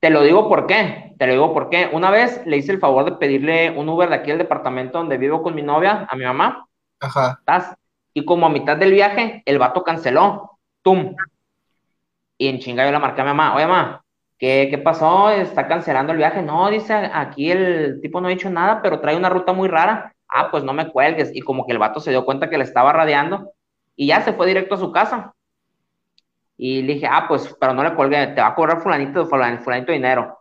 te 0.00 0.10
lo 0.10 0.22
digo 0.22 0.50
por 0.50 0.66
qué, 0.66 1.14
te 1.18 1.26
lo 1.26 1.32
digo 1.32 1.54
por 1.54 1.70
qué. 1.70 1.88
Una 1.90 2.10
vez 2.10 2.42
le 2.44 2.58
hice 2.58 2.72
el 2.72 2.78
favor 2.78 3.06
de 3.06 3.12
pedirle 3.12 3.70
un 3.70 3.88
Uber 3.88 4.10
de 4.10 4.16
aquí 4.16 4.30
al 4.30 4.36
departamento 4.36 4.98
donde 4.98 5.16
vivo 5.16 5.42
con 5.42 5.54
mi 5.54 5.62
novia, 5.62 6.06
a 6.10 6.14
mi 6.14 6.26
mamá. 6.26 6.68
Ajá. 7.00 7.40
Y 8.12 8.26
como 8.26 8.44
a 8.44 8.50
mitad 8.50 8.76
del 8.76 8.92
viaje, 8.92 9.42
el 9.46 9.58
vato 9.58 9.82
canceló. 9.82 10.58
¡Tum! 10.82 11.16
Y 12.36 12.48
en 12.48 12.58
chinga 12.58 12.84
yo 12.84 12.92
la 12.92 12.98
marqué 12.98 13.22
a 13.22 13.24
mi 13.24 13.30
mamá. 13.30 13.54
Oye, 13.54 13.66
mamá, 13.66 14.04
¿qué, 14.36 14.68
¿qué 14.70 14.76
pasó? 14.76 15.30
¿Está 15.30 15.66
cancelando 15.66 16.12
el 16.12 16.18
viaje? 16.18 16.42
No, 16.42 16.68
dice, 16.68 16.92
aquí 16.92 17.50
el 17.50 18.00
tipo 18.02 18.20
no 18.20 18.26
ha 18.26 18.30
dicho 18.30 18.50
nada, 18.50 18.82
pero 18.82 19.00
trae 19.00 19.16
una 19.16 19.30
ruta 19.30 19.54
muy 19.54 19.68
rara. 19.68 20.14
Ah, 20.28 20.50
pues 20.50 20.64
no 20.64 20.74
me 20.74 20.90
cuelgues. 20.90 21.34
Y 21.34 21.40
como 21.40 21.64
que 21.64 21.72
el 21.72 21.78
vato 21.78 21.98
se 21.98 22.10
dio 22.10 22.26
cuenta 22.26 22.50
que 22.50 22.58
le 22.58 22.64
estaba 22.64 22.92
radiando 22.92 23.53
y 23.96 24.08
ya 24.08 24.22
se 24.22 24.32
fue 24.32 24.46
directo 24.46 24.74
a 24.74 24.78
su 24.78 24.92
casa. 24.92 25.34
Y 26.56 26.82
le 26.82 26.94
dije, 26.94 27.06
ah, 27.10 27.26
pues, 27.26 27.54
pero 27.58 27.74
no 27.74 27.82
le 27.82 27.94
colgué, 27.94 28.28
te 28.28 28.40
va 28.40 28.48
a 28.48 28.54
cobrar 28.54 28.80
fulanito, 28.80 29.26
fulanito, 29.26 29.62
fulanito 29.62 29.92
dinero. 29.92 30.38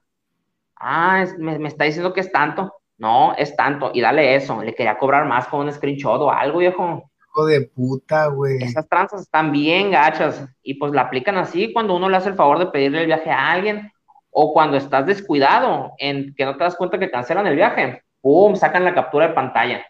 Ah, 0.76 1.26
me, 1.38 1.68
está 1.68 1.86
diciendo 1.86 2.14
que 2.14 2.22
es 2.22 2.32
tanto. 2.32 2.74
No, 2.98 3.34
es 3.36 3.56
tanto, 3.56 3.92
y 3.94 4.02
dale 4.02 4.36
eso. 4.36 4.62
Le 4.62 4.76
quería 4.76 4.98
cobrar 4.98 5.26
más 5.26 5.48
con 5.48 5.62
un 5.62 5.74
screenshot 5.74 6.22
o 6.22 6.32
algo, 6.32 6.60
viejo. 6.60 7.10
Hijo 7.20 7.46
de 7.46 7.62
puta, 7.62 8.28
güey. 8.28 8.62
Esas 8.62 8.88
tranzas 8.88 9.22
están 9.22 9.52
bien 9.52 9.92
gachas 9.92 10.46
y 10.62 10.76
pues 10.76 10.92
la 10.92 11.02
aplican 11.02 11.38
así 11.38 11.74
cuando 11.74 11.96
uno 11.96 12.08
le 12.08 12.18
hace 12.18 12.30
el 12.30 12.36
favor 12.36 12.60
de 12.60 12.68
pedirle 12.68 13.02
el 13.02 13.08
viaje 13.08 13.32
a 13.32 13.52
alguien 13.52 13.92
o 14.30 14.54
cuando 14.54 14.78
estás 14.78 15.06
descuidado 15.06 15.94
en 15.98 16.34
que 16.36 16.46
no 16.46 16.56
te 16.56 16.64
das 16.64 16.76
cuenta 16.76 17.00
que 17.00 17.10
cancelan 17.10 17.48
el 17.48 17.56
viaje. 17.56 18.04
¡Pum! 18.22 18.56
Sacan 18.56 18.86
la 18.86 18.94
captura 18.94 19.28
de 19.28 19.34
pantalla. 19.34 19.86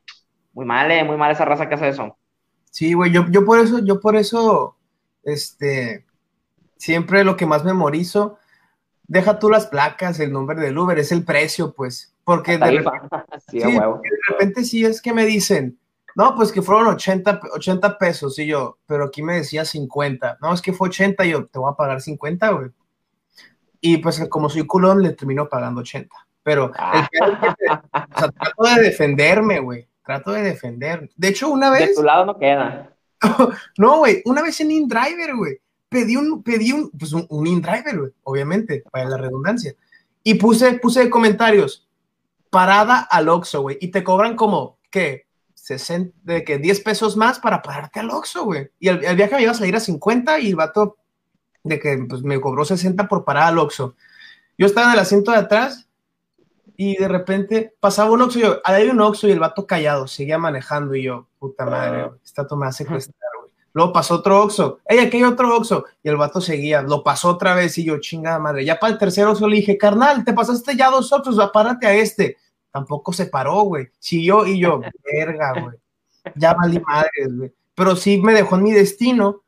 Muy 0.53 0.65
mal, 0.65 0.89
eh, 0.89 1.03
muy 1.03 1.17
mal 1.17 1.31
esa 1.31 1.45
raza 1.45 1.67
que 1.67 1.75
hace 1.75 1.89
eso. 1.89 2.17
Sí, 2.73 2.93
güey, 2.93 3.11
yo, 3.11 3.27
yo 3.29 3.45
por 3.45 3.59
eso, 3.59 3.77
yo 3.85 3.99
por 3.99 4.15
eso, 4.15 4.75
este, 5.21 6.07
siempre 6.75 7.23
lo 7.23 7.37
que 7.37 7.45
más 7.45 7.63
memorizo, 7.63 8.39
deja 9.03 9.37
tú 9.37 9.47
las 9.51 9.67
placas, 9.67 10.19
el 10.19 10.33
nombre 10.33 10.59
del 10.59 10.75
Uber, 10.75 10.97
es 10.97 11.11
el 11.11 11.23
precio, 11.23 11.71
pues, 11.73 12.15
porque 12.23 12.57
de 12.57 12.71
repente, 12.71 13.09
sí, 13.47 13.59
de 13.59 13.79
repente 14.27 14.65
sí 14.65 14.83
es 14.83 15.03
que 15.03 15.13
me 15.13 15.23
dicen, 15.23 15.77
no, 16.15 16.35
pues 16.35 16.51
que 16.51 16.63
fueron 16.63 16.87
80, 16.87 17.41
80 17.53 17.99
pesos, 17.99 18.39
y 18.39 18.47
yo, 18.47 18.79
pero 18.87 19.03
aquí 19.05 19.21
me 19.21 19.35
decía 19.35 19.65
50, 19.65 20.39
no, 20.41 20.51
es 20.51 20.59
que 20.63 20.73
fue 20.73 20.87
80, 20.87 21.25
yo, 21.25 21.45
te 21.45 21.59
voy 21.59 21.71
a 21.71 21.75
pagar 21.75 22.01
50, 22.01 22.49
güey. 22.53 22.71
Y 23.81 23.97
pues 23.97 24.19
como 24.29 24.49
soy 24.49 24.65
culón, 24.65 25.03
le 25.03 25.11
termino 25.11 25.47
pagando 25.47 25.81
80. 25.81 26.09
Pero 26.41 26.71
el 27.11 27.33
o 27.33 27.55
sea, 28.17 28.31
trato 28.31 28.63
de 28.63 28.81
defenderme, 28.81 29.59
güey. 29.59 29.87
Trato 30.05 30.31
de 30.31 30.41
defender. 30.41 31.09
De 31.15 31.29
hecho, 31.29 31.49
una 31.49 31.69
vez. 31.69 31.89
De 31.89 31.95
tu 31.95 32.03
lado 32.03 32.25
no 32.25 32.37
queda. 32.37 32.93
no, 33.77 33.99
güey. 33.99 34.21
Una 34.25 34.41
vez 34.41 34.59
en 34.61 34.71
InDriver, 34.71 35.35
güey 35.35 35.59
pedí 35.93 36.15
un, 36.15 36.41
pedí 36.41 36.71
un, 36.71 36.89
pues 36.89 37.13
un, 37.13 37.25
un 37.29 37.45
InDriver, 37.45 38.13
obviamente, 38.23 38.83
para 38.91 39.07
la 39.07 39.17
redundancia. 39.17 39.75
Y 40.23 40.33
puse, 40.33 40.73
puse 40.79 41.09
comentarios, 41.09 41.87
parada 42.49 42.99
al 42.99 43.29
Oxxo, 43.29 43.61
güey, 43.61 43.77
y 43.79 43.89
te 43.89 44.03
cobran 44.03 44.35
como, 44.35 44.79
¿qué? 44.89 45.27
60, 45.53 46.17
de 46.23 46.43
que 46.43 46.57
10 46.57 46.81
pesos 46.81 47.15
más 47.15 47.39
para 47.39 47.61
pararte 47.61 47.99
al 47.99 48.09
Oxxo, 48.09 48.43
güey. 48.43 48.71
Y 48.79 48.87
el, 48.89 49.15
viaje 49.15 49.35
me 49.35 49.43
iba 49.43 49.51
a 49.51 49.55
salir 49.55 49.75
a 49.75 49.79
50 49.79 50.39
y 50.39 50.49
el 50.49 50.55
vato 50.55 50.97
de 51.63 51.79
que 51.79 52.05
pues, 52.09 52.23
me 52.23 52.41
cobró 52.41 52.65
60 52.65 53.07
por 53.07 53.23
parar 53.23 53.43
al 53.43 53.59
Oxxo. 53.59 53.95
Yo 54.57 54.65
estaba 54.65 54.87
en 54.87 54.93
el 54.93 54.99
asiento 54.99 55.31
de 55.31 55.37
atrás 55.37 55.87
y 56.75 56.97
de 56.97 57.07
repente 57.07 57.73
pasaba 57.79 58.11
un 58.11 58.21
Oxxo 58.21 58.39
y 58.39 58.41
yo, 58.43 58.61
hay 58.63 58.89
un 58.89 58.99
Oxxo 59.01 59.27
y 59.27 59.31
el 59.31 59.39
vato 59.39 59.67
callado, 59.67 60.07
seguía 60.07 60.37
manejando 60.37 60.95
y 60.95 61.03
yo, 61.03 61.27
puta 61.39 61.65
madre, 61.65 62.11
está 62.23 62.47
tomando 62.47 62.73
secuestrar. 62.73 63.15
Luego 63.73 63.91
pasó 63.91 64.15
otro 64.15 64.43
Oxxo. 64.43 64.79
Ey, 64.85 64.99
aquí 64.99 65.17
hay 65.17 65.23
otro 65.23 65.55
Oxxo. 65.55 65.85
Y 66.03 66.09
el 66.09 66.15
vato 66.15 66.39
seguía. 66.39 66.83
Lo 66.83 67.03
pasó 67.03 67.29
otra 67.29 67.55
vez 67.55 67.75
y 67.79 67.83
yo, 67.83 67.99
chingada 67.99 68.37
madre. 68.37 68.63
Ya 68.63 68.79
para 68.79 68.93
el 68.93 68.99
tercer 68.99 69.25
Oxxo 69.25 69.47
le 69.47 69.57
dije, 69.57 69.77
carnal, 69.77 70.23
te 70.23 70.33
pasaste 70.33 70.75
ya 70.75 70.91
dos 70.91 71.11
Oxxos, 71.11 71.49
párate 71.51 71.87
a 71.87 71.93
este. 71.95 72.37
Tampoco 72.71 73.11
se 73.13 73.25
paró, 73.25 73.61
güey. 73.63 73.87
Siguió 73.97 74.45
y 74.45 74.59
yo, 74.59 74.79
verga, 75.11 75.59
güey. 75.59 75.77
Ya 76.35 76.53
valí 76.53 76.79
madres, 76.79 77.35
güey. 77.35 77.53
Pero 77.75 77.95
sí 77.95 78.19
me 78.19 78.33
dejó 78.33 78.55
en 78.55 78.63
mi 78.63 78.71
destino 78.71 79.41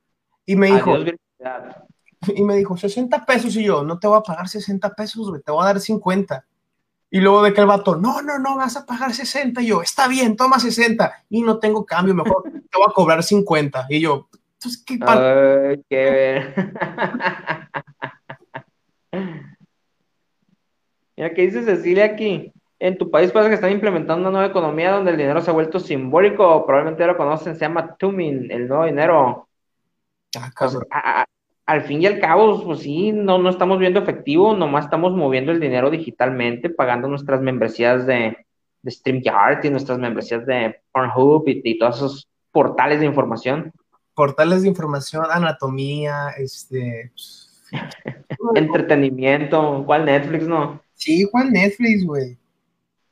y 0.45 0.55
me 0.55 0.71
dijo... 0.71 0.95
y 2.35 2.43
me 2.43 2.55
dijo, 2.55 2.75
60 2.75 3.25
pesos. 3.25 3.55
Y 3.55 3.65
yo, 3.65 3.83
no 3.83 3.99
te 3.99 4.07
voy 4.07 4.17
a 4.17 4.21
pagar 4.21 4.49
60 4.49 4.89
pesos, 4.95 5.29
güey. 5.29 5.41
Te 5.43 5.51
voy 5.51 5.61
a 5.61 5.67
dar 5.67 5.79
50. 5.79 6.43
Y 7.15 7.21
luego 7.21 7.41
de 7.41 7.53
que 7.53 7.61
el 7.61 7.67
vato, 7.67 7.95
no, 7.95 8.21
no, 8.21 8.39
no, 8.39 8.57
vas 8.57 8.75
a 8.75 8.85
pagar 8.85 9.13
60. 9.13 9.61
Y 9.61 9.67
yo, 9.67 9.81
está 9.81 10.09
bien, 10.09 10.35
toma 10.35 10.59
60. 10.59 11.23
Y 11.29 11.43
no 11.43 11.59
tengo 11.59 11.85
cambio, 11.85 12.13
mejor 12.13 12.43
te 12.43 12.77
voy 12.77 12.87
a 12.89 12.93
cobrar 12.93 13.23
50. 13.23 13.85
Y 13.87 14.01
yo, 14.01 14.27
entonces, 14.55 14.83
¿qué 14.85 14.99
Ay, 14.99 15.81
qué 15.89 15.95
ver. 15.95 16.73
Mira, 21.15 21.33
¿qué 21.33 21.41
dice 21.43 21.63
Cecilia 21.63 22.03
aquí? 22.03 22.51
En 22.79 22.97
tu 22.97 23.09
país 23.09 23.31
parece 23.31 23.51
que 23.51 23.55
están 23.55 23.71
implementando 23.71 24.19
una 24.19 24.31
nueva 24.31 24.47
economía 24.47 24.91
donde 24.91 25.11
el 25.11 25.17
dinero 25.17 25.39
se 25.39 25.51
ha 25.51 25.53
vuelto 25.53 25.79
simbólico. 25.79 26.65
Probablemente 26.65 27.03
ya 27.03 27.07
lo 27.07 27.15
conocen, 27.15 27.55
se 27.55 27.61
llama 27.61 27.95
Tumin, 27.95 28.51
el 28.51 28.67
nuevo 28.67 28.83
dinero. 28.83 29.47
Ah, 30.37 30.51
cabrón 30.53 30.83
al 31.65 31.81
fin 31.83 32.01
y 32.01 32.05
al 32.05 32.19
cabo, 32.19 32.63
pues 32.63 32.79
sí, 32.81 33.11
no, 33.11 33.37
no 33.39 33.49
estamos 33.49 33.79
viendo 33.79 33.99
efectivo, 33.99 34.55
nomás 34.55 34.85
estamos 34.85 35.13
moviendo 35.13 35.51
el 35.51 35.59
dinero 35.59 35.89
digitalmente, 35.89 36.69
pagando 36.69 37.07
nuestras 37.07 37.41
membresías 37.41 38.05
de, 38.05 38.45
de 38.83 38.91
StreamYard 38.91 39.65
y 39.65 39.71
nuestras 39.71 39.97
membresías 39.97 40.45
de 40.45 40.79
Pornhub 40.91 41.43
y, 41.47 41.77
todos 41.79 41.97
esos 41.97 42.29
portales 42.51 42.99
de 42.99 43.07
información. 43.07 43.73
Portales 44.13 44.61
de 44.61 44.69
información, 44.69 45.25
anatomía, 45.29 46.29
este... 46.37 47.11
Entretenimiento, 48.55 49.83
¿cuál 49.87 50.05
Netflix, 50.05 50.47
no? 50.47 50.79
Sí, 50.93 51.27
¿cuál 51.31 51.51
Netflix, 51.51 52.05
güey? 52.05 52.37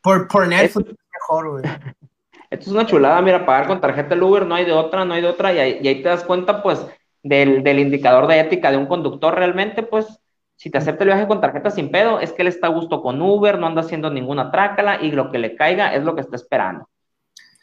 Por, 0.02 0.28
por 0.28 0.48
Netflix 0.48 0.90
es 0.90 0.96
mejor, 1.12 1.50
güey. 1.50 1.64
Esto 2.52 2.66
es 2.66 2.72
una 2.72 2.86
chulada, 2.86 3.20
mira, 3.24 3.48
pagar 3.48 3.66
con 3.66 3.82
tarjeta 3.82 4.10
del 4.10 4.22
Uber, 4.22 4.46
no 4.46 4.54
hay 4.54 4.64
de 4.64 4.74
otra, 4.74 5.04
no 5.06 5.16
hay 5.16 5.24
de 5.24 5.28
otra, 5.28 5.52
y 5.54 5.58
ahí, 5.58 5.80
y 5.82 5.88
ahí 5.88 6.04
te 6.04 6.10
das 6.10 6.24
cuenta, 6.24 6.62
pues, 6.62 6.86
del, 7.24 7.80
indicador 7.80 8.28
de 8.28 8.40
ética 8.40 8.70
de 8.70 8.78
un 8.78 8.86
conductor 8.86 9.34
realmente, 9.34 9.82
pues 9.82 10.20
si 10.56 10.70
te 10.70 10.78
acepta 10.78 11.04
el 11.04 11.10
viaje 11.10 11.28
con 11.28 11.42
tarjeta 11.42 11.72
sin 11.72 11.90
pedo, 11.90 12.20
es 12.20 12.32
que 12.32 12.44
él 12.44 12.48
está 12.50 12.68
a 12.68 12.72
gusto 12.72 13.02
con 13.02 13.22
Uber, 13.22 13.58
no 13.58 13.68
anda 13.68 13.82
haciendo 13.82 14.10
ninguna 14.10 14.52
trácala 14.52 15.02
y 15.02 15.12
lo 15.12 15.32
que 15.32 15.40
le 15.40 15.56
caiga 15.56 15.96
es 15.96 16.04
lo 16.04 16.16
que 16.16 16.22
está 16.22 16.36
esperando. 16.36 16.88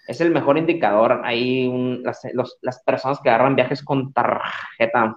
Es 0.09 0.21
el 0.21 0.33
mejor 0.33 0.59
indicador 0.59 1.21
ahí 1.25 2.03
las, 2.03 2.83
personas 2.85 3.21
que 3.21 3.29
agarran 3.29 3.55
viajes 3.55 3.83
con 3.83 4.13
tarjeta. 4.13 5.15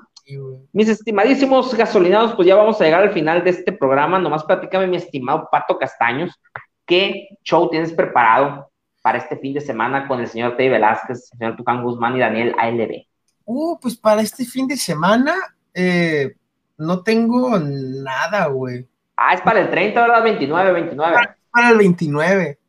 Mis 0.71 0.87
estimadísimos 0.87 1.73
gasolinados, 1.73 2.35
pues 2.35 2.47
ya 2.47 2.55
vamos 2.55 2.79
a 2.79 2.83
llegar 2.83 3.01
al 3.01 3.11
final 3.11 3.43
de 3.43 3.49
este 3.49 3.71
programa. 3.71 4.19
Nomás 4.19 4.43
platícame, 4.43 4.87
mi 4.87 4.97
estimado 4.97 5.49
Pato 5.51 5.79
Castaños, 5.79 6.39
¿qué 6.85 7.29
show 7.43 7.69
tienes 7.69 7.91
preparado 7.91 8.69
para 9.01 9.17
este 9.17 9.35
fin 9.37 9.53
de 9.53 9.61
semana 9.61 10.07
con 10.07 10.19
el 10.19 10.27
señor 10.27 10.55
Teddy 10.55 10.69
Velázquez, 10.69 11.31
el 11.33 11.37
señor 11.39 11.55
Tucán 11.55 11.83
Guzmán 11.83 12.15
y 12.15 12.19
Daniel 12.19 12.55
ALB? 12.57 13.07
Uh, 13.45 13.79
pues 13.79 13.95
para 13.95 14.21
este 14.21 14.45
fin 14.45 14.67
de 14.67 14.77
semana, 14.77 15.35
Eh, 15.73 16.35
no 16.77 17.01
tengo 17.01 17.57
nada, 17.59 18.47
güey. 18.47 18.87
Ah, 19.15 19.33
es 19.33 19.41
para 19.41 19.61
el 19.61 19.69
30, 19.69 20.01
¿verdad? 20.01 20.23
29, 20.23 20.73
29. 20.73 21.17
Para 21.51 21.69
el 21.69 21.77
29. 21.77 22.59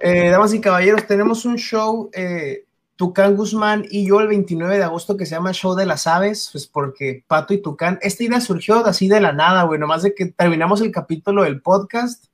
Eh, 0.00 0.30
damas 0.30 0.52
y 0.52 0.60
caballeros, 0.60 1.06
tenemos 1.06 1.44
un 1.44 1.56
show, 1.56 2.10
eh, 2.12 2.64
Tucán 2.96 3.36
Guzmán 3.36 3.84
y 3.88 4.06
yo 4.06 4.20
el 4.20 4.28
29 4.28 4.76
de 4.76 4.84
agosto 4.84 5.16
que 5.16 5.26
se 5.26 5.34
llama 5.34 5.52
Show 5.52 5.74
de 5.74 5.86
las 5.86 6.06
Aves, 6.06 6.50
pues 6.52 6.66
porque 6.66 7.24
Pato 7.26 7.54
y 7.54 7.62
Tucán, 7.62 7.98
esta 8.02 8.22
idea 8.22 8.40
surgió 8.40 8.84
así 8.84 9.08
de 9.08 9.20
la 9.20 9.32
nada, 9.32 9.64
güey, 9.64 9.80
nomás 9.80 10.02
de 10.02 10.14
que 10.14 10.26
terminamos 10.26 10.80
el 10.80 10.92
capítulo 10.92 11.42
del 11.42 11.60
podcast 11.60 12.26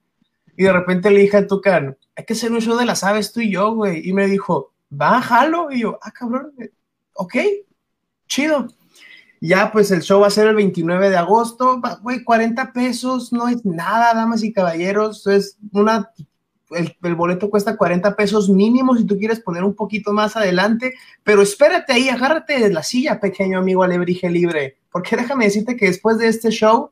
y 0.56 0.64
de 0.64 0.72
repente 0.72 1.10
le 1.10 1.20
dije 1.20 1.38
a 1.38 1.46
Tucán, 1.46 1.96
hay 2.16 2.24
que 2.24 2.32
hacer 2.32 2.52
un 2.52 2.60
show 2.60 2.76
de 2.76 2.84
las 2.84 3.04
aves 3.04 3.32
tú 3.32 3.40
y 3.40 3.52
yo, 3.52 3.72
güey, 3.72 4.06
y 4.06 4.12
me 4.12 4.26
dijo, 4.26 4.69
va, 4.90 5.20
jalo, 5.20 5.70
y 5.70 5.80
yo, 5.80 5.98
ah, 6.02 6.10
cabrón, 6.10 6.52
ok, 7.14 7.34
chido. 8.26 8.68
Ya, 9.42 9.72
pues 9.72 9.90
el 9.90 10.02
show 10.02 10.20
va 10.20 10.26
a 10.26 10.30
ser 10.30 10.48
el 10.48 10.54
29 10.54 11.08
de 11.08 11.16
agosto, 11.16 11.80
güey, 12.02 12.22
40 12.22 12.72
pesos, 12.74 13.32
no 13.32 13.48
es 13.48 13.64
nada, 13.64 14.12
damas 14.14 14.42
y 14.42 14.52
caballeros, 14.52 15.26
es 15.26 15.56
una 15.72 16.10
el, 16.70 17.14
boleto 17.14 17.50
cuesta 17.50 17.76
40 17.76 18.16
pesos 18.16 18.48
mínimo 18.48 18.96
si 18.96 19.04
tú 19.04 19.18
quieres 19.18 19.40
poner 19.40 19.64
un 19.64 19.74
poquito 19.74 20.12
más 20.12 20.36
adelante, 20.36 20.94
pero 21.22 21.42
espérate 21.42 21.92
ahí, 21.92 22.08
agárrate 22.08 22.58
de 22.58 22.72
la 22.72 22.82
silla, 22.82 23.20
pequeño 23.20 23.58
amigo 23.58 23.82
alebrije 23.82 24.30
libre, 24.30 24.78
porque 24.90 25.16
déjame 25.16 25.46
decirte 25.46 25.76
que 25.76 25.86
después 25.86 26.18
de 26.18 26.28
este 26.28 26.50
show 26.50 26.90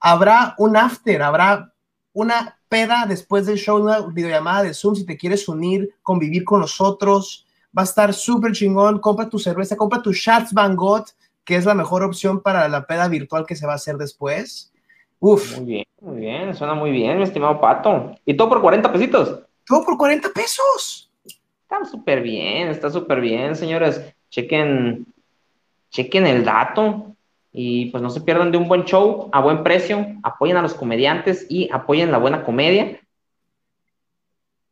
habrá 0.00 0.54
un 0.58 0.76
after, 0.76 1.22
habrá 1.22 1.71
una 2.12 2.58
peda 2.68 3.06
después 3.08 3.46
del 3.46 3.56
show, 3.56 3.80
una 3.80 4.00
videollamada 4.00 4.64
de 4.64 4.74
Zoom 4.74 4.94
si 4.94 5.04
te 5.04 5.16
quieres 5.16 5.48
unir, 5.48 5.94
convivir 6.02 6.44
con 6.44 6.60
nosotros, 6.60 7.46
va 7.76 7.82
a 7.82 7.84
estar 7.84 8.12
súper 8.12 8.52
chingón, 8.52 8.98
compra 8.98 9.28
tu 9.28 9.38
cerveza, 9.38 9.76
compra 9.76 10.02
tu 10.02 10.12
Shots 10.12 10.52
Van 10.52 10.76
Gogh, 10.76 11.06
que 11.44 11.56
es 11.56 11.64
la 11.64 11.74
mejor 11.74 12.02
opción 12.02 12.40
para 12.40 12.68
la 12.68 12.86
peda 12.86 13.08
virtual 13.08 13.46
que 13.46 13.56
se 13.56 13.66
va 13.66 13.72
a 13.72 13.76
hacer 13.76 13.96
después. 13.96 14.72
Uf. 15.18 15.56
Muy 15.58 15.66
bien, 15.66 15.84
muy 16.00 16.20
bien, 16.20 16.54
suena 16.54 16.74
muy 16.74 16.90
bien, 16.90 17.16
mi 17.16 17.24
estimado 17.24 17.60
Pato. 17.60 18.14
¿Y 18.24 18.34
todo 18.36 18.48
por 18.48 18.60
40 18.60 18.92
pesitos? 18.92 19.40
Todo 19.66 19.84
por 19.84 19.96
40 19.96 20.28
pesos. 20.30 21.10
Está 21.24 21.84
súper 21.84 22.22
bien, 22.22 22.68
está 22.68 22.90
súper 22.90 23.20
bien, 23.20 23.56
señores. 23.56 24.14
Chequen, 24.30 25.06
chequen 25.90 26.26
el 26.26 26.44
dato 26.44 27.11
y 27.52 27.86
pues 27.90 28.02
no 28.02 28.10
se 28.10 28.22
pierdan 28.22 28.50
de 28.50 28.58
un 28.58 28.68
buen 28.68 28.84
show 28.84 29.28
a 29.32 29.40
buen 29.40 29.62
precio. 29.62 30.06
Apoyen 30.22 30.56
a 30.56 30.62
los 30.62 30.74
comediantes 30.74 31.46
y 31.48 31.68
apoyen 31.72 32.10
la 32.10 32.18
buena 32.18 32.44
comedia. 32.44 33.00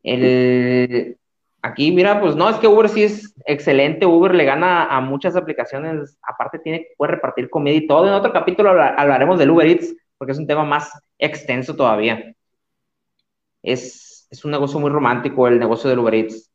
El, 0.02 1.18
aquí, 1.60 1.92
mira, 1.92 2.20
pues 2.20 2.36
no, 2.36 2.48
es 2.48 2.56
que 2.56 2.68
Uber 2.68 2.88
sí 2.88 3.02
es 3.02 3.34
excelente. 3.44 4.06
Uber 4.06 4.34
le 4.34 4.44
gana 4.44 4.86
a 4.86 5.00
muchas 5.00 5.36
aplicaciones. 5.36 6.18
Aparte, 6.22 6.58
tiene, 6.58 6.86
puede 6.96 7.12
repartir 7.12 7.50
comedia 7.50 7.78
y 7.78 7.86
todo. 7.86 8.06
En 8.06 8.14
otro 8.14 8.32
capítulo 8.32 8.70
hablaremos 8.70 9.38
del 9.38 9.50
Uber 9.50 9.66
Eats 9.66 9.94
porque 10.20 10.32
es 10.32 10.38
un 10.38 10.46
tema 10.46 10.64
más 10.64 10.92
extenso 11.18 11.74
todavía. 11.74 12.34
Es, 13.62 14.28
un 14.44 14.50
negocio 14.50 14.78
muy 14.78 14.90
romántico 14.90 15.48
el 15.48 15.58
negocio 15.58 15.88
del 15.88 15.98
Uber 15.98 16.14
Eats. 16.14 16.49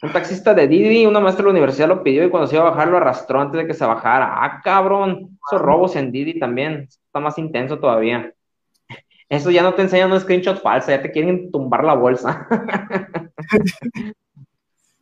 Un 0.00 0.12
taxista 0.12 0.54
de 0.54 0.68
Didi, 0.68 1.06
una 1.06 1.18
maestra 1.18 1.42
de 1.42 1.48
la 1.48 1.58
universidad 1.58 1.88
lo 1.88 2.04
pidió 2.04 2.24
y 2.24 2.30
cuando 2.30 2.46
se 2.46 2.54
iba 2.54 2.66
a 2.66 2.70
bajar 2.70 2.88
lo 2.88 2.98
arrastró 2.98 3.40
antes 3.40 3.60
de 3.60 3.66
que 3.66 3.74
se 3.74 3.84
bajara. 3.84 4.44
Ah, 4.44 4.60
cabrón, 4.62 5.38
esos 5.46 5.60
robos 5.60 5.96
en 5.96 6.12
Didi 6.12 6.38
también, 6.38 6.88
está 6.88 7.18
más 7.18 7.36
intenso 7.38 7.78
todavía. 7.78 8.32
Eso 9.28 9.50
ya 9.50 9.62
no 9.62 9.74
te 9.74 9.82
enseñan 9.82 10.12
un 10.12 10.20
screenshot 10.20 10.62
falsa, 10.62 10.92
ya 10.92 11.02
te 11.02 11.10
quieren 11.10 11.50
tumbar 11.50 11.84
la 11.84 11.94
bolsa. 11.94 12.46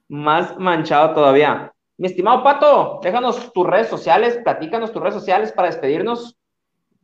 más 0.08 0.58
manchado 0.58 1.14
todavía. 1.14 1.72
Mi 1.98 2.08
estimado 2.08 2.42
Pato, 2.42 3.00
déjanos 3.02 3.52
tus 3.52 3.66
redes 3.66 3.88
sociales, 3.88 4.38
platícanos 4.42 4.92
tus 4.92 5.02
redes 5.02 5.14
sociales 5.14 5.52
para 5.52 5.68
despedirnos. 5.68 6.36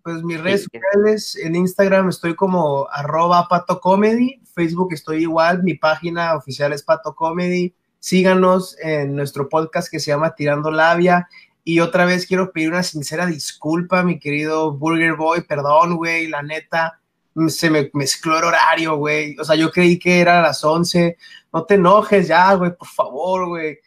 Pues 0.03 0.23
mis 0.23 0.41
redes 0.41 0.65
sociales, 0.65 1.37
en 1.37 1.55
Instagram 1.55 2.09
estoy 2.09 2.35
como 2.35 2.89
arroba 2.91 3.47
pato 3.49 3.81
comedy, 3.81 4.43
Facebook 4.53 4.93
estoy 4.93 5.23
igual, 5.23 5.63
mi 5.63 5.75
página 5.75 6.35
oficial 6.35 6.73
es 6.73 6.83
pato 6.83 7.15
comedy. 7.15 7.75
Síganos 8.03 8.77
en 8.81 9.15
nuestro 9.15 9.49
podcast 9.49 9.89
que 9.89 10.01
se 10.01 10.11
llama 10.11 10.35
Tirando 10.35 10.73
Labia. 10.73 11.29
Y 11.63 11.79
otra 11.79 12.05
vez 12.05 12.27
quiero 12.27 12.51
pedir 12.51 12.71
una 12.71 12.83
sincera 12.83 13.27
disculpa, 13.27 14.03
mi 14.03 14.19
querido 14.19 14.73
Burger 14.73 15.15
Boy, 15.15 15.43
perdón, 15.43 15.97
güey, 15.97 16.27
la 16.27 16.43
neta, 16.43 16.99
se 17.47 17.71
me 17.71 17.89
mezcló 17.93 18.39
el 18.39 18.45
horario, 18.45 18.97
güey. 18.97 19.37
O 19.39 19.45
sea, 19.45 19.55
yo 19.55 19.71
creí 19.71 20.01
que 20.01 20.21
era 20.21 20.41
a 20.41 20.43
las 20.43 20.65
11. 20.65 21.17
No 21.53 21.65
te 21.65 21.75
enojes 21.75 22.27
ya, 22.27 22.53
güey, 22.55 22.75
por 22.77 22.89
favor, 22.89 23.47
güey 23.47 23.79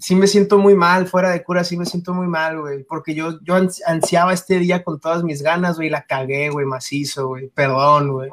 sí 0.00 0.14
me 0.14 0.26
siento 0.26 0.58
muy 0.58 0.74
mal, 0.74 1.06
fuera 1.06 1.30
de 1.30 1.44
cura, 1.44 1.62
sí 1.62 1.76
me 1.76 1.84
siento 1.84 2.14
muy 2.14 2.26
mal, 2.26 2.58
güey, 2.58 2.84
porque 2.84 3.14
yo, 3.14 3.38
yo 3.42 3.54
ansiaba 3.86 4.32
este 4.32 4.58
día 4.58 4.82
con 4.82 4.98
todas 4.98 5.22
mis 5.22 5.42
ganas, 5.42 5.76
güey, 5.76 5.90
la 5.90 6.02
cagué, 6.02 6.48
güey, 6.48 6.64
macizo, 6.64 7.28
güey, 7.28 7.48
perdón, 7.48 8.12
güey. 8.12 8.30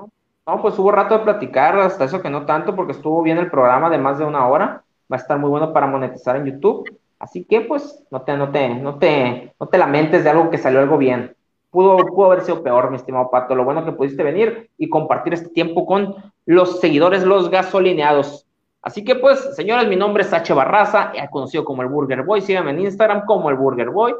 No, 0.47 0.61
pues 0.61 0.79
hubo 0.79 0.91
rato 0.91 1.17
de 1.17 1.25
platicar, 1.25 1.77
hasta 1.77 2.05
eso 2.05 2.21
que 2.21 2.29
no 2.29 2.45
tanto, 2.45 2.73
porque 2.73 2.93
estuvo 2.93 3.21
bien 3.21 3.37
el 3.37 3.51
programa 3.51 3.89
de 3.89 3.97
más 3.97 4.17
de 4.17 4.23
una 4.23 4.47
hora, 4.47 4.83
va 5.11 5.17
a 5.17 5.19
estar 5.19 5.37
muy 5.37 5.49
bueno 5.49 5.73
para 5.73 5.87
monetizar 5.87 6.35
en 6.35 6.45
YouTube, 6.45 6.99
así 7.19 7.45
que 7.45 7.61
pues 7.61 8.03
no 8.11 8.21
te, 8.21 8.35
no 8.37 8.51
te, 8.51 8.69
no 8.69 8.97
te, 8.97 9.53
no 9.59 9.67
te 9.67 9.77
lamentes 9.77 10.23
de 10.23 10.29
algo 10.29 10.49
que 10.49 10.57
salió 10.57 10.79
algo 10.79 10.97
bien. 10.97 11.35
Pudo, 11.69 11.97
pudo 11.97 12.27
haber 12.27 12.41
sido 12.41 12.63
peor, 12.63 12.89
mi 12.89 12.95
estimado 12.95 13.29
Pato. 13.29 13.53
Lo 13.53 13.65
bueno 13.65 13.83
que 13.83 13.91
pudiste 13.91 14.23
venir 14.23 14.69
y 14.77 14.89
compartir 14.89 15.33
este 15.33 15.49
tiempo 15.49 15.85
con 15.85 16.15
los 16.45 16.79
seguidores, 16.79 17.23
los 17.23 17.49
gasolineados. 17.49 18.47
Así 18.81 19.03
que 19.03 19.15
pues, 19.15 19.53
señores, 19.55 19.87
mi 19.87 19.97
nombre 19.97 20.23
es 20.23 20.31
H. 20.31 20.53
Barraza, 20.53 21.11
conocido 21.29 21.65
como 21.65 21.81
el 21.81 21.89
Burger 21.89 22.23
Boy. 22.23 22.39
Síganme 22.39 22.71
en 22.71 22.81
Instagram 22.81 23.25
como 23.25 23.49
el 23.49 23.57
Burger 23.57 23.89
Boy. 23.89 24.13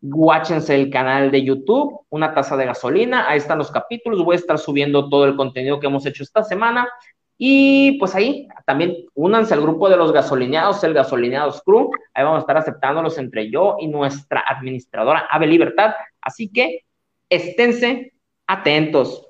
Guáchense 0.00 0.74
el 0.74 0.90
canal 0.90 1.30
de 1.30 1.44
YouTube, 1.44 2.00
Una 2.08 2.32
Taza 2.32 2.56
de 2.56 2.66
Gasolina. 2.66 3.28
Ahí 3.28 3.38
están 3.38 3.58
los 3.58 3.70
capítulos. 3.70 4.24
Voy 4.24 4.34
a 4.34 4.38
estar 4.38 4.58
subiendo 4.58 5.08
todo 5.08 5.24
el 5.24 5.36
contenido 5.36 5.80
que 5.80 5.88
hemos 5.88 6.06
hecho 6.06 6.22
esta 6.22 6.44
semana. 6.44 6.88
Y 7.38 7.98
pues 7.98 8.14
ahí 8.14 8.48
también 8.66 8.94
únanse 9.14 9.54
al 9.54 9.62
grupo 9.62 9.88
de 9.88 9.96
los 9.96 10.12
gasolineados, 10.12 10.84
el 10.84 10.94
Gasolineados 10.94 11.62
Crew. 11.62 11.90
Ahí 12.14 12.24
vamos 12.24 12.38
a 12.38 12.40
estar 12.40 12.56
aceptándolos 12.56 13.18
entre 13.18 13.50
yo 13.50 13.76
y 13.80 13.88
nuestra 13.88 14.44
administradora 14.46 15.26
Ave 15.30 15.46
Libertad. 15.46 15.94
Así 16.20 16.48
que 16.48 16.84
esténse 17.28 18.12
atentos. 18.46 19.26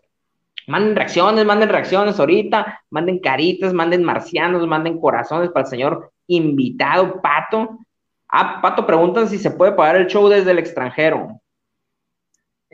Manden 0.66 0.95
reacciones, 0.95 1.45
manden 1.45 1.69
reacciones 1.69 2.20
ahorita, 2.20 2.83
manden 2.91 3.19
caritas, 3.19 3.73
manden 3.73 4.05
marcianos, 4.05 4.66
manden 4.66 5.01
corazones 5.01 5.51
para 5.51 5.65
el 5.65 5.70
señor 5.70 6.12
invitado, 6.29 7.20
Pato. 7.20 7.79
Ah, 8.29 8.61
Pato, 8.62 8.87
preguntan 8.87 9.29
si 9.29 9.39
se 9.39 9.51
puede 9.51 9.73
pagar 9.73 9.97
el 9.97 10.07
show 10.07 10.29
desde 10.29 10.53
el 10.53 10.59
extranjero. 10.59 11.41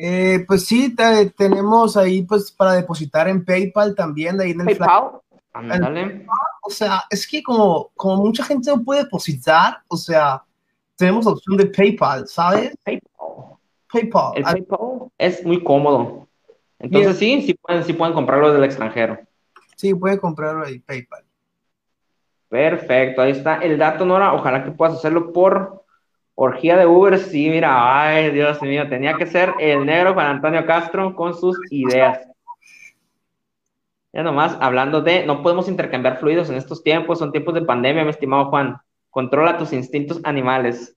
Eh, 0.00 0.44
pues 0.46 0.64
sí, 0.64 0.94
tenemos 1.36 1.96
ahí 1.96 2.22
pues 2.22 2.52
para 2.52 2.74
depositar 2.74 3.26
en 3.28 3.44
PayPal 3.44 3.96
también, 3.96 4.36
de 4.36 4.44
ahí 4.44 4.50
en 4.52 4.60
el 4.60 4.76
PayPal. 4.76 5.20
O 6.62 6.70
sea, 6.70 7.02
es 7.10 7.26
que 7.26 7.42
como, 7.42 7.90
como 7.96 8.22
mucha 8.22 8.44
gente 8.44 8.70
no 8.70 8.84
puede 8.84 9.02
depositar, 9.02 9.82
o 9.88 9.96
sea, 9.96 10.44
tenemos 10.94 11.24
la 11.24 11.32
opción 11.32 11.56
de 11.56 11.66
PayPal, 11.66 12.28
¿sabes? 12.28 12.76
PayPal. 12.84 13.56
PayPal. 13.92 14.32
El 14.36 14.44
PayPal 14.44 15.10
es 15.18 15.44
muy 15.44 15.64
cómodo. 15.64 16.28
Entonces 16.78 17.18
sí, 17.18 17.42
sí 17.42 17.54
pueden, 17.54 17.82
sí 17.82 17.92
pueden 17.92 18.14
comprarlo 18.14 18.52
del 18.52 18.62
extranjero. 18.62 19.18
Sí, 19.74 19.92
pueden 19.94 20.18
comprarlo 20.18 20.64
ahí, 20.64 20.78
PayPal. 20.78 21.24
Perfecto, 22.48 23.22
ahí 23.22 23.32
está 23.32 23.56
el 23.56 23.76
dato, 23.76 24.04
Nora. 24.04 24.32
Ojalá 24.32 24.64
que 24.64 24.70
puedas 24.70 24.94
hacerlo 24.94 25.32
por 25.32 25.77
orgía 26.40 26.76
de 26.76 26.86
Uber. 26.86 27.18
Sí, 27.18 27.50
mira, 27.50 28.06
ay, 28.06 28.30
Dios 28.30 28.62
mío, 28.62 28.88
tenía 28.88 29.14
que 29.14 29.26
ser 29.26 29.54
el 29.58 29.84
negro 29.84 30.14
Juan 30.14 30.28
Antonio 30.28 30.64
Castro 30.64 31.14
con 31.16 31.34
sus 31.34 31.58
ideas. 31.70 32.28
Ya 34.12 34.22
nomás, 34.22 34.56
hablando 34.60 35.02
de, 35.02 35.26
no 35.26 35.42
podemos 35.42 35.68
intercambiar 35.68 36.18
fluidos 36.18 36.48
en 36.48 36.56
estos 36.56 36.82
tiempos, 36.84 37.18
son 37.18 37.32
tiempos 37.32 37.54
de 37.54 37.62
pandemia, 37.62 38.04
mi 38.04 38.10
estimado 38.10 38.46
Juan. 38.46 38.76
Controla 39.10 39.58
tus 39.58 39.72
instintos 39.72 40.20
animales. 40.22 40.96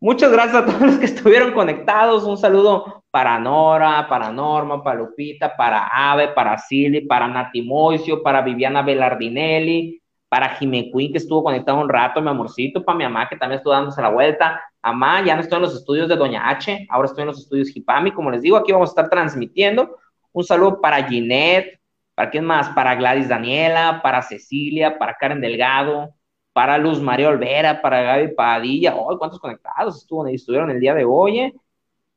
Muchas 0.00 0.32
gracias 0.32 0.56
a 0.56 0.66
todos 0.66 0.80
los 0.80 0.96
que 0.98 1.06
estuvieron 1.06 1.52
conectados. 1.52 2.24
Un 2.24 2.36
saludo 2.36 3.04
para 3.12 3.38
Nora, 3.38 4.08
para 4.08 4.32
Norma, 4.32 4.82
para 4.82 4.98
Lupita, 4.98 5.56
para 5.56 5.86
Ave, 5.86 6.28
para 6.28 6.58
Silly, 6.58 7.02
para 7.02 7.28
Nati 7.28 7.62
Moisio, 7.62 8.20
para 8.20 8.42
Viviana 8.42 8.82
Velardinelli, 8.82 10.02
para 10.36 10.50
Jime 10.50 10.90
Queen, 10.92 11.12
que 11.12 11.16
estuvo 11.16 11.42
conectado 11.42 11.80
un 11.80 11.88
rato, 11.88 12.20
mi 12.20 12.28
amorcito, 12.28 12.84
para 12.84 12.98
mi 12.98 13.04
mamá, 13.04 13.26
que 13.26 13.36
también 13.36 13.56
estuvo 13.56 13.72
dándose 13.72 14.02
la 14.02 14.10
vuelta. 14.10 14.60
Mamá, 14.82 15.24
ya 15.24 15.34
no 15.34 15.40
estoy 15.40 15.56
en 15.56 15.62
los 15.62 15.74
estudios 15.74 16.10
de 16.10 16.16
Doña 16.16 16.46
H, 16.50 16.86
ahora 16.90 17.06
estoy 17.06 17.22
en 17.22 17.28
los 17.28 17.38
estudios 17.38 17.74
Hipami, 17.74 18.12
como 18.12 18.30
les 18.30 18.42
digo, 18.42 18.58
aquí 18.58 18.70
vamos 18.70 18.90
a 18.90 18.92
estar 18.92 19.08
transmitiendo. 19.08 19.96
Un 20.32 20.44
saludo 20.44 20.78
para 20.78 21.02
Ginette, 21.08 21.80
para 22.14 22.28
quién 22.28 22.44
más, 22.44 22.68
para 22.68 22.94
Gladys 22.96 23.30
Daniela, 23.30 24.02
para 24.02 24.20
Cecilia, 24.20 24.98
para 24.98 25.14
Karen 25.14 25.40
Delgado, 25.40 26.14
para 26.52 26.76
Luz 26.76 27.00
María 27.00 27.30
Olvera, 27.30 27.80
para 27.80 28.02
Gaby 28.02 28.34
Padilla, 28.34 28.94
¡oh, 28.94 29.16
cuántos 29.16 29.40
conectados 29.40 29.96
estuvo, 29.96 30.26
estuvieron 30.26 30.70
el 30.70 30.80
día 30.80 30.92
de 30.92 31.06
hoy! 31.06 31.40
Eh? 31.40 31.54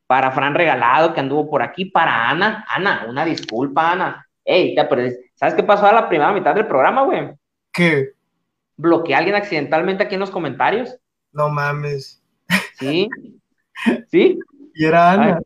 Para 0.07 0.31
Fran 0.31 0.55
Regalado, 0.55 1.13
que 1.13 1.21
anduvo 1.21 1.49
por 1.49 1.61
aquí, 1.61 1.85
para 1.85 2.29
Ana, 2.29 2.65
Ana, 2.67 3.05
una 3.07 3.23
disculpa, 3.23 3.93
Ana. 3.93 4.27
Ey, 4.43 4.75
¿sabes 5.35 5.55
qué 5.55 5.63
pasó 5.63 5.85
a 5.85 5.93
la 5.93 6.09
primera 6.09 6.33
mitad 6.33 6.53
del 6.53 6.67
programa, 6.67 7.03
güey? 7.03 7.38
¿Qué? 7.79 8.11
Bloqueé 8.75 9.15
a 9.15 9.19
alguien 9.19 9.37
accidentalmente 9.37 10.03
aquí 10.03 10.15
en 10.15 10.19
los 10.19 10.31
comentarios. 10.31 10.97
No 11.31 11.47
mames. 11.47 12.21
Sí. 12.77 13.07
¿Sí? 14.11 14.37
Y 14.75 14.85
era 14.85 15.13
Ana. 15.13 15.41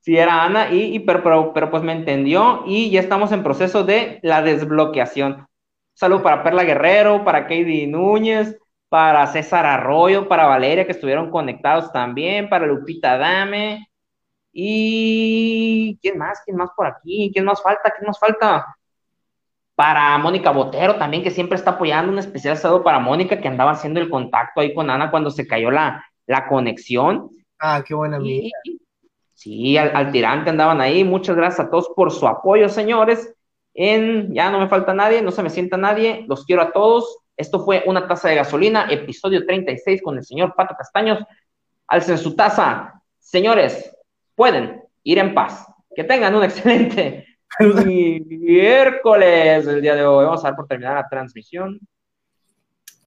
Sí, 0.00 0.16
era 0.16 0.42
Ana, 0.42 0.72
y, 0.72 1.00
pero, 1.00 1.22
pero, 1.22 1.52
pero, 1.52 1.70
pues 1.70 1.82
me 1.82 1.92
entendió 1.92 2.62
y 2.66 2.90
ya 2.90 3.00
estamos 3.00 3.30
en 3.32 3.42
proceso 3.42 3.84
de 3.84 4.20
la 4.22 4.40
desbloqueación. 4.40 5.46
Salud 5.92 6.22
para 6.22 6.42
Perla 6.42 6.64
Guerrero, 6.64 7.24
para 7.26 7.42
Katie 7.42 7.86
Núñez, 7.86 8.56
para 8.88 9.26
César 9.26 9.66
Arroyo, 9.66 10.28
para 10.28 10.46
Valeria, 10.46 10.86
que 10.86 10.92
estuvieron 10.92 11.30
conectados 11.30 11.92
también, 11.92 12.48
para 12.48 12.64
Lupita 12.64 13.18
Dame. 13.18 13.86
Y 14.50 15.98
¿quién 16.00 16.16
más? 16.16 16.40
¿Quién 16.42 16.56
más 16.56 16.70
por 16.74 16.86
aquí? 16.86 17.30
¿Quién 17.34 17.44
más 17.44 17.62
falta? 17.62 17.90
¿Quién 17.90 18.06
más 18.06 18.18
falta? 18.18 18.78
Para 19.80 20.18
Mónica 20.18 20.50
Botero 20.50 20.96
también, 20.96 21.22
que 21.22 21.30
siempre 21.30 21.56
está 21.56 21.70
apoyando 21.70 22.12
un 22.12 22.18
especial 22.18 22.54
saludo 22.58 22.84
para 22.84 22.98
Mónica, 22.98 23.40
que 23.40 23.48
andaba 23.48 23.70
haciendo 23.70 23.98
el 23.98 24.10
contacto 24.10 24.60
ahí 24.60 24.74
con 24.74 24.90
Ana 24.90 25.10
cuando 25.10 25.30
se 25.30 25.46
cayó 25.46 25.70
la, 25.70 26.04
la 26.26 26.48
conexión. 26.48 27.30
Ah, 27.58 27.82
qué 27.82 27.94
buena 27.94 28.18
amiga. 28.18 28.58
Sí, 29.32 29.78
al, 29.78 30.12
tirante 30.12 30.50
andaban 30.50 30.82
ahí. 30.82 31.02
Muchas 31.02 31.34
gracias 31.34 31.66
a 31.66 31.70
todos 31.70 31.88
por 31.96 32.10
su 32.12 32.28
apoyo, 32.28 32.68
señores. 32.68 33.34
En, 33.72 34.34
ya 34.34 34.50
no 34.50 34.60
me 34.60 34.68
falta 34.68 34.92
nadie, 34.92 35.22
no 35.22 35.30
se 35.30 35.42
me 35.42 35.48
sienta 35.48 35.78
nadie. 35.78 36.26
Los 36.28 36.44
quiero 36.44 36.60
a 36.60 36.72
todos. 36.72 37.20
Esto 37.34 37.64
fue 37.64 37.82
Una 37.86 38.06
Taza 38.06 38.28
de 38.28 38.34
Gasolina, 38.34 38.86
episodio 38.90 39.46
36 39.46 40.02
con 40.02 40.18
el 40.18 40.24
señor 40.26 40.54
Pato 40.54 40.74
Castaños. 40.76 41.24
Alcen 41.86 42.18
su 42.18 42.36
taza. 42.36 43.00
Señores, 43.18 43.96
pueden 44.34 44.82
ir 45.04 45.16
en 45.16 45.32
paz. 45.32 45.66
Que 45.96 46.04
tengan 46.04 46.34
un 46.34 46.44
excelente 46.44 47.29
miércoles 48.26 49.66
el 49.66 49.82
día 49.82 49.94
de 49.94 50.04
hoy. 50.04 50.24
Vamos 50.24 50.44
a 50.44 50.48
dar 50.48 50.56
por 50.56 50.66
terminar 50.66 50.94
la 50.94 51.08
transmisión. 51.08 51.80